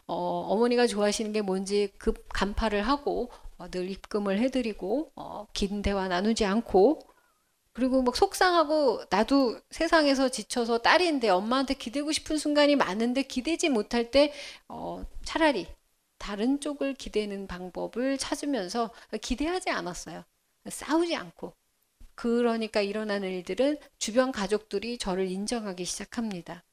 어, 0.08 0.16
어머니가 0.50 0.88
좋아하시는 0.88 1.32
게 1.34 1.42
뭔지 1.42 1.92
급 1.98 2.28
간파를 2.34 2.82
하고 2.84 3.32
어, 3.58 3.70
늘 3.70 3.90
입금을 3.90 4.40
해드리고 4.40 5.12
어, 5.16 5.48
긴 5.54 5.82
대화 5.82 6.08
나누지 6.08 6.46
않고 6.46 7.02
그리고 7.74 8.02
막 8.04 8.16
속상하고 8.16 9.04
나도 9.10 9.60
세상에서 9.70 10.30
지쳐서 10.30 10.80
딸인데 10.80 11.30
엄마한테 11.30 11.74
기대고 11.76 12.12
싶은 12.14 12.38
순간이 12.38 12.76
많은데 12.78 13.24
기대지 13.24 13.70
못할 13.70 14.12
때 14.12 14.34
어, 14.70 15.04
차라리 15.26 15.68
다른 16.18 16.60
쪽을 16.62 16.94
기대는 16.96 17.48
방법을 17.48 18.18
찾으면서 18.18 18.92
기대하지 19.22 19.70
않았어요. 19.72 20.24
싸우지 20.70 21.16
않고 21.16 21.54
그러니까 22.16 22.82
일어나는 22.82 23.30
일들은 23.30 23.78
주변 23.98 24.32
가족들이 24.32 24.98
저를 24.98 25.30
인정하기 25.30 25.86
시작합니다. 25.86 26.64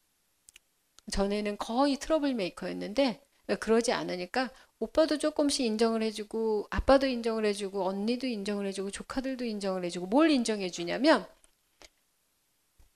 전에는 1.10 1.59
거의 1.59 1.97
트러블 1.97 2.35
메이커였는데 2.35 3.20
그러지 3.59 3.93
않으니까 3.93 4.51
오빠도 4.78 5.19
조금씩 5.19 5.66
인정을 5.66 6.02
해주고 6.02 6.69
아빠도 6.70 7.06
인정을 7.06 7.44
해주고 7.44 7.85
언니도 7.85 8.27
인정을 8.27 8.66
해주고 8.66 8.90
조카들도 8.90 9.44
인정을 9.44 9.85
해주고 9.85 10.06
뭘 10.06 10.31
인정해 10.31 10.70
주냐면 10.70 11.27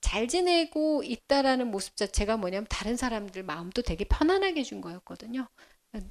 잘 0.00 0.28
지내고 0.28 1.02
있다라는 1.02 1.70
모습 1.70 1.96
자체가 1.96 2.36
뭐냐면 2.36 2.66
다른 2.70 2.96
사람들 2.96 3.42
마음도 3.42 3.82
되게 3.82 4.04
편안하게 4.04 4.62
준 4.62 4.80
거였거든요. 4.80 5.48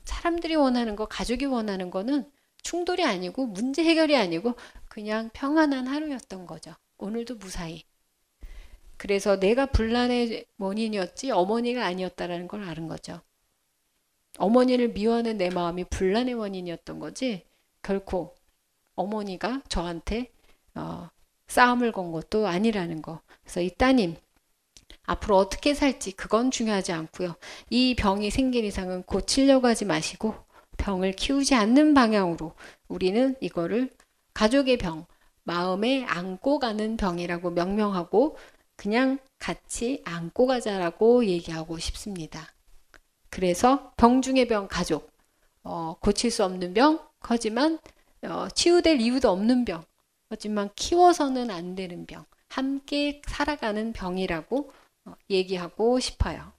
사람들이 0.03 0.56
원하는 0.56 0.95
거, 0.95 1.06
가족이 1.06 1.45
원하는 1.45 1.91
거는 1.91 2.30
충돌이 2.65 3.05
아니고 3.05 3.45
문제 3.45 3.83
해결이 3.83 4.17
아니고 4.17 4.55
그냥 4.89 5.29
평안한 5.33 5.85
하루였던 5.85 6.47
거죠. 6.47 6.73
오늘도 6.97 7.35
무사히. 7.35 7.83
그래서 8.97 9.39
내가 9.39 9.67
분란의 9.67 10.47
원인이었지 10.57 11.29
어머니가 11.29 11.85
아니었다라는 11.85 12.47
걸 12.47 12.63
아는 12.63 12.87
거죠. 12.87 13.21
어머니를 14.39 14.93
미워하는 14.93 15.37
내 15.37 15.51
마음이 15.51 15.83
분란의 15.85 16.33
원인이었던 16.33 16.99
거지 16.99 17.45
결코 17.83 18.33
어머니가 18.95 19.61
저한테 19.69 20.31
어, 20.73 21.09
싸움을 21.45 21.91
건 21.91 22.11
것도 22.11 22.47
아니라는 22.47 23.03
거. 23.03 23.21
그래서 23.43 23.61
이 23.61 23.69
따님 23.69 24.15
앞으로 25.03 25.37
어떻게 25.37 25.75
살지 25.75 26.13
그건 26.13 26.49
중요하지 26.49 26.93
않고요. 26.93 27.35
이 27.69 27.95
병이 27.95 28.31
생긴 28.31 28.65
이상은 28.65 29.03
고치려고 29.03 29.67
하지 29.67 29.85
마시고 29.85 30.44
병을 30.86 31.14
키우지 31.14 31.56
않는 31.56 31.95
방향으로 31.95 32.53
우리는 32.88 33.36
이거를 33.41 33.90
가족의 34.36 34.78
병, 34.78 35.07
마음에 35.44 36.06
안고 36.06 36.60
가는 36.60 36.95
병이라고 36.95 37.49
명명하고 37.49 38.38
그냥 38.76 39.18
같이 39.40 40.03
안고 40.06 40.45
가자라고 40.45 41.26
얘기하고 41.26 41.80
싶습니다. 41.80 42.53
그래서 43.32 43.94
병 43.98 44.22
중의 44.22 44.48
병 44.48 44.68
가족, 44.68 45.12
어, 45.64 45.95
고칠 45.99 46.30
수 46.30 46.44
없는 46.44 46.76
병, 46.76 46.99
하지만 47.20 47.80
어, 48.22 48.48
치유될 48.53 49.02
이유도 49.02 49.32
없는 49.32 49.66
병, 49.66 49.84
하지만 50.30 50.70
키워서는 50.76 51.49
안 51.49 51.74
되는 51.74 52.06
병, 52.06 52.26
함께 52.49 53.24
살아가는 53.26 53.91
병이라고 53.91 54.72
어, 55.06 55.14
얘기하고 55.32 55.99
싶어요. 55.99 56.55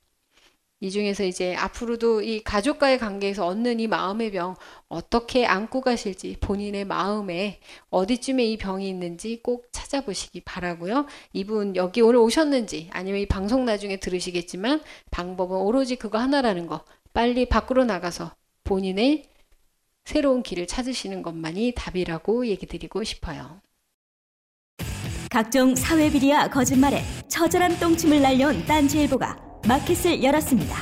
이 0.81 0.90
중에서 0.90 1.24
이제 1.24 1.55
앞으로도 1.55 2.20
이 2.20 2.43
가족과의 2.43 2.98
관계에서 2.98 3.47
얻는 3.47 3.81
이 3.81 3.86
마음의 3.86 4.31
병 4.32 4.55
어떻게 4.89 5.47
안고 5.47 5.81
가실지 5.81 6.36
본인의 6.40 6.85
마음에 6.85 7.61
어디쯤에 7.89 8.44
이 8.44 8.59
병이 8.59 8.86
있는지 8.86 9.40
꼭 9.43 9.69
찾아보시기 9.73 10.43
바라고요. 10.43 11.07
이분 11.32 11.77
여기 11.77 12.03
오늘 12.03 12.16
오셨는지 12.19 12.90
아니면 12.93 13.20
이 13.20 13.27
방송 13.27 13.65
나중에 13.65 13.97
들으시겠지만 13.97 14.82
방법은 15.11 15.57
오로지 15.57 15.97
그거 15.97 16.19
하나라는 16.19 16.66
거 16.66 16.85
빨리 17.15 17.48
밖으로 17.48 17.85
나가서 17.86 18.35
본인의 18.65 19.24
새로운 20.05 20.43
길을 20.43 20.66
찾으시는 20.66 21.23
것만이 21.23 21.73
답이라고 21.74 22.47
얘기 22.48 22.66
드리고 22.66 23.03
싶어요. 23.03 23.62
각종 25.31 25.74
사회 25.74 26.11
비리와 26.11 26.51
거짓말에 26.51 27.03
처절한 27.28 27.78
똥침을 27.81 28.20
날려온 28.20 28.65
딴지일보가 28.66 29.45
마켓을 29.66 30.22
열었습니다. 30.22 30.76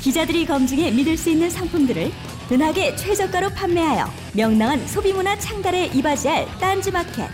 기자들이 0.00 0.46
검증해 0.46 0.90
믿을 0.90 1.16
수 1.16 1.30
있는 1.30 1.48
상품들을 1.50 2.10
은하계 2.50 2.96
최저가로 2.96 3.50
판매하여 3.50 4.06
명랑한 4.34 4.86
소비문화 4.86 5.38
창달에 5.38 5.86
이바지할 5.86 6.46
딴지마켓. 6.60 7.28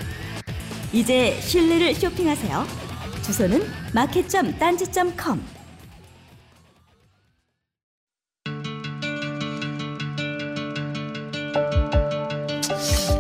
이제 0.93 1.39
신뢰를 1.41 1.95
쇼핑하세요. 1.95 2.67
주소는 3.23 3.63
마켓.딴지.com 3.95 5.43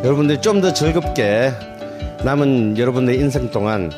여러분들이 0.05 0.40
좀 0.40 0.60
더 0.60 0.73
즐겁게 0.73 1.52
남은 2.24 2.78
여러분의 2.78 3.16
인생 3.19 3.51
동안 3.51 3.90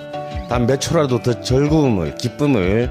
단 0.49 0.67
몇 0.67 0.81
초라도 0.81 1.23
더 1.23 1.41
즐거움을 1.41 2.17
기쁨을 2.17 2.91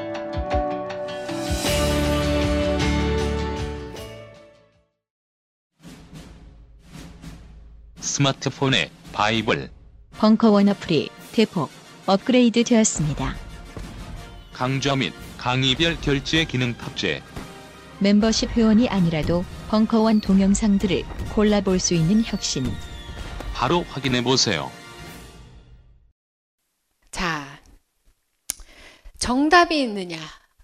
스마트폰에 8.11 8.91
바이블, 9.13 9.71
벙커원 10.17 10.67
어플이 10.67 11.09
대폭 11.31 11.71
업그레이드 12.05 12.61
되었습니다. 12.65 13.37
강좌 14.51 14.97
및 14.97 15.13
강의별 15.37 16.01
결제 16.01 16.43
기능 16.43 16.73
탑재. 16.77 17.23
멤버십 17.99 18.49
회원이 18.49 18.89
아니라도 18.89 19.45
벙커원 19.69 20.19
동영상들을 20.19 21.05
골라볼 21.33 21.79
수 21.79 21.93
있는 21.93 22.21
혁신. 22.25 22.69
바로 23.53 23.83
확인해 23.83 24.21
보세요. 24.21 24.69
자, 27.11 27.61
정답이 29.19 29.81
있느냐, 29.83 30.17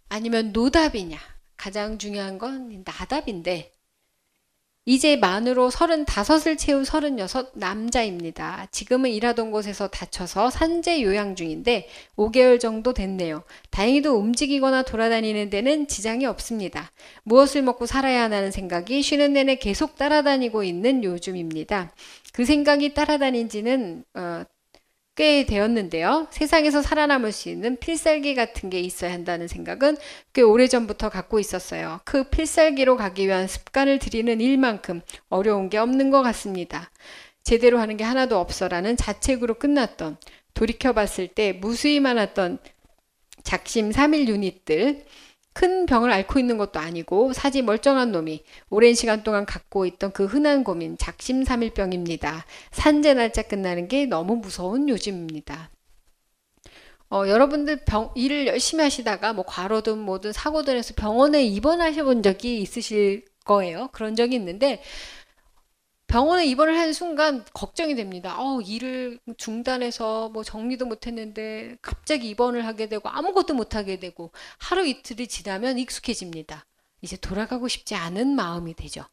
아니면 0.10 0.52
노답이냐. 0.52 1.18
가장 1.56 1.98
중요한 1.98 2.38
건 2.38 2.84
나답인데, 2.86 3.72
이제 4.90 5.18
만으로 5.18 5.70
35을 5.70 6.58
채운 6.58 6.86
36 6.86 7.52
남자입니다. 7.56 8.68
지금은 8.72 9.10
일하던 9.10 9.52
곳에서 9.52 9.90
다쳐서 9.90 10.50
산재 10.50 11.02
요양 11.04 11.36
중인데 11.36 11.90
5개월 12.16 12.58
정도 12.58 12.94
됐네요. 12.94 13.44
다행히도 13.70 14.16
움직이거나 14.16 14.84
돌아다니는 14.84 15.50
데는 15.50 15.90
지장이 15.90 16.26
없습니다. 16.26 16.94
무엇을 17.24 17.64
먹고 17.64 17.86
살아야 17.86 18.24
하는 18.24 18.50
생각이 18.50 19.02
쉬는 19.02 19.34
내내 19.34 19.56
계속 19.56 19.98
따라다니고 19.98 20.64
있는 20.64 21.04
요즘입니다. 21.04 21.94
그 22.32 22.46
생각이 22.46 22.94
따라다닌 22.94 23.50
지는 23.50 24.06
어, 24.14 24.46
꽤 25.18 25.48
되었는데요. 25.48 26.28
세상에서 26.30 26.84
살아남을 26.84 27.32
수 27.32 27.50
있는 27.50 27.76
필살기 27.78 28.36
같은 28.36 28.70
게 28.70 28.80
있어야 28.80 29.12
한다는 29.12 29.48
생각은 29.48 29.98
꽤 30.32 30.44
오래전부터 30.44 31.10
갖고 31.10 31.40
있었어요. 31.40 32.00
그 32.06 32.30
필살기로 32.30 32.98
가기 32.98 33.26
위한 33.26 33.48
습관을 33.48 33.98
들이는 33.98 34.40
일만큼 34.40 35.02
어려운 35.30 35.70
게 35.70 35.80
없는 35.80 36.12
것 36.12 36.22
같습니다. 36.22 36.92
제대로 37.44 37.80
하는 37.80 37.98
게 37.98 38.04
하나도 38.04 38.40
없어라는 38.40 38.96
자책으로 38.96 39.56
끝났던 39.56 40.18
돌이켜봤을 40.54 41.30
때 41.30 41.52
무수히 41.52 42.00
많았던 42.00 42.60
작심 43.42 43.90
3일 43.90 44.28
유닛들 44.28 45.04
큰 45.58 45.88
병을 45.88 46.12
앓고 46.12 46.38
있는 46.38 46.60
것도 46.60 46.80
아니고 46.80 47.34
사지 47.34 47.64
멀쩡한 47.64 48.12
놈이 48.12 48.44
오랜 48.70 48.94
시간 48.94 49.24
동안 49.24 49.44
갖고 49.44 49.88
있던 49.88 50.12
그 50.12 50.26
흔한 50.26 50.64
고민 50.64 51.00
작심삼일병입니다. 51.00 52.46
산재 52.70 53.16
날짜 53.16 53.42
끝나는 53.42 53.88
게 53.88 54.06
너무 54.06 54.36
무서운 54.36 54.88
요즘입니다. 54.88 55.72
어, 57.10 57.28
여러분들 57.28 57.86
병, 57.86 58.12
일을 58.14 58.46
열심히 58.46 58.84
하시다가 58.84 59.34
뭐 59.34 59.46
과로든 59.48 59.98
뭐든 59.98 60.32
사고든 60.32 60.78
해서 60.78 60.94
병원에 60.96 61.44
입원하셔 61.44 62.04
본 62.04 62.22
적이 62.22 62.62
있으실 62.62 63.26
거예요. 63.44 63.90
그런 63.94 64.16
적이 64.16 64.36
있는데 64.36 64.84
병원에 66.08 66.46
입원을 66.46 66.78
하는 66.78 66.94
순간 66.94 67.44
걱정이 67.54 67.96
됩니다. 67.96 68.36
어, 68.40 68.62
일을 68.62 69.20
중단해서 69.38 70.30
뭐 70.30 70.44
정리도 70.44 70.86
못했는데 70.86 71.78
갑자기 71.82 72.30
입원을 72.30 72.66
하게 72.66 72.88
되고 72.88 73.10
아무것도 73.10 73.54
못하게 73.54 74.00
되고 74.00 74.32
하루 74.58 74.86
이틀이 74.86 75.28
지나면 75.28 75.78
익숙해집니다. 75.78 76.66
이제 77.02 77.18
돌아가고 77.18 77.68
싶지 77.68 77.96
않은 77.96 78.36
마음이 78.36 78.74
되죠. 78.76 79.04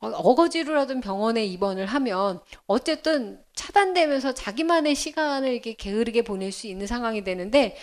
어, 0.00 0.08
어거지로라도 0.08 1.00
병원에 1.00 1.44
입원을 1.44 1.84
하면 1.86 2.40
어쨌든 2.66 3.42
차단되면서 3.54 4.32
자기만의 4.32 4.94
시간을 4.94 5.52
이렇게 5.52 5.74
게으르게 5.74 6.22
보낼 6.22 6.52
수 6.52 6.68
있는 6.68 6.86
상황이 6.86 7.22
되는데 7.22 7.70
뭐 7.70 7.76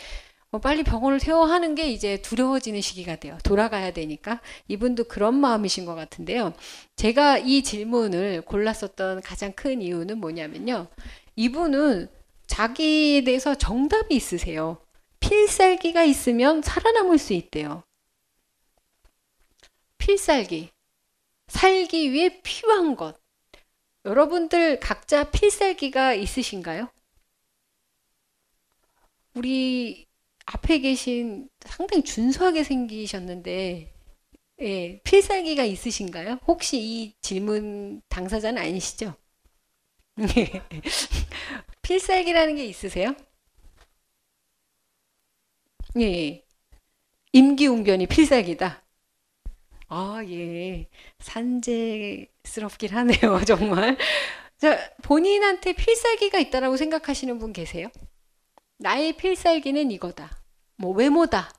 빨리 0.59 0.83
병원을 0.83 1.19
퇴원하는 1.19 1.75
게 1.75 1.89
이제 1.89 2.21
두려워지는 2.21 2.81
시기가 2.81 3.15
돼요. 3.17 3.37
돌아가야 3.43 3.91
되니까. 3.91 4.41
이분도 4.67 5.05
그런 5.05 5.35
마음이신 5.35 5.85
것 5.85 5.95
같은데요. 5.95 6.53
제가 6.95 7.37
이 7.37 7.63
질문을 7.63 8.41
골랐었던 8.41 9.21
가장 9.21 9.53
큰 9.53 9.81
이유는 9.81 10.19
뭐냐면요. 10.19 10.87
이분은 11.35 12.09
자기에 12.47 13.23
대해서 13.23 13.55
정답이 13.55 14.15
있으세요. 14.15 14.77
필살기가 15.19 16.03
있으면 16.03 16.61
살아남을 16.61 17.17
수 17.17 17.33
있대요. 17.33 17.83
필살기. 19.97 20.69
살기 21.47 22.11
위해 22.11 22.41
필요한 22.41 22.95
것. 22.95 23.19
여러분들 24.05 24.79
각자 24.79 25.31
필살기가 25.31 26.13
있으신가요? 26.13 26.89
우리 29.33 30.04
앞에 30.45 30.79
계신 30.79 31.49
상당히 31.65 32.03
준수하게 32.03 32.63
생기셨는데 32.63 33.93
예, 34.61 35.01
필살기가 35.03 35.63
있으신가요? 35.65 36.39
혹시 36.47 36.79
이 36.79 37.15
질문 37.21 38.01
당사자는 38.09 38.61
아니시죠? 38.61 39.15
필살기라는 41.81 42.55
게 42.55 42.65
있으세요? 42.65 43.15
예. 45.99 46.43
임기응변이 47.33 48.07
필살기다. 48.07 48.83
아, 49.87 50.21
예. 50.27 50.87
산재스럽긴 51.19 52.89
하네요, 52.91 53.41
정말. 53.45 53.97
자, 54.57 54.77
본인한테 55.03 55.73
필살기가 55.73 56.39
있다라고 56.39 56.77
생각하시는 56.77 57.37
분 57.39 57.53
계세요? 57.53 57.89
나의 58.77 59.17
필살기는 59.17 59.91
이거다. 59.91 60.31
뭐 60.77 60.91
외모다. 60.91 61.51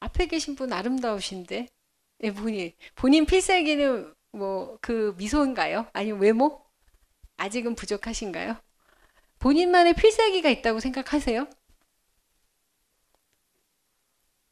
앞에 0.00 0.26
계신 0.26 0.54
분 0.56 0.72
아름다우신데 0.72 1.68
네, 2.18 2.32
본인 2.34 2.72
본인 2.94 3.26
필살기는 3.26 4.14
뭐 4.32 4.78
그 4.80 5.14
미소인가요? 5.18 5.88
아니면 5.92 6.20
외모? 6.20 6.64
아직은 7.36 7.74
부족하신가요? 7.74 8.56
본인만의 9.40 9.94
필살기가 9.94 10.48
있다고 10.50 10.80
생각하세요? 10.80 11.48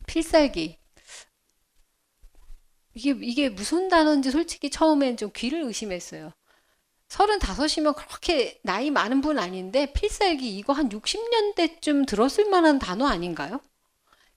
필살기. 0.06 0.78
이게 2.94 3.10
이게 3.22 3.48
무슨 3.48 3.88
단어인지 3.88 4.30
솔직히 4.30 4.70
처음엔 4.70 5.16
좀 5.16 5.30
귀를 5.34 5.62
의심했어요. 5.62 6.32
서른다섯이면 7.10 7.94
그렇게 7.94 8.60
나이 8.62 8.90
많은 8.90 9.20
분 9.20 9.38
아닌데 9.38 9.92
필살기 9.92 10.56
이거 10.56 10.72
한 10.72 10.88
60년대쯤 10.88 12.06
들었을 12.06 12.48
만한 12.48 12.78
단어 12.78 13.06
아닌가요? 13.06 13.60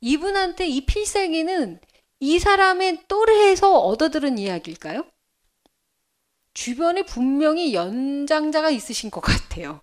이분한테 0.01 0.67
이 0.67 0.85
필살기는 0.85 1.79
이 2.19 2.39
사람의 2.39 3.03
또래에서 3.07 3.77
얻어들은 3.79 4.39
이야기일까요? 4.39 5.05
주변에 6.55 7.03
분명히 7.03 7.73
연장자가 7.75 8.71
있으신 8.71 9.11
것 9.11 9.21
같아요. 9.21 9.81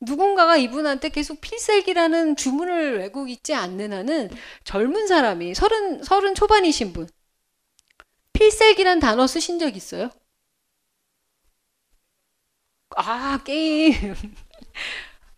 누군가가 0.00 0.56
이분한테 0.56 1.10
계속 1.10 1.40
필살기라는 1.40 2.36
주문을 2.36 2.98
외고 2.98 3.28
있지 3.28 3.54
않는 3.54 3.92
한은 3.92 4.30
젊은 4.64 5.06
사람이 5.06 5.54
서른, 5.54 6.02
서른 6.02 6.34
초반이신 6.34 6.92
분. 6.92 7.08
필살기란 8.32 8.98
단어 8.98 9.26
쓰신 9.26 9.58
적 9.58 9.76
있어요? 9.76 10.10
아, 13.08 13.38
게임. 13.44 14.16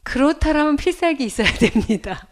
그렇다라면 0.02 0.76
필살기 0.76 1.22
있어야 1.24 1.52
됩니다. 1.52 2.26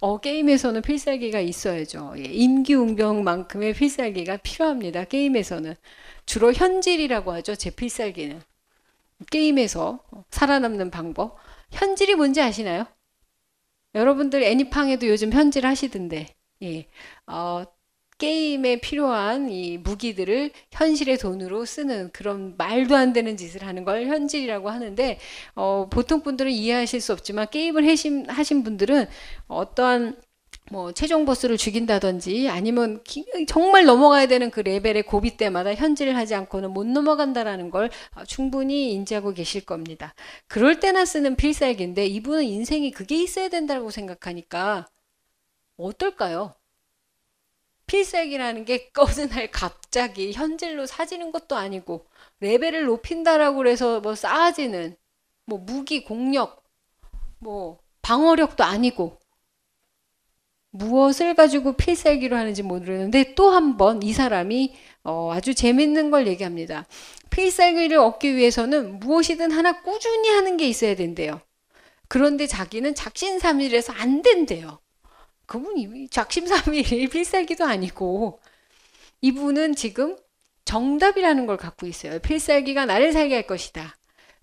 어, 0.00 0.18
게임에서는 0.20 0.80
필살기가 0.82 1.40
있어야죠. 1.40 2.14
예, 2.18 2.22
임기응변만큼의 2.24 3.74
필살기가 3.74 4.38
필요합니다. 4.38 5.04
게임에서는. 5.04 5.74
주로 6.24 6.52
현질이라고 6.52 7.32
하죠. 7.34 7.54
제 7.56 7.70
필살기는. 7.70 8.40
게임에서 9.30 10.00
살아남는 10.30 10.90
방법. 10.90 11.36
현질이 11.72 12.14
뭔지 12.14 12.40
아시나요? 12.40 12.86
여러분들 13.94 14.42
애니팡에도 14.42 15.08
요즘 15.08 15.32
현질 15.32 15.66
하시던데. 15.66 16.28
예. 16.62 16.86
어, 17.26 17.64
게임에 18.18 18.80
필요한 18.80 19.50
이 19.50 19.78
무기들을 19.78 20.50
현실의 20.70 21.18
돈으로 21.18 21.64
쓰는 21.64 22.10
그런 22.12 22.56
말도 22.56 22.96
안 22.96 23.12
되는 23.12 23.36
짓을 23.36 23.62
하는 23.64 23.84
걸 23.84 24.06
현질이라고 24.06 24.70
하는데 24.70 25.18
어, 25.54 25.88
보통 25.90 26.22
분들은 26.22 26.50
이해하실 26.50 27.00
수 27.00 27.12
없지만 27.12 27.48
게임을 27.50 27.86
하신, 27.88 28.28
하신 28.30 28.62
분들은 28.64 29.06
어떠한 29.48 30.16
뭐 30.70 30.92
최종 30.92 31.24
보스를 31.26 31.56
죽인다든지 31.56 32.48
아니면 32.48 33.02
기, 33.04 33.24
정말 33.46 33.84
넘어가야 33.84 34.26
되는 34.26 34.50
그 34.50 34.60
레벨의 34.60 35.04
고비 35.04 35.36
때마다 35.36 35.74
현질을 35.74 36.16
하지 36.16 36.34
않고는 36.34 36.72
못 36.72 36.86
넘어간다라는 36.86 37.70
걸 37.70 37.90
어, 38.16 38.24
충분히 38.24 38.92
인지하고 38.92 39.32
계실 39.32 39.64
겁니다. 39.64 40.14
그럴 40.48 40.80
때나 40.80 41.04
쓰는 41.04 41.36
필살기인데 41.36 42.06
이분은 42.06 42.44
인생이 42.44 42.90
그게 42.90 43.22
있어야 43.22 43.48
된다고 43.48 43.90
생각하니까 43.90 44.86
어떨까요? 45.76 46.54
필살기라는 47.86 48.64
게 48.64 48.90
어느 48.98 49.20
날 49.28 49.50
갑자기 49.50 50.32
현질로 50.32 50.86
사지는 50.86 51.32
것도 51.32 51.56
아니고 51.56 52.06
레벨을 52.40 52.84
높인다라고 52.86 53.58
그래서 53.58 54.00
뭐 54.00 54.14
쌓아지는 54.14 54.96
뭐 55.46 55.58
무기 55.58 56.04
공력 56.04 56.64
뭐 57.38 57.78
방어력도 58.02 58.64
아니고 58.64 59.18
무엇을 60.70 61.34
가지고 61.34 61.72
필살기로 61.76 62.36
하는지 62.36 62.62
모르는데 62.62 63.34
또 63.34 63.50
한 63.50 63.76
번 63.76 64.00
이 64.02 64.12
사람이 64.12 64.74
어, 65.04 65.32
아주 65.32 65.54
재밌는 65.54 66.10
걸 66.10 66.26
얘기합니다. 66.26 66.86
필살기를 67.30 67.96
얻기 67.98 68.36
위해서는 68.36 68.98
무엇이든 69.00 69.50
하나 69.52 69.82
꾸준히 69.82 70.28
하는 70.28 70.56
게 70.56 70.68
있어야 70.68 70.94
된대요. 70.96 71.40
그런데 72.08 72.46
자기는 72.46 72.94
작심삼일해서 72.94 73.92
안 73.94 74.22
된대요. 74.22 74.80
그분이 75.46 76.08
작심삼일이 76.08 77.08
필살기도 77.10 77.64
아니고 77.64 78.40
이분은 79.20 79.74
지금 79.76 80.16
정답이라는 80.64 81.46
걸 81.46 81.56
갖고 81.56 81.86
있어요. 81.86 82.18
필살기가 82.18 82.86
나를 82.86 83.12
살게 83.12 83.34
할 83.34 83.46
것이다. 83.46 83.96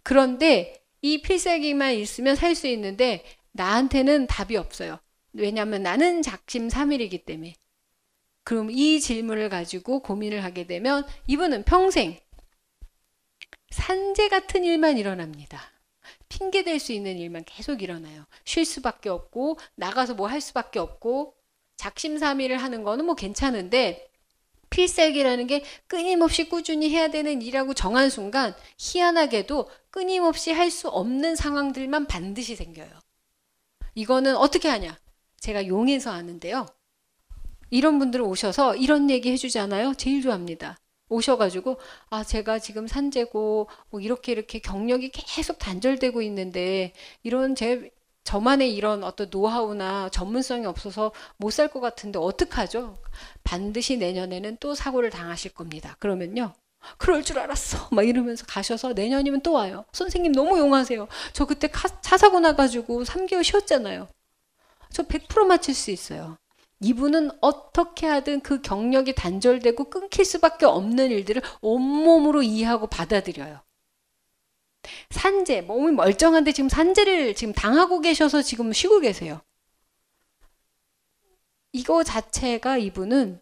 그런데 0.03 0.81
이 1.01 1.21
필살기만 1.21 1.95
있으면 1.95 2.35
살 2.35 2.55
수 2.55 2.67
있는데 2.67 3.23
나한테는 3.51 4.27
답이 4.27 4.55
없어요. 4.55 4.99
왜냐하면 5.33 5.83
나는 5.83 6.21
작심삼일이기 6.21 7.25
때문에. 7.25 7.55
그럼 8.43 8.71
이 8.71 8.99
질문을 8.99 9.49
가지고 9.49 10.01
고민을 10.01 10.43
하게 10.43 10.65
되면 10.67 11.05
이분은 11.27 11.63
평생 11.63 12.19
산재 13.71 14.29
같은 14.29 14.63
일만 14.63 14.97
일어납니다. 14.97 15.72
핑계 16.33 16.63
댈수 16.63 16.93
있는 16.93 17.19
일만 17.19 17.43
계속 17.45 17.83
일어나요. 17.83 18.25
쉴 18.43 18.65
수밖에 18.65 19.09
없고 19.09 19.59
나가서 19.75 20.15
뭐 20.15 20.27
할 20.27 20.41
수밖에 20.41 20.79
없고 20.79 21.35
작심삼일을 21.77 22.57
하는 22.57 22.83
거는 22.83 23.05
뭐 23.05 23.13
괜찮은데 23.13 24.09
필살기라는 24.71 25.45
게 25.45 25.63
끊임없이 25.85 26.49
꾸준히 26.49 26.89
해야 26.89 27.09
되는 27.09 27.39
일이라고 27.39 27.75
정한 27.75 28.09
순간 28.09 28.55
희한하게도 28.79 29.69
끊임없이 29.91 30.51
할 30.51 30.71
수 30.71 30.89
없는 30.89 31.35
상황들만 31.35 32.07
반드시 32.07 32.55
생겨요. 32.55 32.89
이거는 33.93 34.35
어떻게 34.35 34.69
하냐? 34.69 34.97
제가 35.39 35.67
용해서 35.67 36.09
아는데요. 36.09 36.65
이런 37.69 37.99
분들 37.99 38.21
오셔서 38.21 38.75
이런 38.75 39.11
얘기 39.11 39.31
해주잖아요. 39.31 39.93
제일 39.95 40.23
좋아합니다. 40.23 40.77
오셔가지고 41.13 41.77
아 42.09 42.23
제가 42.23 42.59
지금 42.59 42.87
산재고 42.87 43.67
뭐 43.89 43.99
이렇게 44.01 44.31
이렇게 44.31 44.59
경력이 44.59 45.09
계속 45.13 45.59
단절되고 45.59 46.21
있는데 46.23 46.93
이런 47.23 47.55
제 47.55 47.91
저만의 48.23 48.73
이런 48.73 49.03
어떤 49.03 49.29
노하우나 49.29 50.09
전문성이 50.09 50.65
없어서 50.65 51.11
못 51.37 51.51
살 51.51 51.67
것 51.69 51.79
같은데 51.81 52.19
어떡하죠? 52.19 52.97
반드시 53.43 53.97
내년에는 53.97 54.57
또 54.59 54.75
사고를 54.75 55.09
당하실 55.09 55.53
겁니다. 55.53 55.95
그러면요. 55.99 56.53
그럴 56.97 57.23
줄 57.23 57.39
알았어. 57.39 57.89
막 57.95 58.07
이러면서 58.07 58.45
가셔서 58.45 58.93
내년이면 58.93 59.41
또 59.41 59.53
와요. 59.53 59.85
선생님 59.93 60.31
너무 60.33 60.57
용하세요. 60.59 61.07
저 61.33 61.45
그때 61.45 61.69
차 62.01 62.17
사고 62.17 62.39
나가지고 62.39 63.03
3개월 63.05 63.43
쉬었잖아요. 63.43 64.07
저 64.91 65.03
100% 65.03 65.45
맞출 65.45 65.73
수 65.73 65.91
있어요. 65.91 66.37
이분은 66.83 67.31
어떻게 67.41 68.07
하든 68.07 68.41
그 68.41 68.61
경력이 68.61 69.15
단절되고 69.15 69.89
끊길 69.89 70.25
수밖에 70.25 70.65
없는 70.65 71.11
일들을 71.11 71.41
온몸으로 71.61 72.43
이해하고 72.43 72.87
받아들여요. 72.87 73.61
산재, 75.09 75.61
몸이 75.61 75.93
멀쩡한데 75.93 76.51
지금 76.51 76.67
산재를 76.67 77.35
지금 77.35 77.53
당하고 77.53 78.01
계셔서 78.01 78.41
지금 78.41 78.73
쉬고 78.73 78.99
계세요. 78.99 79.41
이거 81.71 82.03
자체가 82.03 82.77
이분은 82.77 83.41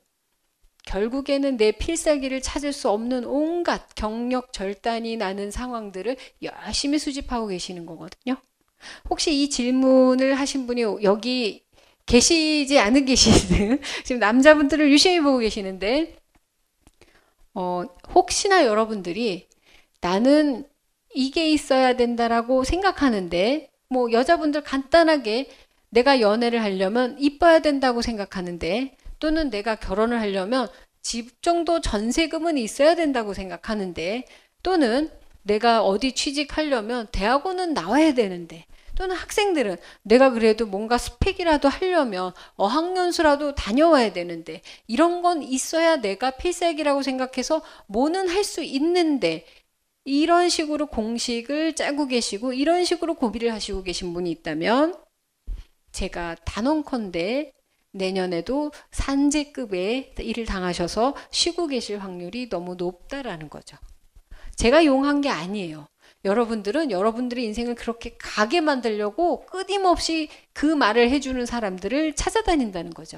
결국에는 0.86 1.58
내 1.58 1.72
필살기를 1.72 2.42
찾을 2.42 2.74
수 2.74 2.90
없는 2.90 3.26
온갖 3.26 3.94
경력 3.96 4.54
절단이 4.54 5.18
나는 5.18 5.52
상황들을 5.52 6.16
열심히 6.44 6.98
수집하고 7.00 7.48
계시는 7.48 7.86
거거든요. 7.86 8.38
혹시 9.10 9.42
이 9.42 9.50
질문을 9.50 10.36
하신 10.36 10.68
분이 10.68 10.82
여기 11.04 11.64
계시지 12.12 12.78
않은 12.78 13.06
계시는 13.06 13.80
지금 14.04 14.20
남자분들을 14.20 14.92
유심히 14.92 15.22
보고 15.22 15.38
계시는데 15.38 16.18
어, 17.54 17.84
혹시나 18.14 18.66
여러분들이 18.66 19.48
나는 20.02 20.66
이게 21.14 21.50
있어야 21.50 21.96
된다라고 21.96 22.66
생각하는데 22.66 23.70
뭐 23.88 24.12
여자분들 24.12 24.64
간단하게 24.64 25.50
내가 25.90 26.20
연애를 26.20 26.62
하려면 26.64 27.16
이뻐야 27.18 27.60
된다고 27.60 28.02
생각하는데 28.02 28.98
또는 29.20 29.50
내가 29.50 29.76
결혼을 29.76 30.20
하려면 30.20 30.68
집 31.02 31.42
정도 31.42 31.80
전세금은 31.80 32.58
있어야 32.58 32.96
된다고 32.96 33.34
생각하는데 33.34 34.26
또는 34.64 35.10
내가 35.44 35.84
어디 35.84 36.12
취직하려면 36.12 37.08
대학원은 37.12 37.74
나와야 37.74 38.14
되는데 38.14 38.66
또는 39.02 39.16
학생들은 39.16 39.78
내가 40.04 40.30
그래도 40.30 40.68
뭔가 40.68 41.00
스펙이라도 41.00 41.68
하려면 41.70 42.34
어학연수라도 42.56 43.56
다녀와야 43.56 44.14
되는데 44.14 44.62
이런 44.86 45.24
건 45.24 45.42
있어야 45.42 45.96
내가 45.98 46.30
필살기라고 46.30 47.02
생각해서 47.02 47.64
뭐는 47.88 48.30
할 48.30 48.44
수 48.44 48.62
있는데 48.62 49.46
이런 50.04 50.50
식으로 50.50 50.86
공식을 50.88 51.76
짜고 51.76 52.08
계시고 52.08 52.54
이런 52.54 52.86
식으로 52.86 53.16
고비를 53.16 53.54
하시고 53.54 53.82
계신 53.82 54.14
분이 54.14 54.30
있다면 54.30 54.96
제가 55.92 56.36
단언컨대 56.46 57.54
내년에도 57.94 58.72
산재급의 58.92 60.16
일을 60.20 60.46
당하셔서 60.46 61.16
쉬고 61.32 61.68
계실 61.68 61.98
확률이 61.98 62.50
너무 62.50 62.76
높다라는 62.76 63.50
거죠. 63.50 63.78
제가 64.58 64.86
용한 64.86 65.22
게 65.22 65.30
아니에요. 65.30 65.88
여러분들은 66.24 66.92
여러분들의 66.92 67.44
인생을 67.46 67.76
그렇게 67.76 68.16
가게 68.18 68.62
만들려고 68.62 69.46
끊임없이 69.46 70.30
그 70.54 70.66
말을 70.66 71.10
해주는 71.10 71.46
사람들을 71.46 72.16
찾아다닌다는 72.16 72.94
거죠. 72.94 73.18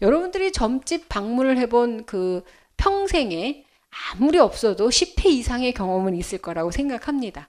여러분들이 0.00 0.52
점집 0.52 1.08
방문을 1.08 1.58
해본 1.58 2.06
그 2.06 2.42
평생에 2.76 3.64
아무리 4.12 4.38
없어도 4.38 4.88
10회 4.88 5.26
이상의 5.26 5.72
경험은 5.72 6.16
있을 6.16 6.38
거라고 6.38 6.70
생각합니다. 6.70 7.48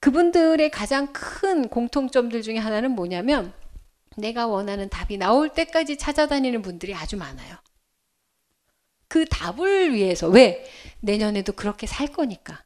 그분들의 0.00 0.70
가장 0.70 1.12
큰 1.12 1.68
공통점들 1.68 2.42
중에 2.42 2.56
하나는 2.58 2.92
뭐냐면 2.92 3.52
내가 4.16 4.46
원하는 4.46 4.88
답이 4.88 5.16
나올 5.16 5.48
때까지 5.48 5.96
찾아다니는 5.96 6.62
분들이 6.62 6.94
아주 6.94 7.16
많아요. 7.16 7.56
그 9.08 9.24
답을 9.24 9.94
위해서 9.94 10.28
왜 10.28 10.64
내년에도 11.00 11.52
그렇게 11.52 11.86
살 11.86 12.08
거니까. 12.08 12.62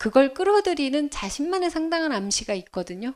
그걸 0.00 0.32
끌어들이는 0.32 1.10
자신만의 1.10 1.68
상당한 1.68 2.12
암시가 2.12 2.54
있거든요. 2.54 3.12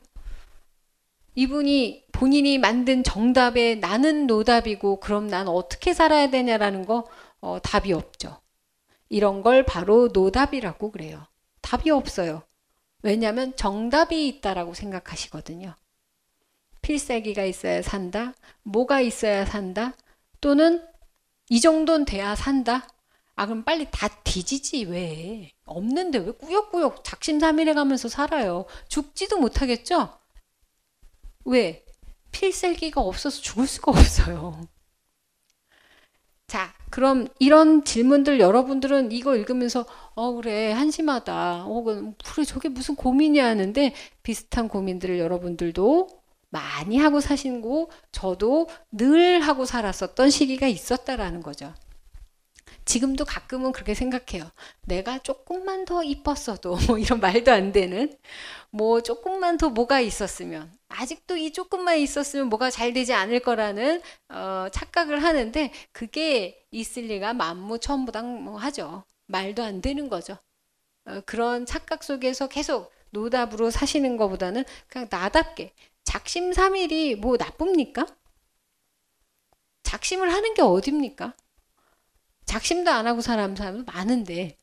이분이 1.34 2.08
본인이 2.12 2.58
만든 2.58 3.02
정답에 3.02 3.76
나는 3.76 4.26
노답이고 4.26 5.00
그럼 5.00 5.26
난 5.26 5.48
어떻게 5.48 5.94
살아야 5.94 6.28
되냐라는 6.28 6.84
거 6.84 7.08
어, 7.40 7.58
답이 7.62 7.94
없죠. 7.94 8.38
이런 9.08 9.40
걸 9.40 9.64
바로 9.64 10.10
노답이라고 10.12 10.90
그래요. 10.90 11.26
답이 11.62 11.88
없어요. 11.88 12.42
왜냐하면 13.02 13.56
정답이 13.56 14.28
있다라고 14.28 14.74
생각하시거든요. 14.74 15.74
필살기가 16.82 17.44
있어야 17.44 17.80
산다. 17.80 18.34
뭐가 18.62 19.00
있어야 19.00 19.46
산다. 19.46 19.96
또는 20.42 20.86
이 21.48 21.62
정도는 21.62 22.04
돼야 22.04 22.34
산다. 22.34 22.86
아 23.36 23.46
그럼 23.46 23.64
빨리 23.64 23.88
다 23.90 24.08
뒤지지 24.22 24.84
왜 24.84 25.53
없는데 25.64 26.18
왜 26.18 26.30
꾸역꾸역 26.32 27.04
작심삼일해 27.04 27.74
가면서 27.74 28.08
살아요. 28.08 28.66
죽지도 28.88 29.38
못하겠죠? 29.38 30.18
왜? 31.44 31.84
필살기가 32.32 33.00
없어서 33.00 33.40
죽을 33.40 33.66
수가 33.66 33.92
없어요. 33.92 34.60
자, 36.46 36.74
그럼 36.90 37.26
이런 37.38 37.84
질문들 37.84 38.38
여러분들은 38.40 39.12
이거 39.12 39.36
읽으면서 39.36 39.86
어 40.14 40.32
그래 40.32 40.72
한심하다. 40.72 41.62
혹은 41.64 42.14
그래 42.24 42.44
저게 42.44 42.68
무슨 42.68 42.94
고민이야 42.94 43.46
하는데 43.46 43.94
비슷한 44.22 44.68
고민들을 44.68 45.18
여러분들도 45.18 46.08
많이 46.50 46.98
하고 46.98 47.20
사신 47.20 47.60
고 47.60 47.90
저도 48.12 48.68
늘 48.92 49.40
하고 49.40 49.64
살았었던 49.66 50.30
시기가 50.30 50.68
있었다라는 50.68 51.42
거죠. 51.42 51.74
지금도 52.84 53.24
가끔은 53.24 53.72
그렇게 53.72 53.94
생각해요. 53.94 54.50
내가 54.82 55.18
조금만 55.18 55.84
더 55.84 56.02
이뻤어도 56.02 56.76
뭐 56.88 56.98
이런 56.98 57.20
말도 57.20 57.50
안 57.50 57.72
되는 57.72 58.16
뭐 58.70 59.02
조금만 59.02 59.56
더 59.56 59.70
뭐가 59.70 60.00
있었으면 60.00 60.72
아직도 60.88 61.36
이 61.36 61.52
조금만 61.52 61.98
있었으면 61.98 62.48
뭐가 62.48 62.70
잘 62.70 62.92
되지 62.92 63.12
않을 63.14 63.40
거라는 63.40 64.02
어, 64.28 64.66
착각을 64.72 65.22
하는데 65.22 65.72
그게 65.92 66.64
있을 66.70 67.04
리가 67.04 67.34
만무천부당하죠. 67.34 69.04
말도 69.26 69.62
안 69.62 69.80
되는 69.80 70.08
거죠. 70.08 70.36
어, 71.06 71.20
그런 71.26 71.66
착각 71.66 72.04
속에서 72.04 72.48
계속 72.48 72.92
노답으로 73.10 73.70
사시는 73.70 74.16
것보다는 74.16 74.64
그냥 74.88 75.08
나답게 75.10 75.72
작심 76.04 76.52
삼일이 76.52 77.16
뭐 77.16 77.36
나쁩니까? 77.36 78.06
작심을 79.84 80.32
하는 80.32 80.54
게 80.54 80.62
어딥니까? 80.62 81.34
작심도 82.46 82.90
안 82.90 83.06
하고 83.06 83.20
사람 83.20 83.56
사람도 83.56 83.92
많은데 83.92 84.56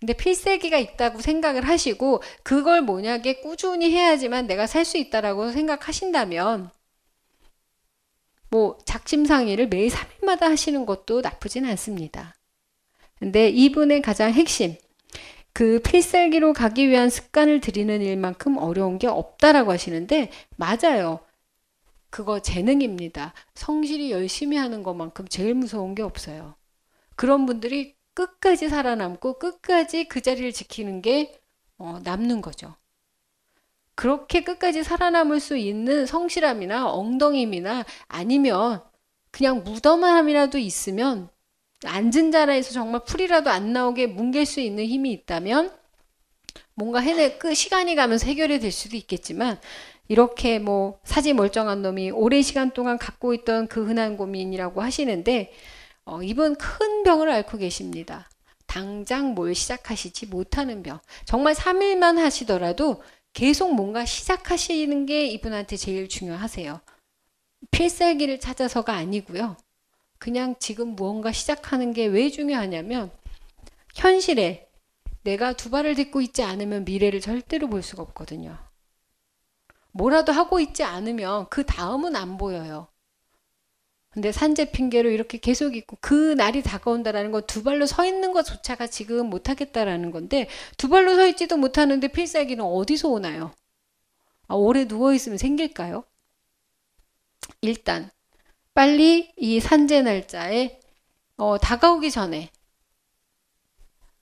근데 0.00 0.12
필살기가 0.12 0.78
있다고 0.78 1.20
생각을 1.20 1.66
하시고 1.68 2.22
그걸 2.42 2.82
뭐냐게 2.82 3.40
꾸준히 3.40 3.90
해야지만 3.90 4.46
내가 4.46 4.66
살 4.66 4.84
수 4.84 4.96
있다라고 4.98 5.50
생각하신다면 5.52 6.70
뭐 8.50 8.78
작심상의를 8.84 9.68
매일 9.68 9.90
3일마다 9.90 10.42
하시는 10.42 10.86
것도 10.86 11.20
나쁘진 11.20 11.64
않습니다. 11.66 12.34
근데 13.18 13.48
이분의 13.50 14.02
가장 14.02 14.32
핵심 14.32 14.76
그 15.52 15.80
필살기로 15.82 16.52
가기 16.52 16.88
위한 16.88 17.10
습관을 17.10 17.60
들이는 17.60 18.00
일만큼 18.02 18.58
어려운 18.58 18.98
게 18.98 19.08
없다라고 19.08 19.72
하시는데 19.72 20.30
맞아요. 20.56 21.20
그거 22.10 22.40
재능입니다. 22.40 23.34
성실히 23.54 24.12
열심히 24.12 24.56
하는 24.56 24.82
것만큼 24.82 25.28
제일 25.28 25.54
무서운 25.54 25.94
게 25.94 26.02
없어요. 26.02 26.57
그런 27.18 27.46
분들이 27.46 27.96
끝까지 28.14 28.68
살아남고 28.68 29.40
끝까지 29.40 30.04
그 30.04 30.20
자리를 30.20 30.52
지키는 30.52 31.02
게 31.02 31.36
어, 31.76 31.98
남는 32.04 32.40
거죠. 32.40 32.76
그렇게 33.96 34.44
끝까지 34.44 34.84
살아남을 34.84 35.40
수 35.40 35.56
있는 35.56 36.06
성실함이나 36.06 36.88
엉덩임이나 36.88 37.84
아니면 38.06 38.84
그냥 39.32 39.64
무덤함이라도 39.64 40.58
있으면 40.58 41.28
앉은 41.84 42.30
자리에서 42.30 42.70
정말 42.70 43.02
풀이라도 43.04 43.50
안 43.50 43.72
나오게 43.72 44.06
뭉갤 44.06 44.46
수 44.46 44.60
있는 44.60 44.86
힘이 44.86 45.10
있다면 45.10 45.72
뭔가 46.74 47.00
해내 47.00 47.36
그 47.38 47.52
시간이 47.52 47.96
가면서 47.96 48.26
해결이 48.26 48.60
될 48.60 48.70
수도 48.70 48.96
있겠지만 48.96 49.58
이렇게 50.06 50.60
뭐 50.60 51.00
사지 51.02 51.32
멀쩡한 51.32 51.82
놈이 51.82 52.12
오랜 52.12 52.42
시간 52.42 52.70
동안 52.70 52.96
갖고 52.96 53.34
있던 53.34 53.66
그 53.66 53.84
흔한 53.84 54.16
고민이라고 54.16 54.82
하시는데 54.82 55.52
어, 56.08 56.22
이분 56.22 56.54
큰 56.56 57.02
병을 57.02 57.28
앓고 57.28 57.58
계십니다. 57.58 58.30
당장 58.66 59.34
뭘 59.34 59.54
시작하시지 59.54 60.26
못하는 60.26 60.82
병. 60.82 61.00
정말 61.26 61.52
3일만 61.52 62.16
하시더라도 62.16 63.02
계속 63.34 63.74
뭔가 63.74 64.06
시작하시는 64.06 65.04
게 65.04 65.26
이분한테 65.26 65.76
제일 65.76 66.08
중요하세요. 66.08 66.80
필살기를 67.70 68.40
찾아서가 68.40 68.94
아니고요. 68.94 69.58
그냥 70.18 70.56
지금 70.58 70.96
무언가 70.96 71.30
시작하는 71.30 71.92
게 71.92 72.06
왜 72.06 72.30
중요하냐면 72.30 73.10
현실에 73.94 74.66
내가 75.24 75.52
두 75.52 75.68
발을 75.68 75.94
딛고 75.94 76.22
있지 76.22 76.42
않으면 76.42 76.86
미래를 76.86 77.20
절대로 77.20 77.68
볼 77.68 77.82
수가 77.82 78.02
없거든요. 78.02 78.56
뭐라도 79.92 80.32
하고 80.32 80.58
있지 80.58 80.84
않으면 80.84 81.48
그 81.50 81.66
다음은 81.66 82.16
안 82.16 82.38
보여요. 82.38 82.88
근데 84.10 84.32
산재 84.32 84.72
핑계로 84.72 85.10
이렇게 85.10 85.38
계속 85.38 85.76
있고 85.76 85.96
그 86.00 86.34
날이 86.34 86.62
다가온다라는 86.62 87.30
건 87.32 87.42
두 87.46 87.62
발로 87.62 87.86
서 87.86 88.04
있는 88.06 88.32
것조차가 88.32 88.86
지금 88.88 89.28
못하겠다라는 89.30 90.10
건데 90.10 90.48
두 90.76 90.88
발로 90.88 91.14
서 91.14 91.26
있지도 91.28 91.56
못하는데 91.56 92.08
필살기는 92.08 92.64
어디서 92.64 93.08
오나요? 93.08 93.52
아, 94.48 94.54
오래 94.54 94.86
누워 94.86 95.12
있으면 95.14 95.38
생길까요? 95.38 96.04
일단 97.60 98.10
빨리 98.74 99.32
이 99.36 99.60
산재 99.60 100.02
날짜에 100.02 100.80
어, 101.36 101.58
다가오기 101.58 102.10
전에 102.10 102.50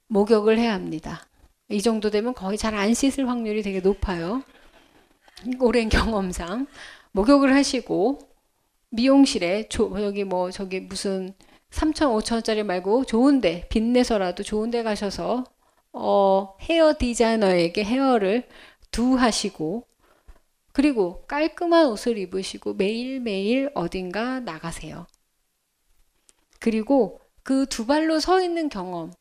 목욕을 0.08 0.58
해야 0.58 0.74
합니다. 0.74 1.26
이 1.68 1.82
정도 1.82 2.10
되면 2.10 2.34
거의 2.34 2.58
잘 2.58 2.74
안 2.74 2.94
씻을 2.94 3.28
확률이 3.28 3.62
되게 3.62 3.80
높아요. 3.80 4.42
오랜 5.60 5.88
경험상 5.88 6.66
목욕을 7.12 7.54
하시고 7.54 8.18
미용실에 8.90 9.68
조, 9.68 10.02
여기 10.02 10.24
뭐 10.24 10.50
저기 10.50 10.80
무슨 10.80 11.34
3천 11.70 12.22
5천원짜리 12.22 12.62
말고 12.64 13.04
좋은데 13.04 13.68
빚내서라도 13.68 14.42
좋은데 14.42 14.82
가셔서 14.82 15.44
어, 15.92 16.56
헤어 16.62 16.94
디자이너에게 16.98 17.84
헤어를 17.84 18.48
두 18.90 19.14
하시고 19.14 19.86
그리고 20.72 21.24
깔끔한 21.26 21.86
옷을 21.86 22.18
입으시고 22.18 22.74
매일매일 22.74 23.70
어딘가 23.74 24.40
나가세요. 24.40 25.06
그리고 26.60 27.20
그 27.42 27.64
두 27.66 27.86
발로 27.86 28.18
서 28.18 28.42
있는 28.42 28.68
경험. 28.68 29.12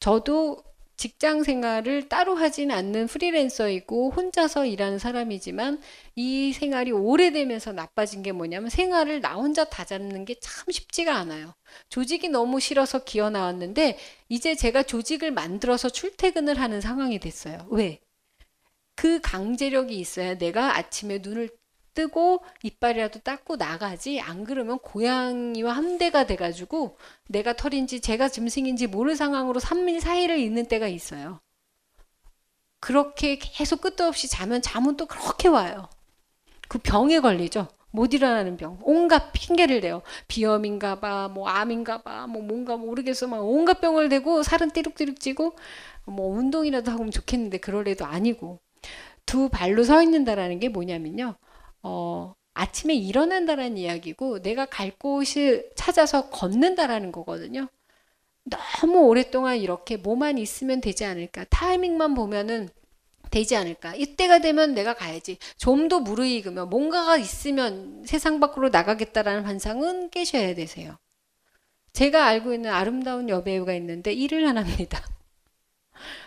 저도 0.00 0.64
직장 1.02 1.42
생활을 1.42 2.08
따로 2.08 2.36
하진 2.36 2.70
않는 2.70 3.08
프리랜서이고 3.08 4.12
혼자서 4.12 4.66
일하는 4.66 5.00
사람이지만 5.00 5.82
이 6.14 6.52
생활이 6.52 6.92
오래되면서 6.92 7.72
나빠진 7.72 8.22
게 8.22 8.30
뭐냐면 8.30 8.70
생활을 8.70 9.20
나 9.20 9.34
혼자 9.34 9.64
다 9.64 9.84
잡는 9.84 10.24
게 10.24 10.36
참 10.40 10.70
쉽지가 10.70 11.12
않아요. 11.16 11.54
조직이 11.88 12.28
너무 12.28 12.60
싫어서 12.60 13.02
기어 13.02 13.30
나왔는데 13.30 13.98
이제 14.28 14.54
제가 14.54 14.84
조직을 14.84 15.32
만들어서 15.32 15.88
출퇴근을 15.90 16.60
하는 16.60 16.80
상황이 16.80 17.18
됐어요. 17.18 17.66
왜? 17.70 17.98
그 18.94 19.20
강제력이 19.20 19.98
있어야 19.98 20.38
내가 20.38 20.76
아침에 20.76 21.18
눈을 21.18 21.48
뜨고 21.94 22.42
이빨이라도 22.62 23.20
닦고 23.20 23.56
나가지 23.56 24.20
안 24.20 24.44
그러면 24.44 24.78
고양이와 24.78 25.72
함대가 25.72 26.26
돼가지고 26.26 26.96
내가 27.28 27.54
털인지 27.54 28.00
제가 28.00 28.28
짐승인지 28.28 28.86
모를 28.86 29.16
상황으로 29.16 29.60
3일 29.60 30.00
4일을 30.00 30.38
있는 30.38 30.66
때가 30.66 30.88
있어요. 30.88 31.40
그렇게 32.80 33.38
계속 33.38 33.80
끝도 33.80 34.04
없이 34.04 34.28
자면 34.28 34.60
잠은 34.60 34.96
또 34.96 35.06
그렇게 35.06 35.48
와요. 35.48 35.88
그 36.68 36.78
병에 36.78 37.20
걸리죠. 37.20 37.68
못 37.92 38.14
일어나는 38.14 38.56
병. 38.56 38.78
온갖 38.82 39.32
핑계를 39.32 39.82
대요. 39.82 40.02
비염인가 40.26 40.98
봐, 40.98 41.28
뭐 41.28 41.46
암인가 41.48 42.02
봐, 42.02 42.26
뭐 42.26 42.42
뭔가 42.42 42.76
모르겠어. 42.76 43.28
막 43.28 43.44
온갖 43.44 43.80
병을 43.80 44.08
대고 44.08 44.42
살은 44.42 44.70
띠룩띠룩 44.70 45.20
찌고 45.20 45.54
뭐 46.06 46.34
운동이라도 46.36 46.90
하면 46.90 47.10
좋겠는데 47.10 47.58
그럴 47.58 47.86
애도 47.86 48.04
아니고. 48.06 48.60
두 49.26 49.48
발로 49.48 49.84
서 49.84 50.02
있는다라는 50.02 50.58
게 50.58 50.68
뭐냐면요. 50.68 51.36
어, 51.82 52.34
아침에 52.54 52.94
일어난다라는 52.94 53.76
이야기고 53.78 54.42
내가 54.42 54.66
갈 54.66 54.90
곳을 54.98 55.70
찾아서 55.76 56.30
걷는다라는 56.30 57.12
거거든요. 57.12 57.68
너무 58.44 59.00
오랫동안 59.06 59.56
이렇게 59.58 59.96
뭐만 59.96 60.38
있으면 60.38 60.80
되지 60.80 61.04
않을까. 61.04 61.44
타이밍만 61.50 62.14
보면은 62.14 62.68
되지 63.30 63.56
않을까. 63.56 63.94
이때가 63.96 64.40
되면 64.40 64.74
내가 64.74 64.94
가야지. 64.94 65.38
좀 65.58 65.88
더 65.88 66.00
무르익으면 66.00 66.70
뭔가가 66.70 67.16
있으면 67.18 68.04
세상 68.06 68.40
밖으로 68.40 68.68
나가겠다라는 68.70 69.44
환상은 69.44 70.10
깨셔야 70.10 70.54
되세요. 70.54 70.96
제가 71.94 72.26
알고 72.26 72.52
있는 72.54 72.70
아름다운 72.70 73.28
여배우가 73.30 73.72
있는데 73.74 74.12
일을 74.12 74.46
안 74.46 74.58
합니다. 74.58 75.02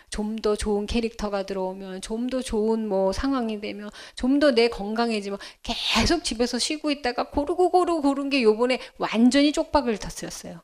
좀 0.10 0.38
더 0.42 0.56
좋은 0.56 0.86
캐릭터가 0.86 1.46
들어오면 1.46 2.02
좀 2.02 2.30
더 2.30 2.42
좋은 2.42 2.88
뭐 2.88 3.12
상황이 3.14 3.60
되면 3.62 3.90
좀 4.16 4.40
더 4.40 4.52
내 4.52 4.68
건강해지면 4.70 5.40
계속 5.64 6.24
집에서 6.24 6.60
쉬고 6.60 6.92
있다가 6.92 7.30
고르고 7.30 7.72
고르고 7.72 8.02
고른 8.02 8.30
게 8.30 8.42
요번에 8.44 8.80
완전히 8.98 9.52
쪽박을 9.52 9.98
터뜨렸어요. 9.98 10.62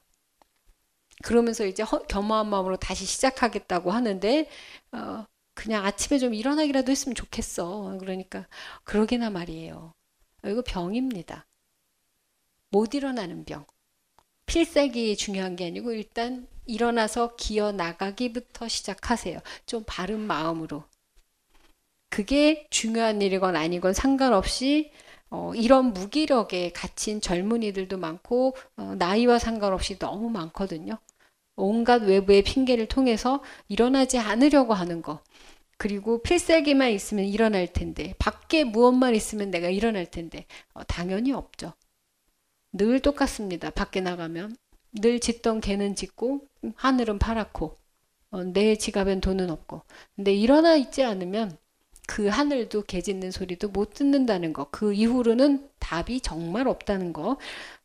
그러면서 1.23 1.65
이제 1.65 1.83
허, 1.83 1.99
겸허한 2.03 2.49
마음으로 2.49 2.77
다시 2.77 3.05
시작하겠다고 3.05 3.91
하는데 3.91 4.49
어, 4.93 5.25
그냥 5.53 5.85
아침에 5.85 6.19
좀 6.19 6.33
일어나기라도 6.33 6.91
했으면 6.91 7.15
좋겠어. 7.15 7.97
그러니까 7.99 8.47
그러게나 8.83 9.29
말이에요. 9.29 9.93
이거 10.45 10.63
병입니다. 10.65 11.47
못 12.69 12.93
일어나는 12.95 13.45
병. 13.45 13.65
필살기 14.45 15.15
중요한 15.17 15.55
게 15.55 15.67
아니고 15.67 15.93
일단 15.93 16.47
일어나서 16.71 17.35
기어 17.35 17.71
나가기부터 17.71 18.67
시작하세요. 18.67 19.39
좀 19.65 19.83
바른 19.85 20.19
마음으로. 20.19 20.83
그게 22.09 22.67
중요한 22.69 23.21
일이건 23.21 23.55
아니건 23.55 23.93
상관없이 23.93 24.91
어, 25.29 25.53
이런 25.55 25.93
무기력에 25.93 26.71
갇힌 26.73 27.21
젊은이들도 27.21 27.97
많고 27.97 28.55
어, 28.75 28.95
나이와 28.97 29.39
상관없이 29.39 29.97
너무 29.97 30.29
많거든요. 30.29 30.97
온갖 31.55 32.03
외부의 32.03 32.43
핑계를 32.43 32.87
통해서 32.87 33.41
일어나지 33.69 34.17
않으려고 34.17 34.73
하는 34.73 35.01
거. 35.01 35.21
그리고 35.77 36.21
필살기만 36.21 36.91
있으면 36.91 37.25
일어날 37.25 37.65
텐데 37.71 38.13
밖에 38.19 38.63
무엇만 38.63 39.15
있으면 39.15 39.49
내가 39.51 39.69
일어날 39.69 40.05
텐데 40.05 40.45
어, 40.73 40.83
당연히 40.83 41.31
없죠. 41.31 41.73
늘 42.73 42.99
똑같습니다. 42.99 43.69
밖에 43.69 44.01
나가면 44.01 44.55
늘 44.93 45.19
짓던 45.19 45.61
개는 45.61 45.95
짓고 45.95 46.47
하늘은 46.75 47.19
파랗고 47.19 47.77
어, 48.31 48.43
내 48.43 48.75
지갑엔 48.75 49.21
돈은 49.21 49.49
없고 49.49 49.83
근데 50.15 50.33
일어나 50.33 50.75
있지 50.75 51.03
않으면 51.03 51.57
그 52.07 52.27
하늘도 52.27 52.83
개 52.83 53.01
짖는 53.01 53.31
소리도 53.31 53.69
못 53.69 53.93
듣는다는 53.93 54.51
거. 54.51 54.67
그 54.69 54.93
이후로는 54.93 55.69
답이 55.79 56.19
정말 56.19 56.67
없다는 56.67 57.13
거. 57.13 57.37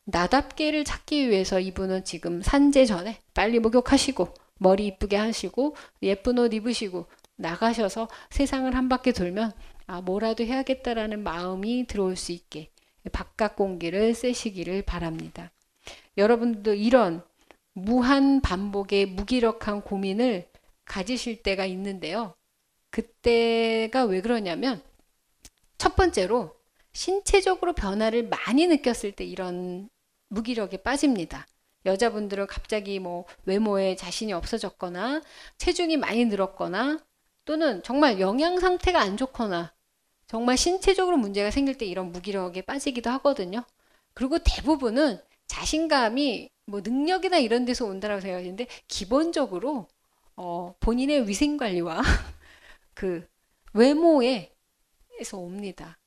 나답게를 0.02 0.84
찾기 0.84 1.30
위해서 1.30 1.60
이분은 1.60 2.04
지금 2.04 2.42
산재 2.42 2.86
전에 2.86 3.20
빨리 3.34 3.60
목욕하시고 3.60 4.34
머리 4.58 4.86
이쁘게 4.86 5.16
하시고 5.16 5.76
예쁜 6.02 6.38
옷 6.38 6.52
입으시고 6.52 7.06
나가셔서 7.36 8.08
세상을 8.30 8.74
한 8.74 8.88
바퀴 8.88 9.12
돌면 9.12 9.52
아 9.86 10.00
뭐라도 10.00 10.42
해야겠다라는 10.42 11.22
마음이 11.22 11.86
들어올 11.86 12.16
수 12.16 12.32
있게 12.32 12.70
바깥 13.12 13.54
공기를 13.54 14.14
쐬시기를 14.14 14.82
바랍니다. 14.82 15.52
여러분도 16.16 16.74
이런 16.74 17.22
무한 17.72 18.40
반복의 18.40 19.06
무기력한 19.06 19.82
고민을 19.82 20.48
가지실 20.84 21.42
때가 21.42 21.66
있는데요. 21.66 22.34
그때가 22.90 24.04
왜 24.04 24.22
그러냐면 24.22 24.82
첫 25.76 25.94
번째로 25.96 26.56
신체적으로 26.92 27.74
변화를 27.74 28.28
많이 28.28 28.66
느꼈을 28.66 29.12
때 29.12 29.24
이런 29.24 29.90
무기력에 30.28 30.78
빠집니다. 30.78 31.46
여자분들은 31.84 32.46
갑자기 32.46 32.98
뭐 32.98 33.26
외모에 33.44 33.94
자신이 33.96 34.32
없어졌거나 34.32 35.22
체중이 35.58 35.98
많이 35.98 36.24
늘었거나 36.24 36.98
또는 37.44 37.82
정말 37.82 38.18
영양 38.18 38.58
상태가 38.58 39.00
안 39.00 39.16
좋거나 39.16 39.72
정말 40.26 40.56
신체적으로 40.56 41.16
문제가 41.16 41.50
생길 41.50 41.78
때 41.78 41.86
이런 41.86 42.10
무기력에 42.10 42.62
빠지기도 42.62 43.10
하거든요. 43.10 43.62
그리고 44.14 44.38
대부분은 44.38 45.20
자신감이 45.46 46.50
뭐 46.66 46.80
능력이나 46.80 47.38
이런 47.38 47.64
데서 47.64 47.86
온다라고 47.86 48.20
생각하는데 48.20 48.66
기본적으로 48.88 49.88
어 50.36 50.74
본인의 50.80 51.28
위생 51.28 51.56
관리와 51.56 52.02
그 52.94 53.26
외모에서 53.72 54.48
옵니다. 55.34 55.98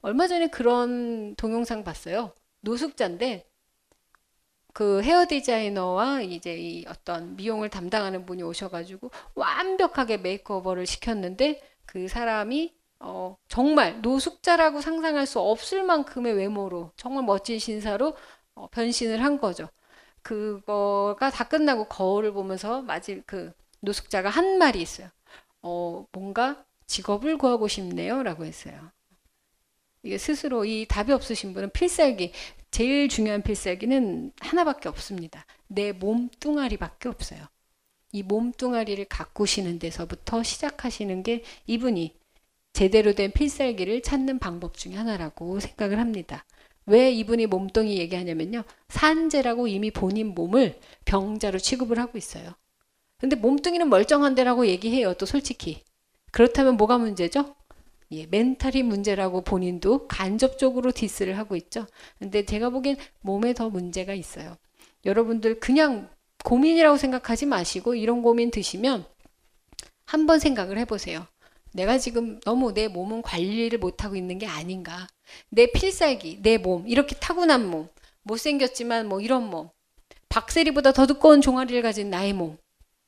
얼마 0.00 0.26
전에 0.26 0.48
그런 0.48 1.34
동영상 1.36 1.84
봤어요. 1.84 2.32
노숙자인데 2.60 3.46
그 4.72 5.02
헤어 5.02 5.26
디자이너와 5.28 6.22
이제 6.22 6.56
이 6.56 6.84
어떤 6.88 7.36
미용을 7.36 7.68
담당하는 7.70 8.26
분이 8.26 8.42
오셔가지고 8.42 9.10
완벽하게 9.34 10.16
makeover를 10.18 10.86
시켰는데 10.86 11.62
그 11.86 12.08
사람이 12.08 12.74
어 12.98 13.36
정말 13.48 14.00
노숙자라고 14.02 14.80
상상할 14.80 15.26
수 15.26 15.38
없을 15.38 15.84
만큼의 15.84 16.34
외모로 16.34 16.90
정말 16.96 17.24
멋진 17.24 17.58
신사로 17.58 18.16
어 18.54 18.68
변신을 18.68 19.22
한 19.22 19.38
거죠. 19.38 19.68
그거가 20.22 21.30
다 21.30 21.44
끝나고 21.44 21.86
거울을 21.86 22.32
보면서 22.32 22.82
마지 22.82 23.22
그 23.26 23.52
노숙자가 23.80 24.30
한 24.30 24.58
말이 24.58 24.80
있어요. 24.82 25.08
어 25.62 26.06
뭔가 26.12 26.64
직업을 26.86 27.38
구하고 27.38 27.68
싶네요라고 27.68 28.44
했어요. 28.44 28.90
이게 30.02 30.18
스스로 30.18 30.64
이 30.64 30.86
답이 30.86 31.12
없으신 31.12 31.54
분은 31.54 31.70
필살기 31.70 32.32
제일 32.70 33.08
중요한 33.08 33.42
필살기는 33.42 34.32
하나밖에 34.40 34.88
없습니다. 34.88 35.46
내 35.66 35.92
몸뚱아리밖에 35.92 37.08
없어요. 37.08 37.46
이 38.12 38.22
몸뚱아리를 38.22 39.04
가꾸시는 39.06 39.78
데서부터 39.78 40.42
시작하시는 40.42 41.22
게 41.22 41.42
이분이 41.66 42.16
제대로 42.72 43.14
된 43.14 43.32
필살기를 43.32 44.02
찾는 44.02 44.38
방법 44.38 44.76
중에 44.76 44.94
하나라고 44.94 45.60
생각을 45.60 45.98
합니다. 45.98 46.44
왜 46.86 47.10
이분이 47.12 47.46
몸뚱이 47.46 47.98
얘기하냐면요. 47.98 48.64
산재라고 48.88 49.68
이미 49.68 49.90
본인 49.90 50.34
몸을 50.34 50.78
병자로 51.04 51.58
취급을 51.58 51.98
하고 51.98 52.18
있어요. 52.18 52.54
근데 53.18 53.36
몸뚱이는 53.36 53.88
멀쩡한데라고 53.88 54.66
얘기해요. 54.66 55.14
또 55.14 55.26
솔직히. 55.26 55.82
그렇다면 56.30 56.76
뭐가 56.76 56.98
문제죠? 56.98 57.54
예, 58.12 58.26
mental이 58.26 58.82
문제라고 58.82 59.42
본인도 59.42 60.06
간접적으로 60.08 60.92
diss를 60.92 61.38
하고 61.38 61.56
있죠. 61.56 61.86
근데 62.18 62.44
제가 62.44 62.70
보기엔 62.70 62.96
몸에 63.20 63.54
더 63.54 63.70
문제가 63.70 64.14
있어요. 64.14 64.56
여러분들 65.04 65.60
그냥 65.60 66.10
고민이라고 66.44 66.96
생각하지 66.96 67.46
마시고 67.46 67.94
이런 67.94 68.22
고민 68.22 68.50
드시면 68.50 69.04
한번 70.04 70.38
생각을 70.38 70.78
해보세요. 70.78 71.26
내가 71.72 71.98
지금 71.98 72.38
너무 72.40 72.72
내 72.72 72.88
몸은 72.88 73.22
관리를 73.22 73.78
못하고 73.78 74.16
있는 74.16 74.38
게 74.38 74.46
아닌가. 74.46 75.08
내 75.50 75.70
필살기, 75.70 76.42
내 76.42 76.58
몸, 76.58 76.86
이렇게 76.88 77.16
타고난 77.16 77.68
몸, 77.70 77.88
못생겼지만 78.22 79.08
뭐 79.08 79.20
이런 79.20 79.48
몸, 79.48 79.70
박세리보다 80.28 80.92
더 80.92 81.06
두꺼운 81.06 81.40
종아리를 81.40 81.80
가진 81.82 82.10
나의 82.10 82.32
몸, 82.32 82.58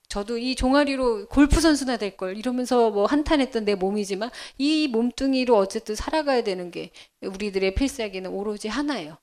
저도 0.09 0.39
이 0.39 0.55
종아리로 0.55 1.27
골프 1.29 1.61
선수나 1.61 1.97
될 1.97 2.17
걸 2.17 2.37
이러면서 2.39 2.91
뭐 2.91 3.07
한탄했던 3.07 3.65
내 3.65 3.75
몸이지만 3.75 4.31
이 4.57 4.89
몸뚱이로 4.89 5.57
어쨌든 5.57 5.95
살아가야 5.97 6.43
되는 6.45 6.71
게 6.71 6.91
우리들의 7.23 7.75
필살기는 7.75 8.31
오로지 8.31 8.69
하나예요. 8.69 9.17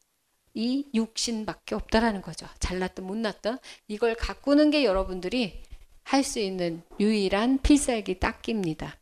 이 0.54 0.86
육신밖에 0.94 1.76
없다라는 1.76 2.22
거죠. 2.22 2.48
잘났든 2.60 3.06
못났든 3.06 3.58
이걸 3.88 4.14
가꾸는 4.16 4.72
게 4.72 4.84
여러분들이 4.86 5.64
할 6.04 6.24
수 6.24 6.40
있는 6.40 6.84
유일한 7.00 7.60
필살기 7.62 8.20
닦기입니다. 8.20 8.98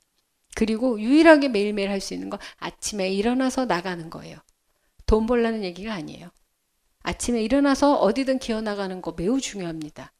그리고 0.55 0.99
유일하게 0.99 1.49
매일매일 1.49 1.89
할 1.89 2.01
수 2.01 2.13
있는 2.13 2.29
거 2.29 2.37
아침에 2.57 3.09
일어나서 3.09 3.65
나가는 3.65 4.09
거예요. 4.09 4.37
돈 5.05 5.25
벌라는 5.25 5.63
얘기가 5.63 5.93
아니에요. 5.93 6.29
아침에 7.03 7.41
일어나서 7.41 7.95
어디든 7.95 8.39
기어 8.39 8.61
나가는 8.61 9.01
거 9.01 9.13
매우 9.17 9.39
중요합니다. 9.41 10.11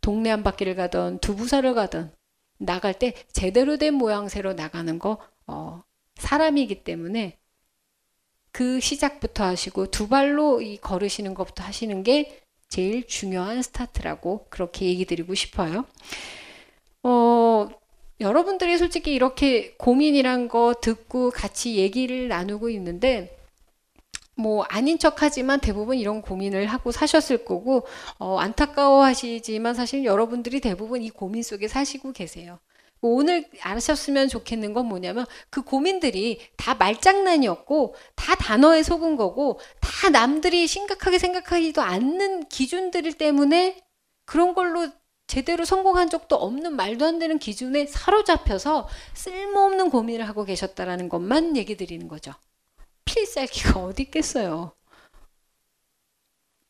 동네 0.00 0.30
한 0.30 0.42
바퀴를 0.42 0.76
가든 0.76 1.18
두부사를 1.18 1.74
가든 1.74 2.12
나갈 2.58 2.94
때 2.98 3.14
제대로 3.32 3.76
된 3.76 3.94
모양새로 3.94 4.54
나가는 4.54 4.98
거 4.98 5.18
어, 5.46 5.82
사람이기 6.16 6.84
때문에 6.84 7.38
그 8.52 8.80
시작부터 8.80 9.44
하시고 9.44 9.90
두 9.90 10.08
발로 10.08 10.60
이 10.62 10.78
걸으시는 10.78 11.34
것부터 11.34 11.62
하시는 11.64 12.02
게 12.02 12.40
제일 12.68 13.06
중요한 13.06 13.62
스타트라고 13.62 14.46
그렇게 14.50 14.86
얘기 14.86 15.04
드리고 15.04 15.34
싶어요. 15.34 15.86
어, 17.02 17.68
여러분들이 18.20 18.78
솔직히 18.78 19.14
이렇게 19.14 19.74
고민이란 19.78 20.48
거 20.48 20.74
듣고 20.80 21.30
같이 21.30 21.76
얘기를 21.76 22.28
나누고 22.28 22.68
있는데 22.70 23.36
뭐 24.34 24.64
아닌 24.68 24.98
척하지만 24.98 25.60
대부분 25.60 25.98
이런 25.98 26.22
고민을 26.22 26.66
하고 26.66 26.92
사셨을 26.92 27.44
거고 27.44 27.86
어, 28.18 28.38
안타까워하시지만 28.38 29.74
사실 29.74 30.04
여러분들이 30.04 30.60
대부분 30.60 31.02
이 31.02 31.10
고민 31.10 31.42
속에 31.42 31.68
사시고 31.68 32.12
계세요. 32.12 32.58
뭐 33.00 33.12
오늘 33.14 33.48
아셨으면 33.62 34.28
좋겠는 34.28 34.72
건 34.72 34.86
뭐냐면 34.86 35.24
그 35.50 35.62
고민들이 35.62 36.40
다 36.56 36.74
말장난이었고 36.74 37.94
다 38.16 38.34
단어에 38.34 38.82
속은 38.82 39.16
거고 39.16 39.60
다 39.80 40.10
남들이 40.10 40.66
심각하게 40.66 41.18
생각하지도 41.18 41.82
않는 41.82 42.48
기준들 42.48 43.12
때문에 43.12 43.80
그런 44.24 44.54
걸로 44.54 44.88
제대로 45.28 45.64
성공한 45.64 46.08
적도 46.08 46.36
없는 46.36 46.74
말도 46.74 47.04
안 47.04 47.18
되는 47.18 47.38
기준에 47.38 47.86
사로잡혀서 47.86 48.88
쓸모없는 49.12 49.90
고민을 49.90 50.26
하고 50.26 50.44
계셨다라는 50.44 51.08
것만 51.08 51.56
얘기 51.56 51.76
드리는 51.76 52.08
거죠. 52.08 52.32
필살기가 53.04 53.80
어디 53.84 54.04
있겠어요. 54.04 54.72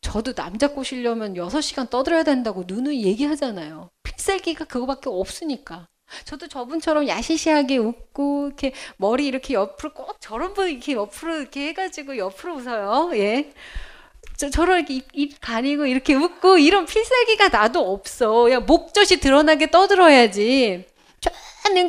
저도 0.00 0.34
남자 0.34 0.68
꼬시려면 0.68 1.34
6시간 1.34 1.88
떠들어야 1.88 2.24
된다고 2.24 2.64
누누이 2.66 3.04
얘기하잖아요. 3.04 3.90
필살기가 4.02 4.64
그거밖에 4.64 5.08
없으니까. 5.08 5.88
저도 6.24 6.48
저분처럼 6.48 7.06
야시시하게 7.06 7.76
웃고 7.76 8.46
이렇게 8.48 8.72
머리 8.96 9.26
이렇게 9.26 9.54
옆으로 9.54 9.94
꼭 9.94 10.16
저런 10.20 10.54
분 10.54 10.68
이렇게 10.70 10.94
옆으로 10.94 11.40
이렇게 11.40 11.68
해가지고 11.68 12.16
옆으로 12.16 12.56
웃어요. 12.56 13.10
예. 13.18 13.52
저, 14.38 14.50
저런 14.50 14.78
이렇게 14.80 14.94
입, 14.96 15.08
입 15.14 15.40
가리고 15.42 15.86
이렇게 15.86 16.14
웃고 16.14 16.58
이런 16.58 16.86
필살기가 16.86 17.50
나도 17.50 17.92
없어. 17.92 18.50
야 18.52 18.60
목젖이 18.60 19.20
드러나게 19.20 19.70
떠들어야지. 19.70 20.86
쫙 21.20 21.34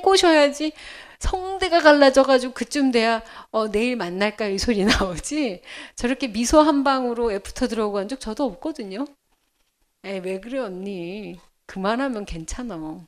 꼬셔야지. 0.04 0.74
성대가 1.20 1.80
갈라져가지고 1.82 2.54
그쯤 2.54 2.92
돼야 2.92 3.22
어, 3.52 3.70
내일 3.72 3.96
만날까 3.98 4.48
이 4.48 4.58
소리 4.58 4.86
나오지 4.86 5.62
저렇게 5.96 6.28
미소 6.30 6.62
한 6.62 6.84
방으로 6.86 7.32
after 7.34 7.68
들어오고 7.68 8.00
한 8.00 8.08
적 8.10 8.20
저도 8.20 8.46
없거든요. 8.46 9.06
에왜 10.04 10.40
그래 10.42 10.60
언니 10.60 11.40
그만하면 11.68 12.26
괜찮아. 12.26 13.06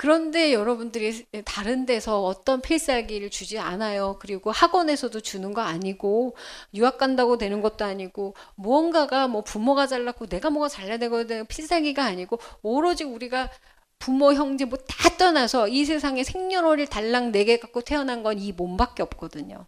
그런데 0.00 0.52
여러분들이 0.52 1.26
다른 1.44 1.84
데서 1.84 2.22
어떤 2.24 2.60
필살기를 2.62 3.30
주지 3.30 3.58
않아요. 3.58 4.16
그리고 4.20 4.52
학원에서도 4.52 5.20
주는 5.20 5.52
거 5.52 5.60
아니고 5.62 6.36
유학 6.74 6.98
간다고 6.98 7.36
되는 7.36 7.60
것도 7.62 7.84
아니고 7.84 8.34
무언가가 8.54 9.26
뭐 9.28 9.42
부모가 9.42 9.88
잘났고 9.88 10.26
내가 10.28 10.50
뭐가 10.50 10.68
잘나야 10.68 10.98
되거든 10.98 11.46
필살기가 11.46 12.04
아니고 12.04 12.38
오로지 12.62 13.02
우리가 13.04 13.50
부모, 13.98 14.32
형제 14.34 14.64
뭐 14.64 14.78
다 14.86 15.16
떠나서 15.18 15.66
이 15.68 15.84
세상에 15.84 16.22
생년월일 16.24 16.86
달랑 16.88 17.32
네 17.32 17.44
개 17.44 17.58
갖고 17.58 17.80
태어난 17.80 18.22
건 18.22 18.38
이 18.38 18.52
몸밖에 18.52 19.02
없거든요. 19.02 19.66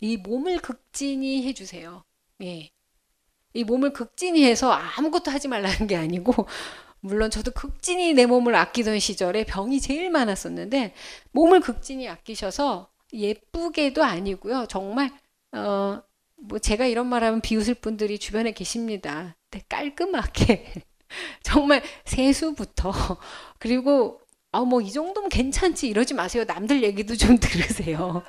이 0.00 0.16
몸을 0.18 0.58
극진히 0.60 1.44
해주세요. 1.48 2.04
예. 2.42 2.70
이 3.54 3.64
몸을 3.64 3.92
극진히 3.92 4.44
해서 4.44 4.70
아무것도 4.72 5.30
하지 5.30 5.48
말라는 5.48 5.86
게 5.86 5.96
아니고, 5.96 6.32
물론 7.04 7.30
저도 7.30 7.50
극진히 7.50 8.14
내 8.14 8.24
몸을 8.24 8.54
아끼던 8.54 8.98
시절에 8.98 9.44
병이 9.44 9.82
제일 9.82 10.10
많았었는데, 10.10 10.94
몸을 11.32 11.60
극진히 11.60 12.08
아끼셔서 12.08 12.88
예쁘게도 13.12 14.02
아니고요. 14.02 14.64
정말, 14.70 15.12
어, 15.52 16.02
뭐 16.36 16.58
제가 16.58 16.86
이런 16.86 17.06
말 17.06 17.22
하면 17.22 17.42
비웃을 17.42 17.74
분들이 17.74 18.18
주변에 18.18 18.52
계십니다. 18.52 19.36
깔끔하게. 19.68 20.72
정말 21.42 21.82
세수부터 22.06 22.90
그리고 23.60 24.20
아뭐 24.52 24.80
이 24.80 24.90
정도면 24.90 25.28
괜찮지 25.28 25.86
이러지 25.88 26.14
마세요. 26.14 26.44
남들 26.46 26.82
얘기도 26.82 27.16
좀 27.16 27.36
들으세요. 27.38 28.22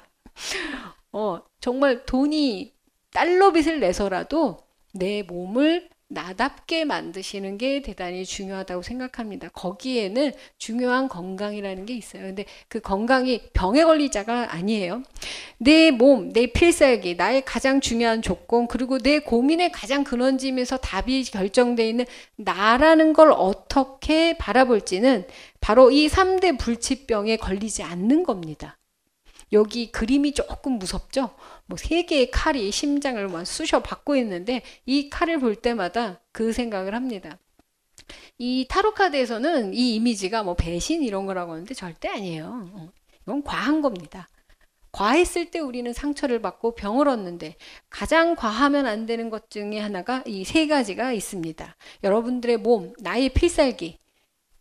어 1.13 1.41
정말 1.61 2.05
돈이 2.05 2.73
달러 3.11 3.53
빚을 3.53 3.79
내서라도 3.79 4.57
내 4.93 5.23
몸을 5.23 5.89
나답게 6.15 6.85
만드시는 6.85 7.59
게 7.59 7.81
대단히 7.81 8.25
중요하다고 8.25 8.81
생각합니다. 8.81 9.49
거기에는 9.49 10.31
중요한 10.57 11.07
건강이라는 11.07 11.85
게 11.85 11.93
있어요. 11.93 12.23
근데 12.23 12.45
그 12.67 12.79
건강이 12.79 13.49
병에 13.53 13.83
걸리자가 13.83 14.53
아니에요. 14.53 15.03
내 15.57 15.91
몸, 15.91 16.33
내 16.33 16.47
필살기, 16.47 17.15
나의 17.15 17.43
가장 17.45 17.81
중요한 17.81 18.21
조건, 18.21 18.67
그리고 18.67 18.97
내 18.97 19.19
고민의 19.19 19.71
가장 19.71 20.03
근원짐에서 20.03 20.77
답이 20.77 21.25
결정되어 21.25 21.85
있는 21.85 22.05
나라는 22.37 23.13
걸 23.13 23.31
어떻게 23.31 24.37
바라볼지는 24.37 25.27
바로 25.59 25.91
이 25.91 26.07
3대 26.07 26.57
불치병에 26.57 27.37
걸리지 27.37 27.83
않는 27.83 28.23
겁니다. 28.23 28.77
여기 29.51 29.91
그림이 29.91 30.33
조금 30.33 30.79
무섭죠? 30.79 31.29
뭐 31.67 31.77
세 31.77 32.03
개의 32.03 32.31
칼이 32.31 32.71
심장을 32.71 33.27
막 33.27 33.45
쑤셔 33.45 33.81
받고 33.81 34.15
있는데 34.17 34.61
이 34.85 35.09
칼을 35.09 35.39
볼 35.39 35.55
때마다 35.55 36.21
그 36.31 36.53
생각을 36.53 36.93
합니다. 36.95 37.39
이 38.37 38.67
타로 38.69 38.93
카드에서는 38.93 39.73
이 39.73 39.95
이미지가 39.95 40.43
뭐 40.43 40.55
배신 40.55 41.03
이런 41.03 41.25
거라고 41.25 41.53
하는데 41.53 41.73
절대 41.73 42.07
아니에요. 42.09 42.69
어, 42.73 42.89
이건 43.23 43.43
과한 43.43 43.81
겁니다. 43.81 44.27
과했을 44.91 45.51
때 45.51 45.59
우리는 45.59 45.91
상처를 45.91 46.41
받고 46.41 46.75
병을 46.75 47.07
얻는데 47.09 47.55
가장 47.89 48.35
과하면 48.35 48.85
안 48.87 49.05
되는 49.05 49.29
것 49.29 49.49
중에 49.49 49.79
하나가 49.79 50.23
이 50.25 50.45
세 50.45 50.67
가지가 50.67 51.11
있습니다. 51.13 51.75
여러분들의 52.03 52.57
몸, 52.57 52.93
나의 52.99 53.29
필살기, 53.29 53.99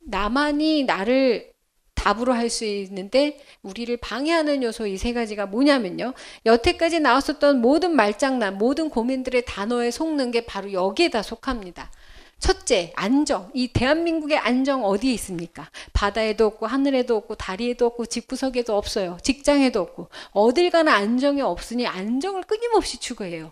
나만이 0.06 0.85
나를 0.85 1.53
답으로 1.95 2.33
할 2.35 2.51
수 2.51 2.65
있는데 2.65 3.39
우리를 3.62 3.97
방해하는 3.97 4.62
요소 4.62 4.87
이 4.87 4.97
세 4.99 5.12
가지가 5.12 5.47
뭐냐면요. 5.47 6.15
여태까지 6.47 7.01
나왔었던 7.01 7.61
모든 7.61 7.95
말장난, 7.97 8.59
모든 8.59 8.91
고민들의 8.91 9.45
단어에 9.47 9.91
속는 9.91 10.31
게 10.31 10.45
바로 10.47 10.73
여기에다 10.73 11.23
속합니다. 11.23 11.91
첫째, 12.39 12.93
안정. 12.95 13.51
이 13.55 13.69
대한민국의 13.69 14.37
안정 14.39 14.85
어디에 14.85 15.12
있습니까? 15.15 15.71
바다에도 15.95 16.45
없고, 16.47 16.66
하늘에도 16.66 17.16
없고, 17.16 17.37
다리에도 17.37 17.87
없고, 17.87 18.05
집구석에도 18.07 18.77
없어요. 18.77 19.16
직장에도 19.23 19.81
없고. 19.81 20.09
어딜 20.33 20.71
가나 20.71 20.93
안정이 20.95 21.41
없으니 21.41 21.87
안정을 21.87 22.43
끊임없이 22.43 22.99
추구해요. 22.99 23.51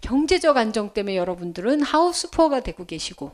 경제적 0.00 0.56
안정 0.56 0.94
때문에 0.94 1.16
여러분들은 1.16 1.82
하우스푸어가 1.82 2.60
되고 2.60 2.86
계시고, 2.86 3.32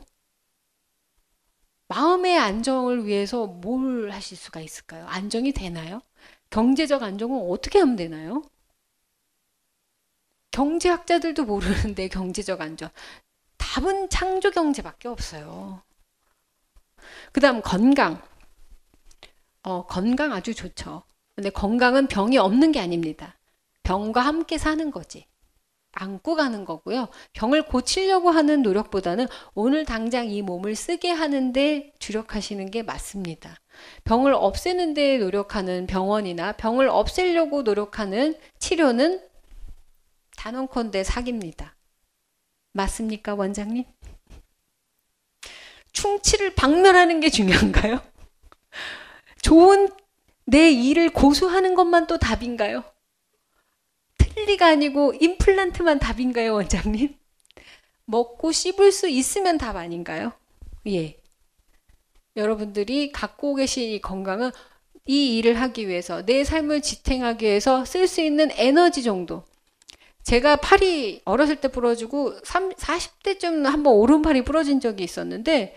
마음의 1.91 2.37
안정을 2.39 3.05
위해서 3.05 3.47
뭘 3.47 4.11
하실 4.11 4.37
수가 4.37 4.61
있을까요? 4.61 5.05
안정이 5.07 5.51
되나요? 5.51 6.01
경제적 6.49 7.03
안정은 7.03 7.49
어떻게 7.51 7.79
하면 7.79 7.97
되나요? 7.97 8.43
경제학자들도 10.51 11.43
모르는데 11.43 12.07
경제적 12.09 12.61
안정. 12.61 12.89
답은 13.57 14.09
창조 14.09 14.51
경제밖에 14.51 15.09
없어요. 15.09 15.81
그 17.33 17.41
다음 17.41 17.61
건강. 17.61 18.21
어, 19.63 19.85
건강 19.85 20.31
아주 20.31 20.55
좋죠. 20.55 21.03
근데 21.35 21.49
건강은 21.49 22.07
병이 22.07 22.37
없는 22.37 22.71
게 22.71 22.79
아닙니다. 22.79 23.37
병과 23.83 24.21
함께 24.21 24.57
사는 24.57 24.91
거지. 24.91 25.25
안고 25.93 26.35
가는 26.35 26.65
거고요. 26.65 27.09
병을 27.33 27.63
고치려고 27.63 28.29
하는 28.29 28.61
노력보다는 28.61 29.27
오늘 29.53 29.85
당장 29.85 30.29
이 30.29 30.41
몸을 30.41 30.75
쓰게 30.75 31.11
하는데 31.11 31.93
주력하시는 31.99 32.71
게 32.71 32.83
맞습니다. 32.83 33.57
병을 34.03 34.33
없애는 34.33 34.93
데 34.93 35.17
노력하는 35.17 35.87
병원이나 35.87 36.53
병을 36.53 36.87
없애려고 36.87 37.63
노력하는 37.63 38.35
치료는 38.59 39.21
단언컨대 40.37 41.03
사기입니다. 41.03 41.75
맞습니까, 42.73 43.35
원장님? 43.35 43.85
충치를 45.91 46.55
박멸하는 46.55 47.19
게 47.19 47.29
중요한가요? 47.29 48.01
좋은 49.41 49.89
내 50.45 50.71
일을 50.71 51.11
고수하는 51.11 51.75
것만 51.75 52.07
또 52.07 52.17
답인가요? 52.17 52.83
틀리가 54.41 54.67
아니고 54.67 55.13
임플란트만 55.19 55.99
답인가요, 55.99 56.53
원장님? 56.53 57.15
먹고 58.05 58.51
씹을 58.51 58.91
수 58.91 59.07
있으면 59.07 59.57
답 59.57 59.75
아닌가요? 59.75 60.33
예. 60.87 61.17
여러분들이 62.35 63.11
갖고 63.11 63.55
계신 63.55 63.89
이 63.91 64.01
건강은 64.01 64.51
이 65.05 65.37
일을 65.37 65.59
하기 65.61 65.87
위해서 65.87 66.25
내 66.25 66.43
삶을 66.43 66.81
지탱하기 66.81 67.45
위해서 67.45 67.85
쓸 67.85 68.07
수 68.07 68.21
있는 68.21 68.49
에너지 68.53 69.03
정도. 69.03 69.43
제가 70.23 70.57
팔이 70.57 71.21
어렸을 71.25 71.57
때 71.57 71.67
부러지고 71.67 72.35
3, 72.43 72.71
40대쯤 72.73 73.63
한번 73.63 73.93
오른팔이 73.95 74.43
부러진 74.43 74.79
적이 74.79 75.03
있었는데 75.03 75.75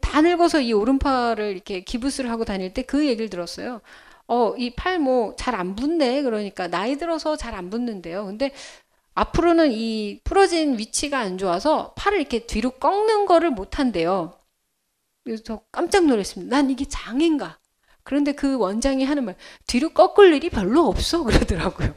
다 0.00 0.20
늙어서 0.22 0.60
이 0.60 0.72
오른팔을 0.72 1.52
이렇게 1.52 1.80
기부스를 1.82 2.30
하고 2.30 2.44
다닐 2.44 2.72
때 2.74 2.82
그 2.82 3.06
얘기를 3.06 3.30
들었어요. 3.30 3.80
어, 4.28 4.54
이팔뭐잘안 4.56 5.76
붙네. 5.76 6.22
그러니까 6.22 6.68
나이 6.68 6.96
들어서 6.96 7.36
잘 7.36 7.54
안 7.54 7.70
붙는데요. 7.70 8.26
근데 8.26 8.52
앞으로는 9.14 9.72
이 9.72 10.20
부러진 10.24 10.78
위치가 10.78 11.20
안 11.20 11.38
좋아서 11.38 11.94
팔을 11.96 12.20
이렇게 12.20 12.46
뒤로 12.46 12.70
꺾는 12.72 13.26
거를 13.26 13.50
못 13.50 13.78
한대요. 13.78 14.38
그래서 15.24 15.62
깜짝 15.72 16.06
놀랐습니다. 16.06 16.56
난 16.56 16.70
이게 16.70 16.84
장애인가? 16.88 17.58
그런데 18.04 18.32
그 18.32 18.56
원장이 18.58 19.04
하는 19.04 19.24
말, 19.26 19.36
뒤로 19.66 19.90
꺾을 19.90 20.34
일이 20.34 20.50
별로 20.50 20.86
없어. 20.88 21.24
그러더라고요. 21.24 21.94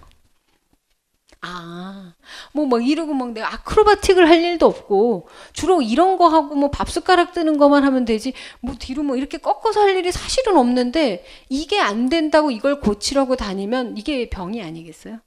아, 1.42 2.14
뭐, 2.54 2.66
막 2.66 2.86
이러고 2.86 3.14
막 3.14 3.32
내가 3.32 3.54
아크로바틱을 3.54 4.28
할 4.28 4.44
일도 4.44 4.66
없고, 4.66 5.30
주로 5.54 5.82
이런 5.82 6.18
거 6.18 6.28
하고 6.28 6.56
뭐 6.56 6.70
밥숟가락 6.70 7.34
뜨는 7.34 7.58
것만 7.58 7.84
하면 7.86 8.04
되지, 8.06 8.34
뭐 8.62 8.76
뒤로 8.78 9.04
뭐 9.04 9.16
이렇게 9.16 9.38
꺾어서 9.38 9.82
할 9.82 9.96
일이 9.96 10.12
사실은 10.12 10.58
없는데, 10.58 11.24
이게 11.50 11.80
안 11.80 12.10
된다고 12.10 12.52
이걸 12.52 12.82
고치려고 12.82 13.36
다니면 13.38 13.96
이게 13.98 14.30
병이 14.30 14.62
아니겠어요? 14.62 15.20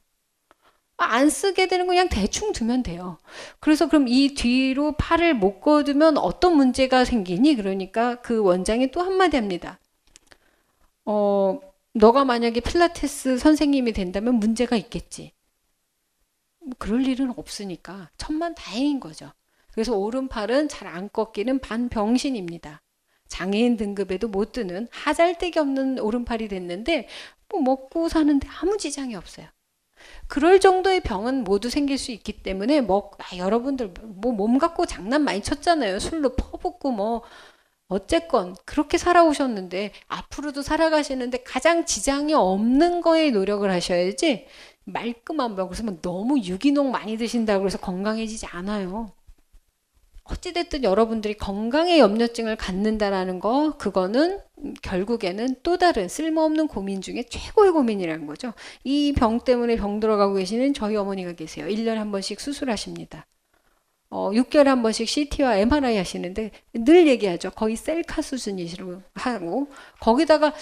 아, 0.99 1.05
안 1.17 1.29
쓰게 1.31 1.67
되는 1.69 1.87
거 1.87 1.91
그냥 1.93 2.09
대충 2.09 2.53
두면 2.53 2.83
돼요. 2.83 3.19
그래서 3.61 3.89
그럼 3.89 4.07
이 4.09 4.35
뒤로 4.35 4.93
팔을 4.97 5.35
못 5.35 5.61
거두면 5.61 6.17
어떤 6.19 6.57
문제가 6.57 7.05
생기니? 7.05 7.57
그러니까 7.57 8.17
그 8.23 8.43
원장이 8.43 8.91
또 8.91 9.03
한마디 9.03 9.37
합니다. 9.37 9.79
어, 11.05 11.61
너가 11.95 12.25
만약에 12.25 12.61
필라테스 12.61 13.39
선생님이 13.39 13.93
된다면 13.93 14.37
문제가 14.37 14.77
있겠지. 14.77 15.33
뭐 16.65 16.75
그럴 16.79 17.07
일은 17.07 17.33
없으니까 17.37 18.11
천만 18.17 18.55
다행인 18.55 19.01
거죠. 19.01 19.33
그래서 19.73 19.97
오른팔은 19.97 20.69
잘 20.69 20.89
안 20.89 21.09
꺾이는 21.11 21.61
반병신입니다. 21.61 22.83
장애인 23.29 23.77
등급에도 23.79 24.29
못 24.29 24.53
드는 24.53 24.89
하잘데기 24.91 25.59
없는 25.59 25.99
오른팔이 26.01 26.49
됐는데 26.49 27.09
뭐 27.49 27.61
먹고 27.63 28.09
사는데 28.09 28.47
아무 28.61 28.77
지장이 28.77 29.15
없어요. 29.15 29.47
그럴 30.27 30.61
정도의 30.61 31.01
병은 31.01 31.45
모두 31.45 31.71
생길 31.71 31.97
수 31.99 32.11
있기 32.13 32.43
때문에 32.43 32.81
뭐 32.81 33.13
아, 33.19 33.37
여러분들 33.37 33.95
뭐 34.03 34.33
몸 34.33 34.59
갖고 34.59 34.85
장난 34.87 35.23
많이 35.23 35.43
쳤잖아요. 35.43 35.99
술로 36.01 36.35
퍼붓고 36.37 36.91
뭐 36.91 37.23
어쨌건 37.89 38.57
그렇게 38.65 38.99
살아오셨는데 38.99 39.93
앞으로도 40.09 40.63
살아가시는데 40.63 41.43
가장 41.45 41.85
지장이 41.87 42.35
없는 42.35 43.01
거에 43.03 43.31
노력을 43.31 43.71
하셔야지 43.71 44.47
말끔한 44.85 45.57
병. 45.57 45.69
그래서 45.69 45.85
뭐 45.85 45.99
너무 46.03 46.39
유기농 46.41 46.91
많이 46.91 47.17
드신다고 47.17 47.67
해서 47.67 47.79
건강해지지 47.79 48.47
않아요. 48.47 49.13
어찌됐든 50.25 50.85
여러분들이 50.85 51.35
건강의 51.35 51.99
염려증을 51.99 52.57
갖는다라는 52.57 53.41
거, 53.41 53.77
그거는 53.77 54.39
결국에는 54.83 55.57
또 55.65 55.77
다른 55.79 56.09
쓸모없는 56.09 56.69
고민 56.69 57.01
중에 57.01 57.25
최고의 57.29 57.73
고민이라는 57.73 58.27
거죠. 58.27 58.53
이 58.85 59.13
병 59.17 59.41
때문에 59.41 59.77
병 59.77 59.99
들어가고 60.01 60.35
계시는 60.35 60.75
저희 60.75 60.97
어머니가 60.97 61.33
계세요. 61.33 61.67
1년에 61.67 61.97
한 61.97 62.13
번씩 62.13 62.41
수술하십니다. 62.41 63.27
어, 64.11 64.31
6개월에 64.33 64.67
한 64.67 64.83
번씩 64.83 65.09
CT와 65.09 65.57
MRI 65.57 65.97
하시는데 65.97 66.51
늘 66.75 67.09
얘기하죠. 67.09 67.51
거의 67.51 67.77
셀카 67.77 68.23
수준이시라고 68.23 69.03
하고, 69.15 69.69
거기다가 70.01 70.53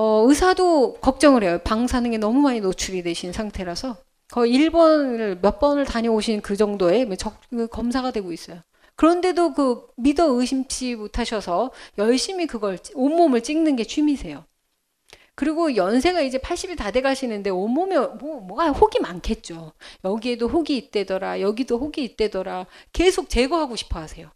어, 0.00 0.24
의사도 0.26 0.94
걱정을 0.94 1.44
해요. 1.44 1.58
방사능에 1.62 2.16
너무 2.16 2.40
많이 2.40 2.60
노출이 2.62 3.02
되신 3.02 3.34
상태라서 3.34 3.98
거의 4.28 4.54
1번을 4.54 5.42
몇 5.42 5.58
번을 5.58 5.84
다녀오신 5.84 6.40
그 6.40 6.56
정도의 6.56 7.06
그 7.50 7.66
검사가 7.68 8.10
되고 8.10 8.32
있어요. 8.32 8.62
그런데도 8.96 9.52
그 9.52 9.86
믿어 9.96 10.24
의심치 10.28 10.94
못하셔서 10.94 11.70
열심히 11.98 12.46
그걸 12.46 12.78
온몸을 12.94 13.42
찍는 13.42 13.76
게 13.76 13.84
취미세요. 13.84 14.46
그리고 15.34 15.76
연세가 15.76 16.22
이제 16.22 16.38
80이 16.38 16.78
다 16.78 16.90
돼 16.90 17.02
가시는데 17.02 17.50
온몸에 17.50 17.98
뭐, 17.98 18.40
뭐가 18.40 18.70
혹이 18.70 19.00
많겠죠. 19.00 19.72
여기에도 20.04 20.48
혹이 20.48 20.78
있대더라. 20.78 21.42
여기도 21.42 21.78
혹이 21.78 22.02
있대더라. 22.04 22.64
계속 22.94 23.28
제거하고 23.28 23.76
싶어 23.76 23.98
하세요. 24.00 24.30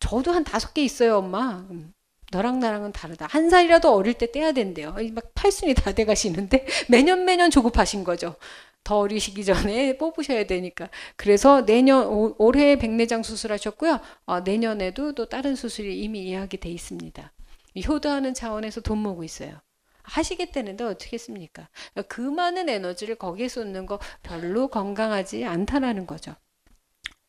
저도 0.00 0.32
한 0.32 0.44
다섯 0.44 0.72
개 0.74 0.82
있어요, 0.84 1.18
엄마. 1.18 1.66
음. 1.70 1.92
너랑 2.36 2.60
나랑은 2.60 2.92
다르다. 2.92 3.26
한 3.30 3.48
살이라도 3.48 3.94
어릴 3.94 4.12
때 4.14 4.30
떼야 4.30 4.52
된대요. 4.52 4.94
막 5.14 5.24
팔순이 5.34 5.72
다 5.74 5.92
돼 5.94 6.04
가시는데 6.04 6.66
매년 6.90 7.24
매년 7.24 7.50
조급하신 7.50 8.04
거죠. 8.04 8.36
더 8.84 8.98
어리시기 8.98 9.42
전에 9.44 9.96
뽑으셔야 9.96 10.44
되니까. 10.46 10.90
그래서 11.16 11.64
내년 11.64 12.06
올- 12.06 12.34
올해 12.36 12.76
백내장 12.76 13.22
수술하셨고요. 13.22 14.00
어, 14.26 14.40
내년에도 14.40 15.12
또 15.14 15.28
다른 15.30 15.56
수술이 15.56 15.98
이미 16.02 16.30
예약이 16.30 16.58
돼 16.58 16.68
있습니다. 16.68 17.32
이 17.74 17.84
효도하는 17.86 18.34
차원에서 18.34 18.82
돈 18.82 18.98
모으고 18.98 19.24
있어요. 19.24 19.58
하시겠다는데 20.02 20.84
어떻게 20.84 21.14
했습니까? 21.14 21.68
그 22.06 22.20
많은 22.20 22.68
에너지를 22.68 23.14
거기에 23.16 23.48
쏟는 23.48 23.86
거 23.86 23.98
별로 24.22 24.68
건강하지 24.68 25.44
않다라는 25.46 26.06
거죠. 26.06 26.34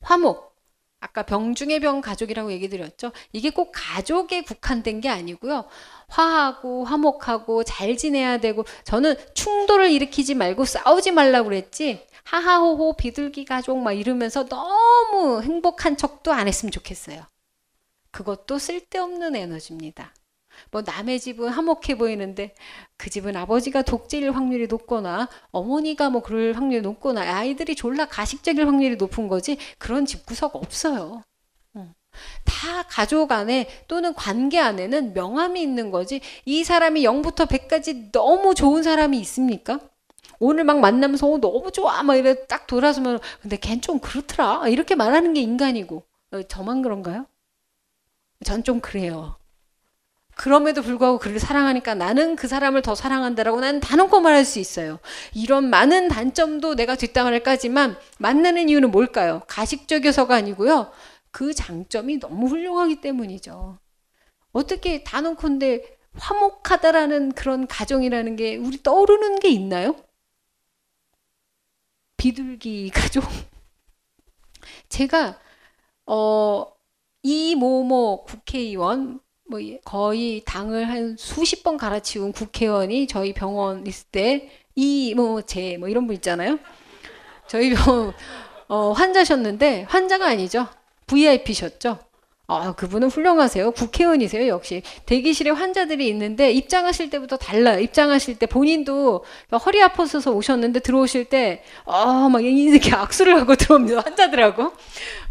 화목. 0.01 0.56
아까 0.99 1.23
병 1.23 1.53
중의 1.53 1.79
병 1.79 2.01
가족이라고 2.01 2.51
얘기 2.51 2.69
드렸죠. 2.69 3.11
이게 3.31 3.49
꼭 3.49 3.71
가족에 3.73 4.41
국한된 4.41 4.99
게 5.01 5.09
아니고요. 5.09 5.65
화하고 6.07 6.85
화목하고 6.85 7.63
잘 7.63 7.97
지내야 7.97 8.39
되고 8.39 8.65
저는 8.83 9.15
충돌을 9.33 9.91
일으키지 9.91 10.33
말고 10.33 10.65
싸우지 10.65 11.11
말라고 11.11 11.49
그랬지. 11.49 12.07
하하호호 12.23 12.97
비둘기 12.97 13.45
가족 13.45 13.77
막 13.77 13.93
이러면서 13.93 14.45
너무 14.45 15.41
행복한 15.41 15.95
척도 15.97 16.33
안 16.33 16.47
했으면 16.47 16.71
좋겠어요. 16.71 17.23
그것도 18.11 18.57
쓸데없는 18.57 19.35
에너지입니다. 19.35 20.13
뭐 20.71 20.81
남의 20.83 21.19
집은 21.19 21.49
화목해 21.49 21.97
보이는데 21.97 22.53
그 22.97 23.09
집은 23.09 23.35
아버지가 23.35 23.81
독재일 23.83 24.31
확률이 24.31 24.67
높거나 24.67 25.29
어머니가 25.51 26.09
뭐 26.09 26.21
그럴 26.21 26.53
확률이 26.53 26.81
높거나 26.81 27.21
아이들이 27.21 27.75
졸라 27.75 28.05
가식적일 28.05 28.67
확률이 28.67 28.95
높은 28.95 29.27
거지 29.27 29.57
그런 29.77 30.05
집구석 30.05 30.55
없어요. 30.55 31.21
어. 31.75 31.93
다 32.45 32.83
가족 32.89 33.31
안에 33.31 33.67
또는 33.87 34.13
관계 34.13 34.59
안에는 34.59 35.13
명함이 35.13 35.61
있는 35.61 35.91
거지 35.91 36.21
이 36.45 36.63
사람이 36.63 37.03
0부터 37.03 37.47
100까지 37.47 38.11
너무 38.11 38.55
좋은 38.55 38.83
사람이 38.83 39.19
있습니까? 39.21 39.79
오늘 40.39 40.63
막 40.63 40.79
만나면서 40.79 41.27
어, 41.27 41.37
너무 41.39 41.71
좋아 41.71 42.03
막 42.03 42.15
이래 42.15 42.45
딱 42.47 42.67
돌아서면 42.67 43.19
근데 43.41 43.57
걘 43.57 43.81
좀 43.81 43.99
그렇더라 43.99 44.67
이렇게 44.69 44.95
말하는 44.95 45.33
게 45.33 45.41
인간이고 45.41 46.03
어, 46.33 46.43
저만 46.43 46.81
그런가요? 46.81 47.25
전 48.43 48.63
좀 48.63 48.79
그래요. 48.81 49.37
그럼에도 50.37 50.83
불구하고 50.83 51.17
그를 51.17 51.39
사랑하니까 51.39 51.95
나는 51.95 52.35
그 52.35 52.47
사람을 52.47 52.83
더 52.83 52.93
사랑한다라고 52.93 53.59
나는 53.59 53.79
단언코 53.79 54.21
말할 54.21 54.45
수 54.45 54.59
있어요. 54.59 54.99
이런 55.33 55.69
많은 55.69 56.09
단점도 56.09 56.75
내가 56.75 56.95
뒷담화를 56.95 57.41
까지만 57.41 57.97
만나는 58.19 58.69
이유는 58.69 58.91
뭘까요? 58.91 59.41
가식적이어서가 59.47 60.35
아니고요. 60.35 60.91
그 61.31 61.55
장점이 61.55 62.19
너무 62.19 62.47
훌륭하기 62.47 63.01
때문이죠. 63.01 63.79
어떻게 64.51 65.03
단언컨대 65.03 65.97
화목하다라는 66.13 67.31
그런 67.31 67.65
가정이라는 67.65 68.35
게 68.35 68.57
우리 68.57 68.81
떠오르는 68.81 69.39
게 69.39 69.49
있나요? 69.49 69.95
비둘기 72.17 72.91
가족. 72.93 73.23
제가 74.87 75.39
어 76.05 76.65
이모모 77.23 78.25
국회의원 78.25 79.19
뭐 79.49 79.59
거의 79.85 80.41
당을 80.45 80.89
한 80.89 81.15
수십 81.17 81.63
번 81.63 81.77
갈아치운 81.77 82.31
국회의원이 82.33 83.07
저희 83.07 83.33
병원 83.33 83.85
있을 83.87 84.07
때이뭐제뭐 84.11 85.87
이런 85.87 86.07
분 86.07 86.15
있잖아요. 86.15 86.59
저희 87.47 87.73
병원 87.73 88.13
어, 88.67 88.91
환자셨는데 88.91 89.85
환자가 89.89 90.27
아니죠. 90.27 90.67
VIP셨죠. 91.07 91.99
아, 92.49 92.73
그분은 92.75 93.09
훌륭하세요. 93.09 93.71
국회의원이세요, 93.71 94.47
역시. 94.47 94.81
대기실에 95.05 95.49
환자들이 95.51 96.07
있는데 96.07 96.51
입장하실 96.51 97.09
때부터 97.09 97.35
달라요. 97.35 97.79
입장하실 97.79 98.39
때 98.39 98.45
본인도 98.45 99.25
허리 99.65 99.81
아파서 99.81 100.31
오셨는데 100.31 100.79
들어오실 100.79 101.25
때, 101.25 101.63
아, 101.85 102.29
막 102.31 102.41
이렇게 102.43 102.95
악수를 102.95 103.37
하고 103.37 103.55
들어옵니다. 103.55 103.99
환자들하고. 104.01 104.71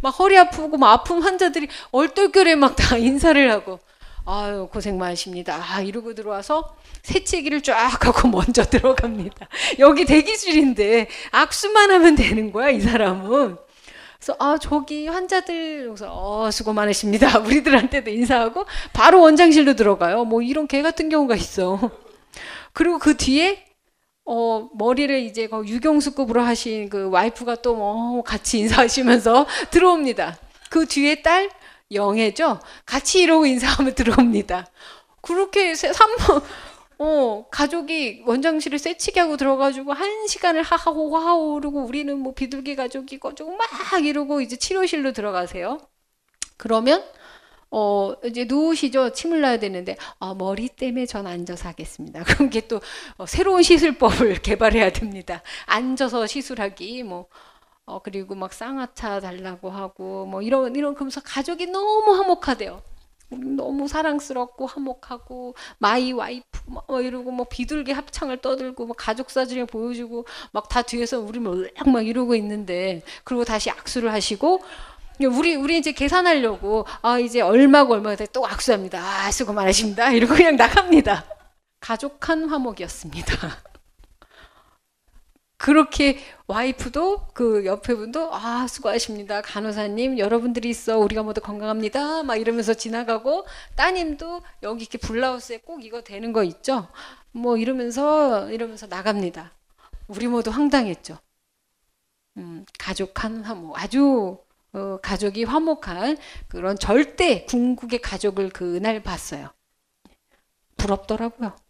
막 0.02 0.10
허리 0.10 0.36
아프고 0.36 0.76
막 0.76 0.92
아픈 0.92 1.22
환자들이 1.22 1.68
얼떨결에 1.90 2.54
막 2.56 2.76
다 2.76 2.98
인사를 2.98 3.50
하고. 3.50 3.78
아유, 4.26 4.68
고생 4.72 4.98
많으십니다. 4.98 5.56
아, 5.62 5.80
이러고 5.80 6.14
들어와서 6.14 6.74
세치기를 7.02 7.62
쫙 7.62 8.04
하고 8.06 8.26
먼저 8.28 8.64
들어갑니다. 8.64 9.48
여기 9.78 10.04
대기실인데 10.04 11.08
악수만 11.30 11.90
하면 11.92 12.16
되는 12.16 12.50
거야, 12.52 12.70
이 12.70 12.80
사람은. 12.80 13.56
그래서 14.18 14.36
아 14.40 14.58
저기 14.60 15.06
환자들 15.08 15.84
그래서 15.84 16.08
어 16.10 16.50
수고 16.50 16.72
많으십니다. 16.72 17.38
우리들한테도 17.46 18.10
인사하고 18.10 18.64
바로 18.92 19.20
원장실로 19.20 19.74
들어가요. 19.76 20.24
뭐 20.24 20.42
이런 20.42 20.66
개 20.66 20.82
같은 20.82 21.08
경우가 21.08 21.36
있어. 21.36 21.78
그리고 22.72 22.98
그 22.98 23.16
뒤에 23.16 23.64
어 24.24 24.68
머리를 24.74 25.16
이제 25.20 25.46
그 25.48 25.64
유경수급으로 25.66 26.42
하신 26.42 26.88
그 26.90 27.08
와이프가 27.10 27.56
또 27.56 27.74
뭐 27.76 28.22
같이 28.22 28.58
인사하시면서 28.58 29.46
들어옵니다. 29.70 30.38
그 30.70 30.86
뒤에 30.86 31.22
딸 31.22 31.50
영애죠. 31.92 32.60
같이 32.84 33.22
이러고 33.22 33.46
인사하면 33.46 33.94
들어옵니다. 33.96 34.66
그렇게 35.20 35.74
삼 35.74 35.92
어, 36.98 37.46
가족이 37.50 38.22
원장실을 38.26 38.78
쇠치기 38.78 39.18
하고 39.20 39.36
들어가지고 39.36 39.92
한 39.92 40.26
시간을 40.26 40.62
하하호 40.62 41.16
하하호 41.16 41.54
그러고 41.54 41.84
우리는 41.84 42.18
뭐 42.18 42.32
비둘기 42.32 42.74
가족이고 42.76 43.34
조금 43.34 43.56
막 43.58 43.68
이러고 44.04 44.40
이제 44.40 44.56
치료실로 44.56 45.12
들어가세요. 45.12 45.78
그러면 46.56 47.04
어 47.70 48.14
이제 48.24 48.44
누우시죠. 48.44 49.12
침을 49.12 49.40
놔야 49.42 49.58
되는데 49.58 49.96
아 50.20 50.34
머리 50.34 50.68
때문에 50.68 51.04
전 51.04 51.26
앉아서 51.26 51.68
하겠습니다. 51.68 52.22
그럼 52.24 52.46
이게 52.48 52.66
또 52.66 52.80
어, 53.18 53.26
새로운 53.26 53.62
시술법을 53.62 54.40
개발해야 54.42 54.92
됩니다. 54.92 55.42
앉아서 55.66 56.26
시술하기 56.26 57.02
뭐 57.02 57.28
어, 57.86 58.00
그리고 58.02 58.34
막 58.34 58.52
쌍화차 58.52 59.20
달라고 59.20 59.70
하고 59.70 60.26
뭐 60.26 60.42
이런 60.42 60.74
이런 60.76 60.94
그러면서 60.94 61.20
가족이 61.20 61.66
너무 61.66 62.12
화목하대요. 62.16 62.82
너무 63.30 63.88
사랑스럽고 63.88 64.66
화목하고 64.66 65.54
my 65.78 66.12
wife 66.12 66.44
뭐 66.88 67.00
이러고 67.00 67.32
뭐 67.32 67.46
비둘기 67.48 67.90
합창을 67.92 68.38
떠들고 68.40 68.86
뭐 68.86 68.94
가족 68.96 69.30
사진을 69.30 69.66
보여주고 69.66 70.26
막 70.52 70.68
다 70.68 70.82
뒤에서 70.82 71.20
우리 71.20 71.38
몰락 71.40 71.88
막 71.88 72.06
이러고 72.06 72.34
있는데 72.36 73.02
그리고 73.24 73.44
다시 73.44 73.70
악수를 73.70 74.12
하시고 74.12 74.60
우리 75.20 75.54
우리 75.56 75.78
이제 75.78 75.92
계산하려고 75.92 76.86
아 77.02 77.18
이제 77.18 77.40
얼마고 77.40 77.94
얼마가 77.94 78.26
또 78.32 78.46
악수합니다. 78.46 79.00
아 79.00 79.30
수고 79.30 79.52
많으십니다. 79.52 80.10
이러고 80.12 80.34
그냥 80.34 80.56
나갑니다. 80.56 81.24
가족한 81.80 82.48
화목이었습니다. 82.48 83.32
그렇게 85.66 86.20
와이프도 86.46 87.26
그 87.34 87.66
옆에 87.66 87.96
분도 87.96 88.32
아 88.32 88.68
수고하십니다. 88.68 89.42
간호사님 89.42 90.16
여러분들이 90.16 90.70
있어. 90.70 90.96
우리가 90.96 91.24
모두 91.24 91.40
건강합니다. 91.40 92.22
막 92.22 92.36
이러면서 92.36 92.72
지나가고 92.72 93.44
따님도 93.74 94.42
여기 94.62 94.82
이렇게 94.82 94.96
블라우스에 94.96 95.58
꼭 95.58 95.84
이거 95.84 96.02
되는 96.02 96.32
거 96.32 96.44
있죠? 96.44 96.86
뭐 97.32 97.56
이러면서 97.56 98.48
이러면서 98.52 98.86
나갑니다. 98.86 99.54
우리 100.06 100.28
모두 100.28 100.52
황당했죠. 100.52 101.18
음, 102.36 102.64
가족한 102.78 103.42
화목 103.42 103.76
아주 103.76 104.38
어, 104.72 104.98
가족이 105.02 105.42
화목한 105.42 106.16
그런 106.46 106.78
절대 106.78 107.44
궁극의 107.44 108.02
가족을 108.02 108.50
그날 108.50 109.02
봤어요. 109.02 109.50
부럽더라고요 110.76 111.65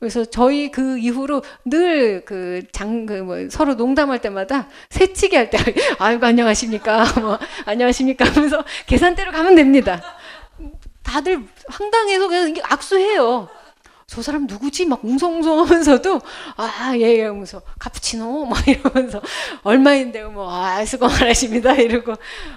그래서 0.00 0.24
저희 0.24 0.70
그 0.70 0.98
이후로 0.98 1.42
늘 1.66 2.24
그 2.24 2.62
장 2.72 3.06
그 3.06 3.22
뭐 3.22 3.36
서로 3.50 3.74
농담할 3.74 4.20
때마다 4.20 4.68
새치기 4.90 5.36
할 5.36 5.50
때 5.50 5.58
아이고 5.98 6.24
안녕하십니까? 6.26 7.04
뭐 7.20 7.38
안녕하십니까? 7.66 8.24
하면서 8.24 8.64
계산대로 8.86 9.30
가면 9.32 9.54
됩니다. 9.56 10.02
다들 11.02 11.42
황당해서 11.68 12.28
그냥 12.28 12.54
악수해요. 12.64 13.48
저 14.06 14.22
사람 14.22 14.46
누구지? 14.46 14.86
막 14.86 15.04
웅성웅성 15.04 15.60
하면서도 15.60 16.20
아 16.56 16.94
예 16.96 17.18
예, 17.18 17.24
하면서 17.26 17.62
카푸치노? 17.78 18.46
막 18.46 18.58
이러면서 18.66 19.20
얼마인데 19.62 20.24
뭐 20.24 20.50
아 20.50 20.84
수고 20.84 21.06
많으십니다. 21.06 21.74
이러고 21.74 22.14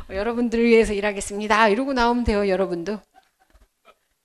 여러분들을 0.10 0.64
위해서 0.66 0.94
일하겠습니다. 0.94 1.68
이러고 1.70 1.94
나오면 1.94 2.24
돼요 2.24 2.48
여러분도. 2.50 3.00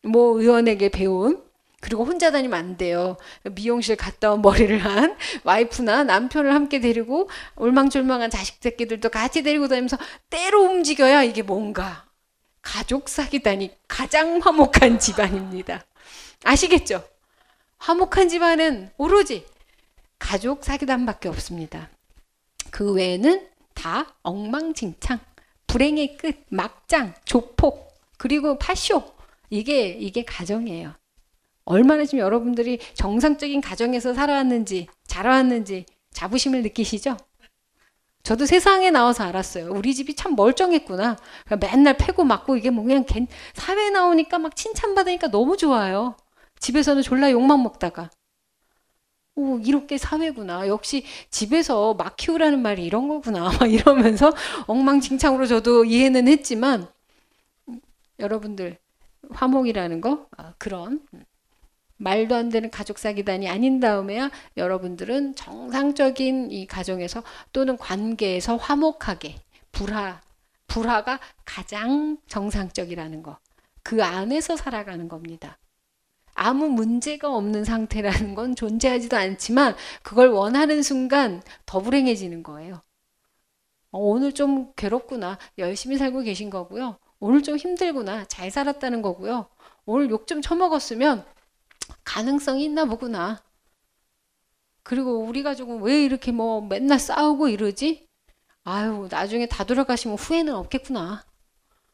뭐 0.05 0.40
의원에게 0.40 0.89
배운 0.90 1.43
그리고 1.81 2.05
혼자 2.05 2.31
다니면 2.31 2.59
안 2.59 2.77
돼요. 2.77 3.17
미용실 3.45 3.97
갔다 3.97 4.33
온 4.33 4.43
머리를 4.43 4.79
한 4.85 5.17
와이프나 5.45 6.05
남편을 6.05 6.53
함께 6.53 6.81
데리고 6.81 7.31
울망졸망한 7.57 8.31
자식 8.31 8.57
새끼들도 8.61 9.09
같이 9.11 9.43
데리고 9.43 9.69
다니면서 9.69 9.97
때로 10.29 10.63
움직여야 10.63 11.23
이게 11.23 11.43
뭔가 11.43 12.07
가족 12.63 13.09
사귀다니 13.09 13.71
가장 13.87 14.41
화목한 14.43 14.99
집안입니다. 14.99 15.85
아시겠죠? 16.45 17.05
화목한 17.79 18.29
집안은 18.29 18.91
오로지 18.99 19.47
가족 20.19 20.65
사귀담밖에 20.65 21.29
없습니다. 21.29 21.89
그 22.71 22.93
외에는 22.93 23.49
다 23.75 24.15
엉망진창, 24.23 25.21
불행의 25.69 26.17
끝, 26.17 26.45
막장, 26.49 27.15
조폭, 27.25 27.95
그리고 28.17 28.59
파쇼. 28.59 29.15
이게 29.51 29.89
이게 29.89 30.25
가정이에요. 30.25 30.95
얼마나 31.69 32.05
지금 32.05 32.20
여러분들이 32.20 32.78
정상적인 32.95 33.61
가정에서 33.61 34.15
살아왔는지 34.15 34.86
자라왔는지 35.07 35.85
자부심을 36.12 36.62
느끼시죠? 36.62 37.16
저도 38.23 38.47
세상에 38.47 38.90
나와서 38.90 39.24
알았어요. 39.24 39.70
우리 39.70 39.95
집이 39.95 40.16
참 40.16 40.35
멀쩡했구나. 40.35 41.16
맨날 41.61 41.97
패고 41.97 42.24
맞고 42.24 42.57
이게 42.57 42.70
뭐 42.70 42.85
그냥 42.85 43.05
사회에 43.53 43.90
나오니까 43.90 44.39
막 44.39 44.57
칭찬받으니까 44.57 45.31
너무 45.31 45.57
좋아요. 45.57 46.16
집에서는 46.59 47.03
졸라 47.03 47.31
욕만 47.31 47.62
먹다가. 47.62 48.11
오, 49.35 49.59
이렇게 49.59 49.99
사회구나. 49.99 50.69
역시 50.69 51.05
집에서 51.31 51.95
막 51.95 52.16
키우라는 52.16 52.61
말이 52.61 52.85
이런 52.85 53.09
거구나. 53.09 53.51
막 53.61 53.70
이러면서 53.70 54.32
엉망진창으로 54.66 55.47
저도 55.47 55.85
이해는 55.85 56.28
했지만, 56.28 56.89
여러분들, 58.19 58.78
화목이라는 59.31 60.01
거, 60.01 60.27
아, 60.36 60.55
그런 60.59 61.03
말도 61.99 62.35
안 62.35 62.49
되는 62.49 62.70
가족 62.70 62.99
사기단이 62.99 63.49
아닌 63.49 63.81
다음에야 63.81 64.31
여러분들은 64.57 65.35
정상적인 65.35 66.51
이 66.51 66.66
가정에서 66.66 67.23
또는 67.53 67.77
관계에서 67.77 68.57
화목하게 68.57 69.37
불화 69.73 70.20
불화가 70.69 71.19
가장 71.45 72.19
정상적이라는 72.29 73.23
거. 73.23 73.39
그 73.83 74.05
안에서 74.05 74.57
살아가는 74.57 75.09
겁니다. 75.09 75.59
아무 76.35 76.69
문제가 76.69 77.35
없는 77.35 77.65
상태라는 77.65 78.35
건 78.35 78.55
존재하지도 78.55 79.16
않지만 79.16 79.75
그걸 80.03 80.29
원하는 80.29 80.83
순간 80.83 81.43
더 81.66 81.81
불행해지는 81.81 82.43
거예요. 82.43 82.83
어, 83.91 83.99
오늘 83.99 84.33
좀 84.33 84.73
괴롭구나. 84.77 85.39
열심히 85.57 85.97
살고 85.97 86.20
계신 86.23 86.51
거고요. 86.51 86.99
오늘 87.19 87.43
좀 87.43 87.57
힘들구나. 87.57 88.27
잘 88.27 88.51
살았다는 88.51 89.03
거고요. 89.03 89.47
오늘 89.87 90.11
욕 90.11 90.27
좀 90.27 90.43
처먹었으면 90.43 91.25
가능성이 92.05 92.65
있나 92.65 92.85
보구나. 92.85 93.43
그리고 94.82 95.19
우리 95.19 95.43
가족은 95.43 95.82
왜 95.82 96.02
이렇게 96.02 96.32
뭐 96.32 96.60
맨날 96.62 96.98
싸우고 96.98 97.48
이러지? 97.48 98.09
아유, 98.65 99.09
나중에 99.10 99.47
다 99.47 99.65
돌아가시면 99.65 100.16
후회는 100.19 100.55
없겠구나. 100.55 101.24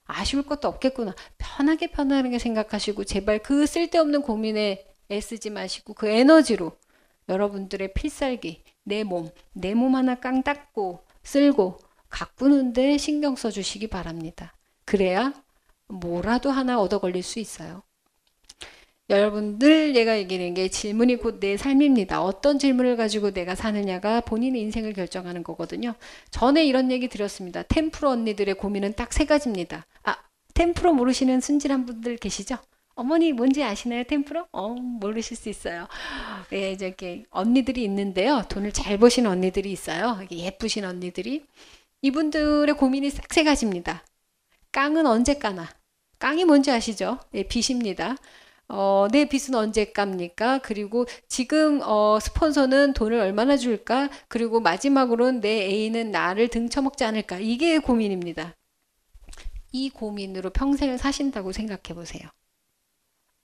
아쉬울 0.07 0.45
것도 0.45 0.69
없겠구나. 0.69 1.15
편하게 1.39 1.89
편하게 1.91 2.39
생각하시고 2.39 3.05
제발 3.05 3.41
그 3.41 3.67
쓸데없는 3.67 4.23
고민에 4.23 4.87
애쓰지 5.11 5.51
마시고 5.51 5.95
그 5.95 6.09
에너지로 6.09 6.77
여러분들의 7.29 7.95
필살기, 7.95 8.63
내 8.85 9.03
몸, 9.05 9.31
내 9.55 9.75
몸 9.75 9.95
하나 9.97 10.15
깡 10.17 10.43
닦고 10.43 11.05
쓸고 11.23 11.79
가꾸는데 12.11 12.99
신경 12.99 13.35
써 13.37 13.51
주시기 13.51 13.89
바랍니다. 13.89 14.55
그래야 14.85 15.33
뭐라도 15.89 16.51
하나 16.51 16.79
얻어 16.81 16.99
걸릴 16.99 17.23
수 17.23 17.39
있어요. 17.39 17.83
여러분들 19.11 19.95
얘가 19.97 20.17
얘기하는 20.19 20.55
게 20.55 20.69
질문이 20.69 21.17
곧 21.17 21.39
내 21.41 21.57
삶입니다. 21.59 22.23
어떤 22.23 22.59
질문을 22.59 22.97
가지고 22.97 23.33
내가 23.33 23.55
사느냐가 23.55 24.21
본인의 24.23 24.63
인생을 24.63 24.95
결정하는 24.95 25.43
거거든요. 25.43 25.95
전에 26.31 26.65
이런 26.65 26.91
얘기 26.91 27.09
드렸습니다. 27.09 27.63
템프로 27.65 28.09
언니들의 28.11 28.55
고민은 28.55 28.95
딱 28.95 29.13
세 29.13 29.27
가지입니다. 29.27 29.87
아, 30.05 30.17
템프로 30.55 30.95
모르시는 30.95 31.41
순진한 31.41 31.85
분들 31.85 32.17
계시죠? 32.17 32.57
어머니 32.95 33.33
뭔지 33.33 33.63
아시나요? 33.63 34.05
템프로? 34.05 34.47
어, 34.53 34.69
모르실 34.71 35.37
수 35.37 35.49
있어요. 35.51 35.87
예, 36.53 36.73
이렇게 36.73 37.25
언니들이 37.31 37.83
있는데요. 37.85 38.43
돈을 38.49 38.73
잘 38.73 38.97
버신 38.99 39.27
언니들이 39.27 39.71
있어요. 39.71 40.21
예쁘신 40.31 40.85
언니들이. 40.85 41.45
이분들의 42.03 42.75
고민이 42.77 43.11
싹 43.11 43.33
세 43.33 43.45
가지입니다. 43.45 44.05
깡은 44.73 45.07
언제 45.07 45.35
까나? 45.35 45.69
깡이 46.19 46.45
뭔지 46.45 46.71
아시죠? 46.71 47.19
예, 47.35 47.43
빚입니다. 47.43 48.17
어, 48.69 49.07
내 49.11 49.27
빚은 49.29 49.55
언제 49.55 49.87
깝니까? 49.87 50.59
그리고 50.59 51.07
지금 51.29 51.81
어, 51.83 52.19
스폰서는 52.21 52.93
돈을 52.95 53.19
얼마나 53.21 53.57
줄까? 53.57 54.11
그리고 54.29 54.61
마지막으로는 54.61 55.41
내 55.41 55.67
애인은 55.67 56.11
나를 56.11 56.49
등쳐먹지 56.49 57.05
않을까? 57.05 57.39
이게 57.39 57.79
고민입니다. 57.79 58.55
이 59.73 59.91
고민으로 59.91 60.51
평생을 60.51 60.97
사신다고 60.99 61.53
생각해 61.53 61.95
보세요. 61.95 62.29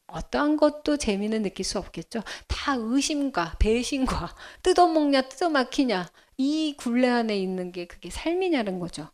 어떠한 0.09 0.57
것도 0.57 0.97
재미는 0.99 1.43
느낄 1.43 1.65
수 1.65 1.79
없겠죠. 1.79 2.23
다 2.49 2.75
의심과 2.77 3.57
배신과 3.59 4.35
뜯어먹냐 4.63 5.23
뜯어막히냐 5.23 6.11
이 6.37 6.75
굴레 6.77 7.09
안에 7.09 7.39
있는 7.39 7.71
게 7.73 7.87
그게 7.87 8.11
삶이냐는 8.11 8.79
거죠. 8.81 9.09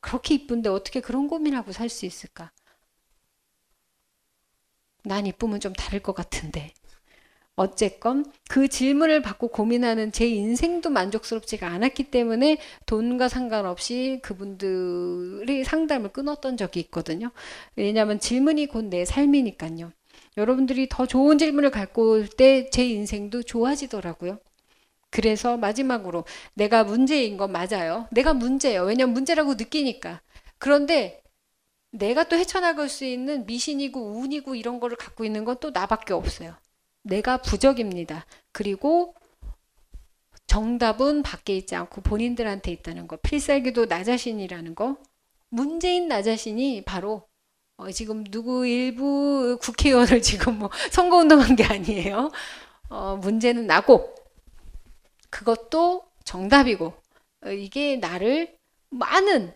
그렇게 0.00 0.34
이쁜데 0.34 0.68
어떻게 0.70 1.00
그런 1.00 1.28
고민하고 1.28 1.72
살 1.72 1.88
수 1.88 2.06
있을까? 2.06 2.52
난 5.04 5.26
이쁨은 5.26 5.60
좀 5.60 5.72
다를 5.72 6.00
것 6.00 6.14
같은데. 6.14 6.72
어쨌건 7.54 8.24
그 8.48 8.68
질문을 8.68 9.20
받고 9.22 9.48
고민하는 9.48 10.10
제 10.10 10.26
인생도 10.26 10.90
만족스럽지가 10.90 11.68
않았기 11.68 12.04
때문에 12.04 12.56
돈과 12.86 13.28
상관없이 13.28 14.20
그분들이 14.22 15.62
상담을 15.64 16.10
끊었던 16.12 16.56
적이 16.56 16.80
있거든요. 16.80 17.30
왜냐하면 17.76 18.18
질문이 18.20 18.66
곧 18.66 18.84
내 18.86 19.04
삶이니까요. 19.04 19.92
여러분들이 20.38 20.88
더 20.90 21.06
좋은 21.06 21.36
질문을 21.38 21.70
갖고 21.70 22.10
올 22.12 22.26
때 22.28 22.70
제 22.70 22.86
인생도 22.86 23.42
좋아지더라고요. 23.42 24.38
그래서 25.10 25.56
마지막으로 25.58 26.24
내가 26.54 26.84
문제인 26.84 27.36
건 27.36 27.52
맞아요. 27.52 28.08
내가 28.12 28.34
문제예요. 28.34 28.84
왜냐면 28.84 29.14
문제라고 29.14 29.54
느끼니까. 29.54 30.22
그런데 30.58 31.21
내가 31.92 32.24
또 32.24 32.36
헤쳐나갈 32.36 32.88
수 32.88 33.04
있는 33.04 33.46
미신이고 33.46 34.18
운이고 34.18 34.54
이런 34.54 34.80
거를 34.80 34.96
갖고 34.96 35.24
있는 35.24 35.44
건 35.44 35.56
또 35.60 35.70
나밖에 35.70 36.14
없어요. 36.14 36.56
내가 37.02 37.38
부적입니다. 37.38 38.26
그리고 38.52 39.14
정답은 40.46 41.22
밖에 41.22 41.56
있지 41.56 41.74
않고 41.76 42.02
본인들한테 42.02 42.72
있다는 42.72 43.08
거. 43.08 43.16
필살기도 43.16 43.86
나 43.86 44.04
자신이라는 44.04 44.74
거. 44.74 44.96
문제인 45.50 46.08
나 46.08 46.22
자신이 46.22 46.84
바로 46.84 47.28
어, 47.76 47.90
지금 47.90 48.24
누구 48.24 48.66
일부 48.66 49.58
국회의원을 49.62 50.22
지금 50.22 50.58
뭐 50.58 50.70
선거운동한 50.90 51.56
게 51.56 51.64
아니에요. 51.64 52.30
어, 52.90 53.16
문제는 53.16 53.66
나고 53.66 54.14
그것도 55.30 56.04
정답이고 56.24 56.94
어, 57.46 57.50
이게 57.50 57.96
나를 57.96 58.56
많은 58.90 59.54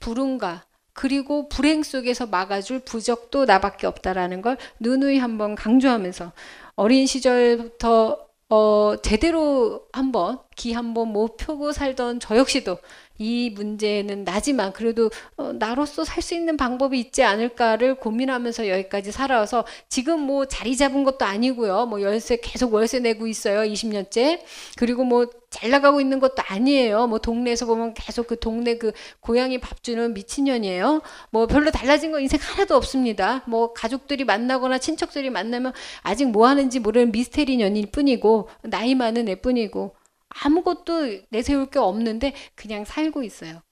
불운과 0.00 0.66
그리고 0.94 1.48
불행 1.48 1.82
속에서 1.82 2.26
막아줄 2.26 2.80
부적도 2.80 3.44
나밖에 3.44 3.86
없다라는 3.86 4.40
걸 4.40 4.56
누누이 4.80 5.18
한번 5.18 5.54
강조하면서 5.54 6.32
어린 6.76 7.06
시절부터 7.06 8.24
어, 8.50 8.94
제대로 9.02 9.86
한번 9.92 10.38
기 10.54 10.72
한번 10.72 11.08
못 11.08 11.36
펴고 11.36 11.72
살던 11.72 12.20
저 12.20 12.36
역시도 12.36 12.78
이 13.18 13.50
문제는 13.50 14.24
나지만 14.24 14.72
그래도 14.72 15.10
어, 15.36 15.52
나로서 15.52 16.04
살 16.04 16.24
수 16.24 16.34
있는 16.34 16.56
방법이 16.56 16.98
있지 16.98 17.22
않을까를 17.22 17.96
고민하면서 17.96 18.68
여기까지 18.68 19.12
살아와서 19.12 19.66
지금 19.90 20.20
뭐 20.20 20.46
자리 20.46 20.74
잡은 20.74 21.04
것도 21.04 21.26
아니고요. 21.26 21.84
뭐 21.86 22.00
열쇠 22.00 22.38
계속 22.38 22.72
월세 22.72 22.98
내고 23.00 23.26
있어요. 23.26 23.60
20년째. 23.70 24.40
그리고 24.76 25.04
뭐 25.04 25.26
잘 25.54 25.70
나가고 25.70 26.00
있는 26.00 26.18
것도 26.18 26.42
아니에요. 26.48 27.06
뭐 27.06 27.20
동네에서 27.20 27.66
보면 27.66 27.94
계속 27.94 28.26
그 28.26 28.40
동네 28.40 28.76
그 28.76 28.90
고양이 29.20 29.58
밥 29.60 29.84
주는 29.84 30.12
미친년이에요. 30.12 31.00
뭐 31.30 31.46
별로 31.46 31.70
달라진 31.70 32.10
거 32.10 32.18
인생 32.18 32.40
하나도 32.42 32.74
없습니다. 32.74 33.44
뭐 33.46 33.72
가족들이 33.72 34.24
만나거나 34.24 34.78
친척들이 34.78 35.30
만나면 35.30 35.72
아직 36.02 36.28
뭐 36.28 36.48
하는지 36.48 36.80
모르는 36.80 37.12
미스테리 37.12 37.56
년일 37.56 37.92
뿐이고 37.92 38.48
나이 38.62 38.96
많은 38.96 39.28
애 39.28 39.36
뿐이고 39.36 39.94
아무것도 40.42 41.20
내세울 41.30 41.66
게 41.70 41.78
없는데 41.78 42.34
그냥 42.54 42.84
살고 42.84 43.22
있어요. 43.22 43.62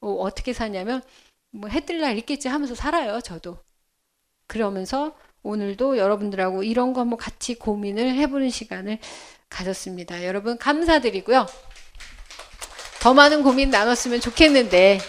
어, 0.00 0.12
어떻게 0.14 0.52
사냐면 0.52 1.02
뭐 1.50 1.68
해 1.70 1.80
뜰 1.80 2.00
날 2.00 2.16
있겠지 2.18 2.48
하면서 2.48 2.74
살아요. 2.74 3.20
저도. 3.20 3.58
그러면서 4.46 5.14
오늘도 5.42 5.98
여러분들하고 5.98 6.62
이런 6.62 6.92
거 6.92 7.00
한번 7.00 7.18
같이 7.18 7.54
고민을 7.56 8.14
해보는 8.16 8.50
시간을 8.50 8.98
가졌습니다. 9.48 10.24
여러분 10.24 10.56
감사드리고요. 10.58 11.46
더 13.00 13.14
많은 13.14 13.42
고민 13.42 13.70
나눴으면 13.70 14.20
좋겠는데 14.20 15.00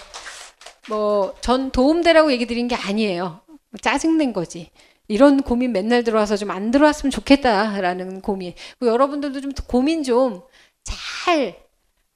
뭐 0.90 1.36
전 1.42 1.72
도움되라고 1.72 2.32
얘기 2.32 2.46
드린 2.46 2.68
게 2.68 2.76
아니에요. 2.76 3.42
짜증낸 3.82 4.34
거지. 4.34 4.72
이런 5.08 5.42
고민 5.42 5.72
맨날 5.72 6.04
들어와서 6.04 6.38
좀 6.38 6.50
안 6.52 6.72
들어왔으면 6.72 7.12
좋겠다라는 7.12 8.22
고민. 8.22 8.54
여러분들도 8.82 9.42
좀 9.42 9.52
고민 9.68 10.04
좀 10.04 10.42
잘, 10.84 11.64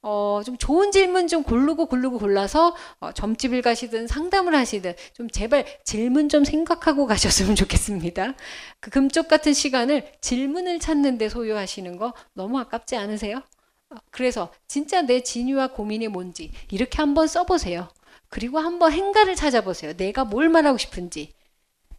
어, 0.02 0.42
좀 0.44 0.56
좋은 0.56 0.92
질문 0.92 1.28
좀 1.28 1.42
고르고 1.42 1.86
고르고 1.86 2.18
골라서 2.18 2.74
어, 3.00 3.12
점집을 3.12 3.62
가시든 3.62 4.06
상담을 4.06 4.54
하시든 4.54 4.94
좀 5.12 5.28
제발 5.28 5.66
질문 5.84 6.28
좀 6.28 6.44
생각하고 6.44 7.06
가셨으면 7.06 7.56
좋겠습니다. 7.56 8.34
그 8.80 8.90
금쪽 8.90 9.28
같은 9.28 9.52
시간을 9.52 10.12
질문을 10.20 10.78
찾는데 10.80 11.28
소요하시는 11.28 11.96
거 11.96 12.14
너무 12.32 12.58
아깝지 12.60 12.96
않으세요? 12.96 13.42
어, 13.90 13.96
그래서 14.10 14.52
진짜 14.66 15.02
내 15.02 15.22
진위와 15.22 15.68
고민이 15.68 16.08
뭔지 16.08 16.52
이렇게 16.70 16.98
한번 16.98 17.26
써보세요. 17.26 17.88
그리고 18.28 18.58
한번 18.58 18.92
행가를 18.92 19.34
찾아보세요. 19.34 19.94
내가 19.96 20.24
뭘 20.24 20.48
말하고 20.48 20.78
싶은지. 20.78 21.32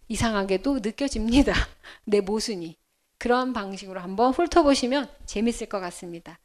이상하게도 0.07 0.79
느껴집니다. 0.79 1.53
내 2.05 2.21
모순이. 2.21 2.77
그런 3.19 3.53
방식으로 3.53 3.99
한번 3.99 4.31
훑어보시면 4.31 5.09
재밌을 5.25 5.67
것 5.67 5.79
같습니다. 5.79 6.39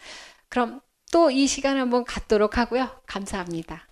그럼 0.48 0.80
또 1.12 1.30
이 1.30 1.46
시간 1.46 1.78
한번 1.78 2.04
갖도록 2.04 2.58
하고요. 2.58 2.90
감사합니다. 3.06 3.86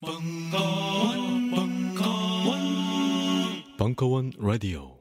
벙커원, 0.00 1.50
벙커원, 1.50 2.56
벙커원 3.76 4.32
라디오. 4.38 4.99